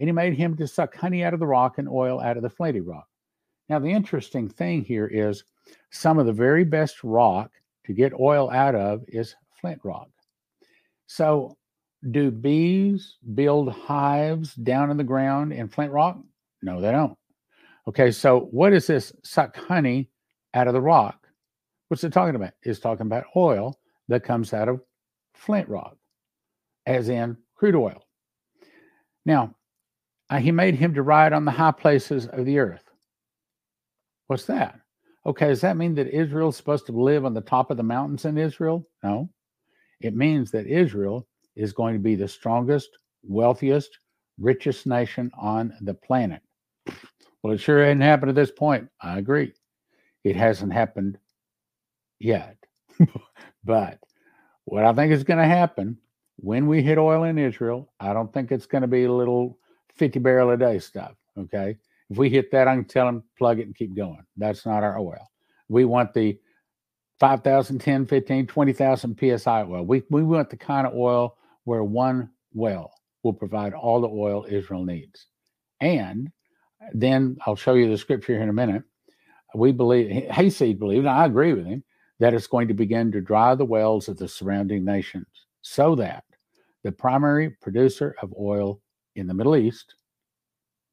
and 0.00 0.08
he 0.08 0.12
made 0.12 0.34
him 0.34 0.56
to 0.56 0.66
suck 0.66 0.96
honey 0.96 1.22
out 1.22 1.34
of 1.34 1.40
the 1.40 1.46
rock 1.46 1.78
and 1.78 1.88
oil 1.88 2.20
out 2.20 2.36
of 2.36 2.42
the 2.42 2.50
flinty 2.50 2.80
rock. 2.80 3.06
Now, 3.68 3.78
the 3.78 3.92
interesting 3.92 4.48
thing 4.48 4.82
here 4.82 5.06
is 5.06 5.44
some 5.90 6.18
of 6.18 6.26
the 6.26 6.32
very 6.32 6.64
best 6.64 7.04
rock 7.04 7.50
to 7.84 7.92
get 7.92 8.18
oil 8.18 8.50
out 8.50 8.74
of 8.74 9.04
is 9.08 9.36
flint 9.60 9.80
rock. 9.84 10.08
So, 11.06 11.56
do 12.10 12.30
bees 12.30 13.16
build 13.34 13.70
hives 13.72 14.54
down 14.54 14.90
in 14.90 14.96
the 14.96 15.04
ground 15.04 15.52
in 15.52 15.68
flint 15.68 15.92
rock? 15.92 16.18
No, 16.62 16.80
they 16.80 16.90
don't. 16.90 17.16
Okay, 17.86 18.10
so 18.10 18.48
what 18.50 18.72
is 18.72 18.86
this 18.86 19.12
suck 19.22 19.56
honey 19.56 20.08
out 20.54 20.68
of 20.68 20.74
the 20.74 20.80
rock? 20.80 21.28
What's 21.88 22.04
it 22.04 22.12
talking 22.12 22.34
about? 22.34 22.52
It's 22.62 22.80
talking 22.80 23.06
about 23.06 23.24
oil 23.36 23.78
that 24.08 24.24
comes 24.24 24.52
out 24.52 24.68
of 24.68 24.80
flint 25.34 25.68
rock, 25.68 25.96
as 26.86 27.08
in 27.08 27.36
crude 27.54 27.74
oil. 27.74 28.04
Now, 29.26 29.54
uh, 30.30 30.38
he 30.38 30.52
made 30.52 30.74
him 30.74 30.94
to 30.94 31.02
ride 31.02 31.32
on 31.32 31.44
the 31.44 31.50
high 31.50 31.72
places 31.72 32.26
of 32.26 32.44
the 32.44 32.58
earth. 32.58 32.84
What's 34.26 34.46
that? 34.46 34.80
Okay, 35.26 35.48
does 35.48 35.60
that 35.62 35.76
mean 35.76 35.94
that 35.94 36.08
Israel's 36.08 36.56
supposed 36.56 36.86
to 36.86 36.92
live 36.92 37.24
on 37.24 37.34
the 37.34 37.40
top 37.40 37.70
of 37.70 37.76
the 37.76 37.82
mountains 37.82 38.24
in 38.24 38.36
Israel? 38.36 38.86
No. 39.02 39.30
It 40.00 40.14
means 40.14 40.50
that 40.50 40.66
Israel 40.66 41.26
is 41.56 41.72
going 41.72 41.94
to 41.94 42.00
be 42.00 42.14
the 42.14 42.28
strongest, 42.28 42.90
wealthiest, 43.22 43.98
richest 44.38 44.86
nation 44.86 45.30
on 45.38 45.74
the 45.80 45.94
planet. 45.94 46.42
Well, 47.42 47.54
it 47.54 47.60
sure 47.60 47.82
hasn't 47.82 48.02
happened 48.02 48.30
at 48.30 48.34
this 48.34 48.50
point. 48.50 48.88
I 49.00 49.18
agree. 49.18 49.52
It 50.24 50.36
hasn't 50.36 50.72
happened 50.72 51.18
yet. 52.18 52.56
But 53.64 53.98
what 54.64 54.84
I 54.84 54.92
think 54.92 55.12
is 55.12 55.24
going 55.24 55.38
to 55.38 55.46
happen 55.46 55.98
when 56.36 56.66
we 56.66 56.82
hit 56.82 56.98
oil 56.98 57.24
in 57.24 57.38
Israel, 57.38 57.92
I 58.00 58.12
don't 58.12 58.32
think 58.32 58.50
it's 58.52 58.66
going 58.66 58.82
to 58.82 58.88
be 58.88 59.04
a 59.04 59.12
little 59.12 59.58
50 59.94 60.18
barrel 60.18 60.50
a 60.50 60.56
day 60.56 60.78
stuff. 60.78 61.14
Okay. 61.38 61.76
If 62.10 62.18
we 62.18 62.28
hit 62.28 62.50
that, 62.52 62.68
I 62.68 62.74
can 62.74 62.84
tell 62.84 63.06
them 63.06 63.24
plug 63.38 63.60
it 63.60 63.66
and 63.66 63.74
keep 63.74 63.96
going. 63.96 64.24
That's 64.36 64.66
not 64.66 64.82
our 64.82 64.98
oil. 64.98 65.30
We 65.68 65.84
want 65.84 66.12
the 66.12 66.38
5,000, 67.20 67.78
10, 67.78 68.06
15, 68.06 68.46
20,000 68.46 69.18
PSI 69.18 69.62
oil. 69.62 69.84
We, 69.84 70.02
we 70.10 70.22
want 70.22 70.50
the 70.50 70.56
kind 70.56 70.86
of 70.86 70.94
oil 70.94 71.36
where 71.64 71.84
one 71.84 72.30
well 72.52 72.92
will 73.22 73.32
provide 73.32 73.72
all 73.72 74.00
the 74.00 74.08
oil 74.08 74.44
Israel 74.48 74.84
needs. 74.84 75.26
And 75.80 76.30
then 76.92 77.38
I'll 77.46 77.56
show 77.56 77.74
you 77.74 77.88
the 77.88 77.98
scripture 77.98 78.34
here 78.34 78.42
in 78.42 78.48
a 78.48 78.52
minute. 78.52 78.82
We 79.54 79.72
believe, 79.72 80.10
Hayseed 80.30 80.78
believes, 80.78 81.00
and 81.00 81.08
I 81.08 81.24
agree 81.24 81.52
with 81.52 81.66
him, 81.66 81.84
that 82.24 82.32
it's 82.32 82.46
going 82.46 82.66
to 82.66 82.72
begin 82.72 83.12
to 83.12 83.20
dry 83.20 83.54
the 83.54 83.66
wells 83.66 84.08
of 84.08 84.16
the 84.16 84.26
surrounding 84.26 84.82
nations 84.82 85.26
so 85.60 85.94
that 85.94 86.24
the 86.82 86.90
primary 86.90 87.50
producer 87.50 88.16
of 88.22 88.32
oil 88.40 88.80
in 89.14 89.26
the 89.26 89.34
Middle 89.34 89.54
East 89.56 89.94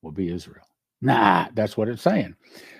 will 0.01 0.11
be 0.11 0.29
Israel. 0.29 0.65
Nah, 1.01 1.47
that's 1.53 1.77
what 1.77 1.87
it's 1.87 2.01
saying. 2.01 2.35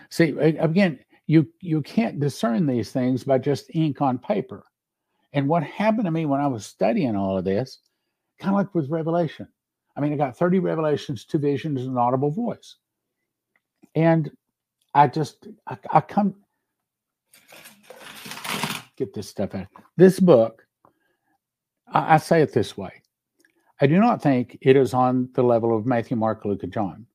See, 0.10 0.32
again, 0.38 1.00
you 1.28 1.48
you 1.62 1.82
can't 1.82 2.20
discern 2.20 2.66
these 2.66 2.92
things 2.92 3.24
by 3.24 3.38
just 3.38 3.74
ink 3.74 4.02
on 4.02 4.20
paper. 4.20 4.66
And 5.32 5.48
what 5.48 5.64
happened 5.64 6.04
to 6.04 6.12
me 6.12 6.26
when 6.26 6.42
I 6.42 6.48
was 6.48 6.66
studying 6.66 7.16
all 7.16 7.38
of 7.38 7.46
this, 7.46 7.80
kind 8.38 8.54
of 8.54 8.58
like 8.58 8.76
with 8.76 8.90
Revelation. 8.90 9.48
I 9.96 10.02
mean, 10.02 10.12
I 10.12 10.18
got 10.18 10.38
30 10.38 10.60
revelations, 10.60 11.24
two 11.24 11.38
visions, 11.38 11.84
and 11.84 11.92
an 11.92 11.98
audible 11.98 12.32
voice. 12.32 12.76
And 13.96 14.30
I 14.94 15.08
just 15.08 15.48
I, 15.68 15.78
I 15.90 16.02
come 16.02 16.36
get 18.98 19.14
this 19.14 19.30
stuff 19.30 19.56
out. 19.56 19.68
This 19.98 20.20
book, 20.20 20.66
I, 21.88 22.16
I 22.16 22.18
say 22.18 22.42
it 22.42 22.54
this 22.54 22.78
way 22.78 23.02
I 23.82 23.88
do 23.88 24.00
not 24.00 24.22
think 24.22 24.58
it 24.62 24.76
is 24.76 24.94
on 24.94 25.30
the 25.34 25.44
level 25.44 25.76
of 25.76 25.88
Matthew, 25.88 26.16
Mark, 26.16 26.46
Luke, 26.46 26.62
and 26.64 26.72
John, 26.72 27.08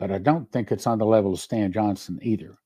but 0.00 0.10
I 0.10 0.18
don't 0.18 0.50
think 0.50 0.72
it's 0.72 0.86
on 0.86 0.98
the 0.98 1.06
level 1.06 1.32
of 1.32 1.40
Stan 1.40 1.72
Johnson 1.72 2.18
either. 2.22 2.58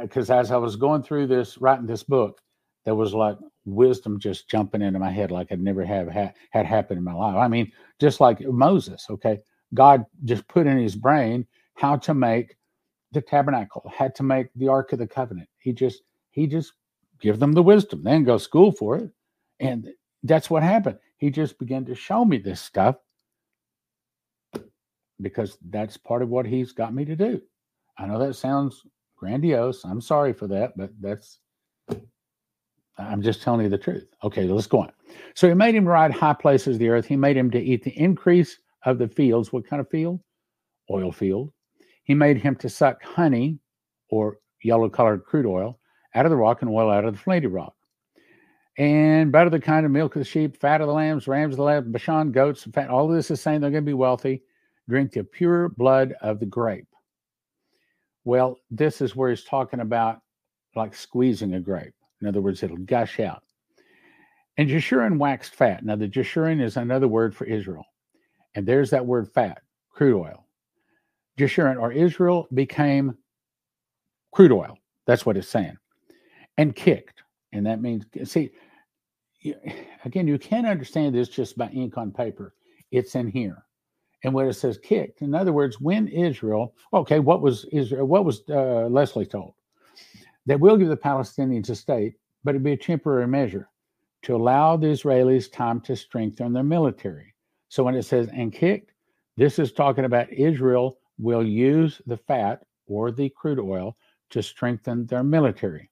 Because 0.00 0.30
uh, 0.30 0.38
as 0.38 0.50
I 0.50 0.56
was 0.56 0.76
going 0.76 1.02
through 1.02 1.26
this, 1.26 1.58
writing 1.58 1.86
this 1.86 2.02
book, 2.02 2.40
there 2.86 2.94
was 2.94 3.12
like 3.12 3.36
wisdom 3.66 4.18
just 4.18 4.48
jumping 4.48 4.80
into 4.80 4.98
my 4.98 5.10
head 5.10 5.30
like 5.30 5.48
I'd 5.52 5.60
never 5.60 5.84
have 5.84 6.08
ha- 6.10 6.32
had 6.50 6.64
happened 6.64 6.96
in 6.96 7.04
my 7.04 7.12
life. 7.12 7.36
I 7.36 7.46
mean, 7.46 7.70
just 8.00 8.20
like 8.20 8.40
Moses, 8.40 9.06
okay, 9.10 9.38
God 9.74 10.06
just 10.24 10.48
put 10.48 10.66
in 10.66 10.78
his 10.78 10.96
brain 10.96 11.46
how 11.74 11.96
to 11.96 12.14
make 12.14 12.56
the 13.12 13.20
tabernacle, 13.20 13.90
had 13.94 14.14
to 14.14 14.22
make 14.22 14.46
the 14.56 14.68
Ark 14.68 14.94
of 14.94 14.98
the 14.98 15.06
Covenant. 15.06 15.48
He 15.58 15.74
just 15.74 16.02
he 16.30 16.46
just 16.46 16.72
give 17.20 17.38
them 17.38 17.52
the 17.52 17.62
wisdom. 17.62 18.02
Then 18.02 18.24
go 18.24 18.38
school 18.38 18.72
for 18.72 18.96
it. 18.96 19.10
And 19.60 19.88
that's 20.22 20.50
what 20.50 20.62
happened. 20.62 20.98
He 21.18 21.30
just 21.30 21.58
began 21.58 21.84
to 21.86 21.94
show 21.94 22.24
me 22.24 22.38
this 22.38 22.60
stuff 22.60 22.96
because 25.20 25.58
that's 25.68 25.96
part 25.96 26.22
of 26.22 26.30
what 26.30 26.46
he's 26.46 26.72
got 26.72 26.94
me 26.94 27.04
to 27.04 27.16
do. 27.16 27.40
I 27.98 28.06
know 28.06 28.18
that 28.18 28.34
sounds 28.34 28.82
grandiose. 29.16 29.84
I'm 29.84 30.00
sorry 30.00 30.32
for 30.32 30.46
that, 30.48 30.72
but 30.76 30.90
that's 31.00 31.38
I'm 32.98 33.22
just 33.22 33.42
telling 33.42 33.62
you 33.62 33.68
the 33.68 33.78
truth. 33.78 34.06
Okay, 34.22 34.44
let's 34.44 34.66
go 34.66 34.80
on. 34.80 34.92
So 35.34 35.48
he 35.48 35.54
made 35.54 35.74
him 35.74 35.86
ride 35.86 36.12
high 36.12 36.34
places 36.34 36.76
of 36.76 36.78
the 36.78 36.88
earth. 36.88 37.06
He 37.06 37.16
made 37.16 37.36
him 37.36 37.50
to 37.50 37.60
eat 37.60 37.82
the 37.82 37.98
increase 37.98 38.58
of 38.84 38.98
the 38.98 39.08
fields. 39.08 39.52
What 39.52 39.66
kind 39.66 39.80
of 39.80 39.88
field? 39.88 40.20
Oil 40.90 41.12
field. 41.12 41.50
He 42.04 42.14
made 42.14 42.38
him 42.38 42.56
to 42.56 42.68
suck 42.68 43.02
honey 43.02 43.58
or 44.10 44.38
yellow 44.62 44.88
colored 44.88 45.24
crude 45.24 45.46
oil 45.46 45.79
out 46.14 46.26
of 46.26 46.30
the 46.30 46.36
rock 46.36 46.62
and 46.62 46.70
oil 46.70 46.90
out 46.90 47.04
of 47.04 47.14
the 47.14 47.20
flinty 47.20 47.46
rock. 47.46 47.74
And 48.78 49.30
butter 49.30 49.50
the 49.50 49.60
kind 49.60 49.84
of 49.84 49.92
milk 49.92 50.16
of 50.16 50.20
the 50.20 50.24
sheep, 50.24 50.56
fat 50.56 50.80
of 50.80 50.86
the 50.86 50.92
lambs, 50.92 51.28
rams 51.28 51.54
of 51.54 51.58
the 51.58 51.64
lamb, 51.64 51.92
Bashan 51.92 52.32
goats, 52.32 52.66
fat. 52.72 52.88
All 52.88 53.08
of 53.08 53.14
this 53.14 53.30
is 53.30 53.40
saying 53.40 53.60
they're 53.60 53.70
going 53.70 53.84
to 53.84 53.90
be 53.90 53.94
wealthy. 53.94 54.42
Drink 54.88 55.12
the 55.12 55.24
pure 55.24 55.68
blood 55.68 56.14
of 56.22 56.40
the 56.40 56.46
grape. 56.46 56.86
Well, 58.24 58.58
this 58.70 59.00
is 59.00 59.14
where 59.14 59.30
he's 59.30 59.44
talking 59.44 59.80
about 59.80 60.20
like 60.76 60.94
squeezing 60.94 61.54
a 61.54 61.60
grape. 61.60 61.94
In 62.20 62.28
other 62.28 62.40
words, 62.40 62.62
it'll 62.62 62.76
gush 62.78 63.20
out. 63.20 63.42
And 64.56 64.68
Jeshurun 64.68 65.18
waxed 65.18 65.54
fat. 65.54 65.84
Now, 65.84 65.96
the 65.96 66.08
Jeshurun 66.08 66.62
is 66.62 66.76
another 66.76 67.08
word 67.08 67.34
for 67.34 67.44
Israel. 67.44 67.84
And 68.54 68.66
there's 68.66 68.90
that 68.90 69.06
word 69.06 69.28
fat, 69.28 69.62
crude 69.90 70.20
oil. 70.20 70.46
Jeshurun 71.38 71.80
or 71.80 71.92
Israel 71.92 72.46
became 72.52 73.16
crude 74.32 74.52
oil. 74.52 74.76
That's 75.06 75.24
what 75.24 75.36
it's 75.36 75.48
saying. 75.48 75.76
And 76.58 76.74
kicked. 76.74 77.22
And 77.52 77.66
that 77.66 77.80
means, 77.80 78.04
see, 78.24 78.50
again, 80.04 80.28
you 80.28 80.38
can't 80.38 80.66
understand 80.66 81.14
this 81.14 81.28
just 81.28 81.56
by 81.56 81.68
ink 81.68 81.96
on 81.96 82.10
paper. 82.10 82.54
It's 82.90 83.14
in 83.14 83.28
here. 83.28 83.64
And 84.22 84.34
where 84.34 84.48
it 84.48 84.54
says 84.54 84.78
kicked, 84.78 85.22
in 85.22 85.34
other 85.34 85.52
words, 85.52 85.80
when 85.80 86.06
Israel, 86.08 86.74
okay, 86.92 87.20
what 87.20 87.40
was 87.40 87.64
Israel, 87.66 88.06
what 88.06 88.26
was 88.26 88.42
uh, 88.50 88.86
Leslie 88.88 89.24
told? 89.24 89.54
That 90.46 90.60
will 90.60 90.76
give 90.76 90.88
the 90.88 90.96
Palestinians 90.96 91.70
a 91.70 91.74
state, 91.74 92.14
but 92.44 92.50
it'd 92.50 92.62
be 92.62 92.72
a 92.72 92.76
temporary 92.76 93.28
measure 93.28 93.70
to 94.22 94.36
allow 94.36 94.76
the 94.76 94.88
Israelis 94.88 95.50
time 95.50 95.80
to 95.82 95.96
strengthen 95.96 96.52
their 96.52 96.62
military. 96.62 97.34
So 97.68 97.82
when 97.82 97.94
it 97.94 98.02
says 98.02 98.28
and 98.34 98.52
kicked, 98.52 98.92
this 99.36 99.58
is 99.58 99.72
talking 99.72 100.04
about 100.04 100.32
Israel 100.32 100.98
will 101.18 101.46
use 101.46 102.02
the 102.06 102.16
fat 102.16 102.62
or 102.86 103.10
the 103.10 103.30
crude 103.30 103.60
oil 103.60 103.96
to 104.30 104.42
strengthen 104.42 105.06
their 105.06 105.22
military. 105.22 105.89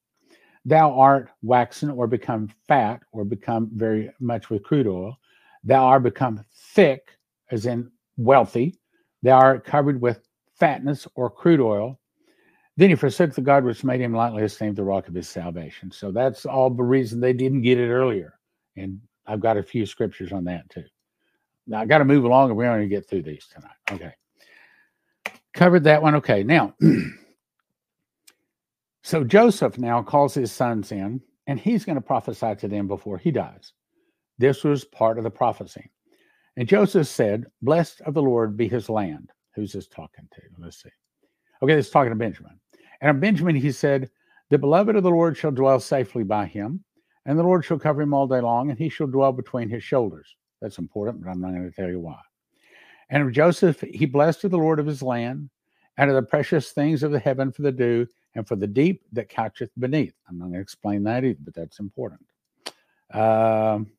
Thou 0.68 0.92
art 0.92 1.30
waxen 1.40 1.88
or 1.88 2.06
become 2.06 2.50
fat 2.66 3.00
or 3.12 3.24
become 3.24 3.70
very 3.72 4.10
much 4.20 4.50
with 4.50 4.62
crude 4.62 4.86
oil. 4.86 5.16
Thou 5.64 5.82
art 5.82 6.02
become 6.02 6.44
thick, 6.54 7.08
as 7.50 7.64
in 7.64 7.90
wealthy. 8.18 8.78
Thou 9.22 9.38
art 9.38 9.64
covered 9.64 9.98
with 9.98 10.28
fatness 10.52 11.08
or 11.14 11.30
crude 11.30 11.60
oil. 11.60 11.98
Then 12.76 12.90
he 12.90 12.96
forsook 12.96 13.34
the 13.34 13.40
God 13.40 13.64
which 13.64 13.82
made 13.82 14.02
him 14.02 14.12
lightly 14.12 14.42
esteemed 14.42 14.76
the 14.76 14.84
rock 14.84 15.08
of 15.08 15.14
his 15.14 15.26
salvation. 15.26 15.90
So 15.90 16.12
that's 16.12 16.44
all 16.44 16.68
the 16.68 16.82
reason 16.82 17.18
they 17.18 17.32
didn't 17.32 17.62
get 17.62 17.78
it 17.78 17.88
earlier. 17.88 18.34
And 18.76 19.00
I've 19.26 19.40
got 19.40 19.56
a 19.56 19.62
few 19.62 19.86
scriptures 19.86 20.32
on 20.32 20.44
that 20.44 20.68
too. 20.68 20.84
Now 21.66 21.80
I 21.80 21.86
got 21.86 21.98
to 21.98 22.04
move 22.04 22.24
along 22.24 22.50
and 22.50 22.58
we're 22.58 22.66
going 22.66 22.82
to 22.82 22.94
get 22.94 23.08
through 23.08 23.22
these 23.22 23.46
tonight. 23.46 23.72
Okay. 23.90 24.12
Covered 25.54 25.84
that 25.84 26.02
one. 26.02 26.14
Okay. 26.16 26.42
Now, 26.42 26.74
so 29.08 29.24
Joseph 29.24 29.78
now 29.78 30.02
calls 30.02 30.34
his 30.34 30.52
sons 30.52 30.92
in 30.92 31.22
and 31.46 31.58
he's 31.58 31.86
going 31.86 31.96
to 31.96 32.02
prophesy 32.02 32.54
to 32.56 32.68
them 32.68 32.86
before 32.86 33.16
he 33.16 33.30
dies. 33.30 33.72
This 34.36 34.64
was 34.64 34.84
part 34.84 35.16
of 35.16 35.24
the 35.24 35.30
prophecy. 35.30 35.90
And 36.58 36.68
Joseph 36.68 37.06
said, 37.06 37.46
Blessed 37.62 38.02
of 38.02 38.12
the 38.12 38.20
Lord 38.20 38.54
be 38.54 38.68
his 38.68 38.90
land. 38.90 39.30
Who's 39.54 39.72
this 39.72 39.88
talking 39.88 40.28
to? 40.34 40.42
Let's 40.58 40.82
see. 40.82 40.90
Okay, 41.62 41.74
this 41.74 41.86
is 41.86 41.90
talking 41.90 42.10
to 42.10 42.16
Benjamin. 42.16 42.60
And 43.00 43.10
of 43.10 43.18
Benjamin, 43.18 43.56
he 43.56 43.72
said, 43.72 44.10
The 44.50 44.58
beloved 44.58 44.94
of 44.94 45.04
the 45.04 45.10
Lord 45.10 45.38
shall 45.38 45.52
dwell 45.52 45.80
safely 45.80 46.22
by 46.22 46.44
him, 46.44 46.84
and 47.24 47.38
the 47.38 47.42
Lord 47.42 47.64
shall 47.64 47.78
cover 47.78 48.02
him 48.02 48.12
all 48.12 48.26
day 48.26 48.42
long, 48.42 48.68
and 48.68 48.78
he 48.78 48.90
shall 48.90 49.06
dwell 49.06 49.32
between 49.32 49.70
his 49.70 49.82
shoulders. 49.82 50.36
That's 50.60 50.76
important, 50.76 51.24
but 51.24 51.30
I'm 51.30 51.40
not 51.40 51.52
going 51.52 51.64
to 51.64 51.74
tell 51.74 51.88
you 51.88 52.00
why. 52.00 52.20
And 53.08 53.22
of 53.22 53.32
Joseph, 53.32 53.80
he 53.80 54.04
blessed 54.04 54.42
the 54.42 54.58
Lord 54.58 54.78
of 54.78 54.86
his 54.86 55.02
land, 55.02 55.48
and 55.96 56.10
of 56.10 56.14
the 56.14 56.22
precious 56.22 56.72
things 56.72 57.02
of 57.02 57.10
the 57.10 57.18
heaven 57.18 57.50
for 57.50 57.62
the 57.62 57.72
dew, 57.72 58.06
and 58.38 58.46
for 58.46 58.54
the 58.54 58.68
deep 58.68 59.02
that 59.10 59.28
coucheth 59.28 59.72
beneath. 59.80 60.14
I'm 60.28 60.38
not 60.38 60.44
going 60.44 60.54
to 60.54 60.60
explain 60.60 61.02
that 61.02 61.24
either, 61.24 61.40
but 61.44 61.54
that's 61.54 61.80
important. 61.80 62.24
Um, 63.12 63.90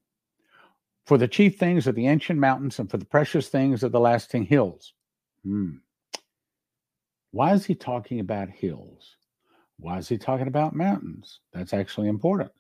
for 1.06 1.18
the 1.18 1.28
chief 1.28 1.58
things 1.58 1.88
of 1.88 1.96
the 1.96 2.08
ancient 2.08 2.40
mountains, 2.40 2.80
and 2.80 2.90
for 2.90 2.96
the 2.96 3.06
precious 3.06 3.50
things 3.50 3.84
of 3.84 3.92
the 3.92 4.00
lasting 4.00 4.46
hills. 4.46 4.94
Hmm. 5.44 5.80
Why 7.32 7.54
is 7.54 7.66
he 7.66 7.76
talking 7.76 8.22
about 8.22 8.50
hills? 8.50 9.18
Why 9.78 9.98
is 9.98 10.08
he 10.08 10.18
talking 10.18 10.48
about 10.48 10.74
mountains? 10.74 11.42
That's 11.52 11.74
actually 11.74 12.08
important. 12.08 12.52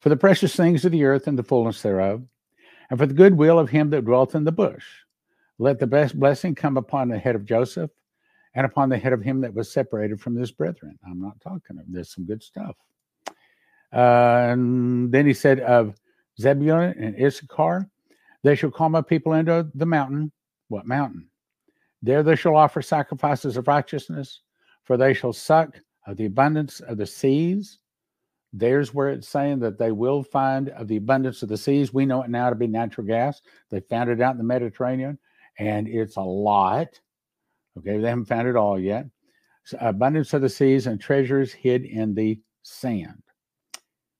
For 0.00 0.10
the 0.10 0.18
precious 0.18 0.54
things 0.54 0.84
of 0.84 0.92
the 0.92 1.04
earth 1.04 1.26
and 1.28 1.38
the 1.38 1.42
fullness 1.42 1.80
thereof, 1.80 2.22
and 2.90 2.98
for 2.98 3.06
the 3.06 3.14
good 3.14 3.34
will 3.34 3.58
of 3.58 3.70
him 3.70 3.88
that 3.90 4.04
dwelleth 4.04 4.34
in 4.34 4.44
the 4.44 4.52
bush. 4.52 4.84
Let 5.58 5.78
the 5.78 5.86
best 5.86 6.20
blessing 6.20 6.54
come 6.54 6.76
upon 6.76 7.08
the 7.08 7.18
head 7.18 7.36
of 7.36 7.46
Joseph 7.46 7.90
and 8.54 8.66
upon 8.66 8.88
the 8.88 8.98
head 8.98 9.12
of 9.12 9.22
him 9.22 9.40
that 9.40 9.54
was 9.54 9.72
separated 9.72 10.20
from 10.20 10.36
his 10.36 10.50
brethren. 10.50 10.98
I'm 11.06 11.20
not 11.20 11.40
talking 11.40 11.78
of 11.78 11.84
there's 11.88 12.14
some 12.14 12.26
good 12.26 12.42
stuff. 12.42 12.76
Uh, 13.92 14.48
and 14.50 15.12
then 15.12 15.26
he 15.26 15.34
said 15.34 15.60
of 15.60 15.96
Zebulun 16.40 16.94
and 16.98 17.20
Issachar, 17.20 17.88
they 18.42 18.54
shall 18.54 18.70
call 18.70 18.88
my 18.88 19.02
people 19.02 19.34
into 19.34 19.68
the 19.74 19.86
mountain. 19.86 20.32
What 20.68 20.86
mountain? 20.86 21.28
There 22.02 22.22
they 22.22 22.36
shall 22.36 22.56
offer 22.56 22.80
sacrifices 22.80 23.56
of 23.56 23.68
righteousness, 23.68 24.40
for 24.84 24.96
they 24.96 25.12
shall 25.12 25.32
suck 25.32 25.78
of 26.06 26.16
the 26.16 26.26
abundance 26.26 26.80
of 26.80 26.96
the 26.96 27.06
seas. 27.06 27.78
There's 28.52 28.94
where 28.94 29.10
it's 29.10 29.28
saying 29.28 29.60
that 29.60 29.78
they 29.78 29.92
will 29.92 30.22
find 30.22 30.70
of 30.70 30.88
the 30.88 30.96
abundance 30.96 31.42
of 31.42 31.48
the 31.48 31.58
seas. 31.58 31.92
We 31.92 32.06
know 32.06 32.22
it 32.22 32.30
now 32.30 32.48
to 32.48 32.56
be 32.56 32.66
natural 32.66 33.06
gas. 33.06 33.42
They 33.70 33.80
found 33.80 34.10
it 34.10 34.20
out 34.20 34.32
in 34.32 34.38
the 34.38 34.44
Mediterranean, 34.44 35.18
and 35.58 35.86
it's 35.86 36.16
a 36.16 36.22
lot. 36.22 36.98
Okay, 37.80 37.98
they 37.98 38.08
haven't 38.08 38.26
found 38.26 38.46
it 38.46 38.56
all 38.56 38.78
yet. 38.78 39.06
So 39.64 39.78
abundance 39.80 40.34
of 40.34 40.42
the 40.42 40.48
seas 40.48 40.86
and 40.86 41.00
treasures 41.00 41.52
hid 41.52 41.84
in 41.84 42.14
the 42.14 42.38
sand. 42.62 43.22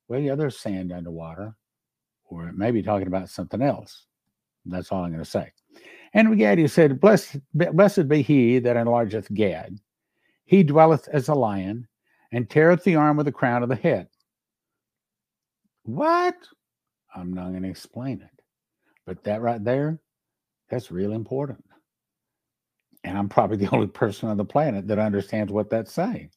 Well, 0.08 0.20
yeah, 0.20 0.34
there's 0.34 0.58
sand 0.58 0.92
underwater, 0.92 1.54
or 2.24 2.48
it 2.48 2.56
may 2.56 2.70
be 2.70 2.82
talking 2.82 3.06
about 3.06 3.28
something 3.28 3.60
else. 3.60 4.06
That's 4.64 4.90
all 4.90 5.04
I'm 5.04 5.12
going 5.12 5.22
to 5.22 5.30
say. 5.30 5.52
And 6.14 6.36
Gad, 6.38 6.58
he 6.58 6.66
said, 6.66 7.00
Blessed, 7.00 7.36
blessed 7.54 8.08
be 8.08 8.22
he 8.22 8.58
that 8.60 8.76
enlargeth 8.76 9.32
Gad. 9.32 9.78
He 10.44 10.62
dwelleth 10.62 11.06
as 11.08 11.28
a 11.28 11.34
lion 11.34 11.86
and 12.32 12.48
teareth 12.48 12.82
the 12.82 12.96
arm 12.96 13.16
with 13.16 13.26
the 13.26 13.32
crown 13.32 13.62
of 13.62 13.68
the 13.68 13.76
head. 13.76 14.08
What? 15.84 16.36
I'm 17.14 17.32
not 17.32 17.50
going 17.50 17.62
to 17.62 17.68
explain 17.68 18.22
it. 18.22 18.42
But 19.06 19.22
that 19.24 19.42
right 19.42 19.62
there, 19.62 20.00
that's 20.68 20.90
real 20.90 21.12
important. 21.12 21.64
And 23.04 23.16
I'm 23.16 23.28
probably 23.28 23.56
the 23.56 23.70
only 23.72 23.86
person 23.86 24.28
on 24.28 24.36
the 24.36 24.44
planet 24.44 24.86
that 24.88 24.98
understands 24.98 25.52
what 25.52 25.70
that's 25.70 25.92
saying. 25.92 26.30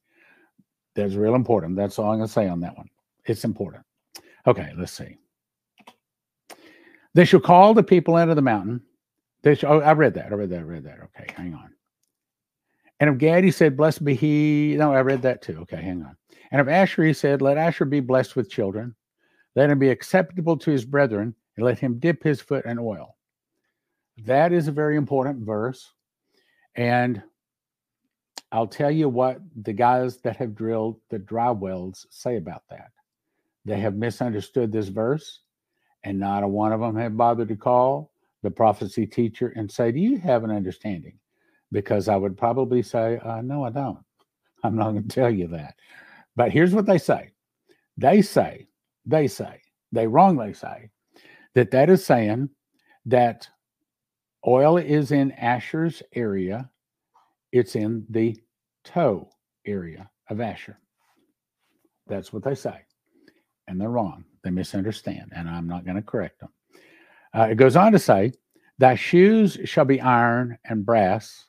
That's 0.96 1.16
real 1.16 1.36
important. 1.36 1.76
That's 1.76 1.98
all 1.98 2.12
I'm 2.12 2.18
going 2.18 2.28
to 2.28 2.34
say 2.34 2.48
on 2.48 2.60
that 2.62 2.78
one. 2.78 2.90
It's 3.26 3.44
important. 3.44 3.84
Okay, 4.46 4.72
let's 4.78 4.92
see. 4.92 5.18
They 7.16 7.26
shall 7.26 7.40
call 7.40 7.74
the 7.74 7.84
people 7.84 8.18
into 8.18 8.36
the 8.36 8.42
mountain 8.42 8.82
they, 9.44 9.58
oh, 9.64 9.82
I 9.82 9.92
read 9.92 10.14
that. 10.16 10.32
I 10.32 10.36
read 10.36 10.50
that. 10.50 10.60
I 10.60 10.64
read 10.64 10.86
that. 10.86 11.00
Okay, 11.04 11.32
hang 11.36 11.54
on. 11.54 11.70
And 13.00 13.10
of 13.10 13.18
Gad, 13.18 13.44
he 13.44 13.52
said, 13.52 13.78
Blessed 13.78 14.04
be 14.04 14.16
he. 14.16 14.76
No, 14.78 14.94
I 14.94 15.02
read 15.02 15.22
that 15.24 15.42
too. 15.42 15.60
Okay, 15.62 15.82
hang 15.82 16.02
on. 16.02 16.16
And 16.52 16.62
of 16.62 16.70
Asher, 16.70 17.04
he 17.04 17.14
said, 17.14 17.42
Let 17.42 17.58
Asher 17.58 17.86
be 17.86 18.00
blessed 18.00 18.36
with 18.36 18.50
children. 18.50 18.96
Let 19.56 19.70
him 19.70 19.80
be 19.80 19.90
acceptable 19.90 20.58
to 20.58 20.72
his 20.72 20.86
brethren, 20.86 21.36
and 21.58 21.66
let 21.66 21.78
him 21.78 22.00
dip 22.00 22.24
his 22.24 22.40
foot 22.42 22.66
in 22.66 22.80
oil. 22.80 23.18
That 24.26 24.54
is 24.54 24.68
a 24.68 24.72
very 24.72 24.96
important 24.96 25.46
verse. 25.46 25.92
And 26.76 27.22
I'll 28.52 28.68
tell 28.68 28.92
you 28.92 29.10
what 29.10 29.40
the 29.64 29.74
guys 29.74 30.18
that 30.22 30.38
have 30.38 30.56
drilled 30.56 31.00
the 31.10 31.20
dry 31.20 31.52
wells 31.52 32.06
say 32.10 32.38
about 32.38 32.64
that. 32.70 32.92
They 33.66 33.80
have 33.80 33.96
misunderstood 33.96 34.72
this 34.72 34.90
verse, 34.90 35.42
and 36.04 36.20
not 36.20 36.44
a 36.44 36.48
one 36.48 36.72
of 36.72 36.82
them 36.82 36.96
have 36.98 37.18
bothered 37.18 37.48
to 37.48 37.56
call 37.56 38.12
the 38.44 38.52
prophecy 38.52 39.08
teacher 39.08 39.54
and 39.56 39.72
say, 39.72 39.92
Do 39.92 40.00
you 40.00 40.18
have 40.18 40.44
an 40.44 40.52
understanding? 40.52 41.18
Because 41.72 42.08
I 42.08 42.16
would 42.16 42.38
probably 42.38 42.84
say, 42.84 43.20
uh, 43.24 43.42
No, 43.42 43.64
I 43.64 43.70
don't. 43.70 44.00
I'm 44.64 44.76
not 44.76 44.92
going 44.92 45.08
to 45.08 45.16
tell 45.16 45.30
you 45.32 45.48
that. 45.48 45.76
But 46.36 46.52
here's 46.52 46.74
what 46.74 46.86
they 46.86 46.98
say 46.98 47.32
they 47.98 48.22
say, 48.22 48.68
they 49.06 49.28
say, 49.28 49.62
they 49.92 50.08
wrongly 50.08 50.54
say 50.54 50.90
that 51.56 51.72
that 51.72 51.90
is 51.90 52.06
saying 52.06 52.50
that 53.06 53.48
oil 54.48 54.78
is 54.78 55.12
in 55.12 55.32
Asher's 55.32 56.04
area, 56.14 56.70
it's 57.52 57.76
in 57.76 58.06
the 58.10 58.38
toe 58.84 59.30
area 59.66 60.10
of 60.30 60.42
Asher. 60.42 60.80
That's 62.08 62.34
what 62.34 62.44
they 62.44 62.56
say. 62.56 62.82
And 63.68 63.80
they're 63.80 63.90
wrong. 63.90 64.26
They 64.44 64.50
misunderstand. 64.50 65.32
And 65.36 65.50
I'm 65.50 65.68
not 65.68 65.86
going 65.86 65.96
to 65.96 66.02
correct 66.02 66.40
them. 66.42 66.50
Uh, 67.34 67.48
it 67.52 67.56
goes 67.56 67.76
on 67.76 67.92
to 67.94 68.00
say, 68.00 68.34
Thy 68.80 68.96
shoes 68.96 69.58
shall 69.66 69.86
be 69.86 70.02
iron 70.02 70.58
and 70.66 70.86
brass 70.86 71.46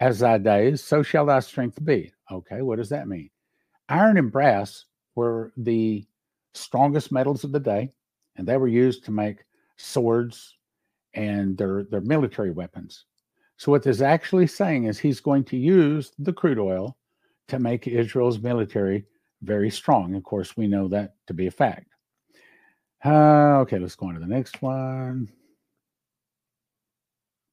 as 0.00 0.20
thy 0.20 0.38
days, 0.38 0.82
so 0.82 1.02
shall 1.02 1.26
thy 1.26 1.40
strength 1.40 1.84
be. 1.84 2.12
Okay, 2.30 2.62
what 2.62 2.76
does 2.76 2.88
that 2.90 3.08
mean? 3.08 3.30
Iron 3.88 4.16
and 4.16 4.30
brass 4.30 4.84
were 5.14 5.52
the 5.56 6.06
strongest 6.54 7.10
metals 7.10 7.42
of 7.44 7.52
the 7.52 7.60
day, 7.60 7.92
and 8.36 8.46
they 8.46 8.56
were 8.56 8.68
used 8.68 9.04
to 9.04 9.10
make 9.10 9.44
swords 9.76 10.57
and 11.14 11.56
their, 11.56 11.84
their 11.84 12.00
military 12.00 12.50
weapons. 12.50 13.04
So, 13.56 13.72
what 13.72 13.82
this 13.82 13.96
is 13.96 14.02
actually 14.02 14.46
saying 14.46 14.84
is 14.84 14.98
he's 14.98 15.20
going 15.20 15.44
to 15.44 15.56
use 15.56 16.12
the 16.18 16.32
crude 16.32 16.58
oil 16.58 16.96
to 17.48 17.58
make 17.58 17.88
Israel's 17.88 18.38
military 18.38 19.04
very 19.42 19.70
strong. 19.70 20.14
Of 20.14 20.22
course, 20.22 20.56
we 20.56 20.68
know 20.68 20.88
that 20.88 21.14
to 21.26 21.34
be 21.34 21.46
a 21.46 21.50
fact. 21.50 21.86
Uh, 23.04 23.60
okay, 23.60 23.78
let's 23.78 23.94
go 23.94 24.06
on 24.06 24.14
to 24.14 24.20
the 24.20 24.26
next 24.26 24.62
one. 24.62 25.28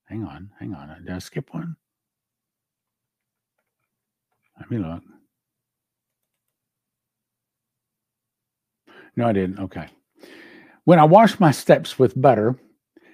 Hang 0.06 0.24
on, 0.24 0.52
hang 0.60 0.74
on. 0.74 0.90
Did 1.04 1.14
I 1.14 1.20
skip 1.20 1.54
one? 1.54 1.76
Let 4.60 4.72
me 4.72 4.78
look. 4.78 5.02
No, 9.16 9.28
I 9.28 9.34
didn't. 9.34 9.60
Okay. 9.60 9.88
When 10.84 11.00
I 11.00 11.04
wash 11.06 11.40
my 11.40 11.52
steps 11.52 11.98
with 11.98 12.20
butter, 12.20 12.56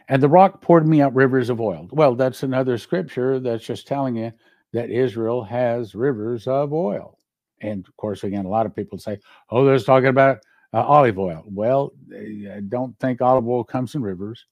and 0.10 0.22
the 0.22 0.30
rock 0.30 0.62
poured 0.62 0.88
me 0.88 1.02
out 1.02 1.16
rivers 1.16 1.49
of 1.49 1.62
oil. 1.62 1.88
Well, 1.91 2.16
that's 2.16 2.43
another 2.43 2.78
scripture 2.78 3.39
that's 3.39 3.64
just 3.64 3.88
telling 3.88 4.16
you 4.16 4.32
that 4.74 4.89
Israel 4.89 5.43
has 5.43 5.95
rivers 5.95 6.47
of 6.47 6.74
oil. 6.74 7.18
And 7.62 7.88
of 7.88 7.95
course, 7.97 8.24
again, 8.24 8.45
a 8.45 8.49
lot 8.49 8.66
of 8.66 8.76
people 8.76 8.97
say, 8.97 9.20
oh, 9.49 9.64
they're 9.64 9.80
talking 9.80 10.10
about 10.10 10.39
uh, 10.74 10.82
olive 10.82 11.20
oil. 11.20 11.43
Well, 11.45 11.93
I 12.14 12.62
don't 12.68 12.97
think 12.99 13.22
olive 13.22 13.47
oil 13.47 13.64
comes 13.64 13.95
in 13.95 14.02
rivers, 14.02 14.45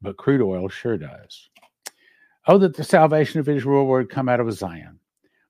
but 0.00 0.16
crude 0.16 0.42
oil 0.42 0.68
sure 0.68 0.96
does. 0.96 1.50
Oh, 2.46 2.58
that 2.58 2.76
the 2.76 2.84
salvation 2.84 3.40
of 3.40 3.48
Israel 3.48 3.86
would 3.86 4.08
come 4.08 4.28
out 4.28 4.40
of 4.40 4.52
Zion. 4.52 5.00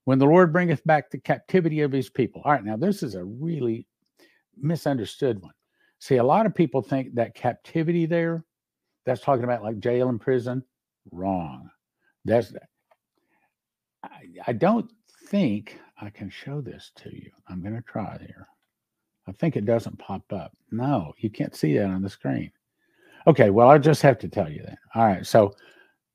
When 0.05 0.19
the 0.19 0.27
Lord 0.27 0.53
bringeth 0.53 0.85
back 0.85 1.11
the 1.11 1.19
captivity 1.19 1.81
of 1.81 1.93
his 1.93 2.09
people. 2.09 2.41
All 2.45 2.53
right, 2.53 2.65
now 2.65 2.77
this 2.77 3.03
is 3.03 3.15
a 3.17 3.25
really 3.25 3.87
misunderstood 4.57 5.43
one. 5.43 5.53
See, 5.99 6.17
a 6.17 6.25
lot 6.25 6.47
of 6.47 6.55
people 6.55 6.81
think 6.81 7.15
that 7.15 7.35
captivity 7.35 8.07
there, 8.07 8.45
that's 9.07 9.23
talking 9.23 9.45
about 9.45 9.63
like 9.63 9.79
jail 9.79 10.09
and 10.09 10.21
prison. 10.21 10.63
Wrong. 11.13 11.71
That's 12.25 12.53
I, 14.03 14.09
I 14.49 14.53
don't 14.53 14.91
think 15.29 15.79
I 16.01 16.11
can 16.11 16.29
show 16.29 16.61
this 16.61 16.91
to 16.97 17.15
you. 17.15 17.31
I'm 17.49 17.63
going 17.63 17.77
to 17.77 17.83
try 17.83 18.19
here. 18.21 18.47
I 19.29 19.33
think 19.33 19.57
it 19.57 19.65
doesn't 19.65 19.99
pop 19.99 20.31
up. 20.33 20.53
No, 20.71 21.15
you 21.19 21.31
can't 21.31 21.57
see 21.57 21.77
that 21.79 21.87
on 21.87 22.03
the 22.03 22.11
screen. 22.11 22.51
Okay, 23.27 23.51
well, 23.51 23.69
I 23.69 23.79
just 23.79 24.03
have 24.03 24.19
to 24.21 24.29
tell 24.29 24.51
you 24.51 24.63
that. 24.63 24.79
All 24.95 25.05
right, 25.05 25.27
so 25.27 25.55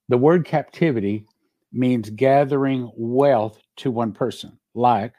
the 0.07 0.17
word 0.17 0.45
captivity 0.45 1.25
means 1.73 2.09
gathering 2.09 2.91
wealth 2.95 3.59
to 3.77 3.91
one 3.91 4.13
person. 4.13 4.57
Like 4.73 5.13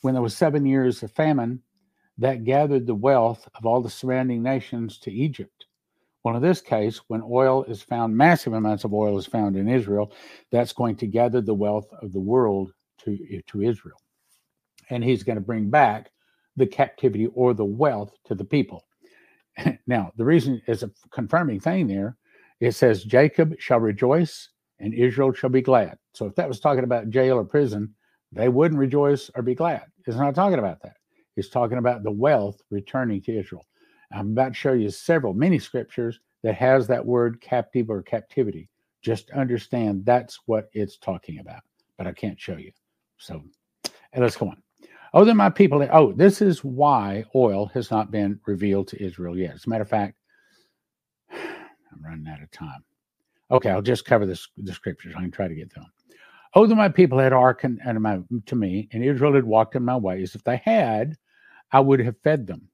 when 0.00 0.14
there 0.14 0.22
was 0.22 0.36
seven 0.36 0.64
years 0.64 1.02
of 1.02 1.12
famine, 1.12 1.60
that 2.18 2.44
gathered 2.44 2.86
the 2.86 2.94
wealth 2.94 3.46
of 3.54 3.66
all 3.66 3.82
the 3.82 3.90
surrounding 3.90 4.42
nations 4.42 4.98
to 5.00 5.12
Egypt. 5.12 5.65
Well, 6.26 6.34
in 6.34 6.42
this 6.42 6.60
case, 6.60 7.00
when 7.06 7.22
oil 7.22 7.62
is 7.68 7.82
found, 7.82 8.16
massive 8.16 8.52
amounts 8.52 8.82
of 8.82 8.92
oil 8.92 9.16
is 9.16 9.26
found 9.26 9.54
in 9.54 9.68
Israel, 9.68 10.10
that's 10.50 10.72
going 10.72 10.96
to 10.96 11.06
gather 11.06 11.40
the 11.40 11.54
wealth 11.54 11.86
of 12.02 12.12
the 12.12 12.18
world 12.18 12.72
to, 13.04 13.40
to 13.46 13.62
Israel. 13.62 14.00
And 14.90 15.04
he's 15.04 15.22
going 15.22 15.36
to 15.36 15.40
bring 15.40 15.70
back 15.70 16.10
the 16.56 16.66
captivity 16.66 17.28
or 17.28 17.54
the 17.54 17.64
wealth 17.64 18.12
to 18.24 18.34
the 18.34 18.44
people. 18.44 18.84
now, 19.86 20.10
the 20.16 20.24
reason 20.24 20.60
is 20.66 20.82
a 20.82 20.90
confirming 21.12 21.60
thing 21.60 21.86
there. 21.86 22.16
It 22.58 22.72
says, 22.72 23.04
Jacob 23.04 23.54
shall 23.60 23.78
rejoice 23.78 24.48
and 24.80 24.94
Israel 24.94 25.32
shall 25.32 25.50
be 25.50 25.62
glad. 25.62 25.96
So 26.12 26.26
if 26.26 26.34
that 26.34 26.48
was 26.48 26.58
talking 26.58 26.82
about 26.82 27.08
jail 27.08 27.36
or 27.38 27.44
prison, 27.44 27.94
they 28.32 28.48
wouldn't 28.48 28.80
rejoice 28.80 29.30
or 29.36 29.42
be 29.42 29.54
glad. 29.54 29.84
It's 30.08 30.16
not 30.16 30.34
talking 30.34 30.58
about 30.58 30.82
that. 30.82 30.96
It's 31.36 31.50
talking 31.50 31.78
about 31.78 32.02
the 32.02 32.10
wealth 32.10 32.60
returning 32.72 33.22
to 33.22 33.38
Israel. 33.38 33.64
I'm 34.12 34.32
about 34.32 34.48
to 34.48 34.54
show 34.54 34.72
you 34.72 34.90
several, 34.90 35.34
many 35.34 35.58
scriptures 35.58 36.20
that 36.42 36.54
has 36.54 36.86
that 36.86 37.04
word 37.04 37.40
captive 37.40 37.90
or 37.90 38.02
captivity. 38.02 38.68
Just 39.02 39.30
understand 39.30 40.04
that's 40.04 40.40
what 40.46 40.68
it's 40.72 40.96
talking 40.96 41.38
about, 41.38 41.62
but 41.98 42.06
I 42.06 42.12
can't 42.12 42.40
show 42.40 42.56
you. 42.56 42.72
So 43.18 43.42
let's 44.16 44.36
go 44.36 44.48
on. 44.48 44.62
Oh, 45.14 45.24
then 45.24 45.36
my 45.36 45.50
people, 45.50 45.86
oh, 45.92 46.12
this 46.12 46.42
is 46.42 46.62
why 46.62 47.24
oil 47.34 47.66
has 47.74 47.90
not 47.90 48.10
been 48.10 48.38
revealed 48.46 48.88
to 48.88 49.02
Israel 49.02 49.38
yet. 49.38 49.54
As 49.54 49.66
a 49.66 49.70
matter 49.70 49.82
of 49.82 49.88
fact, 49.88 50.14
I'm 51.32 52.04
running 52.04 52.26
out 52.28 52.42
of 52.42 52.50
time. 52.50 52.84
Okay, 53.50 53.70
I'll 53.70 53.82
just 53.82 54.04
cover 54.04 54.26
this, 54.26 54.48
the 54.56 54.72
scriptures. 54.72 55.14
I 55.16 55.20
can 55.20 55.30
try 55.30 55.48
to 55.48 55.54
get 55.54 55.72
them. 55.72 55.86
Oh, 56.54 56.66
that 56.66 56.74
my 56.74 56.88
people 56.88 57.18
had 57.18 57.32
hearkened 57.32 57.80
to 58.46 58.56
me, 58.56 58.88
and 58.92 59.04
Israel 59.04 59.34
had 59.34 59.44
walked 59.44 59.76
in 59.76 59.84
my 59.84 59.96
ways. 59.96 60.34
If 60.34 60.42
they 60.42 60.56
had, 60.64 61.16
I 61.72 61.80
would 61.80 62.00
have 62.00 62.16
fed 62.24 62.46
them, 62.46 62.68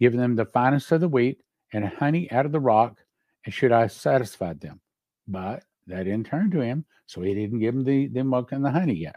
given 0.00 0.18
them 0.18 0.36
the 0.36 0.46
finest 0.46 0.92
of 0.92 1.00
the 1.00 1.08
wheat 1.08 1.42
and 1.72 1.84
honey 1.84 2.30
out 2.30 2.46
of 2.46 2.52
the 2.52 2.60
rock, 2.60 2.98
and 3.44 3.52
should 3.52 3.72
I 3.72 3.86
satisfied 3.86 4.60
them. 4.60 4.80
But 5.26 5.62
that 5.86 6.04
didn't 6.04 6.26
turn 6.26 6.50
to 6.52 6.60
him, 6.60 6.84
so 7.06 7.20
he 7.20 7.34
didn't 7.34 7.60
give 7.60 7.74
them 7.74 7.84
the, 7.84 8.08
the 8.08 8.24
milk 8.24 8.52
and 8.52 8.64
the 8.64 8.70
honey 8.70 8.94
yet. 8.94 9.16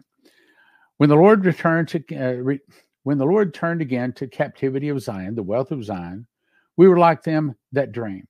When 0.98 1.10
the 1.10 1.16
Lord 1.16 1.46
returned 1.46 1.88
to 1.90 2.04
uh, 2.16 2.34
re, 2.34 2.60
when 3.04 3.18
the 3.18 3.26
Lord 3.26 3.54
turned 3.54 3.82
again 3.82 4.14
to 4.14 4.28
captivity 4.28 4.90
of 4.90 5.02
Zion, 5.02 5.36
the 5.36 5.44
wealth 5.44 5.72
of 5.72 5.84
Zion, 5.84 6.28
we 6.78 6.88
were 6.88 7.00
like 7.00 7.24
them 7.24 7.56
that 7.72 7.92
dream. 7.92 8.28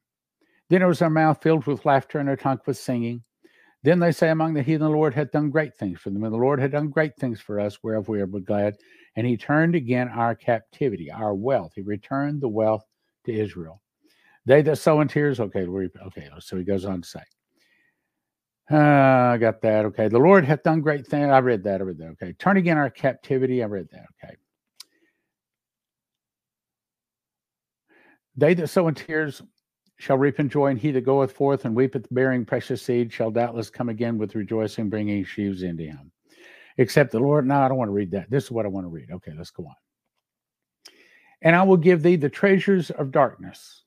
Then 0.69 0.81
it 0.81 0.87
was 0.87 1.01
our 1.01 1.09
mouth 1.09 1.41
filled 1.41 1.65
with 1.65 1.85
laughter 1.85 2.19
and 2.19 2.29
our 2.29 2.37
tongue 2.37 2.59
with 2.65 2.77
singing. 2.77 3.23
Then 3.83 3.99
they 3.99 4.11
say 4.11 4.29
among 4.29 4.53
the 4.53 4.61
heathen, 4.61 4.81
the 4.81 4.89
Lord 4.89 5.13
had 5.13 5.31
done 5.31 5.49
great 5.49 5.75
things 5.75 5.99
for 5.99 6.11
them, 6.11 6.23
and 6.23 6.33
the 6.33 6.37
Lord 6.37 6.59
had 6.59 6.71
done 6.71 6.89
great 6.89 7.17
things 7.17 7.41
for 7.41 7.59
us, 7.59 7.79
whereof 7.83 8.07
we 8.07 8.21
are 8.21 8.27
glad. 8.27 8.77
And 9.15 9.27
he 9.27 9.37
turned 9.37 9.75
again 9.75 10.07
our 10.07 10.35
captivity, 10.35 11.11
our 11.11 11.33
wealth. 11.33 11.73
He 11.75 11.81
returned 11.81 12.41
the 12.41 12.47
wealth 12.47 12.85
to 13.25 13.33
Israel. 13.33 13.81
They 14.45 14.61
that 14.63 14.77
sow 14.77 15.01
in 15.01 15.07
tears, 15.07 15.39
okay, 15.39 15.67
okay. 15.67 16.29
So 16.39 16.57
he 16.57 16.63
goes 16.63 16.85
on 16.85 17.01
to 17.01 17.07
say, 17.07 17.21
uh, 18.71 19.33
I 19.33 19.37
got 19.37 19.61
that. 19.61 19.85
Okay. 19.85 20.07
The 20.07 20.17
Lord 20.17 20.45
hath 20.45 20.63
done 20.63 20.79
great 20.79 21.05
things. 21.05 21.29
I 21.29 21.39
read 21.39 21.63
that. 21.63 21.81
I 21.81 21.83
read 21.83 21.97
that. 21.97 22.15
Okay. 22.21 22.33
Turn 22.33 22.55
again 22.55 22.77
our 22.77 22.89
captivity. 22.89 23.61
I 23.61 23.65
read 23.65 23.89
that. 23.91 24.05
Okay. 24.23 24.35
They 28.37 28.53
that 28.53 28.67
sow 28.67 28.87
in 28.87 28.95
tears 28.95 29.41
shall 29.97 30.17
reap 30.17 30.39
in 30.39 30.47
joy, 30.47 30.67
and 30.67 30.79
he 30.79 30.91
that 30.91 31.01
goeth 31.01 31.33
forth 31.33 31.65
and 31.65 31.75
weepeth 31.75 32.07
bearing 32.11 32.45
precious 32.45 32.81
seed 32.81 33.11
shall 33.11 33.29
doubtless 33.29 33.69
come 33.69 33.89
again 33.89 34.17
with 34.17 34.35
rejoicing, 34.35 34.89
bringing 34.89 35.25
sheaves 35.25 35.63
into 35.63 35.83
him. 35.83 36.11
Except 36.77 37.11
the 37.11 37.19
Lord. 37.19 37.45
No, 37.47 37.61
I 37.61 37.67
don't 37.67 37.77
want 37.77 37.89
to 37.89 37.93
read 37.93 38.11
that. 38.11 38.29
This 38.29 38.45
is 38.45 38.51
what 38.51 38.65
I 38.65 38.69
want 38.69 38.85
to 38.85 38.89
read. 38.89 39.11
Okay, 39.11 39.33
let's 39.37 39.51
go 39.51 39.65
on. 39.65 39.75
And 41.41 41.55
I 41.55 41.63
will 41.63 41.77
give 41.77 42.03
thee 42.03 42.15
the 42.15 42.29
treasures 42.29 42.91
of 42.91 43.11
darkness. 43.11 43.83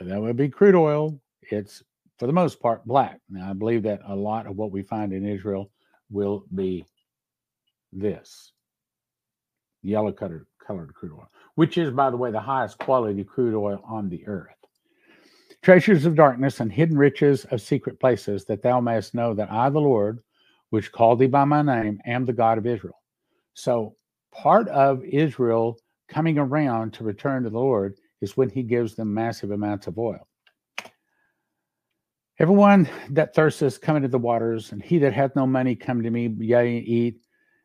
Uh, 0.00 0.04
that 0.04 0.20
would 0.20 0.36
be 0.36 0.48
crude 0.48 0.74
oil. 0.74 1.18
It's 1.40 1.82
for 2.18 2.26
the 2.26 2.32
most 2.32 2.60
part, 2.60 2.84
black. 2.86 3.18
Now, 3.28 3.50
I 3.50 3.52
believe 3.52 3.82
that 3.82 4.00
a 4.06 4.14
lot 4.14 4.46
of 4.46 4.56
what 4.56 4.70
we 4.70 4.82
find 4.82 5.12
in 5.12 5.26
Israel 5.26 5.70
will 6.10 6.44
be 6.54 6.84
this 7.92 8.52
yellow 9.82 10.12
colored, 10.12 10.46
colored 10.64 10.94
crude 10.94 11.12
oil, 11.12 11.28
which 11.56 11.78
is, 11.78 11.90
by 11.90 12.10
the 12.10 12.16
way, 12.16 12.30
the 12.30 12.40
highest 12.40 12.78
quality 12.78 13.24
crude 13.24 13.54
oil 13.54 13.82
on 13.84 14.08
the 14.08 14.24
earth. 14.26 14.54
Treasures 15.62 16.06
of 16.06 16.14
darkness 16.14 16.60
and 16.60 16.72
hidden 16.72 16.96
riches 16.96 17.44
of 17.46 17.60
secret 17.60 17.98
places, 17.98 18.44
that 18.44 18.62
thou 18.62 18.80
mayest 18.80 19.14
know 19.14 19.34
that 19.34 19.50
I, 19.50 19.68
the 19.70 19.80
Lord, 19.80 20.20
which 20.72 20.90
called 20.90 21.18
thee 21.18 21.26
by 21.26 21.44
my 21.44 21.60
name, 21.60 22.00
am 22.06 22.24
the 22.24 22.32
God 22.32 22.56
of 22.56 22.66
Israel. 22.66 22.98
So, 23.52 23.94
part 24.32 24.68
of 24.68 25.04
Israel 25.04 25.76
coming 26.08 26.38
around 26.38 26.94
to 26.94 27.04
return 27.04 27.42
to 27.42 27.50
the 27.50 27.58
Lord 27.58 27.98
is 28.22 28.38
when 28.38 28.48
he 28.48 28.62
gives 28.62 28.94
them 28.94 29.12
massive 29.12 29.50
amounts 29.50 29.86
of 29.86 29.98
oil. 29.98 30.26
Everyone 32.38 32.88
that 33.10 33.34
thirsteth, 33.34 33.82
come 33.82 33.96
into 33.96 34.08
the 34.08 34.16
waters, 34.16 34.72
and 34.72 34.82
he 34.82 34.96
that 35.00 35.12
hath 35.12 35.36
no 35.36 35.46
money, 35.46 35.76
come 35.76 36.02
to 36.02 36.10
me, 36.10 36.34
yea, 36.38 36.78
eat, 36.78 37.20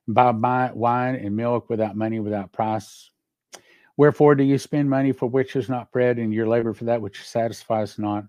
buy, 0.10 0.34
buy 0.34 0.72
wine 0.74 1.16
and 1.16 1.34
milk 1.34 1.70
without 1.70 1.96
money, 1.96 2.20
without 2.20 2.52
price. 2.52 3.10
Wherefore 3.96 4.36
do 4.36 4.44
you 4.44 4.58
spend 4.58 4.90
money 4.90 5.14
for 5.14 5.28
which 5.28 5.56
is 5.56 5.70
not 5.70 5.94
bread, 5.94 6.20
and 6.20 6.34
your 6.34 6.50
labor 6.50 6.74
for 6.74 6.84
that 6.84 7.02
which 7.02 7.26
satisfies 7.26 7.98
not? 7.98 8.26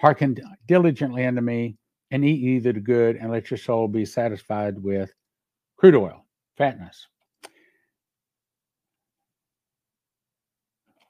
Hearken 0.00 0.38
diligently 0.66 1.26
unto 1.26 1.42
me, 1.42 1.76
and 2.12 2.26
eat 2.26 2.40
ye 2.40 2.58
the 2.58 2.74
good, 2.74 3.16
and 3.16 3.32
let 3.32 3.50
your 3.50 3.56
soul 3.56 3.88
be 3.88 4.04
satisfied 4.04 4.80
with 4.80 5.12
crude 5.78 5.96
oil, 5.96 6.26
fatness. 6.58 7.08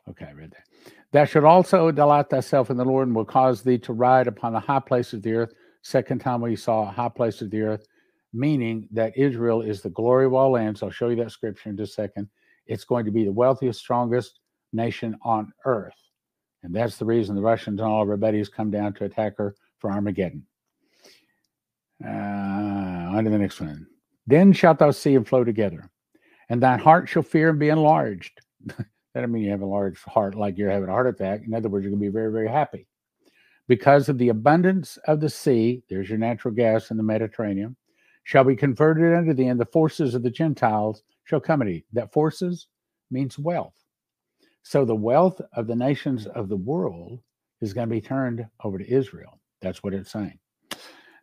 Okay, 0.09 0.27
I 0.27 0.33
read 0.33 0.53
that. 0.53 0.93
Thou 1.11 1.25
shalt 1.25 1.45
also 1.45 1.91
delight 1.91 2.31
thyself 2.31 2.71
in 2.71 2.77
the 2.77 2.85
Lord, 2.85 3.09
and 3.09 3.17
will 3.17 3.25
cause 3.25 3.63
thee 3.63 3.79
to 3.79 3.93
ride 3.93 4.29
upon 4.29 4.53
the 4.53 4.61
high 4.61 4.79
place 4.79 5.13
of 5.13 5.23
the 5.23 5.35
earth. 5.35 5.53
Second 5.83 6.21
time 6.21 6.41
we 6.41 6.55
saw 6.55 6.83
a 6.83 6.93
high 6.93 7.09
place 7.09 7.43
of 7.43 7.51
the 7.51 7.63
earth, 7.63 7.85
meaning 8.33 8.89
that 8.93 9.17
Israel 9.17 9.61
is 9.61 9.83
the 9.83 9.91
glory 9.91 10.27
of 10.27 10.35
all 10.35 10.53
lands. 10.53 10.85
I'll 10.85 10.91
show 10.91 11.09
you 11.09 11.17
that 11.17 11.33
scripture 11.33 11.69
in 11.69 11.77
just 11.77 11.93
a 11.93 11.95
second. 11.95 12.29
It's 12.67 12.85
going 12.85 13.05
to 13.07 13.11
be 13.11 13.25
the 13.25 13.33
wealthiest, 13.33 13.81
strongest 13.81 14.39
nation 14.73 15.19
on 15.23 15.53
earth. 15.65 15.99
And 16.63 16.73
that's 16.73 16.97
the 16.97 17.05
reason 17.05 17.35
the 17.35 17.43
Russians 17.43 17.81
and 17.81 17.89
all 17.89 18.17
buddies 18.17 18.49
come 18.49 18.71
down 18.71 18.93
to 18.95 19.05
attack 19.05 19.37
her 19.39 19.57
for 19.79 19.91
Armageddon. 19.91 20.47
Uh, 22.05 23.17
on 23.17 23.25
to 23.25 23.31
the 23.31 23.39
next 23.39 23.61
one. 23.61 23.87
Then 24.27 24.53
shalt 24.53 24.79
thou 24.79 24.91
see 24.91 25.15
and 25.15 25.27
flow 25.27 25.45
together, 25.45 25.91
and 26.49 26.63
thine 26.63 26.79
heart 26.79 27.09
shall 27.09 27.23
fear 27.23 27.51
and 27.51 27.59
be 27.59 27.69
enlarged. 27.69 28.41
That 29.15 29.21
doesn't 29.21 29.33
mean 29.35 29.43
you 29.43 29.51
have 29.51 29.61
a 29.61 29.67
large 29.67 30.01
heart 30.05 30.35
like 30.35 30.57
you're 30.57 30.71
having 30.71 30.89
a 30.89 30.93
heart 30.93 31.07
attack. 31.07 31.43
In 31.47 31.53
other 31.53 31.69
words, 31.69 31.85
you're 31.85 31.91
going 31.91 32.01
to 32.01 32.09
be 32.09 32.13
very, 32.13 32.33
very 32.33 32.49
happy. 32.49 32.87
Because 33.69 34.09
of 34.09 34.17
the 34.17 34.31
abundance 34.31 34.97
of 35.07 35.21
the 35.21 35.29
sea, 35.29 35.83
there's 35.91 36.09
your 36.09 36.17
natural 36.17 36.55
gas 36.55 36.91
in 36.91 36.97
the 36.97 37.03
Mediterranean, 37.03 37.77
shall 38.25 38.45
be 38.45 38.57
converted 38.57 39.15
unto 39.15 39.35
thee, 39.35 39.49
and 39.49 39.61
the 39.61 39.67
forces 39.67 40.15
of 40.15 40.23
the 40.23 40.31
Gentiles 40.31 41.03
shall 41.25 41.41
come 41.41 41.61
to 41.61 41.67
thee. 41.67 41.85
That 41.93 42.13
forces 42.13 42.69
means 43.11 43.39
wealth. 43.39 43.75
So 44.63 44.85
the 44.85 44.97
wealth 44.97 45.41
of 45.55 45.67
the 45.67 45.77
nations 45.77 46.27
of 46.27 46.49
the 46.49 46.57
world 46.57 47.21
is 47.61 47.75
going 47.75 47.89
to 47.89 47.95
be 47.95 48.01
turned 48.01 48.47
over 48.65 48.79
to 48.79 48.91
Israel. 48.91 49.41
That's 49.61 49.83
what 49.83 49.95
it's 49.95 50.11
saying. 50.11 50.39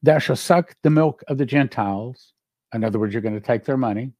Thou 0.04 0.20
shalt 0.20 0.40
suck 0.40 0.76
the 0.84 0.90
milk 0.90 1.24
of 1.28 1.38
the 1.38 1.46
Gentiles. 1.46 2.34
In 2.74 2.84
other 2.84 3.00
words, 3.00 3.14
you're 3.14 3.22
going 3.22 3.40
to 3.40 3.46
take 3.46 3.66
their 3.66 3.78
money 3.78 4.14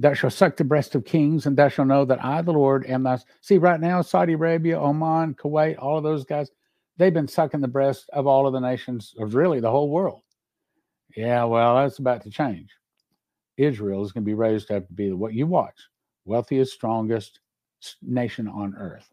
Thou 0.00 0.14
shalt 0.14 0.32
suck 0.32 0.56
the 0.56 0.64
breast 0.64 0.94
of 0.94 1.04
kings, 1.04 1.44
and 1.44 1.54
thou 1.54 1.68
shalt 1.68 1.88
know 1.88 2.06
that 2.06 2.24
I, 2.24 2.40
the 2.40 2.54
Lord, 2.54 2.86
am 2.86 3.02
thy. 3.02 3.18
See, 3.42 3.58
right 3.58 3.78
now, 3.78 4.00
Saudi 4.00 4.32
Arabia, 4.32 4.80
Oman, 4.80 5.34
Kuwait, 5.34 5.76
all 5.78 5.98
of 5.98 6.02
those 6.02 6.24
guys, 6.24 6.50
they've 6.96 7.12
been 7.12 7.28
sucking 7.28 7.60
the 7.60 7.68
breast 7.68 8.08
of 8.14 8.26
all 8.26 8.46
of 8.46 8.54
the 8.54 8.60
nations, 8.60 9.14
of 9.18 9.34
really 9.34 9.60
the 9.60 9.70
whole 9.70 9.90
world. 9.90 10.22
Yeah, 11.14 11.44
well, 11.44 11.76
that's 11.76 11.98
about 11.98 12.22
to 12.22 12.30
change. 12.30 12.70
Israel 13.58 14.02
is 14.02 14.10
going 14.10 14.24
to 14.24 14.26
be 14.26 14.32
raised 14.32 14.70
up 14.70 14.86
to 14.86 14.92
be 14.94 15.12
what 15.12 15.34
you 15.34 15.46
watch, 15.46 15.78
wealthiest, 16.24 16.72
strongest 16.72 17.40
nation 18.00 18.48
on 18.48 18.74
earth. 18.78 19.12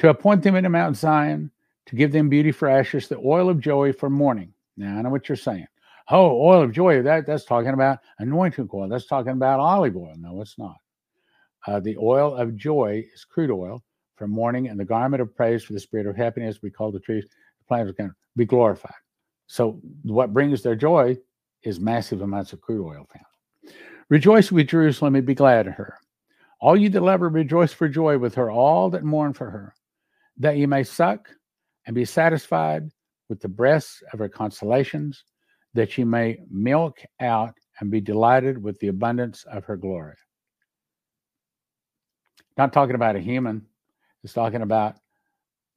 To 0.00 0.10
appoint 0.10 0.42
them 0.42 0.56
into 0.56 0.68
Mount 0.68 0.98
Zion, 0.98 1.50
to 1.86 1.96
give 1.96 2.12
them 2.12 2.28
beauty 2.28 2.52
for 2.52 2.68
ashes, 2.68 3.08
the 3.08 3.16
oil 3.16 3.48
of 3.48 3.60
joy 3.60 3.94
for 3.94 4.10
mourning. 4.10 4.52
Now, 4.76 4.98
I 4.98 5.02
know 5.02 5.10
what 5.10 5.28
you're 5.28 5.36
saying. 5.36 5.66
Oh, 6.10 6.40
oil 6.40 6.62
of 6.62 6.72
joy, 6.72 7.02
that, 7.02 7.26
that's 7.26 7.44
talking 7.44 7.72
about 7.72 7.98
anointing 8.18 8.68
oil. 8.72 8.88
That's 8.88 9.06
talking 9.06 9.32
about 9.32 9.60
olive 9.60 9.96
oil. 9.96 10.14
No, 10.18 10.40
it's 10.40 10.58
not. 10.58 10.76
Uh, 11.66 11.80
the 11.80 11.96
oil 11.96 12.34
of 12.34 12.56
joy 12.56 13.04
is 13.14 13.24
crude 13.24 13.50
oil 13.50 13.82
for 14.16 14.26
mourning, 14.26 14.68
and 14.68 14.78
the 14.78 14.84
garment 14.84 15.22
of 15.22 15.34
praise 15.34 15.62
for 15.64 15.72
the 15.72 15.80
spirit 15.80 16.06
of 16.06 16.16
happiness. 16.16 16.60
We 16.62 16.70
call 16.70 16.90
the 16.90 17.00
trees, 17.00 17.24
the 17.24 17.64
plants 17.66 17.92
to 17.96 18.10
be 18.36 18.44
glorified. 18.44 18.92
So, 19.46 19.80
what 20.02 20.32
brings 20.32 20.62
their 20.62 20.74
joy 20.74 21.16
is 21.62 21.78
massive 21.78 22.22
amounts 22.22 22.52
of 22.52 22.60
crude 22.60 22.84
oil 22.84 23.06
found. 23.12 23.74
Rejoice 24.08 24.50
with 24.50 24.68
Jerusalem 24.68 25.14
and 25.14 25.26
be 25.26 25.34
glad 25.34 25.66
in 25.66 25.72
her. 25.72 25.98
All 26.60 26.76
you 26.76 26.88
that 26.90 27.02
love 27.02 27.20
her, 27.20 27.28
rejoice 27.28 27.72
for 27.72 27.88
joy 27.88 28.18
with 28.18 28.34
her, 28.34 28.50
all 28.50 28.90
that 28.90 29.04
mourn 29.04 29.32
for 29.32 29.50
her, 29.50 29.74
that 30.38 30.56
you 30.56 30.68
may 30.68 30.84
suck 30.84 31.28
and 31.86 31.94
be 31.94 32.04
satisfied 32.04 32.90
with 33.32 33.40
the 33.40 33.48
breasts 33.48 34.02
of 34.12 34.18
her 34.18 34.28
consolations, 34.28 35.24
that 35.72 35.90
she 35.90 36.04
may 36.04 36.38
milk 36.50 36.98
out 37.18 37.54
and 37.80 37.90
be 37.90 37.98
delighted 37.98 38.62
with 38.62 38.78
the 38.80 38.88
abundance 38.88 39.46
of 39.50 39.64
her 39.64 39.74
glory. 39.74 40.16
Not 42.58 42.74
talking 42.74 42.94
about 42.94 43.16
a 43.16 43.20
human, 43.20 43.64
it's 44.22 44.34
talking 44.34 44.60
about 44.60 44.96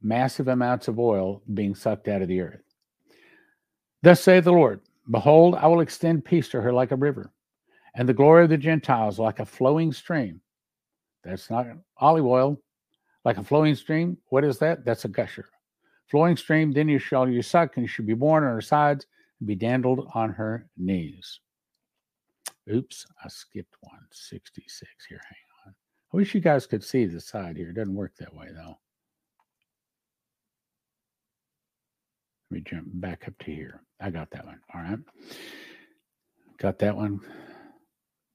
massive 0.02 0.50
amounts 0.50 0.90
of 0.90 1.00
oil 1.00 1.44
being 1.54 1.76
sucked 1.76 2.10
out 2.10 2.22
of 2.22 2.28
the 2.28 2.42
earth. 2.42 2.62
Thus 4.04 4.20
saith 4.20 4.44
the 4.44 4.52
Lord 4.52 4.82
Behold, 5.10 5.56
I 5.56 5.68
will 5.68 5.80
extend 5.80 6.26
peace 6.26 6.50
to 6.50 6.60
her 6.60 6.74
like 6.74 6.92
a 6.92 6.98
river, 6.98 7.32
and 7.96 8.10
the 8.10 8.14
glory 8.14 8.44
of 8.44 8.50
the 8.50 8.58
Gentiles 8.58 9.18
like 9.18 9.40
a 9.40 9.46
flowing 9.46 9.94
stream. 9.94 10.42
That's 11.24 11.50
not 11.50 11.68
olive 12.00 12.26
oil, 12.26 12.60
like 13.24 13.38
a 13.38 13.46
flowing 13.46 13.76
stream. 13.76 14.18
What 14.28 14.44
is 14.44 14.60
that? 14.60 14.84
That's 14.84 15.06
a 15.06 15.08
gusher. 15.08 15.48
Flowing 16.08 16.38
stream, 16.38 16.72
then 16.72 16.88
you 16.88 17.00
shall 17.00 17.28
you 17.28 17.42
suck, 17.42 17.78
and 17.78 17.90
should 17.90 18.06
be 18.06 18.14
born 18.14 18.44
on 18.44 18.54
her 18.54 18.62
sides, 18.62 19.08
and 19.40 19.48
be 19.48 19.56
dandled 19.56 20.08
on 20.14 20.30
her 20.32 20.70
knees. 20.78 21.40
Oops, 22.72 23.06
I 23.24 23.28
skipped 23.28 23.76
one. 23.82 24.00
66 24.12 24.92
here. 25.08 25.22
Hang 25.24 25.68
on. 25.68 25.76
I 26.14 26.18
wish 26.18 26.34
you 26.34 26.42
guys 26.42 26.66
could 26.66 26.84
see 26.84 27.06
the 27.06 27.20
side 27.20 27.58
here. 27.58 27.70
It 27.70 27.76
doesn't 27.76 27.96
work 27.96 28.14
that 28.18 28.34
way, 28.34 28.48
though. 28.54 28.78
Let 32.50 32.58
me 32.58 32.62
jump 32.62 32.86
back 32.94 33.28
up 33.28 33.38
to 33.40 33.46
here. 33.46 33.82
I 34.00 34.12
got 34.12 34.30
that 34.32 34.46
one. 34.46 34.60
All 34.74 34.82
right. 34.82 35.00
Got 36.60 36.80
that 36.80 36.96
one. 36.96 37.20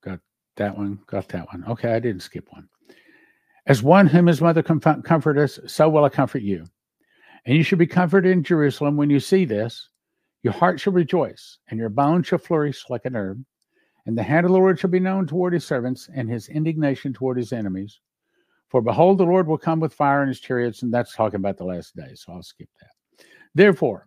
Got 0.03 0.21
that 0.57 0.77
one. 0.77 0.99
Got 1.07 1.29
that 1.29 1.47
one. 1.53 1.65
Okay, 1.69 1.95
I 1.95 2.01
didn't 2.01 2.23
skip 2.23 2.49
one. 2.51 2.69
As 3.67 3.83
one 3.83 4.07
whom 4.07 4.27
his 4.27 4.41
mother 4.41 4.63
comfort 4.63 5.39
us, 5.39 5.61
so 5.67 5.89
will 5.89 6.05
I 6.05 6.09
comfort 6.09 6.43
you. 6.43 6.67
And 7.47 7.57
you 7.57 7.63
should 7.63 7.79
be 7.79 7.87
comforted 7.87 8.31
in 8.31 8.43
Jerusalem 8.43 8.97
when 8.97 9.11
you 9.11 9.21
see 9.21 9.45
this. 9.45 9.89
Your 10.43 10.53
heart 10.53 10.81
shall 10.81 10.93
rejoice, 10.93 11.59
and 11.69 11.79
your 11.79 11.89
bones 11.89 12.27
shall 12.27 12.39
flourish 12.39 12.89
like 12.89 13.05
an 13.05 13.17
herb. 13.17 13.45
And 14.07 14.17
the 14.17 14.23
hand 14.23 14.47
of 14.47 14.53
the 14.53 14.59
Lord 14.59 14.79
shall 14.79 14.91
be 14.91 15.01
known 15.01 15.27
toward 15.27 15.53
his 15.53 15.67
servants, 15.67 16.09
and 16.15 16.29
his 16.29 16.49
indignation 16.49 17.13
toward 17.13 17.37
his 17.37 17.53
enemies. 17.53 18.01
For 18.69 18.81
behold, 18.81 19.19
the 19.19 19.25
Lord 19.25 19.47
will 19.47 19.59
come 19.59 19.81
with 19.81 19.93
fire 19.93 20.23
in 20.23 20.29
his 20.29 20.41
chariots, 20.41 20.83
and 20.83 20.93
that's 20.93 21.15
talking 21.15 21.37
about 21.37 21.57
the 21.59 21.65
last 21.65 21.97
day, 21.97 22.15
so 22.15 22.33
I'll 22.33 22.43
skip 22.43 22.69
that. 22.81 23.27
Therefore, 23.55 24.07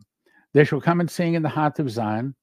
they 0.53 0.63
shall 0.63 0.81
come 0.81 0.99
and 0.99 1.11
sing 1.11 1.33
in 1.33 1.43
the 1.43 1.49
height 1.49 1.79
of 1.79 1.89
Zion, 1.89 2.33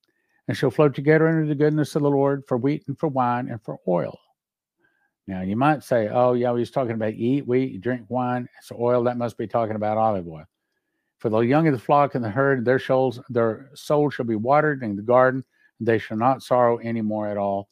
and 0.46 0.56
shall 0.56 0.70
flow 0.70 0.88
together 0.88 1.28
into 1.28 1.48
the 1.48 1.54
goodness 1.54 1.96
of 1.96 2.02
the 2.02 2.10
Lord 2.10 2.42
for 2.46 2.58
wheat 2.58 2.84
and 2.88 2.98
for 2.98 3.08
wine 3.08 3.48
and 3.48 3.62
for 3.62 3.78
oil. 3.88 4.18
Now, 5.26 5.42
you 5.42 5.56
might 5.56 5.84
say, 5.84 6.08
oh, 6.08 6.34
yeah, 6.34 6.56
he's 6.56 6.72
talking 6.72 6.94
about 6.94 7.14
eat 7.14 7.46
wheat, 7.46 7.80
drink 7.80 8.06
wine, 8.08 8.48
so 8.62 8.76
oil, 8.78 9.04
that 9.04 9.16
must 9.16 9.38
be 9.38 9.46
talking 9.46 9.76
about 9.76 9.96
olive 9.96 10.26
oil. 10.28 10.44
For 11.20 11.28
the 11.28 11.40
young 11.40 11.68
of 11.68 11.74
the 11.74 11.78
flock 11.78 12.14
and 12.14 12.24
the 12.24 12.30
herd, 12.30 12.64
their 12.64 12.78
souls, 12.78 13.20
their 13.28 13.70
souls 13.74 14.14
shall 14.14 14.24
be 14.24 14.36
watered 14.36 14.82
in 14.82 14.96
the 14.96 15.02
garden, 15.02 15.44
and 15.78 15.86
they 15.86 15.98
shall 15.98 16.16
not 16.16 16.42
sorrow 16.42 16.78
any 16.78 17.02
more 17.02 17.28
at 17.28 17.36
all. 17.36 17.68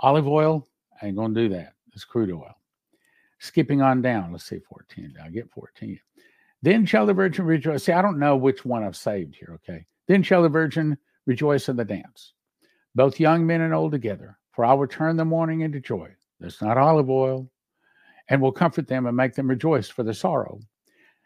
Olive 0.00 0.28
oil, 0.28 0.68
I 1.00 1.06
ain't 1.06 1.16
gonna 1.16 1.34
do 1.34 1.48
that. 1.48 1.72
It's 1.94 2.04
crude 2.04 2.30
oil. 2.30 2.54
Skipping 3.38 3.80
on 3.80 4.02
down, 4.02 4.32
let's 4.32 4.44
see, 4.44 4.58
14. 4.58 5.14
I'll 5.22 5.30
get 5.30 5.50
14. 5.50 5.98
Then 6.60 6.84
shall 6.84 7.06
the 7.06 7.14
virgin 7.14 7.46
rejoice. 7.46 7.84
See, 7.84 7.92
I 7.92 8.02
don't 8.02 8.18
know 8.18 8.36
which 8.36 8.66
one 8.66 8.84
I've 8.84 8.96
saved 8.96 9.34
here, 9.34 9.58
okay? 9.62 9.86
Then 10.06 10.22
shall 10.22 10.42
the 10.42 10.50
virgin 10.50 10.98
rejoice 11.24 11.70
in 11.70 11.76
the 11.76 11.86
dance, 11.86 12.34
both 12.94 13.18
young 13.18 13.46
men 13.46 13.62
and 13.62 13.72
old 13.72 13.92
together, 13.92 14.38
for 14.52 14.66
I 14.66 14.74
will 14.74 14.86
turn 14.86 15.16
the 15.16 15.24
mourning 15.24 15.62
into 15.62 15.80
joy. 15.80 16.10
That's 16.38 16.60
not 16.60 16.76
olive 16.76 17.08
oil, 17.08 17.50
and 18.28 18.42
will 18.42 18.52
comfort 18.52 18.88
them 18.88 19.06
and 19.06 19.16
make 19.16 19.34
them 19.34 19.48
rejoice 19.48 19.88
for 19.88 20.02
the 20.02 20.12
sorrow 20.12 20.60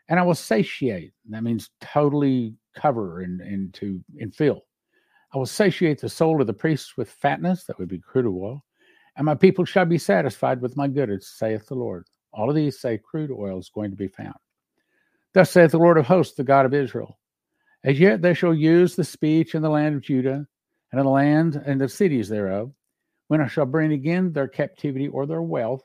and 0.09 0.19
I 0.19 0.23
will 0.23 0.35
satiate. 0.35 1.13
That 1.29 1.43
means 1.43 1.71
totally 1.81 2.55
cover 2.75 3.21
and, 3.21 3.41
and 3.41 3.75
to 3.75 4.03
and 4.21 4.35
fill. 4.35 4.63
I 5.35 5.39
will 5.39 5.47
satiate 5.47 6.01
the 6.01 6.09
soul 6.09 6.41
of 6.41 6.47
the 6.47 6.55
priests 6.55 6.97
with 6.97 7.11
fatness, 7.11 7.65
that 7.65 7.79
would 7.79 7.89
be 7.89 7.99
crude 7.99 8.27
oil, 8.27 8.65
and 9.17 9.27
my 9.27 9.35
people 9.35 9.65
shall 9.65 9.85
be 9.85 9.99
satisfied 9.99 10.61
with 10.61 10.77
my 10.77 10.89
goods, 10.89 11.35
saith 11.37 11.67
the 11.67 11.75
Lord. 11.75 12.07
All 12.33 12.49
of 12.49 12.57
these 12.57 12.81
say 12.81 12.99
crude 12.99 13.31
oil 13.31 13.59
is 13.59 13.71
going 13.75 13.91
to 13.91 13.97
be 13.97 14.09
found. 14.09 14.37
Thus 15.35 15.51
saith 15.51 15.73
the 15.73 15.79
Lord 15.79 15.99
of 15.99 16.07
hosts, 16.07 16.37
the 16.37 16.45
God 16.45 16.65
of 16.65 16.73
Israel. 16.73 17.19
As 17.85 18.01
yet 18.01 18.23
they 18.23 18.35
shall 18.35 18.55
use 18.55 18.97
the 18.97 19.05
speech 19.05 19.55
in 19.55 19.63
the 19.63 19.69
land 19.69 19.97
of 19.97 20.03
Judah, 20.03 20.47
and 20.93 20.99
in 20.99 21.05
the 21.05 21.11
land 21.11 21.63
and 21.67 21.81
the 21.81 21.89
cities 21.89 22.29
thereof, 22.29 22.73
when 23.29 23.43
I 23.43 23.47
shall 23.47 23.67
bring 23.67 23.93
again 23.93 24.33
their 24.33 24.49
captivity 24.49 25.09
or 25.09 25.27
their 25.27 25.43
wealth, 25.43 25.85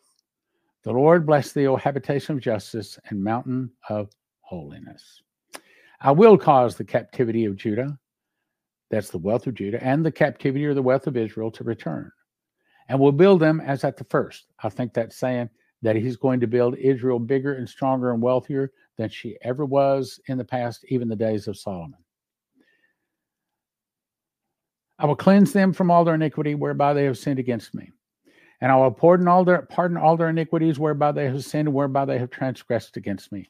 the 0.84 0.92
Lord 0.92 1.26
bless 1.26 1.52
thee, 1.52 1.68
O 1.68 1.76
habitation 1.76 2.36
of 2.36 2.42
justice 2.42 3.00
and 3.10 3.24
mountain 3.24 3.72
of 3.90 4.10
holiness. 4.42 5.22
I 6.02 6.12
will 6.12 6.38
cause 6.38 6.76
the 6.76 6.84
captivity 6.84 7.46
of 7.46 7.56
Judah, 7.56 7.98
that's 8.92 9.10
the 9.10 9.18
wealth 9.18 9.48
of 9.48 9.56
Judah, 9.56 9.84
and 9.84 10.06
the 10.06 10.12
captivity 10.12 10.66
or 10.66 10.74
the 10.74 10.82
wealth 10.82 11.08
of 11.08 11.18
Israel 11.18 11.50
to 11.52 11.64
return. 11.64 12.12
And 12.90 13.00
will 13.00 13.14
build 13.14 13.40
them 13.40 13.62
as 13.62 13.86
at 13.86 13.96
the 13.96 14.04
first. 14.04 14.48
I 14.62 14.70
think 14.70 14.94
that's 14.94 15.16
saying 15.16 15.50
that 15.82 15.96
he's 15.96 16.18
going 16.18 16.42
to 16.42 16.48
build 16.48 16.78
Israel 16.78 17.18
bigger 17.18 17.54
and 17.54 17.68
stronger 17.68 18.12
and 18.12 18.22
wealthier 18.22 18.72
than 18.98 19.10
she 19.10 19.38
ever 19.42 19.66
was 19.66 20.20
in 20.28 20.38
the 20.38 20.44
past, 20.44 20.86
even 20.90 21.08
the 21.08 21.16
days 21.16 21.48
of 21.48 21.58
Solomon. 21.58 22.00
I 25.00 25.06
will 25.06 25.16
cleanse 25.16 25.54
them 25.54 25.74
from 25.74 25.90
all 25.90 26.04
their 26.04 26.16
iniquity 26.16 26.56
whereby 26.56 26.94
they 26.94 27.06
have 27.06 27.18
sinned 27.18 27.40
against 27.40 27.74
me. 27.74 27.92
And 28.64 28.72
I 28.72 28.78
will 28.78 28.92
pardon 28.92 29.28
all 29.28 29.44
their 29.44 29.64
pardon 29.64 29.98
all 29.98 30.16
their 30.16 30.30
iniquities 30.30 30.80
whereby 30.80 31.12
they 31.12 31.26
have 31.26 31.44
sinned, 31.44 31.74
whereby 31.74 32.06
they 32.06 32.18
have 32.18 32.30
transgressed 32.30 32.96
against 32.96 33.30
me. 33.30 33.50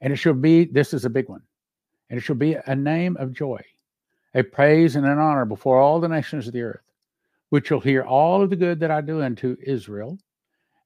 And 0.00 0.12
it 0.12 0.16
shall 0.16 0.34
be, 0.34 0.64
this 0.64 0.92
is 0.92 1.04
a 1.04 1.08
big 1.08 1.28
one, 1.28 1.42
and 2.10 2.18
it 2.18 2.22
shall 2.22 2.34
be 2.34 2.54
a 2.66 2.74
name 2.74 3.16
of 3.18 3.32
joy, 3.32 3.64
a 4.34 4.42
praise 4.42 4.96
and 4.96 5.06
an 5.06 5.20
honor 5.20 5.44
before 5.44 5.78
all 5.78 6.00
the 6.00 6.08
nations 6.08 6.48
of 6.48 6.52
the 6.52 6.62
earth, 6.62 6.82
which 7.50 7.68
shall 7.68 7.78
hear 7.78 8.02
all 8.02 8.42
of 8.42 8.50
the 8.50 8.56
good 8.56 8.80
that 8.80 8.90
I 8.90 9.02
do 9.02 9.22
unto 9.22 9.56
Israel, 9.62 10.18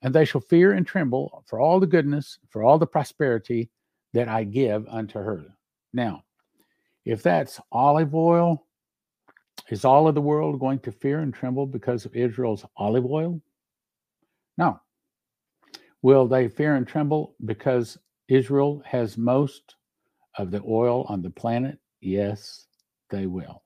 and 0.03 0.15
they 0.15 0.27
shall 0.27 0.43
fear 0.43 0.75
and 0.75 0.87
tremble 0.87 1.43
for 1.47 1.59
all 1.59 1.81
the 1.81 1.87
goodness, 1.87 2.39
for 2.51 2.63
all 2.63 2.79
the 2.79 2.87
prosperity 2.87 3.71
that 4.13 4.29
I 4.29 4.45
give 4.45 4.87
unto 4.89 5.21
her. 5.21 5.47
Now, 5.95 6.23
if 7.07 7.23
that's 7.23 7.63
olive 7.73 8.15
oil, 8.15 8.67
is 9.71 9.85
all 9.85 10.09
of 10.09 10.15
the 10.15 10.21
world 10.21 10.61
going 10.61 10.79
to 10.81 10.93
fear 10.93 11.21
and 11.21 11.33
tremble 11.33 11.67
because 11.67 12.05
of 12.05 12.15
Israel's 12.15 12.65
olive 12.77 13.07
oil? 13.07 13.41
No. 14.57 14.81
Will 16.03 16.27
they 16.27 16.49
fear 16.49 16.77
and 16.77 16.87
tremble 16.87 17.35
because 17.45 17.99
Israel 18.29 18.83
has 18.87 19.19
most 19.19 19.75
of 20.37 20.51
the 20.51 20.63
oil 20.67 21.05
on 21.09 21.23
the 21.23 21.31
planet? 21.31 21.79
Yes, 22.01 22.67
they 23.11 23.27
will. 23.27 23.63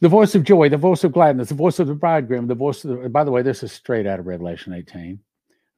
The 0.00 0.08
voice 0.08 0.34
of 0.34 0.44
joy, 0.44 0.70
the 0.70 0.78
voice 0.78 1.04
of 1.04 1.12
gladness, 1.12 1.50
the 1.50 1.54
voice 1.54 1.78
of 1.78 1.86
the 1.86 1.94
bridegroom, 1.94 2.46
the 2.46 2.54
voice 2.54 2.84
of 2.84 3.02
the, 3.02 3.08
by 3.10 3.24
the 3.24 3.30
way, 3.30 3.42
this 3.42 3.62
is 3.62 3.72
straight 3.72 4.06
out 4.06 4.18
of 4.18 4.26
Revelation 4.26 4.72
18. 4.72 5.18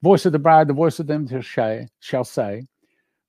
Voice 0.03 0.27
of 0.27 0.33
the 0.33 0.39
bride, 0.39 0.69
the 0.69 0.75
voice 0.75 1.01
of 1.01 1.07
them 1.09 1.29
shall 2.01 2.25
say, 2.25 2.67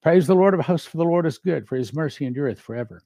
Praise 0.04 0.28
the 0.28 0.36
Lord 0.36 0.54
of 0.54 0.60
hosts, 0.60 0.88
for 0.88 0.98
the 0.98 1.04
Lord 1.04 1.26
is 1.26 1.38
good, 1.38 1.68
for 1.68 1.78
his 1.78 1.94
mercy 1.94 2.26
endureth 2.26 2.60
forever. 2.60 3.02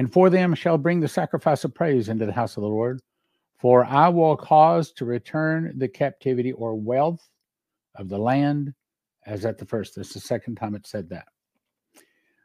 And 0.00 0.10
for 0.10 0.30
them 0.30 0.54
shall 0.54 0.78
bring 0.78 0.98
the 0.98 1.08
sacrifice 1.08 1.62
of 1.62 1.74
praise 1.74 2.08
into 2.08 2.24
the 2.24 2.32
house 2.32 2.56
of 2.56 2.62
the 2.62 2.68
Lord. 2.70 3.02
For 3.58 3.84
I 3.84 4.08
will 4.08 4.34
cause 4.34 4.92
to 4.92 5.04
return 5.04 5.74
the 5.76 5.88
captivity 5.88 6.52
or 6.52 6.74
wealth 6.74 7.28
of 7.96 8.08
the 8.08 8.16
land 8.16 8.72
as 9.26 9.44
at 9.44 9.58
the 9.58 9.66
first. 9.66 9.94
This 9.94 10.06
is 10.06 10.14
the 10.14 10.20
second 10.20 10.54
time 10.54 10.74
it 10.74 10.86
said 10.86 11.10
that. 11.10 11.26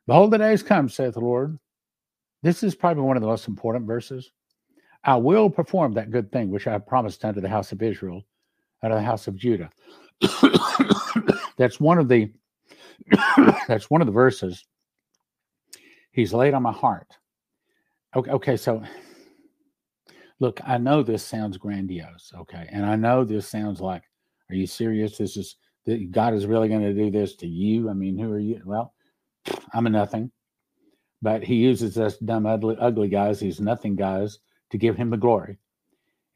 Behold, 0.05 0.31
the 0.31 0.37
days 0.37 0.63
come, 0.63 0.89
saith 0.89 1.13
the 1.13 1.21
Lord. 1.21 1.57
This 2.43 2.61
is 2.61 2.75
probably 2.75 3.03
one 3.03 3.15
of 3.15 3.21
the 3.21 3.29
most 3.29 3.47
important 3.47 3.87
verses. 3.87 4.33
I 5.05 5.15
will 5.15 5.49
perform 5.49 5.93
that 5.93 6.11
good 6.11 6.33
thing 6.33 6.49
which 6.49 6.67
I 6.67 6.73
have 6.73 6.85
promised 6.85 7.23
unto 7.23 7.39
the 7.39 7.47
house 7.47 7.71
of 7.71 7.81
Israel, 7.81 8.25
and 8.83 8.91
unto 8.91 9.01
the 9.01 9.09
house 9.09 9.29
of 9.29 9.37
Judah. 9.37 9.69
that's 11.55 11.79
one 11.79 11.99
of 11.99 12.09
the 12.09 12.33
that's 13.69 13.89
one 13.89 14.01
of 14.01 14.07
the 14.07 14.11
verses 14.11 14.65
he's 16.11 16.33
laid 16.33 16.53
on 16.53 16.61
my 16.61 16.73
heart. 16.73 17.07
Okay, 18.15 18.31
okay, 18.31 18.55
so 18.55 18.81
look, 20.39 20.61
I 20.65 20.77
know 20.77 21.03
this 21.03 21.21
sounds 21.21 21.57
grandiose, 21.57 22.31
okay, 22.33 22.65
and 22.71 22.85
I 22.85 22.95
know 22.95 23.25
this 23.25 23.47
sounds 23.47 23.81
like, 23.81 24.03
are 24.49 24.55
you 24.55 24.67
serious? 24.67 25.17
This 25.17 25.35
is 25.35 25.57
God 26.11 26.33
is 26.33 26.45
really 26.45 26.69
going 26.69 26.81
to 26.81 26.93
do 26.93 27.11
this 27.11 27.35
to 27.35 27.47
you. 27.47 27.89
I 27.89 27.93
mean, 27.93 28.17
who 28.17 28.31
are 28.31 28.39
you? 28.39 28.61
Well, 28.65 28.93
I'm 29.73 29.85
a 29.85 29.89
nothing, 29.89 30.31
but 31.21 31.43
He 31.43 31.55
uses 31.55 31.97
us 31.97 32.17
dumb, 32.17 32.45
ugly, 32.45 32.77
ugly 32.79 33.09
guys, 33.09 33.39
these 33.39 33.59
nothing 33.59 33.95
guys, 33.95 34.39
to 34.71 34.77
give 34.77 34.95
Him 34.95 35.09
the 35.09 35.17
glory. 35.17 35.57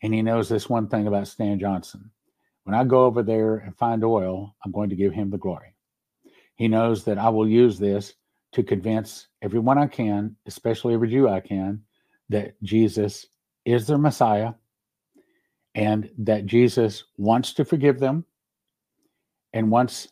And 0.03 0.13
He 0.13 0.21
knows 0.21 0.49
this 0.49 0.69
one 0.69 0.89
thing 0.89 1.07
about 1.07 1.27
Stan 1.27 1.59
Johnson. 1.59 2.11
When 2.65 2.75
I 2.75 2.83
go 2.83 3.05
over 3.05 3.23
there 3.23 3.55
and 3.57 3.75
find 3.77 4.03
oil, 4.03 4.53
I'm 4.65 4.71
going 4.71 4.89
to 4.89 4.95
give 4.95 5.13
Him 5.13 5.29
the 5.29 5.37
glory. 5.37 5.75
He 6.55 6.67
knows 6.67 7.05
that 7.05 7.17
I 7.17 7.29
will 7.29 7.47
use 7.47 7.79
this 7.79 8.13
to 8.53 8.63
convince 8.63 9.27
everyone 9.41 9.77
I 9.77 9.87
can, 9.87 10.35
especially 10.45 10.93
every 10.93 11.09
Jew 11.09 11.27
I 11.27 11.39
can, 11.39 11.83
that 12.29 12.61
Jesus 12.63 13.27
is 13.65 13.87
their 13.87 13.97
Messiah 13.97 14.53
and 15.75 16.09
that 16.17 16.45
Jesus 16.45 17.03
wants 17.17 17.53
to 17.53 17.65
forgive 17.65 17.99
them 17.99 18.25
and 19.53 19.71
wants 19.71 20.07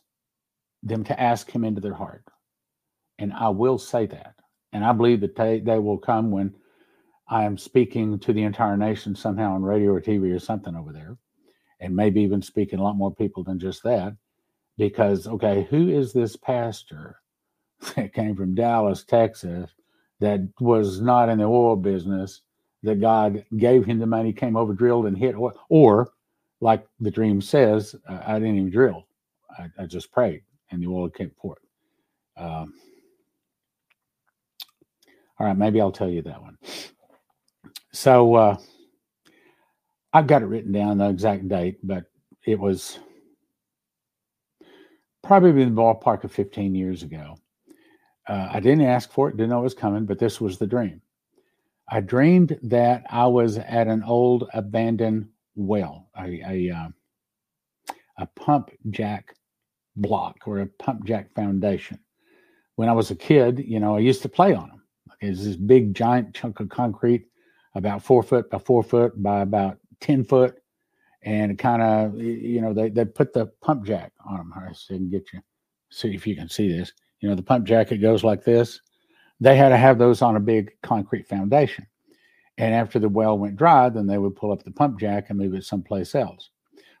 them 0.82 1.04
to 1.04 1.20
ask 1.20 1.50
him 1.50 1.64
into 1.64 1.80
their 1.80 1.94
heart. 1.94 2.24
And 3.18 3.32
I 3.32 3.48
will 3.48 3.78
say 3.78 4.06
that. 4.06 4.34
And 4.72 4.84
I 4.84 4.92
believe 4.92 5.20
that 5.22 5.36
they, 5.36 5.60
will 5.78 5.98
come 5.98 6.30
when 6.30 6.54
I 7.28 7.44
am 7.44 7.58
speaking 7.58 8.18
to 8.20 8.32
the 8.32 8.42
entire 8.42 8.76
nation 8.76 9.14
somehow 9.14 9.54
on 9.54 9.62
radio 9.62 9.92
or 9.92 10.00
TV 10.00 10.34
or 10.34 10.38
something 10.38 10.76
over 10.76 10.92
there, 10.92 11.16
and 11.80 11.96
maybe 11.96 12.20
even 12.20 12.42
speaking 12.42 12.78
a 12.78 12.82
lot 12.82 12.96
more 12.96 13.14
people 13.14 13.42
than 13.42 13.58
just 13.58 13.82
that. 13.82 14.14
Because, 14.76 15.26
okay, 15.26 15.66
who 15.70 15.88
is 15.88 16.12
this 16.12 16.36
pastor 16.36 17.16
that 17.96 18.12
came 18.12 18.36
from 18.36 18.54
Dallas, 18.54 19.04
Texas, 19.04 19.70
that 20.20 20.40
was 20.60 21.00
not 21.00 21.28
in 21.28 21.38
the 21.38 21.44
oil 21.44 21.76
business, 21.76 22.42
that 22.82 23.00
God 23.00 23.44
gave 23.56 23.84
him 23.84 23.98
the 23.98 24.06
money, 24.06 24.32
came 24.32 24.56
over, 24.56 24.72
drilled, 24.72 25.06
and 25.06 25.16
hit 25.16 25.36
oil? 25.36 25.52
Or, 25.68 26.12
like 26.60 26.86
the 27.00 27.10
dream 27.10 27.40
says, 27.40 27.94
I 28.08 28.34
didn't 28.34 28.56
even 28.56 28.70
drill. 28.70 29.06
I, 29.56 29.68
I 29.78 29.86
just 29.86 30.12
prayed 30.12 30.42
and 30.70 30.82
the 30.82 30.86
oil 30.88 31.08
came 31.08 31.30
forth. 31.40 31.58
Um, 32.36 32.74
all 35.38 35.46
right, 35.46 35.56
maybe 35.56 35.80
I'll 35.80 35.92
tell 35.92 36.08
you 36.08 36.22
that 36.22 36.42
one. 36.42 36.58
So 37.92 38.34
uh, 38.34 38.56
I've 40.12 40.26
got 40.26 40.42
it 40.42 40.46
written 40.46 40.72
down, 40.72 40.98
the 40.98 41.08
exact 41.08 41.48
date, 41.48 41.78
but 41.82 42.04
it 42.44 42.58
was 42.58 42.98
probably 45.22 45.62
in 45.62 45.74
the 45.74 45.80
ballpark 45.80 46.24
of 46.24 46.32
15 46.32 46.74
years 46.74 47.02
ago. 47.02 47.36
Uh, 48.28 48.48
I 48.52 48.60
didn't 48.60 48.82
ask 48.82 49.10
for 49.10 49.28
it, 49.28 49.36
didn't 49.36 49.50
know 49.50 49.60
it 49.60 49.64
was 49.64 49.74
coming, 49.74 50.04
but 50.04 50.18
this 50.18 50.40
was 50.40 50.58
the 50.58 50.66
dream. 50.66 51.00
I 51.90 52.00
dreamed 52.00 52.58
that 52.64 53.04
I 53.08 53.26
was 53.26 53.56
at 53.56 53.86
an 53.86 54.02
old 54.02 54.48
abandoned 54.52 55.28
well, 55.56 56.08
a, 56.16 56.42
a, 56.46 56.70
uh, 56.70 56.88
a 58.18 58.26
pump 58.26 58.70
jack 58.90 59.34
block 59.96 60.46
or 60.46 60.60
a 60.60 60.66
pump 60.66 61.04
jack 61.04 61.34
foundation. 61.34 61.98
When 62.76 62.88
I 62.88 62.92
was 62.92 63.10
a 63.10 63.16
kid, 63.16 63.64
you 63.66 63.80
know, 63.80 63.96
I 63.96 64.00
used 64.00 64.22
to 64.22 64.28
play 64.28 64.54
on 64.54 64.68
them. 64.68 64.82
It's 65.20 65.44
this 65.44 65.56
big 65.56 65.94
giant 65.94 66.34
chunk 66.34 66.60
of 66.60 66.68
concrete, 66.68 67.26
about 67.74 68.04
four 68.04 68.22
foot 68.22 68.50
by 68.50 68.58
four 68.58 68.82
foot 68.82 69.20
by 69.20 69.40
about 69.40 69.78
10 70.00 70.24
foot. 70.24 70.58
And 71.22 71.58
kind 71.58 71.82
of, 71.82 72.20
you 72.20 72.60
know, 72.60 72.72
they, 72.72 72.90
they 72.90 73.04
put 73.04 73.32
the 73.32 73.46
pump 73.60 73.84
jack 73.84 74.12
on 74.24 74.36
them. 74.36 74.52
I 74.54 74.72
can 74.86 75.10
get 75.10 75.32
you, 75.32 75.40
see 75.90 76.14
if 76.14 76.26
you 76.26 76.36
can 76.36 76.48
see 76.48 76.70
this. 76.70 76.92
You 77.20 77.28
know, 77.28 77.34
the 77.34 77.42
pump 77.42 77.66
jacket 77.66 77.98
goes 77.98 78.24
like 78.24 78.44
this. 78.44 78.80
They 79.40 79.56
had 79.56 79.70
to 79.70 79.76
have 79.76 79.98
those 79.98 80.22
on 80.22 80.36
a 80.36 80.40
big 80.40 80.72
concrete 80.82 81.28
foundation. 81.28 81.86
And 82.58 82.74
after 82.74 82.98
the 82.98 83.08
well 83.08 83.38
went 83.38 83.56
dry, 83.56 83.88
then 83.88 84.06
they 84.06 84.18
would 84.18 84.36
pull 84.36 84.52
up 84.52 84.64
the 84.64 84.70
pump 84.70 84.98
jack 84.98 85.30
and 85.30 85.38
move 85.38 85.54
it 85.54 85.64
someplace 85.64 86.14
else. 86.14 86.50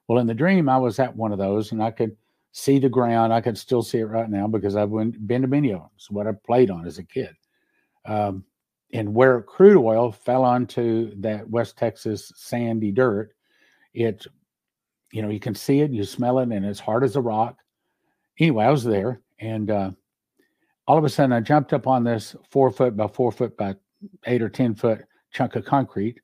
Well, 0.06 0.18
in 0.18 0.26
the 0.26 0.34
dream, 0.34 0.68
I 0.68 0.78
was 0.78 0.98
at 0.98 1.16
one 1.16 1.32
of 1.32 1.38
those 1.38 1.72
and 1.72 1.82
I 1.82 1.90
could 1.90 2.16
see 2.52 2.78
the 2.78 2.88
ground. 2.88 3.32
I 3.32 3.40
could 3.40 3.58
still 3.58 3.82
see 3.82 3.98
it 3.98 4.04
right 4.04 4.30
now 4.30 4.46
because 4.46 4.76
I've 4.76 4.90
been 4.90 5.42
to 5.42 5.48
many 5.48 5.72
of 5.72 5.80
them. 5.80 5.90
It's 5.96 6.10
what 6.10 6.26
I 6.26 6.32
played 6.32 6.70
on 6.70 6.86
as 6.86 6.98
a 6.98 7.02
kid. 7.02 7.34
Um, 8.04 8.44
and 8.92 9.14
where 9.14 9.42
crude 9.42 9.76
oil 9.76 10.10
fell 10.12 10.44
onto 10.44 11.14
that 11.20 11.48
West 11.48 11.76
Texas 11.76 12.32
sandy 12.36 12.90
dirt, 12.90 13.34
it, 13.92 14.26
you 15.12 15.20
know, 15.22 15.28
you 15.28 15.40
can 15.40 15.54
see 15.54 15.80
it, 15.80 15.90
you 15.90 16.04
smell 16.04 16.38
it, 16.38 16.48
and 16.50 16.64
it's 16.64 16.80
hard 16.80 17.04
as 17.04 17.16
a 17.16 17.20
rock. 17.20 17.58
Anyway, 18.38 18.64
I 18.64 18.70
was 18.70 18.84
there, 18.84 19.20
and 19.40 19.70
uh, 19.70 19.90
all 20.88 20.96
of 20.96 21.04
a 21.04 21.08
sudden, 21.08 21.34
I 21.34 21.40
jumped 21.40 21.74
up 21.74 21.86
on 21.86 22.02
this 22.02 22.34
four 22.50 22.70
foot 22.70 22.96
by 22.96 23.06
four 23.06 23.30
foot 23.30 23.56
by 23.56 23.76
eight 24.26 24.42
or 24.42 24.48
ten 24.48 24.74
foot 24.74 25.04
chunk 25.32 25.54
of 25.54 25.66
concrete, 25.66 26.18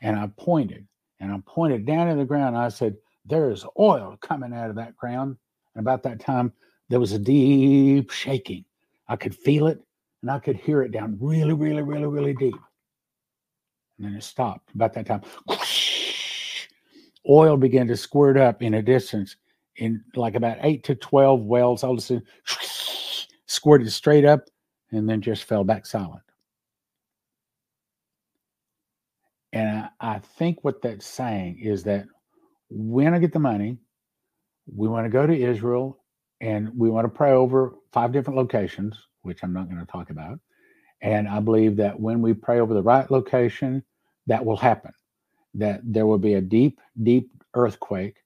and 0.00 0.18
I 0.18 0.28
pointed, 0.38 0.88
and 1.20 1.30
I 1.30 1.38
pointed 1.46 1.84
down 1.84 2.08
in 2.08 2.16
the 2.18 2.24
ground. 2.24 2.56
I 2.56 2.70
said, 2.70 2.96
"There 3.26 3.50
is 3.50 3.66
oil 3.78 4.16
coming 4.22 4.54
out 4.54 4.70
of 4.70 4.76
that 4.76 4.96
ground." 4.96 5.36
And 5.74 5.84
about 5.84 6.02
that 6.04 6.20
time, 6.20 6.54
there 6.88 6.98
was 6.98 7.12
a 7.12 7.18
deep 7.18 8.10
shaking. 8.10 8.64
I 9.08 9.16
could 9.16 9.34
feel 9.34 9.66
it 9.66 9.78
and 10.22 10.30
I 10.30 10.38
could 10.38 10.56
hear 10.56 10.82
it 10.82 10.92
down 10.92 11.18
really, 11.20 11.52
really, 11.52 11.82
really, 11.82 12.06
really 12.06 12.34
deep. 12.34 12.56
And 13.98 14.06
then 14.06 14.14
it 14.14 14.22
stopped. 14.22 14.74
About 14.74 14.94
that 14.94 15.06
time, 15.06 15.22
oil 17.28 17.56
began 17.56 17.86
to 17.88 17.96
squirt 17.96 18.36
up 18.36 18.62
in 18.62 18.74
a 18.74 18.82
distance 18.82 19.36
in 19.76 20.02
like 20.16 20.34
about 20.34 20.58
eight 20.62 20.82
to 20.84 20.94
12 20.94 21.42
wells. 21.42 21.84
All 21.84 21.92
of 21.92 21.98
a 21.98 22.00
sudden, 22.00 22.24
squirted 23.58 23.90
straight 23.92 24.24
up 24.24 24.48
and 24.92 25.08
then 25.08 25.20
just 25.20 25.42
fell 25.42 25.64
back 25.64 25.84
silent. 25.84 26.22
And 29.52 29.68
I, 29.68 29.88
I 30.00 30.18
think 30.20 30.62
what 30.62 30.80
that's 30.80 31.06
saying 31.06 31.58
is 31.60 31.82
that 31.82 32.06
when 32.70 33.14
I 33.14 33.18
get 33.18 33.32
the 33.32 33.40
money, 33.40 33.78
we 34.72 34.86
want 34.86 35.06
to 35.06 35.10
go 35.10 35.26
to 35.26 35.34
Israel 35.34 35.98
and 36.40 36.70
we 36.78 36.88
want 36.88 37.04
to 37.04 37.08
pray 37.08 37.32
over 37.32 37.74
five 37.92 38.12
different 38.12 38.36
locations, 38.36 38.96
which 39.22 39.40
I'm 39.42 39.52
not 39.52 39.68
going 39.68 39.80
to 39.84 39.90
talk 39.90 40.10
about. 40.10 40.38
And 41.02 41.26
I 41.26 41.40
believe 41.40 41.74
that 41.78 41.98
when 41.98 42.22
we 42.22 42.34
pray 42.34 42.60
over 42.60 42.74
the 42.74 42.82
right 42.82 43.10
location, 43.10 43.82
that 44.28 44.44
will 44.44 44.56
happen. 44.56 44.92
That 45.54 45.80
there 45.82 46.06
will 46.06 46.18
be 46.18 46.34
a 46.34 46.40
deep, 46.40 46.80
deep 47.02 47.28
earthquake 47.54 48.18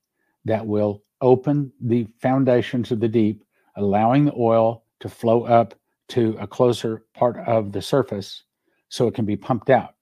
that 0.44 0.66
will 0.66 1.02
open 1.22 1.72
the 1.80 2.06
foundations 2.20 2.90
of 2.92 3.00
the 3.00 3.08
deep, 3.08 3.44
allowing 3.76 4.26
the 4.26 4.34
oil 4.36 4.84
to 5.02 5.08
flow 5.08 5.44
up 5.44 5.74
to 6.08 6.36
a 6.40 6.46
closer 6.46 7.04
part 7.14 7.36
of 7.46 7.72
the 7.72 7.82
surface 7.82 8.44
so 8.88 9.06
it 9.06 9.14
can 9.14 9.24
be 9.24 9.36
pumped 9.36 9.70
out. 9.70 9.94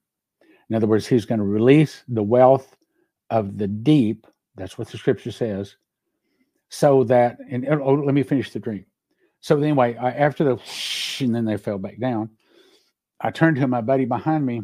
In 0.69 0.75
other 0.75 0.87
words, 0.87 1.05
he's 1.05 1.25
going 1.25 1.39
to 1.39 1.45
release 1.45 2.03
the 2.07 2.23
wealth 2.23 2.75
of 3.29 3.57
the 3.57 3.67
deep. 3.67 4.25
That's 4.55 4.77
what 4.77 4.87
the 4.87 4.97
scripture 4.97 5.31
says 5.31 5.75
so 6.71 7.03
that 7.03 7.37
and 7.49 7.67
oh, 7.67 7.93
let 7.93 8.15
me 8.15 8.23
finish 8.23 8.51
the 8.51 8.59
dream. 8.59 8.85
So 9.41 9.57
anyway, 9.57 9.95
I, 9.97 10.11
after 10.11 10.43
the 10.43 10.57
and 11.19 11.35
then 11.35 11.45
they 11.45 11.57
fell 11.57 11.77
back 11.77 11.99
down. 11.99 12.29
I 13.19 13.29
turned 13.29 13.57
to 13.57 13.67
my 13.67 13.81
buddy 13.81 14.05
behind 14.05 14.45
me. 14.45 14.63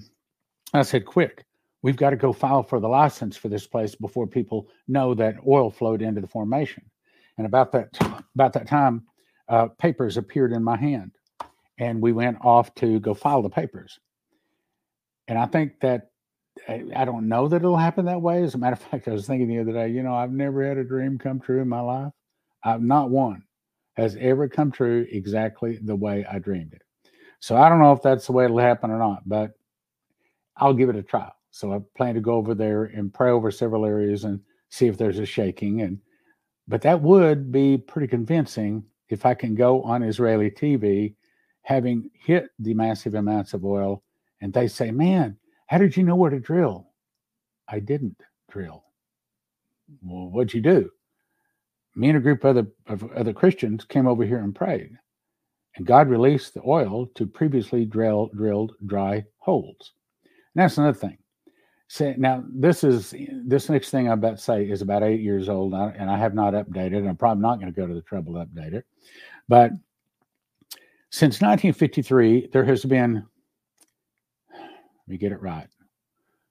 I 0.73 0.81
said, 0.81 1.05
"Quick, 1.05 1.45
we've 1.83 1.97
got 1.97 2.09
to 2.11 2.15
go 2.15 2.33
file 2.33 2.63
for 2.63 2.79
the 2.79 2.87
license 2.87 3.37
for 3.37 3.49
this 3.49 3.67
place 3.67 3.93
before 3.93 4.25
people 4.25 4.67
know 4.87 5.13
that 5.13 5.35
oil 5.45 5.69
flowed 5.69 6.01
into 6.01 6.21
the 6.21 6.27
formation." 6.27 6.83
And 7.37 7.45
about 7.45 7.71
that 7.73 7.89
about 8.33 8.53
that 8.53 8.67
time, 8.67 9.03
uh, 9.49 9.67
papers 9.67 10.17
appeared 10.17 10.51
in 10.51 10.63
my 10.63 10.77
hand, 10.77 11.11
and 11.77 12.01
we 12.01 12.11
went 12.11 12.37
off 12.41 12.73
to 12.75 12.99
go 12.99 13.13
file 13.13 13.41
the 13.41 13.49
papers. 13.49 13.99
And 15.27 15.37
I 15.37 15.45
think 15.45 15.79
that 15.81 16.09
I, 16.67 17.05
don't 17.05 17.27
know 17.27 17.47
that 17.47 17.57
it'll 17.57 17.77
happen 17.77 18.05
that 18.05 18.21
way. 18.21 18.43
As 18.43 18.55
a 18.55 18.57
matter 18.57 18.73
of 18.73 18.81
fact, 18.81 19.07
I 19.07 19.11
was 19.11 19.27
thinking 19.27 19.47
the 19.47 19.59
other 19.59 19.73
day, 19.73 19.89
you 19.89 20.03
know, 20.03 20.15
I've 20.15 20.31
never 20.31 20.67
had 20.67 20.77
a 20.77 20.83
dream 20.83 21.17
come 21.17 21.39
true 21.39 21.61
in 21.61 21.69
my 21.69 21.81
life. 21.81 22.13
I've 22.63 22.81
not 22.81 23.09
one 23.09 23.43
has 23.95 24.15
ever 24.19 24.47
come 24.47 24.71
true 24.71 25.07
exactly 25.11 25.79
the 25.81 25.95
way 25.95 26.25
I 26.25 26.39
dreamed 26.39 26.73
it. 26.73 26.81
So 27.39 27.55
I 27.55 27.69
don't 27.69 27.79
know 27.79 27.93
if 27.93 28.01
that's 28.01 28.27
the 28.27 28.31
way 28.31 28.45
it'll 28.45 28.59
happen 28.59 28.91
or 28.91 28.99
not, 28.99 29.27
but 29.27 29.51
I'll 30.55 30.73
give 30.73 30.89
it 30.89 30.95
a 30.95 31.03
try. 31.03 31.31
So 31.51 31.73
I 31.73 31.79
plan 31.95 32.15
to 32.15 32.21
go 32.21 32.33
over 32.33 32.53
there 32.53 32.85
and 32.85 33.13
pray 33.13 33.31
over 33.31 33.51
several 33.51 33.85
areas 33.85 34.23
and 34.23 34.39
see 34.69 34.87
if 34.87 34.97
there's 34.97 35.19
a 35.19 35.25
shaking. 35.25 35.81
And 35.81 35.99
but 36.67 36.81
that 36.81 37.01
would 37.01 37.51
be 37.51 37.77
pretty 37.77 38.07
convincing 38.07 38.83
if 39.09 39.25
I 39.25 39.33
can 39.33 39.55
go 39.55 39.81
on 39.83 40.03
Israeli 40.03 40.51
TV, 40.51 41.15
having 41.61 42.09
hit 42.13 42.49
the 42.59 42.73
massive 42.73 43.15
amounts 43.15 43.53
of 43.53 43.65
oil, 43.65 44.03
and 44.41 44.53
they 44.53 44.67
say, 44.67 44.91
"Man, 44.91 45.37
how 45.67 45.77
did 45.77 45.97
you 45.97 46.03
know 46.03 46.15
where 46.15 46.31
to 46.31 46.39
drill? 46.39 46.87
I 47.67 47.79
didn't 47.79 48.21
drill. 48.49 48.85
Well, 50.01 50.29
what'd 50.29 50.53
you 50.53 50.61
do? 50.61 50.89
Me 51.95 52.09
and 52.09 52.17
a 52.17 52.21
group 52.21 52.43
of 52.43 52.57
other, 52.57 52.67
of 52.87 53.11
other 53.13 53.33
Christians 53.33 53.83
came 53.83 54.07
over 54.07 54.23
here 54.23 54.39
and 54.39 54.55
prayed. 54.55 54.97
And 55.75 55.85
God 55.85 56.09
released 56.09 56.53
the 56.53 56.61
oil 56.65 57.07
to 57.15 57.25
previously 57.25 57.85
drill, 57.85 58.29
drilled 58.35 58.73
dry 58.85 59.25
holes. 59.39 59.93
And 60.23 60.63
that's 60.63 60.77
another 60.77 60.97
thing. 60.97 61.17
Say 61.87 62.15
now 62.17 62.43
this 62.49 62.83
is 62.83 63.13
this 63.45 63.69
next 63.69 63.89
thing 63.89 64.07
I'm 64.07 64.19
about 64.19 64.37
to 64.37 64.43
say 64.43 64.69
is 64.69 64.81
about 64.81 65.03
eight 65.03 65.21
years 65.21 65.49
old, 65.49 65.73
and 65.73 66.09
I 66.09 66.17
have 66.17 66.33
not 66.33 66.53
updated. 66.53 66.97
And 66.97 67.09
I'm 67.09 67.15
probably 67.15 67.41
not 67.41 67.59
going 67.59 67.73
to 67.73 67.79
go 67.79 67.87
to 67.87 67.93
the 67.93 68.01
trouble 68.01 68.33
to 68.33 68.45
update 68.45 68.73
it. 68.73 68.85
But 69.47 69.71
since 71.09 71.41
1953, 71.41 72.49
there 72.51 72.65
has 72.65 72.83
been, 72.83 73.25
let 74.53 75.07
me 75.07 75.17
get 75.17 75.31
it 75.31 75.41
right, 75.41 75.67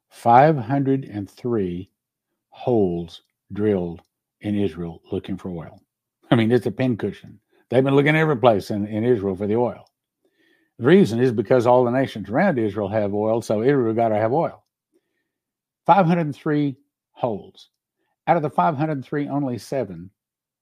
503 0.09 1.91
holes 2.49 3.23
drilled 3.53 4.01
in 4.41 4.59
Israel 4.59 5.03
looking 5.13 5.37
for 5.37 5.51
oil. 5.51 5.81
I 6.31 6.37
mean, 6.37 6.51
it's 6.51 6.67
a 6.67 6.71
pincushion. 6.71 7.39
They've 7.69 7.85
been 7.85 7.95
looking 7.95 8.17
every 8.17 8.37
place 8.37 8.71
in, 8.71 8.87
in 8.87 9.05
Israel 9.05 9.37
for 9.37 9.47
the 9.47 9.57
oil. 9.57 9.89
The 10.79 10.87
reason 10.87 11.21
is 11.21 11.33
because 11.33 11.67
all 11.67 11.85
the 11.85 11.91
nations 11.91 12.29
around 12.29 12.59
Israel 12.59 12.89
have 12.89 13.15
oil, 13.15 13.43
so 13.43 13.63
Israel 13.63 13.95
got 13.95 14.09
to 14.09 14.17
have 14.17 14.33
oil. 14.33 14.66
503 15.87 16.77
holes. 17.13 17.71
Out 18.27 18.37
of 18.37 18.43
the 18.43 18.51
503, 18.51 19.29
only 19.29 19.57
seven 19.57 20.11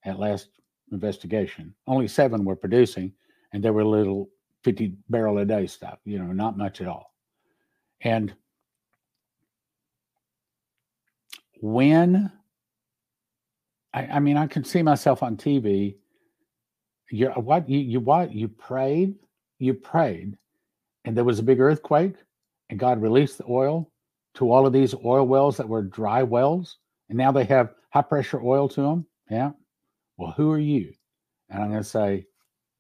at 0.05 0.19
last 0.19 0.49
investigation, 0.93 1.75
only 1.87 2.07
seven 2.07 2.45
were 2.45 2.57
producing, 2.57 3.13
and 3.53 3.65
they 3.65 3.71
were 3.71 3.85
little 3.85 4.29
50 4.65 4.95
barrel 5.09 5.39
a 5.39 5.45
day 5.45 5.67
stuff, 5.67 5.99
you 6.05 6.19
know, 6.19 6.33
not 6.33 6.59
much 6.59 6.81
at 6.81 6.89
all. 6.89 7.15
And 8.03 8.35
when 11.61 12.31
I, 13.95 14.07
I 14.07 14.21
mean, 14.21 14.37
I 14.37 14.47
can 14.47 14.65
see 14.65 14.83
myself 14.83 15.23
on 15.23 15.37
TV. 15.37 15.97
You're 17.11 17.33
what 17.33 17.69
you 17.69 17.79
you 17.79 18.01
what 18.01 18.33
you 18.33 18.49
prayed, 18.49 19.15
you 19.59 19.73
prayed, 19.73 20.37
and 21.05 21.17
there 21.17 21.25
was 21.25 21.39
a 21.39 21.45
big 21.45 21.61
earthquake, 21.61 22.17
and 22.69 22.79
God 22.79 23.01
released 23.01 23.39
the 23.39 23.45
oil 23.49 23.91
to 24.35 24.51
all 24.51 24.67
of 24.67 24.73
these 24.73 24.95
oil 25.05 25.27
wells 25.27 25.57
that 25.57 25.69
were 25.69 25.83
dry 25.83 26.23
wells, 26.23 26.79
and 27.09 27.19
now 27.19 27.33
they 27.33 27.45
have 27.45 27.75
high 27.91 28.03
pressure 28.03 28.43
oil 28.43 28.69
to 28.69 28.83
them. 28.83 29.07
Yeah. 29.31 29.53
Well, 30.17 30.33
who 30.33 30.51
are 30.51 30.59
you? 30.59 30.93
And 31.51 31.63
I'm 31.63 31.71
going 31.71 31.83
to 31.83 31.89
say, 31.89 32.27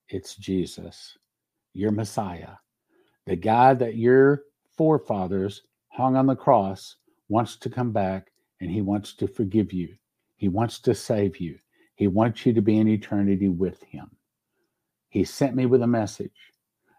it's 0.08 0.36
Jesus, 0.36 1.16
your 1.72 1.90
Messiah, 1.90 2.56
the 3.26 3.36
guy 3.36 3.74
that 3.74 3.96
your 3.96 4.42
forefathers 4.76 5.62
hung 5.88 6.16
on 6.16 6.26
the 6.26 6.36
cross 6.36 6.96
wants 7.28 7.56
to 7.56 7.70
come 7.70 7.92
back 7.92 8.30
and 8.60 8.70
he 8.70 8.82
wants 8.82 9.14
to 9.14 9.26
forgive 9.26 9.72
you. 9.72 9.94
He 10.36 10.48
wants 10.48 10.78
to 10.80 10.94
save 10.94 11.38
you. 11.38 11.58
He 11.94 12.08
wants 12.08 12.44
you 12.44 12.52
to 12.52 12.60
be 12.60 12.78
in 12.78 12.88
eternity 12.88 13.48
with 13.48 13.82
him. 13.84 14.10
He 15.08 15.24
sent 15.24 15.54
me 15.54 15.66
with 15.66 15.82
a 15.82 15.86
message. 15.86 16.52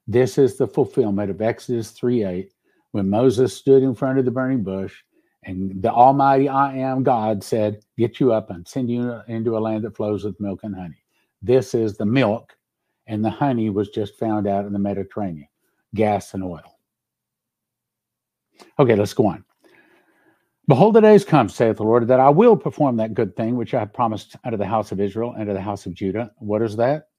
This 0.08 0.38
is 0.38 0.58
the 0.58 0.68
fulfillment 0.68 1.30
of 1.30 1.42
Exodus 1.42 1.92
3 1.92 2.24
8 2.24 2.52
when 2.96 3.10
Moses 3.10 3.54
stood 3.54 3.84
in 3.84 3.94
front 3.94 4.20
of 4.20 4.24
the 4.24 4.32
burning 4.32 4.64
bush 4.64 5.04
and 5.44 5.82
the 5.82 5.92
Almighty 5.92 6.48
I 6.48 6.78
am 6.78 7.04
God 7.04 7.44
said, 7.44 7.82
Get 7.98 8.22
you 8.22 8.32
up 8.32 8.52
and 8.52 8.66
send 8.66 8.90
you 8.90 9.20
into 9.28 9.58
a 9.58 9.60
land 9.60 9.84
that 9.84 9.98
flows 9.98 10.24
with 10.24 10.40
milk 10.40 10.62
and 10.64 10.74
honey. 10.74 11.04
This 11.42 11.74
is 11.74 11.98
the 11.98 12.06
milk, 12.06 12.54
and 13.06 13.24
the 13.24 13.30
honey 13.30 13.70
was 13.70 13.90
just 13.90 14.18
found 14.18 14.48
out 14.48 14.66
in 14.66 14.72
the 14.72 14.80
Mediterranean 14.80 15.50
gas 15.94 16.34
and 16.36 16.42
oil. 16.42 16.80
Okay, 18.80 18.96
let's 18.96 19.14
go 19.14 19.28
on. 19.28 19.44
Behold, 20.70 20.96
the 20.96 21.02
days 21.02 21.26
come, 21.26 21.50
saith 21.50 21.76
the 21.76 21.84
Lord, 21.84 22.08
that 22.08 22.22
I 22.22 22.30
will 22.30 22.56
perform 22.56 22.96
that 22.96 23.14
good 23.14 23.36
thing 23.36 23.58
which 23.58 23.74
I 23.74 23.80
have 23.80 23.92
promised 23.92 24.38
unto 24.46 24.58
the 24.58 24.66
house 24.66 24.94
of 24.94 25.02
Israel 25.02 25.36
and 25.38 25.48
to 25.48 25.54
the 25.54 25.60
house 25.60 25.86
of 25.86 25.94
Judah. 25.94 26.32
What 26.38 26.62
is 26.62 26.78
that? 26.78 27.10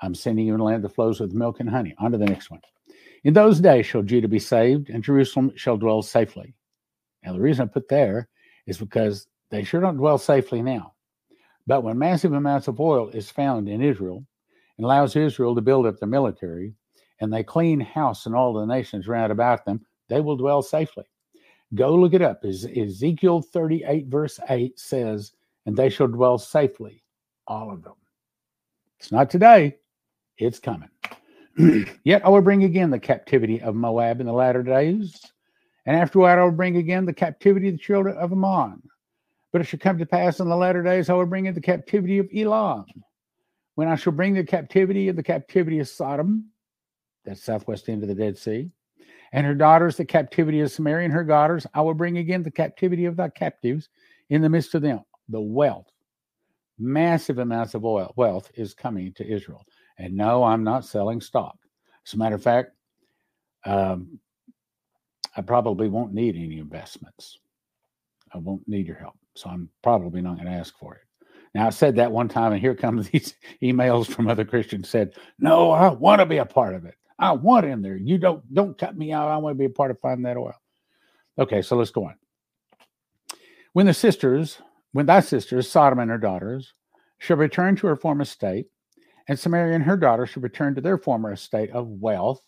I'm 0.00 0.16
sending 0.16 0.48
you 0.48 0.54
in 0.54 0.60
a 0.60 0.64
land 0.64 0.82
that 0.82 0.96
flows 0.96 1.20
with 1.20 1.32
milk 1.32 1.60
and 1.60 1.70
honey. 1.70 1.94
On 1.98 2.10
to 2.10 2.18
the 2.18 2.26
next 2.26 2.50
one. 2.50 2.60
In 3.24 3.34
those 3.34 3.60
days 3.60 3.86
shall 3.86 4.02
Judah 4.02 4.28
be 4.28 4.38
saved, 4.38 4.90
and 4.90 5.04
Jerusalem 5.04 5.52
shall 5.54 5.76
dwell 5.76 6.02
safely. 6.02 6.54
Now, 7.24 7.32
the 7.32 7.40
reason 7.40 7.68
I 7.68 7.72
put 7.72 7.88
there 7.88 8.28
is 8.66 8.78
because 8.78 9.28
they 9.50 9.62
sure 9.62 9.80
don't 9.80 9.96
dwell 9.96 10.18
safely 10.18 10.60
now. 10.62 10.94
But 11.66 11.84
when 11.84 11.98
massive 11.98 12.32
amounts 12.32 12.66
of 12.66 12.80
oil 12.80 13.10
is 13.10 13.30
found 13.30 13.68
in 13.68 13.80
Israel 13.80 14.24
and 14.76 14.84
allows 14.84 15.14
Israel 15.14 15.54
to 15.54 15.60
build 15.60 15.86
up 15.86 15.98
the 15.98 16.06
military, 16.06 16.74
and 17.20 17.32
they 17.32 17.44
clean 17.44 17.78
house 17.78 18.26
and 18.26 18.34
all 18.34 18.52
the 18.52 18.66
nations 18.66 19.06
round 19.06 19.30
about 19.30 19.64
them, 19.64 19.80
they 20.08 20.20
will 20.20 20.36
dwell 20.36 20.60
safely. 20.60 21.04
Go 21.74 21.94
look 21.94 22.14
it 22.14 22.22
up. 22.22 22.44
Ezekiel 22.44 23.40
38, 23.40 24.06
verse 24.06 24.40
8 24.48 24.78
says, 24.78 25.32
And 25.64 25.76
they 25.76 25.88
shall 25.88 26.08
dwell 26.08 26.38
safely, 26.38 27.04
all 27.46 27.72
of 27.72 27.84
them. 27.84 27.94
It's 28.98 29.12
not 29.12 29.30
today, 29.30 29.76
it's 30.36 30.58
coming. 30.58 30.90
Yet 32.04 32.24
I 32.24 32.28
will 32.28 32.40
bring 32.40 32.64
again 32.64 32.90
the 32.90 32.98
captivity 32.98 33.60
of 33.60 33.74
Moab 33.74 34.20
in 34.20 34.26
the 34.26 34.32
latter 34.32 34.62
days, 34.62 35.20
and 35.84 35.96
afterward 35.96 36.38
I 36.38 36.44
will 36.44 36.50
bring 36.50 36.76
again 36.76 37.04
the 37.04 37.12
captivity 37.12 37.68
of 37.68 37.74
the 37.74 37.78
children 37.78 38.16
of 38.16 38.32
Ammon. 38.32 38.82
But 39.52 39.60
it 39.60 39.64
shall 39.64 39.80
come 39.80 39.98
to 39.98 40.06
pass 40.06 40.40
in 40.40 40.48
the 40.48 40.56
latter 40.56 40.82
days 40.82 41.10
I 41.10 41.14
will 41.14 41.26
bring 41.26 41.46
in 41.46 41.54
the 41.54 41.60
captivity 41.60 42.18
of 42.18 42.28
Elam, 42.34 42.86
when 43.74 43.88
I 43.88 43.96
shall 43.96 44.14
bring 44.14 44.34
the 44.34 44.44
captivity 44.44 45.08
of 45.08 45.16
the 45.16 45.22
captivity 45.22 45.78
of 45.78 45.88
Sodom, 45.88 46.46
that 47.24 47.38
southwest 47.38 47.88
end 47.88 48.02
of 48.02 48.08
the 48.08 48.14
Dead 48.14 48.38
Sea, 48.38 48.70
and 49.32 49.46
her 49.46 49.54
daughters 49.54 49.96
the 49.96 50.04
captivity 50.06 50.60
of 50.60 50.70
Samaria, 50.70 51.04
and 51.04 51.12
her 51.12 51.24
daughters 51.24 51.66
I 51.74 51.82
will 51.82 51.94
bring 51.94 52.16
again 52.16 52.42
the 52.42 52.50
captivity 52.50 53.04
of 53.04 53.16
thy 53.16 53.28
captives 53.28 53.90
in 54.30 54.40
the 54.40 54.48
midst 54.48 54.74
of 54.74 54.82
them. 54.82 55.00
The 55.28 55.40
wealth, 55.40 55.90
massive 56.78 57.38
amounts 57.38 57.74
of 57.74 57.84
oil, 57.84 58.12
wealth 58.16 58.50
is 58.54 58.72
coming 58.72 59.12
to 59.14 59.26
Israel. 59.26 59.66
And 60.02 60.16
no, 60.16 60.42
I'm 60.42 60.64
not 60.64 60.84
selling 60.84 61.20
stock. 61.20 61.56
As 62.04 62.14
a 62.14 62.18
matter 62.18 62.34
of 62.34 62.42
fact, 62.42 62.72
um, 63.64 64.18
I 65.36 65.42
probably 65.42 65.88
won't 65.88 66.12
need 66.12 66.34
any 66.34 66.58
investments. 66.58 67.38
I 68.34 68.38
won't 68.38 68.66
need 68.66 68.88
your 68.88 68.96
help. 68.96 69.14
So 69.36 69.48
I'm 69.48 69.68
probably 69.80 70.20
not 70.20 70.34
going 70.34 70.48
to 70.48 70.52
ask 70.54 70.76
for 70.76 70.96
it. 70.96 71.02
Now 71.54 71.68
I 71.68 71.70
said 71.70 71.94
that 71.96 72.10
one 72.10 72.28
time, 72.28 72.50
and 72.50 72.60
here 72.60 72.74
comes 72.74 73.08
these 73.10 73.34
emails 73.62 74.08
from 74.08 74.26
other 74.26 74.44
Christians 74.44 74.88
said, 74.88 75.14
"No, 75.38 75.70
I 75.70 75.92
want 75.92 76.18
to 76.20 76.26
be 76.26 76.38
a 76.38 76.44
part 76.44 76.74
of 76.74 76.84
it. 76.84 76.96
I 77.20 77.30
want 77.30 77.66
in 77.66 77.80
there. 77.80 77.96
You 77.96 78.18
don't 78.18 78.42
don't 78.52 78.76
cut 78.76 78.96
me 78.96 79.12
out. 79.12 79.28
I 79.28 79.36
want 79.36 79.54
to 79.54 79.58
be 79.58 79.66
a 79.66 79.70
part 79.70 79.92
of 79.92 80.00
finding 80.00 80.24
that 80.24 80.36
oil." 80.36 80.54
Okay, 81.38 81.62
so 81.62 81.76
let's 81.76 81.92
go 81.92 82.06
on. 82.06 82.16
When 83.72 83.86
the 83.86 83.94
sisters, 83.94 84.60
when 84.90 85.06
thy 85.06 85.20
sisters, 85.20 85.70
Sodom 85.70 86.00
and 86.00 86.10
her 86.10 86.18
daughters, 86.18 86.74
shall 87.18 87.36
return 87.36 87.76
to 87.76 87.86
her 87.86 87.96
former 87.96 88.24
state, 88.24 88.66
and 89.28 89.38
Samaria 89.38 89.74
and 89.74 89.84
her 89.84 89.96
daughter 89.96 90.26
shall 90.26 90.42
return 90.42 90.74
to 90.74 90.80
their 90.80 90.98
former 90.98 91.32
estate 91.32 91.70
of 91.70 91.88
wealth. 91.88 92.42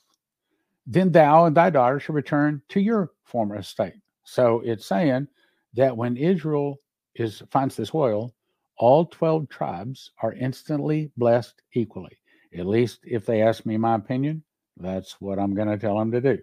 Then 0.86 1.12
thou 1.12 1.46
and 1.46 1.56
thy 1.56 1.70
daughter 1.70 1.98
shall 1.98 2.14
return 2.14 2.60
to 2.70 2.80
your 2.80 3.12
former 3.24 3.56
estate. 3.56 3.94
So 4.24 4.60
it's 4.64 4.86
saying 4.86 5.28
that 5.74 5.96
when 5.96 6.16
Israel 6.16 6.80
is 7.14 7.42
finds 7.50 7.76
this 7.76 7.94
oil, 7.94 8.34
all 8.78 9.06
12 9.06 9.48
tribes 9.48 10.10
are 10.22 10.32
instantly 10.32 11.10
blessed 11.16 11.62
equally. 11.74 12.18
At 12.56 12.66
least 12.66 13.00
if 13.04 13.24
they 13.24 13.42
ask 13.42 13.64
me 13.64 13.76
my 13.76 13.94
opinion, 13.94 14.42
that's 14.76 15.20
what 15.20 15.38
I'm 15.38 15.54
going 15.54 15.68
to 15.68 15.78
tell 15.78 15.98
them 15.98 16.10
to 16.12 16.20
do. 16.20 16.38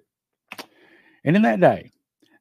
And 1.23 1.35
in 1.35 1.41
that 1.41 1.59
day, 1.59 1.91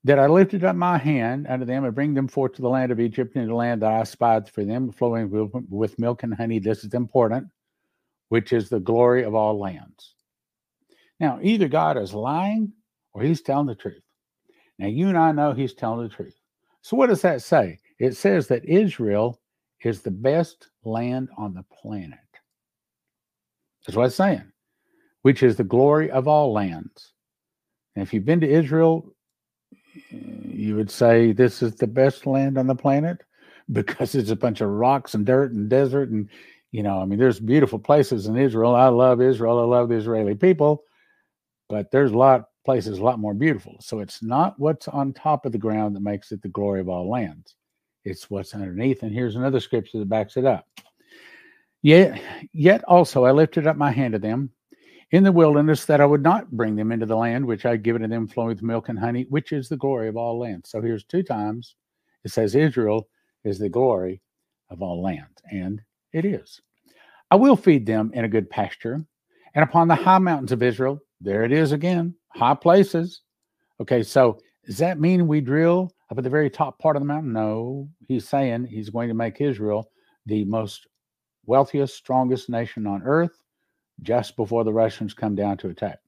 that 0.05 0.19
I 0.19 0.27
lifted 0.27 0.65
up 0.65 0.77
my 0.77 0.97
hand 0.97 1.47
unto 1.49 1.67
them 1.67 1.85
and 1.85 1.95
bring 1.95 2.15
them 2.15 2.29
forth 2.29 2.55
to 2.55 2.63
the 2.63 2.69
land 2.69 2.91
of 2.91 3.01
Egypt, 3.01 3.37
and 3.37 3.49
the 3.49 3.55
land 3.55 3.83
that 3.83 3.93
I 3.93 4.05
spied 4.05 4.49
for 4.49 4.65
them, 4.65 4.91
flowing 4.91 5.51
with 5.69 5.99
milk 5.99 6.23
and 6.23 6.33
honey. 6.33 6.59
This 6.59 6.85
is 6.85 6.95
important 6.95 7.49
which 8.31 8.53
is 8.53 8.69
the 8.69 8.81
glory 8.81 9.25
of 9.25 9.35
all 9.35 9.59
lands. 9.59 10.15
Now, 11.19 11.39
either 11.43 11.69
God 11.69 11.99
is 11.99 12.15
lying 12.15 12.73
or 13.13 13.23
he's 13.23 13.43
telling 13.43 13.67
the 13.67 13.75
truth. 13.75 14.03
Now, 14.79 14.87
you 14.87 15.09
and 15.09 15.19
I 15.19 15.33
know 15.33 15.53
he's 15.53 15.75
telling 15.75 16.09
the 16.09 16.15
truth. 16.15 16.39
So, 16.81 16.97
what 16.97 17.09
does 17.09 17.21
that 17.23 17.43
say? 17.43 17.79
It 17.99 18.17
says 18.17 18.47
that 18.47 18.65
Israel 18.65 19.39
is 19.85 20.01
the 20.01 20.11
best 20.11 20.69
land 20.85 21.29
on 21.37 21.55
the 21.55 21.65
planet. 21.83 22.19
That's 23.87 23.97
what 23.97 24.07
it's 24.07 24.15
saying, 24.15 24.51
which 25.23 25.43
is 25.43 25.57
the 25.57 25.65
glory 25.65 26.11
of 26.11 26.29
all 26.29 26.53
lands. 26.53 27.13
And 27.97 28.03
if 28.03 28.15
you've 28.15 28.25
been 28.25 28.41
to 28.41 28.49
Israel, 28.49 29.13
you 30.11 30.77
would 30.77 30.91
say 30.91 31.33
this 31.33 31.63
is 31.63 31.75
the 31.75 31.87
best 31.87 32.27
land 32.27 32.57
on 32.57 32.69
the 32.69 32.77
planet 32.77 33.19
because 33.73 34.15
it's 34.15 34.31
a 34.31 34.37
bunch 34.37 34.61
of 34.61 34.71
rocks 34.71 35.15
and 35.15 35.27
dirt 35.27 35.53
and 35.53 35.69
desert 35.69 36.11
and 36.11 36.29
you 36.73 36.83
know, 36.83 37.01
I 37.01 37.05
mean, 37.05 37.19
there's 37.19 37.41
beautiful 37.41 37.79
places 37.79 38.27
in 38.27 38.37
Israel. 38.37 38.75
I 38.75 38.89
love 38.89 39.21
Israel. 39.21 39.59
I 39.59 39.65
love 39.65 39.89
the 39.89 39.97
Israeli 39.97 40.35
people, 40.35 40.85
but 41.69 41.91
there's 41.91 42.13
a 42.13 42.19
lot 42.19 42.45
places 42.65 42.99
a 42.99 43.05
lot 43.05 43.19
more 43.19 43.35
beautiful. 43.35 43.77
So 43.81 44.01
it's 44.01 44.23
not 44.23 44.55
what's 44.59 44.87
on 44.89 45.13
top 45.13 45.47
of 45.47 45.53
the 45.53 45.59
ground 45.59 45.97
that 45.97 46.03
makes 46.03 46.31
it 46.31 46.43
the 46.43 46.49
glory 46.49 46.81
of 46.81 46.89
all 46.89 47.09
lands. 47.09 47.57
It's 48.05 48.31
what's 48.31 48.55
underneath. 48.55 49.03
And 49.03 49.13
here's 49.13 49.37
another 49.37 49.61
scripture 49.61 49.99
that 49.99 50.09
backs 50.09 50.37
it 50.37 50.45
up. 50.45 50.67
Yet, 51.83 52.21
yet 52.53 52.85
also 52.85 53.25
I 53.25 53.33
lifted 53.33 53.67
up 53.67 53.77
my 53.77 53.91
hand 53.91 54.13
to 54.13 54.19
them 54.19 54.51
in 55.11 55.25
the 55.25 55.33
wilderness 55.33 55.87
that 55.87 56.01
I 56.01 56.07
would 56.07 56.23
not 56.23 56.51
bring 56.51 56.77
them 56.77 56.93
into 56.93 57.07
the 57.07 57.17
land 57.17 57.45
which 57.47 57.65
I 57.65 57.71
had 57.71 57.83
given 57.83 58.03
to 58.03 58.09
them 58.09 58.29
flowing 58.29 58.51
with 58.51 58.63
milk 58.63 58.89
and 58.91 58.99
honey, 58.99 59.27
which 59.31 59.53
is 59.53 59.69
the 59.69 59.77
glory 59.77 60.09
of 60.09 60.17
all 60.17 60.39
lands. 60.39 60.71
So 60.71 60.81
here's 60.81 61.05
two 61.05 61.23
times 61.23 61.77
it 62.25 62.31
says 62.31 62.55
Israel 62.55 63.09
is 63.45 63.59
the 63.59 63.69
glory 63.69 64.21
of 64.69 64.83
all 64.83 65.03
lands. 65.03 65.43
And 65.51 65.81
it 66.13 66.25
is. 66.25 66.61
I 67.31 67.37
will 67.37 67.57
feed 67.57 67.87
them 67.87 68.11
in 68.15 68.25
a 68.25 68.29
good 68.29 68.51
pasture, 68.51 69.05
and 69.55 69.63
upon 69.63 69.89
the 69.89 69.95
high 69.95 70.19
mountains 70.19 70.53
of 70.53 70.63
Israel, 70.63 71.01
there 71.21 71.45
it 71.45 71.53
is 71.53 71.73
again, 71.73 72.15
high 72.29 72.55
places. 72.55 73.23
Okay, 73.81 74.03
so 74.03 74.39
Does 74.67 74.79
that 74.79 75.01
mean 75.01 75.27
we 75.27 75.41
drill 75.41 75.93
up 76.11 76.19
at 76.19 76.25
the 76.25 76.31
very 76.31 76.51
top 76.51 76.79
part 76.79 76.97
of 76.97 77.03
the 77.03 77.07
mountain? 77.07 77.33
No. 77.33 77.89
He's 78.07 78.29
saying 78.29 78.67
he's 78.67 78.91
going 78.91 79.09
to 79.09 79.15
make 79.15 79.41
Israel 79.41 79.91
the 80.27 80.45
most 80.45 80.87
wealthiest, 81.47 81.97
strongest 81.97 82.49
nation 82.49 82.87
on 82.87 83.03
earth 83.03 83.43
just 84.03 84.37
before 84.37 84.65
the 84.65 84.73
Russians 84.73 85.15
come 85.15 85.35
down 85.35 85.57
to 85.59 85.69
attack. 85.69 85.99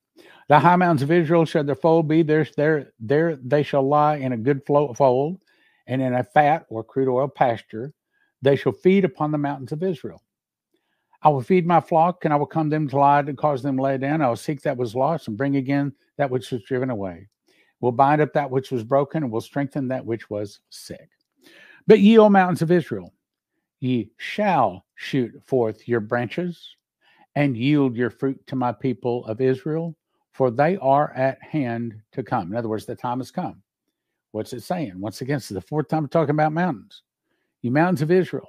The 0.48 0.58
high 0.58 0.76
mountains 0.76 1.02
of 1.02 1.10
Israel 1.10 1.44
shall 1.44 1.64
their 1.64 1.74
fold 1.74 2.08
be. 2.08 2.22
There, 2.22 2.46
there, 2.56 2.92
there 3.00 3.36
they 3.36 3.62
shall 3.62 3.86
lie 3.86 4.16
in 4.16 4.32
a 4.32 4.36
good 4.36 4.62
fold, 4.66 5.42
and 5.86 6.02
in 6.02 6.14
a 6.14 6.22
fat 6.22 6.66
or 6.68 6.84
crude 6.84 7.08
oil 7.08 7.28
pasture. 7.28 7.92
They 8.42 8.56
shall 8.56 8.72
feed 8.72 9.04
upon 9.04 9.30
the 9.30 9.38
mountains 9.38 9.72
of 9.72 9.82
Israel. 9.82 10.22
I 11.22 11.28
will 11.28 11.40
feed 11.40 11.66
my 11.66 11.80
flock, 11.80 12.24
and 12.24 12.34
I 12.34 12.36
will 12.36 12.46
come 12.46 12.68
them 12.68 12.88
to 12.88 12.98
lie 12.98 13.20
and 13.20 13.38
cause 13.38 13.62
them 13.62 13.76
to 13.76 13.82
lay 13.82 13.96
down. 13.96 14.20
I 14.20 14.28
will 14.28 14.36
seek 14.36 14.60
that 14.62 14.76
was 14.76 14.96
lost 14.96 15.28
and 15.28 15.36
bring 15.36 15.56
again 15.56 15.92
that 16.18 16.30
which 16.30 16.50
was 16.50 16.64
driven 16.64 16.90
away. 16.90 17.28
Will 17.80 17.92
bind 17.92 18.20
up 18.20 18.32
that 18.32 18.50
which 18.50 18.72
was 18.72 18.82
broken, 18.82 19.22
and 19.22 19.32
will 19.32 19.40
strengthen 19.40 19.88
that 19.88 20.04
which 20.04 20.28
was 20.28 20.60
sick. 20.70 21.08
But 21.86 22.00
ye, 22.00 22.18
O 22.18 22.28
mountains 22.28 22.62
of 22.62 22.72
Israel, 22.72 23.12
ye 23.80 24.10
shall 24.16 24.84
shoot 24.96 25.32
forth 25.46 25.86
your 25.88 26.00
branches 26.00 26.76
and 27.34 27.56
yield 27.56 27.96
your 27.96 28.10
fruit 28.10 28.44
to 28.48 28.56
my 28.56 28.72
people 28.72 29.24
of 29.26 29.40
Israel, 29.40 29.96
for 30.32 30.50
they 30.50 30.76
are 30.78 31.12
at 31.14 31.42
hand 31.42 31.94
to 32.12 32.22
come. 32.22 32.50
In 32.50 32.56
other 32.56 32.68
words, 32.68 32.86
the 32.86 32.94
time 32.94 33.18
has 33.18 33.30
come. 33.30 33.62
What's 34.32 34.52
it 34.52 34.62
saying? 34.62 34.94
Once 34.98 35.20
again, 35.20 35.36
it's 35.36 35.48
the 35.48 35.60
fourth 35.60 35.88
time 35.88 36.02
we're 36.02 36.08
talking 36.08 36.30
about 36.30 36.52
mountains. 36.52 37.02
You 37.62 37.70
mountains 37.70 38.02
of 38.02 38.10
Israel, 38.10 38.48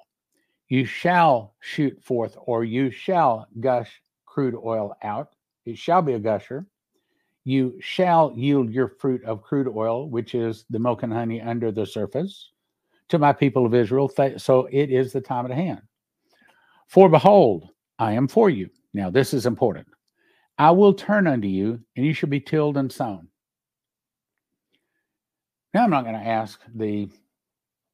you 0.67 0.85
shall 0.85 1.53
shoot 1.59 2.01
forth, 2.03 2.35
or 2.37 2.63
you 2.63 2.89
shall 2.89 3.47
gush 3.59 4.01
crude 4.25 4.55
oil 4.55 4.95
out. 5.03 5.35
It 5.65 5.77
shall 5.77 6.01
be 6.01 6.13
a 6.13 6.19
gusher. 6.19 6.65
You 7.43 7.75
shall 7.79 8.33
yield 8.35 8.71
your 8.71 8.87
fruit 8.87 9.23
of 9.23 9.43
crude 9.43 9.67
oil, 9.67 10.09
which 10.09 10.33
is 10.33 10.65
the 10.69 10.79
milk 10.79 11.03
and 11.03 11.13
honey 11.13 11.41
under 11.41 11.71
the 11.71 11.85
surface, 11.85 12.51
to 13.09 13.19
my 13.19 13.33
people 13.33 13.65
of 13.65 13.75
Israel. 13.75 14.11
So 14.37 14.67
it 14.71 14.89
is 14.89 15.13
the 15.13 15.21
time 15.21 15.45
at 15.45 15.51
hand. 15.51 15.81
For 16.87 17.09
behold, 17.09 17.69
I 17.99 18.13
am 18.13 18.27
for 18.27 18.49
you. 18.49 18.69
Now, 18.93 19.09
this 19.09 19.33
is 19.33 19.45
important. 19.45 19.87
I 20.57 20.71
will 20.71 20.93
turn 20.93 21.27
unto 21.27 21.47
you, 21.47 21.79
and 21.95 22.05
you 22.05 22.13
shall 22.13 22.29
be 22.29 22.39
tilled 22.39 22.77
and 22.77 22.91
sown. 22.91 23.27
Now, 25.73 25.83
I'm 25.83 25.89
not 25.89 26.03
going 26.03 26.15
to 26.15 26.27
ask 26.27 26.61
the 26.75 27.09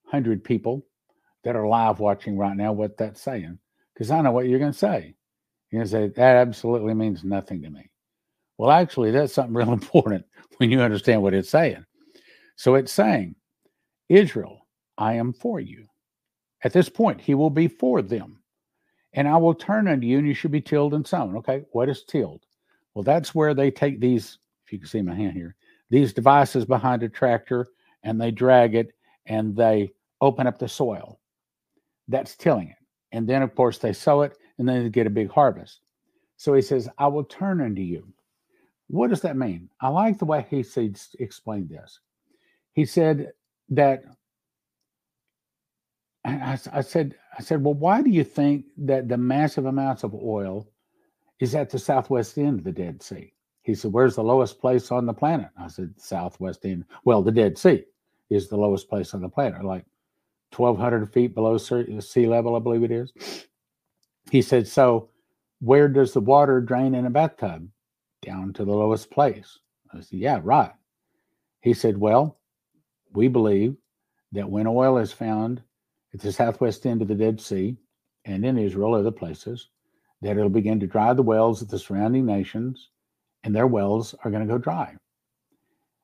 hundred 0.06 0.44
people 0.44 0.86
that 1.44 1.56
are 1.56 1.68
live 1.68 2.00
watching 2.00 2.38
right 2.38 2.56
now 2.56 2.72
what 2.72 2.98
that's 2.98 3.22
saying, 3.22 3.60
because 3.94 4.12
I 4.12 4.22
know 4.22 4.32
what 4.32 4.48
you're 4.48 4.60
going 4.60 4.72
to 4.72 4.78
say. 4.78 5.16
You're 5.70 5.80
going 5.80 5.90
to 5.90 5.92
say, 5.92 6.08
that 6.22 6.36
absolutely 6.36 6.94
means 6.94 7.24
nothing 7.24 7.62
to 7.62 7.70
me. 7.70 7.90
Well, 8.58 8.72
actually, 8.72 9.12
that's 9.12 9.34
something 9.34 9.54
real 9.56 9.74
important 9.74 10.26
when 10.58 10.72
you 10.72 10.82
understand 10.82 11.22
what 11.22 11.34
it's 11.34 11.50
saying. 11.50 11.86
So 12.56 12.76
it's 12.76 12.92
saying, 12.92 13.36
Israel, 14.10 14.68
I 14.98 15.14
am 15.14 15.34
for 15.34 15.60
you. 15.60 15.88
At 16.64 16.74
this 16.74 16.90
point, 16.90 17.22
he 17.22 17.36
will 17.36 17.50
be 17.50 17.68
for 17.68 18.02
them. 18.02 18.42
And 19.14 19.28
I 19.28 19.38
will 19.38 19.54
turn 19.54 19.88
unto 19.88 20.06
you, 20.06 20.18
and 20.18 20.28
you 20.28 20.34
should 20.34 20.52
be 20.52 20.62
tilled 20.62 20.94
and 20.94 21.08
sown. 21.08 21.38
Okay, 21.38 21.64
what 21.72 21.90
is 21.90 22.04
tilled? 22.04 22.46
Well, 22.94 23.04
that's 23.04 23.34
where 23.34 23.54
they 23.54 23.72
take 23.72 24.00
these, 24.00 24.40
if 24.66 24.74
you 24.74 24.80
can 24.80 24.88
see 24.88 25.02
my 25.02 25.16
hand 25.16 25.34
here, 25.34 25.56
these 25.90 26.14
devices 26.14 26.66
behind 26.66 27.02
a 27.04 27.10
tractor 27.10 27.68
and 28.04 28.20
they 28.20 28.32
drag 28.32 28.76
it 28.76 28.94
and 29.26 29.56
they 29.56 29.92
open 30.22 30.48
up 30.48 30.60
the 30.60 30.68
soil. 30.68 31.20
That's 32.10 32.36
tilling 32.36 32.70
it. 32.70 32.76
And 33.14 33.28
then, 33.28 33.42
of 33.42 33.56
course, 33.56 33.78
they 33.78 33.94
sow 33.94 34.22
it 34.24 34.38
and 34.58 34.68
then 34.68 34.84
they 34.84 34.90
get 34.90 35.08
a 35.08 35.12
big 35.12 35.32
harvest. 35.32 35.80
So 36.36 36.54
he 36.54 36.62
says, 36.62 36.90
I 36.98 37.08
will 37.08 37.24
turn 37.24 37.62
unto 37.62 37.82
you. 37.82 38.06
What 38.88 39.10
does 39.10 39.22
that 39.22 39.38
mean? 39.38 39.70
I 39.80 39.88
like 39.88 40.20
the 40.20 40.26
way 40.26 40.46
he 40.50 40.66
explained 41.20 41.70
this. 41.70 42.00
He 42.74 42.86
said 42.86 43.32
that, 43.70 44.04
I, 46.26 46.60
I 46.74 46.82
said, 46.82 47.16
I 47.38 47.42
said, 47.42 47.64
well, 47.64 47.76
why 47.76 48.02
do 48.02 48.10
you 48.10 48.26
think 48.26 48.66
that 48.80 49.08
the 49.08 49.18
massive 49.18 49.66
amounts 49.66 50.04
of 50.04 50.14
oil 50.14 50.68
is 51.40 51.56
at 51.56 51.70
the 51.70 51.80
southwest 51.80 52.38
end 52.38 52.60
of 52.60 52.66
the 52.66 52.72
Dead 52.72 53.02
Sea. 53.02 53.34
He 53.64 53.74
said, 53.76 53.94
Where's 53.94 54.16
the 54.16 54.24
lowest 54.24 54.60
place 54.60 54.92
on 54.92 55.06
the 55.06 55.14
planet? 55.14 55.50
I 55.58 55.68
said, 55.68 55.94
Southwest 55.98 56.66
end. 56.66 56.86
Well, 57.06 57.22
the 57.22 57.32
Dead 57.32 57.58
Sea 57.58 57.86
is 58.30 58.48
the 58.48 58.58
lowest 58.58 58.90
place 58.90 59.14
on 59.14 59.22
the 59.22 59.30
planet, 59.30 59.64
like 59.64 59.86
1,200 60.56 61.14
feet 61.14 61.36
below 61.36 61.58
sea 61.58 62.28
level, 62.28 62.56
I 62.56 62.60
believe 62.60 62.84
it 62.84 62.92
is. 62.92 63.12
He 64.32 64.42
said, 64.42 64.68
So 64.68 65.10
where 65.60 65.88
does 65.88 66.14
the 66.14 66.22
water 66.22 66.62
drain 66.62 66.96
in 66.96 67.06
a 67.06 67.10
bathtub? 67.10 67.68
Down 68.22 68.54
to 68.54 68.66
the 68.66 68.72
lowest 68.72 69.12
place. 69.12 69.60
I 69.94 70.02
said, 70.02 70.20
Yeah, 70.20 70.40
right. 70.44 70.72
He 71.62 71.74
said, 71.74 71.98
Well, 71.98 72.40
we 73.14 73.28
believe 73.28 73.76
that 74.32 74.50
when 74.50 74.68
oil 74.68 74.98
is 74.98 75.12
found 75.12 75.62
at 76.14 76.20
the 76.20 76.32
southwest 76.32 76.86
end 76.86 77.02
of 77.02 77.08
the 77.08 77.16
Dead 77.16 77.40
Sea 77.40 77.78
and 78.26 78.46
in 78.46 78.58
Israel, 78.58 78.96
other 78.96 79.12
places, 79.12 79.70
that 80.22 80.38
it'll 80.38 80.50
begin 80.50 80.80
to 80.80 80.88
dry 80.88 81.14
the 81.14 81.22
wells 81.22 81.62
of 81.62 81.70
the 81.70 81.80
surrounding 81.80 82.26
nations, 82.26 82.90
and 83.44 83.56
their 83.56 83.68
wells 83.68 84.14
are 84.24 84.32
going 84.32 84.46
to 84.46 84.52
go 84.52 84.58
dry. 84.58 84.96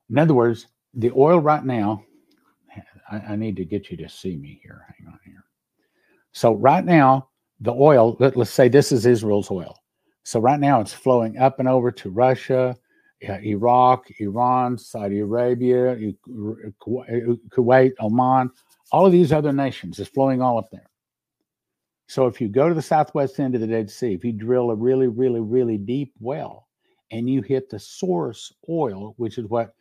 In 0.08 0.18
other 0.18 0.34
words, 0.34 0.66
the 0.94 1.12
oil 1.14 1.40
right 1.40 1.64
now, 1.64 2.04
I, 3.10 3.16
I, 3.32 3.36
need 3.36 3.56
to 3.56 3.64
get 3.64 3.90
you 3.90 3.96
to 3.98 4.08
see 4.08 4.36
me 4.36 4.60
here. 4.62 4.86
Hang 4.98 5.08
on 5.08 5.18
here. 5.24 5.44
So, 6.32 6.54
right 6.54 6.84
now, 6.84 7.28
the 7.60 7.72
oil, 7.72 8.16
let, 8.20 8.36
us 8.36 8.50
say 8.50 8.68
this 8.68 8.92
is 8.92 9.06
Israel's 9.06 9.50
oil. 9.50 9.76
So, 10.24 10.40
right 10.40 10.60
now, 10.60 10.80
it's 10.80 10.92
flowing 10.92 11.38
up 11.38 11.58
and 11.58 11.68
over 11.68 11.90
to 11.92 12.10
Russia, 12.10 12.76
uh, 13.28 13.38
Iraq, 13.40 14.06
Iran, 14.18 14.76
Saudi 14.76 15.20
Arabia, 15.20 15.96
Kuwait, 16.80 17.92
Oman, 18.00 18.50
all 18.92 19.06
of 19.06 19.12
these 19.12 19.32
other 19.32 19.52
nations 19.52 19.98
is 19.98 20.08
flowing 20.08 20.42
all 20.42 20.58
up 20.58 20.70
there. 20.70 20.90
So 22.08 22.26
if 22.26 22.40
you 22.40 22.48
go 22.48 22.68
to 22.68 22.74
the 22.74 22.82
southwest 22.82 23.40
end 23.40 23.54
of 23.54 23.60
the 23.60 23.66
Dead 23.66 23.90
Sea, 23.90 24.12
if 24.12 24.24
you 24.24 24.32
drill 24.32 24.70
a 24.70 24.76
really, 24.76 25.08
really, 25.08 25.40
really 25.40 25.76
deep 25.76 26.12
well 26.20 26.68
and 27.10 27.28
you 27.28 27.42
hit 27.42 27.68
the 27.68 27.78
source 27.78 28.52
oil, 28.68 29.14
which 29.16 29.38
is 29.38 29.46
what 29.46 29.74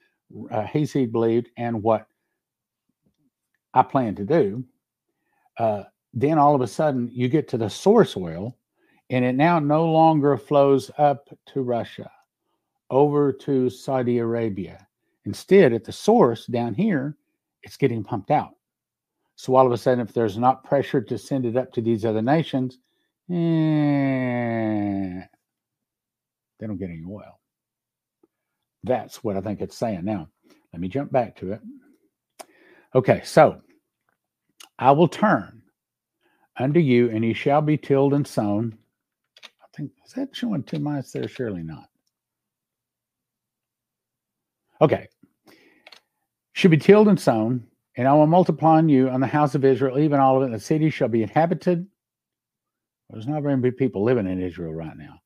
uh, 0.50 0.64
Hayseed 0.64 1.12
believed 1.12 1.50
and 1.58 1.84
what 1.84 2.08
I 3.76 3.84
plan 3.84 4.16
to 4.16 4.24
do, 4.24 4.64
uh, 5.60 5.84
then 6.14 6.40
all 6.40 6.56
of 6.56 6.62
a 6.62 6.68
sudden 6.68 7.10
you 7.14 7.28
get 7.28 7.48
to 7.50 7.58
the 7.58 7.70
source 7.70 8.16
oil 8.16 8.58
and 9.10 9.24
it 9.24 9.36
now 9.36 9.60
no 9.60 9.86
longer 9.86 10.38
flows 10.38 10.90
up 10.98 11.30
to 11.48 11.62
Russia, 11.62 12.10
over 12.90 13.32
to 13.32 13.70
Saudi 13.70 14.18
Arabia. 14.18 14.88
Instead, 15.26 15.74
at 15.74 15.84
the 15.84 15.92
source 15.92 16.46
down 16.48 16.74
here, 16.74 17.18
it's 17.64 17.78
getting 17.78 18.04
pumped 18.04 18.32
out. 18.32 18.56
So 19.36 19.56
all 19.56 19.66
of 19.66 19.72
a 19.72 19.78
sudden, 19.78 20.00
if 20.00 20.14
there's 20.14 20.38
not 20.38 20.64
pressure 20.64 21.02
to 21.02 21.18
send 21.18 21.46
it 21.46 21.58
up 21.58 21.74
to 21.74 21.82
these 21.82 22.06
other 22.06 22.22
nations, 22.22 22.78
eh, 23.30 23.34
they 26.60 26.68
don't 26.68 26.78
get 26.78 26.90
any 26.90 27.04
oil. 27.08 27.40
That's 28.84 29.24
what 29.24 29.36
I 29.36 29.42
think 29.42 29.62
it's 29.62 29.78
saying. 29.78 30.06
Now, 30.06 30.30
let 30.72 30.80
me 30.80 30.88
jump 30.88 31.12
back 31.12 31.36
to 31.38 31.52
it. 31.54 31.62
Okay, 32.96 33.22
so 33.26 33.62
I 34.80 34.92
will 34.92 35.10
turn 35.10 35.62
unto 36.58 36.80
you, 36.80 37.10
and 37.10 37.26
ye 37.26 37.34
shall 37.34 37.62
be 37.62 37.78
tilled 37.78 38.14
and 38.14 38.26
sown. 38.26 38.78
I 39.44 39.68
think 39.76 39.92
is 40.06 40.14
that 40.14 40.34
showing 40.34 40.64
two 40.64 40.80
miles 40.80 41.12
there? 41.12 41.28
Surely 41.28 41.62
not. 41.62 41.90
Okay. 44.80 45.10
Should 46.54 46.72
be 46.72 46.78
tilled 46.78 47.10
and 47.10 47.20
sown, 47.20 47.68
and 47.98 48.08
I 48.08 48.14
will 48.14 48.28
multiply 48.28 48.78
on 48.78 48.88
you 48.88 49.10
on 49.10 49.20
the 49.20 49.28
house 49.28 49.56
of 49.56 49.66
Israel, 49.66 50.00
even 50.00 50.22
all 50.22 50.38
of 50.38 50.44
it. 50.44 50.46
And 50.46 50.56
the 50.56 50.60
city 50.60 50.90
shall 50.90 51.10
be 51.10 51.22
inhabited. 51.22 51.86
There's 53.10 53.28
not 53.28 53.44
very 53.44 53.58
many 53.58 53.72
people 53.72 54.06
living 54.06 54.26
in 54.26 54.42
Israel 54.42 54.74
right 54.74 54.98
now. 54.98 55.20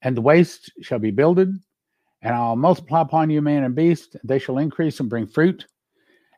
And 0.00 0.16
the 0.16 0.22
waste 0.22 0.72
shall 0.80 0.98
be 0.98 1.10
builded. 1.10 1.54
And 2.22 2.34
I'll 2.34 2.56
multiply 2.56 3.02
upon 3.02 3.28
you 3.28 3.42
man 3.42 3.64
and 3.64 3.74
beast. 3.74 4.16
They 4.24 4.38
shall 4.38 4.56
increase 4.56 5.00
and 5.00 5.08
bring 5.10 5.26
fruit. 5.26 5.66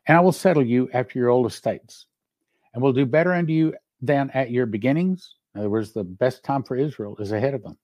And 0.07 0.17
I 0.17 0.21
will 0.21 0.31
settle 0.31 0.65
you 0.65 0.89
after 0.93 1.17
your 1.17 1.29
old 1.29 1.45
estates. 1.45 2.07
And 2.73 2.81
will 2.81 2.93
do 2.93 3.05
better 3.05 3.33
unto 3.33 3.53
you 3.53 3.73
than 4.01 4.29
at 4.31 4.51
your 4.51 4.65
beginnings. 4.65 5.35
In 5.53 5.61
other 5.61 5.69
words, 5.69 5.93
the 5.93 6.03
best 6.03 6.43
time 6.43 6.63
for 6.63 6.75
Israel 6.75 7.15
is 7.17 7.31
ahead 7.31 7.53
of 7.53 7.63
them. 7.63 7.77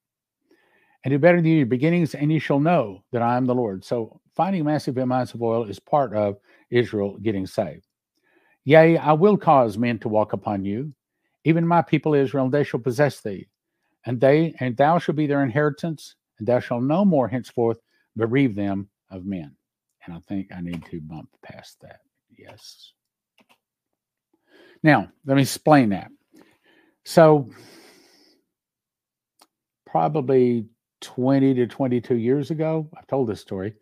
And 1.03 1.11
do 1.11 1.19
better 1.19 1.37
than 1.37 1.45
your 1.45 1.65
beginnings, 1.65 2.13
and 2.13 2.31
you 2.31 2.39
shall 2.39 2.59
know 2.59 3.03
that 3.11 3.21
I 3.21 3.37
am 3.37 3.45
the 3.45 3.55
Lord. 3.55 3.85
So 3.85 4.19
finding 4.35 4.65
massive 4.65 4.97
amounts 4.97 5.33
of 5.33 5.41
oil 5.41 5.63
is 5.63 5.79
part 5.79 6.13
of 6.13 6.37
Israel 6.69 7.17
getting 7.19 7.45
saved. 7.47 7.85
Yea, 8.65 8.97
I 8.97 9.13
will 9.13 9.37
cause 9.37 9.77
men 9.77 9.97
to 9.99 10.09
walk 10.09 10.33
upon 10.33 10.65
you, 10.65 10.93
even 11.45 11.65
my 11.65 11.81
people 11.81 12.13
Israel, 12.13 12.45
and 12.45 12.53
they 12.53 12.65
shall 12.65 12.81
possess 12.81 13.21
thee, 13.21 13.47
and 14.05 14.19
they 14.19 14.53
and 14.59 14.75
thou 14.75 14.99
shall 14.99 15.15
be 15.15 15.27
their 15.27 15.43
inheritance, 15.43 16.15
and 16.37 16.47
thou 16.47 16.59
shalt 16.59 16.83
no 16.83 17.05
more 17.05 17.29
henceforth 17.29 17.79
bereave 18.17 18.55
them 18.55 18.89
of 19.09 19.25
men. 19.25 19.55
And 20.05 20.13
I 20.13 20.19
think 20.27 20.51
I 20.53 20.59
need 20.59 20.83
to 20.87 20.99
bump 20.99 21.29
past 21.41 21.79
that. 21.81 22.01
Yes. 22.39 22.93
Now, 24.81 25.09
let 25.25 25.35
me 25.35 25.41
explain 25.41 25.89
that. 25.89 26.09
So, 27.03 27.49
probably 29.85 30.67
20 31.01 31.53
to 31.55 31.67
22 31.67 32.15
years 32.15 32.51
ago, 32.51 32.89
I've 32.97 33.07
told 33.07 33.27
this 33.27 33.41
story. 33.41 33.73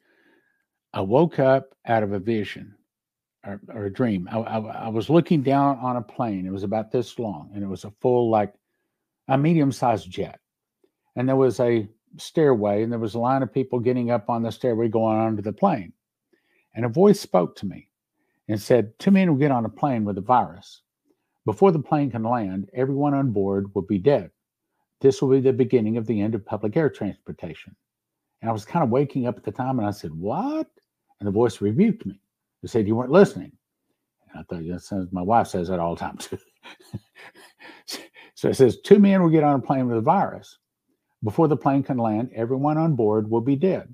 I 0.93 1.01
woke 1.01 1.38
up 1.39 1.76
out 1.86 2.01
of 2.01 2.14
a 2.14 2.20
vision 2.20 2.76
or, 3.45 3.62
or 3.70 3.86
a 3.86 3.93
dream. 3.93 4.28
I, 4.32 4.39
I, 4.39 4.58
I, 4.58 4.88
was 4.88 5.10
looking 5.10 5.43
down 5.43 5.78
on 5.80 5.97
a 5.97 6.01
plane. 6.01 6.47
It 6.47 6.51
was 6.51 6.64
about 6.64 6.91
this 6.91 7.20
long, 7.20 7.51
and 7.53 7.64
it 7.64 7.68
was 7.68 7.84
a 7.84 7.93
full, 8.01 8.32
like 8.32 8.53
a 9.28 9.38
medium 9.38 9.72
sized 9.72 10.10
jet. 10.10 10.39
And 11.16 11.28
there 11.30 11.36
was 11.36 11.60
a 11.60 11.88
stairway, 12.18 12.82
and 12.82 12.91
there 12.91 12.99
was 12.99 13.14
a 13.14 13.20
line 13.20 13.43
of 13.43 13.53
people 13.53 13.80
getting 13.80 14.10
up 14.10 14.30
on 14.30 14.41
the 14.41 14.51
stairway 14.51 14.88
going 14.88 15.18
onto 15.18 15.43
the 15.43 15.53
plane. 15.53 15.93
And 16.74 16.86
a 16.86 16.89
voice 16.89 17.20
spoke 17.20 17.55
to 17.58 17.66
me 17.66 17.89
and 18.48 18.62
said, 18.62 18.98
Two 19.00 19.12
men 19.12 19.30
will 19.30 19.38
get 19.38 19.52
on 19.52 19.66
a 19.66 19.70
plane 19.70 20.06
with 20.06 20.18
a 20.18 20.22
virus. 20.22 20.82
Before 21.45 21.72
the 21.72 21.80
plane 21.80 22.12
can 22.12 22.24
land, 22.24 22.70
everyone 22.74 23.14
on 23.14 23.32
board 23.32 23.74
will 23.74 23.84
be 23.84 23.98
dead. 23.98 24.32
This 25.00 25.22
will 25.22 25.30
be 25.30 25.39
the 25.39 25.54
beginning 25.54 25.98
of 25.98 26.08
the 26.08 26.20
end 26.20 26.36
of 26.36 26.45
public 26.45 26.76
air 26.76 26.89
transportation. 26.89 27.76
And 28.41 28.50
I 28.50 28.54
was 28.54 28.66
kind 28.66 28.84
of 28.84 28.89
waking 28.89 29.28
up 29.28 29.38
at 29.38 29.43
the 29.43 29.52
time 29.52 29.80
and 29.80 29.88
I 29.88 29.91
said, 29.91 30.14
What? 30.14 30.68
And 31.20 31.28
the 31.28 31.32
voice 31.32 31.62
rebuked 31.62 32.06
me. 32.06 32.20
It 32.64 32.70
said, 32.70 32.88
You 32.88 32.95
weren't 32.95 33.12
listening. 33.12 33.52
And 34.34 34.39
I 34.39 34.43
thought, 34.43 35.14
my 35.14 35.22
wife 35.22 35.48
says 35.48 35.68
that 35.70 35.80
all 35.80 35.95
the 35.95 36.02
time 36.02 36.18
too. 36.20 36.38
so 38.36 38.50
it 38.50 38.56
says, 38.56 38.80
Two 38.82 39.00
men 39.00 39.22
will 39.22 39.30
get 39.30 39.43
on 39.43 39.60
a 39.60 39.64
plane 39.64 39.88
with 39.88 39.98
a 39.98 40.02
virus. 40.02 40.58
Before 41.24 41.48
the 41.48 41.58
plane 41.58 41.84
can 41.84 41.98
land, 41.98 42.30
everyone 42.36 42.78
on 42.78 42.95
board 42.95 43.30
will 43.30 43.41
be 43.41 43.56
dead. 43.56 43.93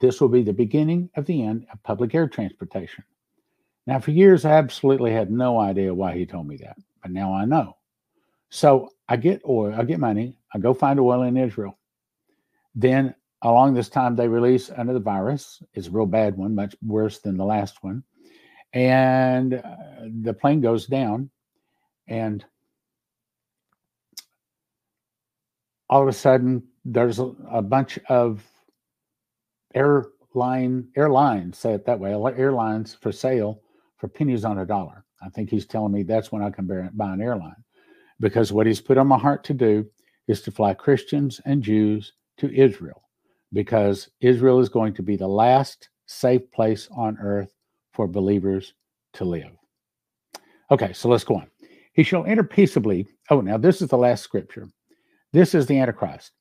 This 0.00 0.20
will 0.20 0.28
be 0.28 0.42
the 0.42 0.52
beginning 0.52 1.10
of 1.16 1.26
the 1.26 1.42
end 1.42 1.66
of 1.72 1.82
public 1.82 2.14
air 2.14 2.28
transportation. 2.28 3.04
Now, 3.86 3.98
for 3.98 4.12
years, 4.12 4.44
I 4.44 4.52
absolutely 4.52 5.12
had 5.12 5.30
no 5.30 5.58
idea 5.58 5.92
why 5.92 6.14
he 6.14 6.24
told 6.24 6.48
me 6.48 6.56
that, 6.58 6.76
but 7.02 7.10
now 7.10 7.34
I 7.34 7.44
know. 7.44 7.76
So 8.50 8.90
I 9.08 9.16
get 9.16 9.42
oil, 9.46 9.74
I 9.74 9.84
get 9.84 10.00
money, 10.00 10.38
I 10.54 10.58
go 10.58 10.72
find 10.72 10.98
oil 10.98 11.22
in 11.22 11.36
Israel. 11.36 11.78
Then, 12.74 13.14
along 13.42 13.74
this 13.74 13.90
time, 13.90 14.16
they 14.16 14.26
release 14.26 14.70
another 14.70 15.00
virus. 15.00 15.62
It's 15.74 15.88
a 15.88 15.90
real 15.90 16.06
bad 16.06 16.36
one, 16.36 16.54
much 16.54 16.74
worse 16.82 17.18
than 17.18 17.36
the 17.36 17.44
last 17.44 17.82
one. 17.82 18.02
And 18.72 19.54
uh, 19.54 19.76
the 20.22 20.32
plane 20.32 20.60
goes 20.62 20.86
down, 20.86 21.30
and 22.08 22.44
all 25.90 26.02
of 26.02 26.08
a 26.08 26.12
sudden, 26.12 26.62
there's 26.86 27.18
a, 27.18 27.34
a 27.50 27.62
bunch 27.62 27.98
of 28.08 28.42
airline 29.74 30.88
airlines, 30.96 31.58
say 31.58 31.74
it 31.74 31.84
that 31.84 32.00
way, 32.00 32.12
airlines 32.12 32.94
for 32.94 33.12
sale 33.12 33.60
for 34.04 34.08
pennies 34.08 34.44
on 34.44 34.58
a 34.58 34.66
dollar. 34.66 35.02
I 35.22 35.30
think 35.30 35.48
he's 35.48 35.64
telling 35.64 35.90
me 35.90 36.02
that's 36.02 36.30
when 36.30 36.42
I 36.42 36.50
can 36.50 36.90
buy 36.92 37.14
an 37.14 37.22
airline 37.22 37.56
because 38.20 38.52
what 38.52 38.66
he's 38.66 38.82
put 38.82 38.98
on 38.98 39.06
my 39.06 39.16
heart 39.16 39.42
to 39.44 39.54
do 39.54 39.86
is 40.28 40.42
to 40.42 40.50
fly 40.50 40.74
Christians 40.74 41.40
and 41.46 41.62
Jews 41.62 42.12
to 42.36 42.54
Israel 42.54 43.08
because 43.54 44.10
Israel 44.20 44.60
is 44.60 44.68
going 44.68 44.92
to 44.92 45.02
be 45.02 45.16
the 45.16 45.26
last 45.26 45.88
safe 46.04 46.42
place 46.52 46.86
on 46.94 47.16
earth 47.18 47.54
for 47.94 48.06
believers 48.06 48.74
to 49.14 49.24
live. 49.24 49.52
Okay, 50.70 50.92
so 50.92 51.08
let's 51.08 51.24
go 51.24 51.36
on. 51.36 51.46
He 51.94 52.02
shall 52.02 52.26
enter 52.26 52.44
peaceably. 52.44 53.08
Oh, 53.30 53.40
now 53.40 53.56
this 53.56 53.80
is 53.80 53.88
the 53.88 53.96
last 53.96 54.22
scripture. 54.22 54.68
This 55.32 55.54
is 55.54 55.64
the 55.64 55.78
Antichrist. 55.78 56.32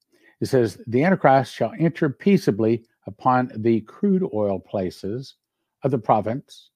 It 0.41 0.47
says, 0.47 0.81
The 0.87 1.05
Antichrist 1.05 1.55
shall 1.55 1.71
enter 1.79 2.09
peaceably 2.09 2.83
upon 3.07 3.53
the 3.55 3.79
crude 3.81 4.29
oil 4.33 4.59
places 4.59 5.35
of 5.83 5.91
the 5.91 5.97
province 5.97 6.71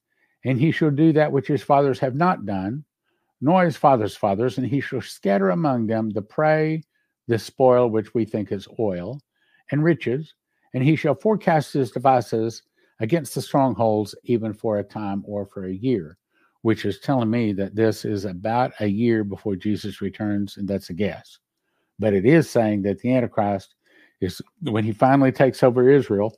and 0.46 0.60
he 0.60 0.72
shall 0.72 0.92
do 0.92 1.12
that 1.14 1.32
which 1.32 1.48
his 1.48 1.64
fathers 1.64 2.00
have 2.00 2.16
not 2.16 2.46
done, 2.46 2.84
nor 3.42 3.64
his 3.64 3.78
fathers' 3.78 4.16
fathers, 4.16 4.58
and 4.58 4.68
he 4.68 4.82
shall 4.82 5.02
scatter 5.02 5.50
among 5.50 5.88
them 5.88 6.10
the 6.10 6.22
prey, 6.22 6.84
the 7.28 7.38
spoil, 7.38 7.90
which 7.90 8.14
we 8.14 8.26
think 8.26 8.52
is 8.52 8.68
oil, 8.80 9.22
and 9.72 9.84
riches, 9.84 10.34
and 10.74 10.84
he 10.84 10.96
shall 10.96 11.16
forecast 11.16 11.74
his 11.74 11.92
devices 11.92 12.64
against 13.00 13.36
the 13.36 13.42
strongholds, 13.42 14.16
even 14.24 14.54
for 14.54 14.80
a 14.80 14.84
time 14.84 15.24
or 15.28 15.46
for 15.46 15.66
a 15.66 15.74
year, 15.74 16.18
which 16.62 16.86
is 16.86 17.00
telling 17.00 17.30
me 17.30 17.54
that 17.54 17.76
this 17.76 18.06
is 18.06 18.26
about 18.26 18.72
a 18.80 18.88
year 18.88 19.24
before 19.24 19.56
Jesus 19.56 20.02
returns, 20.02 20.58
and 20.58 20.68
that's 20.68 20.90
a 20.90 20.94
guess. 20.94 21.40
But 22.00 22.14
it 22.14 22.26
is 22.26 22.50
saying 22.50 22.84
that 22.84 23.00
the 23.00 23.14
Antichrist 23.14 23.76
is, 24.22 24.42
when 24.62 24.84
he 24.84 24.92
finally 24.92 25.32
takes 25.32 25.62
over 25.62 25.90
Israel, 25.90 26.38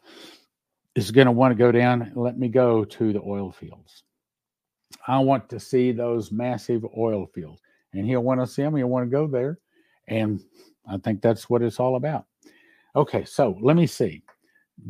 is 1.05 1.11
going 1.11 1.25
to 1.25 1.31
want 1.31 1.51
to 1.51 1.55
go 1.55 1.71
down. 1.71 2.01
and 2.01 2.15
Let 2.15 2.37
me 2.37 2.47
go 2.49 2.83
to 2.83 3.13
the 3.13 3.21
oil 3.21 3.51
fields. 3.51 4.03
I 5.07 5.19
want 5.19 5.49
to 5.49 5.59
see 5.59 5.91
those 5.91 6.31
massive 6.31 6.85
oil 6.97 7.27
fields. 7.33 7.61
And 7.93 8.05
he'll 8.05 8.21
want 8.21 8.39
to 8.39 8.47
see 8.47 8.61
them. 8.61 8.75
He'll 8.75 8.87
want 8.87 9.05
to 9.05 9.11
go 9.11 9.27
there. 9.27 9.59
And 10.07 10.41
I 10.87 10.97
think 10.97 11.21
that's 11.21 11.49
what 11.49 11.61
it's 11.61 11.79
all 11.79 11.95
about. 11.95 12.25
Okay, 12.95 13.23
so 13.23 13.57
let 13.61 13.75
me 13.75 13.85
see. 13.87 14.23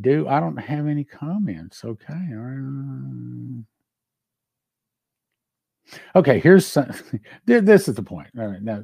Do 0.02 0.28
I 0.28 0.40
don't 0.40 0.58
have 0.58 0.88
any 0.88 1.04
comments? 1.04 1.84
Okay. 1.84 2.14
Uh, 2.14 3.64
okay, 6.16 6.40
here's 6.40 6.66
some, 6.66 6.92
this 7.46 7.88
is 7.88 7.96
the 7.96 8.04
point. 8.04 8.30
All 8.38 8.48
right, 8.48 8.62
now, 8.62 8.84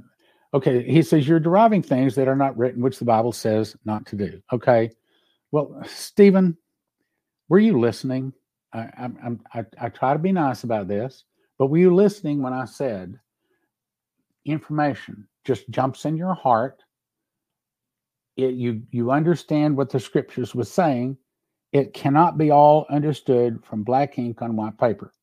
okay, 0.54 0.84
he 0.84 1.02
says 1.02 1.28
you're 1.28 1.40
deriving 1.40 1.82
things 1.82 2.16
that 2.16 2.28
are 2.28 2.36
not 2.36 2.58
written, 2.58 2.82
which 2.82 3.00
the 3.00 3.06
Bible 3.06 3.32
says 3.32 3.76
not 3.86 4.06
to 4.08 4.16
do. 4.16 4.42
Okay, 4.52 4.92
well, 5.52 5.82
Stephen, 5.86 6.58
were 7.50 7.60
you 7.60 7.80
listening? 7.80 8.34
I, 8.74 8.90
I'm, 8.98 9.40
I, 9.54 9.66
I 9.80 9.90
try 9.90 10.14
to 10.14 10.20
be 10.20 10.32
nice 10.32 10.64
about 10.64 10.88
this, 10.88 11.24
but 11.58 11.68
were 11.68 11.78
you 11.78 11.94
listening 11.94 12.42
when 12.42 12.54
I 12.54 12.66
said 12.66 13.18
information 14.46 15.28
just 15.46 15.70
jumps 15.70 16.06
in 16.06 16.18
your 16.18 16.34
heart? 16.34 16.84
It, 18.38 18.56
you 18.56 18.82
you 18.92 19.12
understand 19.12 19.78
what 19.78 19.90
the 19.90 20.00
scriptures 20.00 20.54
was 20.54 20.70
saying. 20.70 21.18
It 21.72 21.94
cannot 21.94 22.38
be 22.38 22.52
all 22.52 22.86
understood 22.90 23.64
from 23.64 23.84
black 23.84 24.18
ink 24.18 24.42
on 24.42 24.56
white 24.56 24.78
paper. 24.78 25.14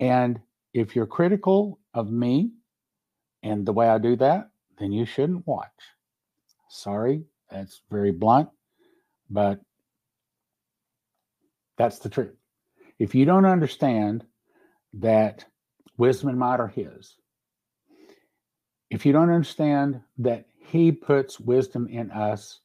And 0.00 0.40
if 0.74 0.96
you're 0.96 1.06
critical 1.06 1.78
of 1.94 2.10
me 2.10 2.50
and 3.42 3.64
the 3.64 3.72
way 3.72 3.88
I 3.88 3.98
do 3.98 4.16
that, 4.16 4.50
then 4.78 4.90
you 4.90 5.04
shouldn't 5.06 5.46
watch. 5.46 5.68
Sorry, 6.68 7.24
that's 7.50 7.82
very 7.90 8.10
blunt, 8.10 8.48
but 9.30 9.60
that's 11.76 11.98
the 11.98 12.08
truth. 12.08 12.36
If 12.98 13.14
you 13.14 13.24
don't 13.24 13.46
understand 13.46 14.24
that 14.94 15.44
wisdom 15.96 16.28
and 16.28 16.38
might 16.38 16.60
are 16.60 16.68
His, 16.68 17.16
if 18.90 19.06
you 19.06 19.12
don't 19.12 19.30
understand 19.30 20.00
that 20.18 20.46
He 20.58 20.92
puts 20.92 21.40
wisdom 21.40 21.88
in 21.88 22.10
us, 22.10 22.60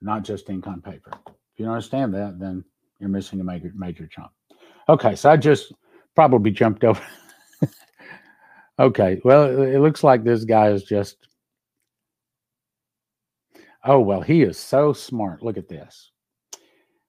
not 0.00 0.24
just 0.24 0.50
ink 0.50 0.66
on 0.66 0.80
paper. 0.82 1.12
If 1.26 1.58
you 1.58 1.64
don't 1.64 1.74
understand 1.74 2.14
that, 2.14 2.38
then 2.38 2.64
you're 2.98 3.08
missing 3.08 3.40
a 3.40 3.44
major 3.44 3.72
major 3.74 4.06
chunk. 4.06 4.30
Okay, 4.88 5.14
so 5.14 5.30
I 5.30 5.36
just 5.36 5.72
probably 6.14 6.50
jumped 6.50 6.84
over. 6.84 7.02
okay, 8.78 9.20
well, 9.24 9.62
it 9.62 9.78
looks 9.78 10.04
like 10.04 10.22
this 10.24 10.44
guy 10.44 10.70
is 10.70 10.84
just. 10.84 11.16
Oh, 13.84 13.98
well, 13.98 14.20
he 14.20 14.42
is 14.42 14.56
so 14.58 14.92
smart. 14.92 15.42
Look 15.42 15.56
at 15.56 15.68
this. 15.68 16.11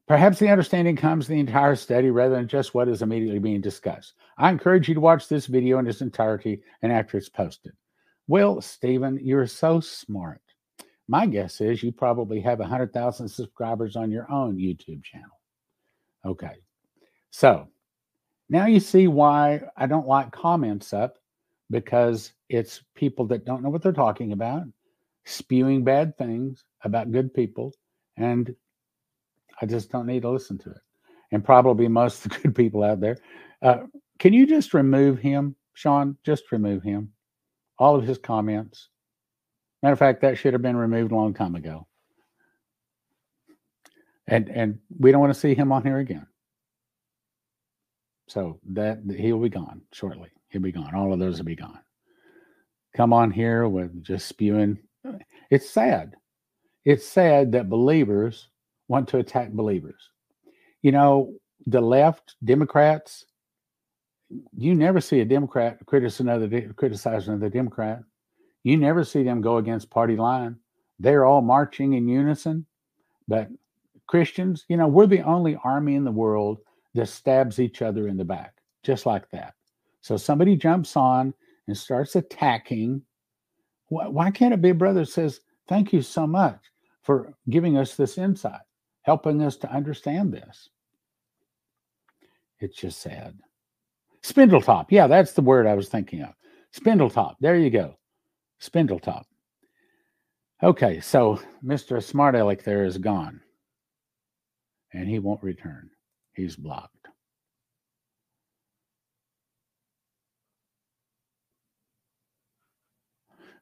Perhaps 0.08 0.40
the 0.40 0.50
understanding 0.50 0.98
comes 0.98 1.28
the 1.28 1.40
entire 1.40 1.76
study 1.76 2.10
rather 2.10 2.36
than 2.36 2.48
just 2.48 2.74
what 2.74 2.90
is 2.90 3.02
immediately 3.02 3.40
being 3.40 3.62
discussed. 3.62 4.16
I 4.38 4.50
encourage 4.50 4.90
you 4.90 4.94
to 4.96 5.00
watch 5.00 5.28
this 5.28 5.46
video 5.46 5.80
in 5.80 5.88
its 5.88 6.02
entirety 6.02 6.62
and 6.82 6.92
after 6.92 7.18
it's 7.18 7.30
posted. 7.30 7.72
Well, 8.28 8.60
Stephen, 8.60 9.20
you're 9.22 9.48
so 9.48 9.80
smart. 9.80 10.42
My 11.08 11.26
guess 11.26 11.62
is 11.62 11.84
you 11.84 11.92
probably 11.92 12.42
have 12.42 12.60
100,000 12.60 13.28
subscribers 13.28 13.96
on 13.96 14.12
your 14.12 14.30
own 14.32 14.58
YouTube 14.58 15.04
channel. 15.04 15.40
Okay. 16.26 16.56
So 17.32 17.68
now 18.50 18.66
you 18.66 18.80
see 18.80 19.08
why 19.08 19.62
I 19.78 19.86
don't 19.88 20.08
like 20.08 20.32
comments 20.32 20.94
up 20.94 21.18
because 21.70 22.34
it's 22.50 22.84
people 22.94 23.26
that 23.28 23.46
don't 23.46 23.64
know 23.64 23.70
what 23.70 23.82
they're 23.82 23.94
talking 23.94 24.34
about, 24.34 24.64
spewing 25.26 25.84
bad 25.84 26.18
things 26.18 26.64
about 26.84 27.12
good 27.12 27.34
people, 27.34 27.74
and 28.18 28.54
I 29.62 29.66
just 29.66 29.92
don't 29.92 30.08
need 30.08 30.24
to 30.24 30.30
listen 30.30 30.58
to 30.60 30.72
it. 30.72 30.82
And 31.32 31.44
probably 31.44 31.88
most 31.88 32.26
of 32.26 32.32
the 32.32 32.40
good 32.40 32.56
people 32.56 32.84
out 32.84 33.00
there. 33.00 33.18
Uh, 33.62 33.80
can 34.20 34.34
you 34.34 34.46
just 34.46 34.74
remove 34.74 35.20
him, 35.20 35.56
Sean? 35.74 36.18
Just 36.24 36.52
remove 36.52 36.84
him. 36.84 37.12
All 37.80 37.96
of 37.96 38.06
his 38.06 38.18
comments. 38.18 38.90
Matter 39.82 39.94
of 39.94 40.00
fact, 40.00 40.22
that 40.22 40.38
should 40.38 40.54
have 40.54 40.62
been 40.62 40.78
removed 40.78 41.12
a 41.12 41.16
long 41.16 41.34
time 41.34 41.56
ago. 41.56 41.88
And 44.28 44.48
and 44.50 44.80
we 44.98 45.12
don't 45.12 45.20
want 45.20 45.34
to 45.34 45.40
see 45.40 45.54
him 45.54 45.72
on 45.74 45.84
here 45.84 45.98
again. 45.98 46.26
So 48.30 48.60
that 48.72 49.00
he'll 49.18 49.40
be 49.40 49.50
gone 49.50 49.82
shortly. 49.92 50.30
He'll 50.50 50.62
be 50.62 50.72
gone. 50.72 50.96
All 50.96 51.12
of 51.12 51.20
those 51.20 51.40
will 51.40 51.46
be 51.46 51.58
gone. 51.58 51.80
Come 52.96 53.12
on 53.12 53.32
here 53.32 53.68
with 53.68 54.04
just 54.04 54.28
spewing. 54.28 54.80
It's 55.50 55.70
sad. 55.70 56.16
It's 56.86 57.06
sad 57.06 57.52
that 57.52 57.70
believers 57.70 58.48
want 58.94 59.10
to 59.10 59.18
attack 59.18 59.50
believers. 59.50 60.12
You 60.84 60.92
know, 60.92 61.34
the 61.66 61.82
left, 61.82 62.36
Democrats, 62.44 63.26
you 64.56 64.76
never 64.76 65.02
see 65.02 65.20
a 65.20 65.26
Democrat 65.26 65.80
criticize 65.88 66.20
another, 66.20 66.74
criticize 66.74 67.28
another 67.28 67.50
Democrat. 67.50 68.04
You 68.62 68.78
never 68.78 69.04
see 69.04 69.24
them 69.24 69.42
go 69.42 69.58
against 69.58 69.90
party 69.90 70.16
line. 70.16 70.58
They're 71.00 71.26
all 71.26 71.42
marching 71.42 71.94
in 71.94 72.08
unison, 72.08 72.68
but 73.28 73.50
Christians, 74.06 74.64
you 74.70 74.78
know, 74.78 74.88
we're 74.88 75.08
the 75.08 75.24
only 75.24 75.58
army 75.64 75.96
in 75.96 76.04
the 76.04 76.12
world 76.12 76.60
that 76.94 77.08
stabs 77.08 77.60
each 77.60 77.82
other 77.82 78.08
in 78.08 78.16
the 78.16 78.24
back, 78.24 78.54
just 78.84 79.08
like 79.08 79.28
that. 79.32 79.56
So 80.02 80.18
somebody 80.18 80.56
jumps 80.56 80.96
on 80.96 81.34
and 81.68 81.76
starts 81.76 82.16
attacking. 82.16 83.02
Why 83.88 84.30
can't 84.30 84.54
it 84.54 84.62
be 84.62 84.70
a 84.70 84.76
brother 84.76 85.04
says, 85.04 85.40
Thank 85.68 85.94
you 85.94 86.04
so 86.04 86.28
much 86.28 86.60
for 87.04 87.34
giving 87.50 87.78
us 87.78 87.96
this 87.96 88.18
insight, 88.18 88.62
helping 89.04 89.42
us 89.42 89.58
to 89.58 89.72
understand 89.72 90.34
this? 90.34 90.70
It's 92.60 92.78
just 92.78 93.02
sad. 93.02 93.38
Spindletop. 94.24 94.88
Yeah, 94.90 95.08
that's 95.08 95.34
the 95.34 95.42
word 95.42 95.68
I 95.68 95.76
was 95.76 95.90
thinking 95.90 96.22
of. 96.22 96.34
Spindletop. 96.76 97.36
There 97.40 97.58
you 97.58 97.70
go. 97.70 97.98
Spindletop. 98.62 99.24
Okay, 100.64 101.02
so 101.02 101.42
Mr. 101.64 102.02
Smart 102.02 102.36
Aleck 102.36 102.64
there 102.64 102.86
is 102.86 102.98
gone. 102.98 103.42
And 104.94 105.10
he 105.10 105.20
won't 105.20 105.44
return. 105.44 105.90
He's 106.34 106.56
blocked. 106.56 107.08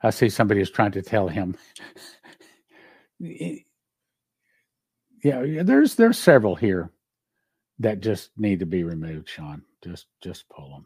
I 0.03 0.09
see 0.09 0.29
somebody 0.29 0.61
is 0.61 0.71
trying 0.71 0.91
to 0.91 1.01
tell 1.01 1.27
him. 1.27 1.57
yeah, 5.23 5.63
there's 5.63 5.95
there's 5.95 6.17
several 6.17 6.55
here 6.55 6.91
that 7.79 8.01
just 8.01 8.31
need 8.37 8.59
to 8.59 8.65
be 8.65 8.83
removed, 8.83 9.29
Sean. 9.29 9.63
Just 9.83 10.07
just 10.21 10.47
pull 10.49 10.69
them. 10.69 10.85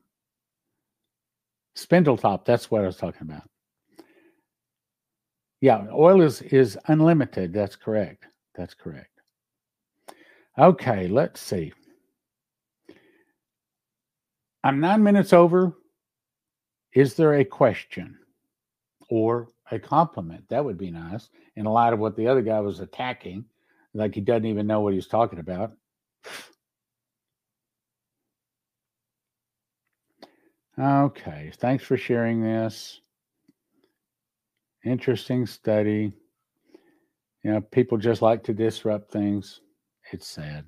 Spindletop, 1.75 2.45
that's 2.45 2.71
what 2.71 2.81
I 2.81 2.87
was 2.87 2.97
talking 2.97 3.23
about. 3.23 3.43
Yeah, 5.61 5.87
oil 5.91 6.21
is 6.21 6.41
is 6.41 6.77
unlimited. 6.87 7.53
That's 7.53 7.75
correct. 7.75 8.25
That's 8.55 8.73
correct. 8.73 9.09
Okay, 10.57 11.07
let's 11.07 11.41
see. 11.41 11.73
I'm 14.63 14.79
nine 14.79 15.03
minutes 15.03 15.33
over. 15.33 15.73
Is 16.93 17.13
there 17.15 17.35
a 17.35 17.45
question? 17.45 18.17
or 19.09 19.47
a 19.71 19.79
compliment. 19.79 20.47
That 20.49 20.63
would 20.63 20.77
be 20.77 20.91
nice 20.91 21.29
in 21.55 21.65
light 21.65 21.93
of 21.93 21.99
what 21.99 22.15
the 22.15 22.27
other 22.27 22.41
guy 22.41 22.59
was 22.59 22.79
attacking, 22.79 23.45
like 23.95 24.13
he 24.13 24.21
doesn't 24.21 24.45
even 24.45 24.67
know 24.67 24.81
what 24.81 24.93
he's 24.93 25.07
talking 25.07 25.39
about. 25.39 25.71
Okay, 30.77 31.51
thanks 31.57 31.83
for 31.83 31.95
sharing 31.97 32.41
this. 32.41 32.99
Interesting 34.83 35.45
study. 35.45 36.13
You 37.43 37.51
know, 37.51 37.61
people 37.61 37.97
just 37.97 38.21
like 38.21 38.43
to 38.43 38.53
disrupt 38.53 39.11
things. 39.11 39.61
It's 40.11 40.27
sad. 40.27 40.65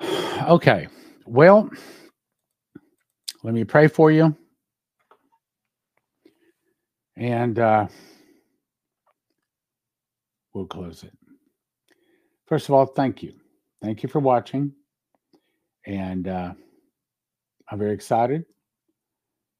Okay. 0.48 0.88
Well, 1.32 1.70
let 3.42 3.54
me 3.54 3.64
pray 3.64 3.88
for 3.88 4.10
you. 4.10 4.36
And 7.16 7.58
uh, 7.58 7.86
we'll 10.52 10.66
close 10.66 11.04
it. 11.04 11.12
First 12.48 12.68
of 12.68 12.74
all, 12.74 12.84
thank 12.84 13.22
you. 13.22 13.32
Thank 13.80 14.02
you 14.02 14.10
for 14.10 14.20
watching. 14.20 14.74
And 15.86 16.28
uh, 16.28 16.52
I'm 17.70 17.78
very 17.78 17.94
excited 17.94 18.44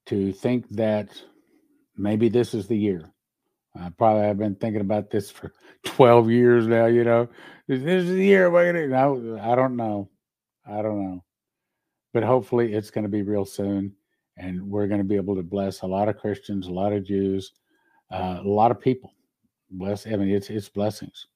to 0.09 0.31
think 0.31 0.69
that 0.73 1.09
maybe 1.97 2.29
this 2.29 2.53
is 2.53 2.67
the 2.67 2.77
year. 2.77 3.11
I 3.75 3.89
probably 3.97 4.25
have 4.25 4.37
been 4.37 4.57
thinking 4.57 4.83
about 4.83 5.11
this 5.11 5.31
for 5.31 5.55
12 5.87 6.31
years 6.31 6.67
now, 6.67 6.85
you 6.85 7.03
know. 7.03 7.31
This 7.67 7.83
is 7.83 8.11
the 8.11 8.27
year. 8.27 8.51
No, 8.89 9.39
I 9.43 9.55
don't 9.55 9.77
know. 9.77 10.11
I 10.67 10.83
don't 10.83 11.03
know. 11.03 11.25
But 12.13 12.23
hopefully 12.23 12.75
it's 12.75 12.91
going 12.91 13.05
to 13.05 13.11
be 13.11 13.23
real 13.23 13.45
soon. 13.45 13.95
And 14.37 14.71
we're 14.71 14.87
going 14.87 15.01
to 15.01 15.05
be 15.05 15.17
able 15.17 15.37
to 15.37 15.43
bless 15.43 15.83
a 15.83 15.87
lot 15.87 16.09
of 16.09 16.19
Christians, 16.19 16.67
a 16.67 16.73
lot 16.73 16.93
of 16.93 17.05
Jews, 17.05 17.53
uh, 18.11 18.41
a 18.43 18.49
lot 18.49 18.71
of 18.71 18.81
people. 18.81 19.15
Bless, 19.71 20.07
I 20.07 20.17
mean, 20.17 20.31
it's, 20.31 20.51
it's 20.51 20.69
blessings. 20.69 21.27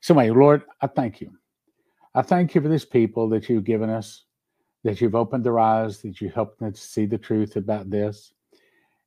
So, 0.00 0.18
anyway, 0.18 0.38
Lord, 0.38 0.62
I 0.80 0.86
thank 0.86 1.20
you. 1.20 1.32
I 2.14 2.22
thank 2.22 2.54
you 2.54 2.60
for 2.60 2.68
these 2.68 2.84
people 2.84 3.28
that 3.30 3.48
you've 3.48 3.64
given 3.64 3.90
us, 3.90 4.24
that 4.84 5.00
you've 5.00 5.14
opened 5.14 5.44
their 5.44 5.58
eyes, 5.58 6.00
that 6.02 6.20
you 6.20 6.30
helped 6.30 6.60
them 6.60 6.72
to 6.72 6.80
see 6.80 7.04
the 7.04 7.18
truth 7.18 7.56
about 7.56 7.90
this. 7.90 8.32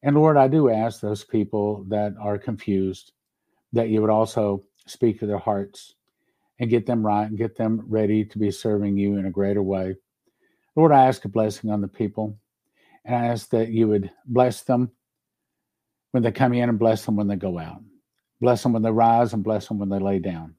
And 0.04 0.16
Lord, 0.16 0.38
I 0.38 0.48
do 0.48 0.70
ask 0.70 1.02
those 1.02 1.24
people 1.24 1.84
that 1.90 2.14
are 2.22 2.38
confused 2.38 3.14
that 3.74 3.90
you 3.90 4.02
would 4.02 4.10
also 4.10 4.64
speak 4.86 5.20
to 5.20 5.26
their 5.26 5.40
hearts 5.40 5.96
and 6.60 6.70
get 6.70 6.86
them 6.86 7.06
right 7.06 7.28
and 7.28 7.38
get 7.38 7.56
them 7.56 7.84
ready 7.88 8.26
to 8.26 8.38
be 8.38 8.52
serving 8.52 8.98
you 8.98 9.18
in 9.18 9.26
a 9.26 9.32
greater 9.32 9.64
way. 9.64 9.96
Lord, 10.80 10.94
I 10.94 11.08
ask 11.08 11.26
a 11.26 11.28
blessing 11.28 11.72
on 11.72 11.82
the 11.82 11.90
people. 11.90 12.40
And 13.04 13.14
I 13.14 13.26
ask 13.28 13.50
that 13.50 13.68
you 13.68 13.90
would 13.90 14.10
bless 14.26 14.62
them 14.62 14.92
when 16.12 16.24
they 16.24 16.32
come 16.32 16.54
in 16.54 16.70
and 16.70 16.80
bless 16.80 17.04
them 17.04 17.18
when 17.18 17.28
they 17.28 17.36
go 17.36 17.60
out. 17.60 17.82
Bless 18.40 18.64
them 18.64 18.72
when 18.72 18.82
they 18.82 18.90
rise 18.90 19.34
and 19.34 19.44
bless 19.44 19.68
them 19.68 19.78
when 19.78 19.90
they 19.90 20.00
lay 20.00 20.20
down. 20.20 20.56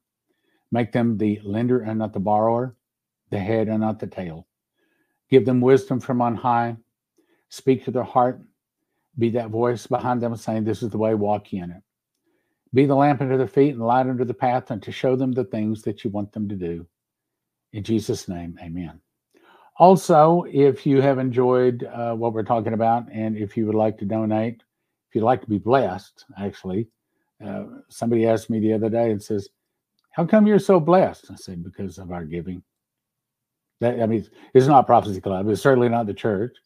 Make 0.71 0.93
them 0.93 1.17
the 1.17 1.41
lender 1.43 1.81
and 1.81 1.99
not 1.99 2.13
the 2.13 2.21
borrower, 2.21 2.77
the 3.31 3.39
head 3.39 3.69
and 3.69 3.81
not 3.81 3.99
the 3.99 4.09
tail. 4.09 4.47
Give 5.31 5.47
them 5.47 5.63
wisdom 5.63 6.01
from 6.01 6.21
on 6.21 6.35
high. 6.37 6.77
Speak 7.49 7.87
to 7.87 7.91
their 7.91 8.03
heart. 8.03 8.43
Be 9.19 9.31
that 9.31 9.49
voice 9.49 9.87
behind 9.87 10.21
them 10.21 10.37
saying, 10.37 10.65
This 10.65 10.83
is 10.83 10.91
the 10.91 10.99
way, 10.99 11.15
walk 11.15 11.55
in 11.55 11.71
it. 11.71 11.83
Be 12.75 12.85
the 12.85 12.95
lamp 12.95 13.23
under 13.23 13.39
their 13.39 13.49
feet 13.49 13.71
and 13.71 13.81
light 13.81 14.07
under 14.07 14.27
the 14.27 14.35
path, 14.35 14.71
and 14.71 14.83
to 14.83 14.93
show 14.93 15.17
them 15.17 15.33
the 15.33 15.45
things 15.45 15.81
that 15.85 16.05
you 16.05 16.11
want 16.11 16.33
them 16.33 16.51
to 16.51 16.57
do. 16.57 16.87
In 17.73 17.85
Jesus' 17.85 18.29
name, 18.29 18.59
amen. 18.63 19.01
Also, 19.81 20.45
if 20.53 20.85
you 20.85 21.01
have 21.01 21.19
enjoyed 21.19 21.85
uh, 21.85 22.13
what 22.13 22.35
we're 22.35 22.43
talking 22.43 22.75
about, 22.75 23.11
and 23.11 23.35
if 23.35 23.57
you 23.57 23.65
would 23.65 23.75
like 23.75 23.97
to 23.97 24.05
donate, 24.05 24.63
if 25.09 25.15
you'd 25.15 25.25
like 25.25 25.41
to 25.41 25.49
be 25.49 25.57
blessed, 25.57 26.27
actually, 26.39 26.87
uh, 27.43 27.65
somebody 27.89 28.27
asked 28.27 28.51
me 28.51 28.61
the 28.61 28.75
other 28.75 28.91
day 28.91 29.11
and 29.11 29.23
says, 29.23 29.49
How 30.11 30.27
come 30.27 30.47
you're 30.47 30.59
so 30.59 30.81
blessed? 30.81 31.31
I 31.31 31.37
said, 31.37 31.65
Because 31.65 31.97
of 31.97 32.13
our 32.13 32.27
giving. 32.27 32.63
That, 33.81 34.03
I 34.03 34.07
mean, 34.07 34.27
it's 34.53 34.67
not 34.67 34.87
Prophecy 34.87 35.19
Club, 35.19 35.49
it's 35.49 35.63
certainly 35.63 35.89
not 35.89 36.07
the 36.07 36.13
church, 36.13 36.59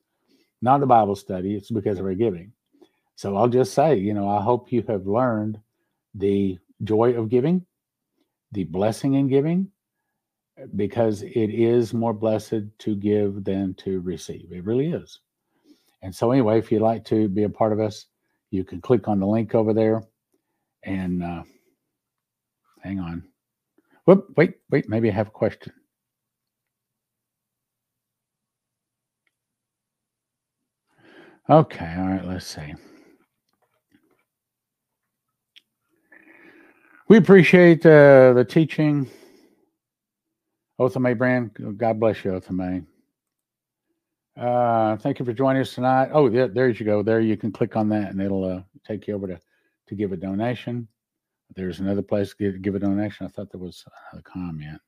not 0.61 0.81
the 0.81 0.87
Bible 0.87 1.15
study, 1.15 1.55
it's 1.55 1.71
because 1.71 2.01
of 2.01 2.07
our 2.07 2.15
giving. 2.15 2.51
So 3.15 3.37
I'll 3.37 3.47
just 3.47 3.75
say, 3.75 3.95
you 3.95 4.13
know, 4.13 4.29
I 4.29 4.43
hope 4.43 4.73
you 4.73 4.83
have 4.89 5.07
learned 5.07 5.61
the 6.17 6.59
joy 6.83 7.13
of 7.13 7.29
giving, 7.29 7.65
the 8.51 8.65
blessing 8.65 9.15
in 9.15 9.29
giving, 9.29 9.71
because 10.77 11.23
it 11.23 11.51
is 11.51 11.93
more 11.93 12.13
blessed 12.13 12.63
to 12.79 12.97
give 12.97 13.45
than 13.45 13.75
to 13.75 14.01
receive. 14.01 14.53
It 14.53 14.65
really 14.65 14.93
is. 14.93 15.21
And 16.03 16.15
so, 16.15 16.31
anyway, 16.31 16.59
if 16.59 16.71
you'd 16.71 16.83
like 16.83 17.05
to 17.07 17.29
be 17.29 17.45
a 17.45 17.49
part 17.49 17.73
of 17.73 17.81
us, 17.81 18.07
you 18.51 18.63
can 18.65 18.81
click 18.81 19.09
on 19.09 19.19
the 19.19 19.27
link 19.27 19.55
over 19.55 19.73
there 19.73 20.03
and 20.85 21.23
uh, 21.23 21.43
hang 22.83 23.01
on. 23.01 23.25
Whoop, 24.05 24.29
wait, 24.37 24.55
wait, 24.71 24.89
maybe 24.89 25.11
I 25.11 25.15
have 25.15 25.29
a 25.29 25.33
question. 25.33 25.73
Okay, 31.49 31.95
all 31.99 32.07
right, 32.07 32.25
let's 32.25 32.47
see. 32.47 32.75
We 37.09 37.19
appreciate 37.19 37.85
uh, 37.85 38.33
the 38.33 38.47
teaching. 38.49 39.11
Othame 40.81 41.17
Brand, 41.17 41.51
God 41.77 42.01
bless 42.01 42.25
you, 42.25 42.33
Othame. 42.33 42.87
Uh, 44.37 44.97
thank 44.97 45.21
you 45.21 45.25
for 45.25 45.33
joining 45.33 45.63
us 45.63 45.75
tonight. 45.75 46.11
Oh, 46.13 46.29
yeah, 46.29 46.49
there 46.49 46.69
you 46.69 46.85
go. 46.85 47.03
There 47.03 47.21
you 47.21 47.37
can 47.37 47.53
click 47.53 47.77
on 47.77 47.89
that 47.91 48.11
and 48.11 48.21
it'll 48.21 48.45
uh, 48.45 48.63
take 48.85 49.07
you 49.07 49.15
over 49.15 49.29
to, 49.29 49.41
to 49.87 49.95
give 49.95 50.13
a 50.13 50.17
donation. 50.17 50.89
There's 51.55 51.79
another 51.79 52.03
place 52.03 52.31
to 52.31 52.37
give, 52.37 52.63
give 52.63 52.75
a 52.75 52.81
donation. 52.81 53.27
I 53.27 53.29
thought 53.29 53.53
there 53.53 53.61
was 53.61 53.85
a 54.13 54.23
comment. 54.23 54.81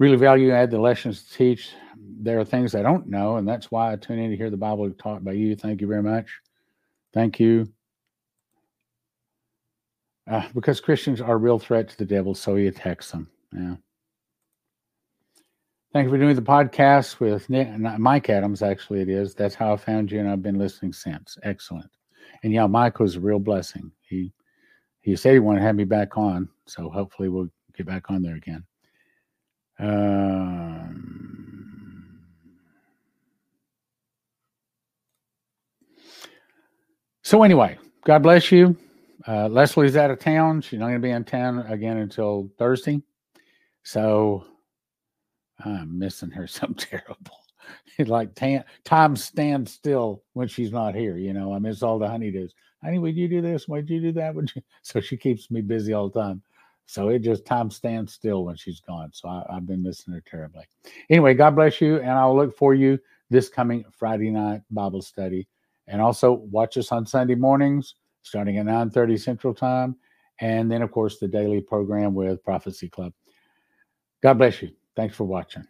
Really 0.00 0.16
value 0.16 0.50
add 0.50 0.72
the 0.72 0.80
lessons 0.80 1.22
to 1.22 1.34
teach. 1.34 1.72
There 1.96 2.40
are 2.40 2.44
things 2.44 2.74
I 2.74 2.82
don't 2.82 3.06
know, 3.06 3.36
and 3.36 3.46
that's 3.46 3.70
why 3.70 3.92
I 3.92 3.96
tune 3.96 4.18
in 4.18 4.30
to 4.30 4.36
hear 4.36 4.50
the 4.50 4.56
Bible 4.56 4.90
taught 4.92 5.22
by 5.22 5.32
you. 5.32 5.54
Thank 5.54 5.80
you 5.80 5.86
very 5.86 6.02
much. 6.02 6.40
Thank 7.12 7.38
you 7.38 7.68
uh, 10.28 10.48
because 10.54 10.80
Christians 10.80 11.20
are 11.20 11.34
a 11.34 11.38
real 11.38 11.58
threat 11.58 11.88
to 11.90 11.98
the 11.98 12.04
devil, 12.04 12.34
so 12.34 12.56
he 12.56 12.66
attacks 12.66 13.10
them. 13.10 13.28
Yeah. 13.52 13.76
Thank 15.92 16.04
you 16.04 16.10
for 16.10 16.18
doing 16.18 16.36
the 16.36 16.42
podcast 16.42 17.18
with 17.18 17.50
Nick, 17.50 17.68
Mike 17.78 18.30
Adams. 18.30 18.62
Actually, 18.62 19.00
it 19.00 19.08
is. 19.08 19.34
That's 19.34 19.56
how 19.56 19.72
I 19.72 19.76
found 19.76 20.12
you, 20.12 20.20
and 20.20 20.30
I've 20.30 20.42
been 20.42 20.58
listening 20.58 20.92
since. 20.92 21.36
Excellent. 21.42 21.90
And 22.44 22.52
yeah, 22.52 22.68
Mike 22.68 23.00
was 23.00 23.16
a 23.16 23.20
real 23.20 23.40
blessing. 23.40 23.90
He 24.02 24.32
he 25.00 25.16
said 25.16 25.32
he 25.32 25.40
wanted 25.40 25.58
to 25.60 25.66
have 25.66 25.74
me 25.74 25.82
back 25.84 26.16
on, 26.16 26.48
so 26.66 26.88
hopefully 26.90 27.28
we'll 27.28 27.48
get 27.76 27.86
back 27.86 28.08
on 28.10 28.22
there 28.22 28.36
again. 28.36 28.64
Um, 29.80 31.00
so 37.22 37.42
anyway, 37.42 37.78
God 38.04 38.22
bless 38.22 38.52
you. 38.52 38.76
Uh, 39.26 39.48
Leslie's 39.48 39.96
out 39.96 40.10
of 40.10 40.20
town. 40.20 40.60
She's 40.60 40.78
not 40.78 40.86
going 40.86 41.00
to 41.00 41.06
be 41.06 41.10
in 41.10 41.24
town 41.24 41.60
again 41.66 41.96
until 41.96 42.48
Thursday. 42.58 43.02
So 43.90 44.44
I'm 45.64 45.98
missing 45.98 46.30
her 46.30 46.46
so 46.46 46.68
terrible. 46.76 47.36
like 47.98 48.36
tam- 48.36 48.62
time 48.84 49.16
stands 49.16 49.72
still 49.72 50.22
when 50.34 50.46
she's 50.46 50.70
not 50.70 50.94
here. 50.94 51.16
You 51.16 51.32
know, 51.32 51.52
I 51.52 51.58
miss 51.58 51.82
all 51.82 51.98
the 51.98 52.06
honeydews. 52.06 52.52
Honey, 52.84 53.00
would 53.00 53.16
you 53.16 53.26
do 53.26 53.42
this? 53.42 53.66
Would 53.66 53.90
you 53.90 54.00
do 54.00 54.12
that? 54.12 54.32
Would 54.32 54.52
you? 54.54 54.62
So 54.82 55.00
she 55.00 55.16
keeps 55.16 55.50
me 55.50 55.60
busy 55.60 55.92
all 55.92 56.08
the 56.08 56.20
time. 56.20 56.40
So 56.86 57.08
it 57.08 57.18
just 57.20 57.44
time 57.44 57.68
stands 57.68 58.12
still 58.12 58.44
when 58.44 58.54
she's 58.54 58.80
gone. 58.80 59.10
So 59.12 59.28
I, 59.28 59.44
have 59.54 59.66
been 59.66 59.82
missing 59.82 60.14
her 60.14 60.22
terribly. 60.24 60.66
Anyway, 61.08 61.34
God 61.34 61.56
bless 61.56 61.80
you, 61.80 61.96
and 61.96 62.10
I'll 62.10 62.36
look 62.36 62.56
for 62.56 62.74
you 62.74 62.96
this 63.28 63.48
coming 63.48 63.84
Friday 63.90 64.30
night 64.30 64.60
Bible 64.70 65.02
study, 65.02 65.48
and 65.88 66.00
also 66.00 66.32
watch 66.32 66.76
us 66.76 66.92
on 66.92 67.06
Sunday 67.06 67.34
mornings 67.34 67.96
starting 68.22 68.58
at 68.58 68.66
9:30 68.66 69.18
Central 69.18 69.52
Time, 69.52 69.96
and 70.38 70.70
then 70.70 70.80
of 70.80 70.92
course 70.92 71.18
the 71.18 71.26
daily 71.26 71.60
program 71.60 72.14
with 72.14 72.44
Prophecy 72.44 72.88
Club. 72.88 73.12
God 74.22 74.34
bless 74.38 74.62
you. 74.62 74.72
Thanks 74.96 75.16
for 75.16 75.24
watching. 75.24 75.64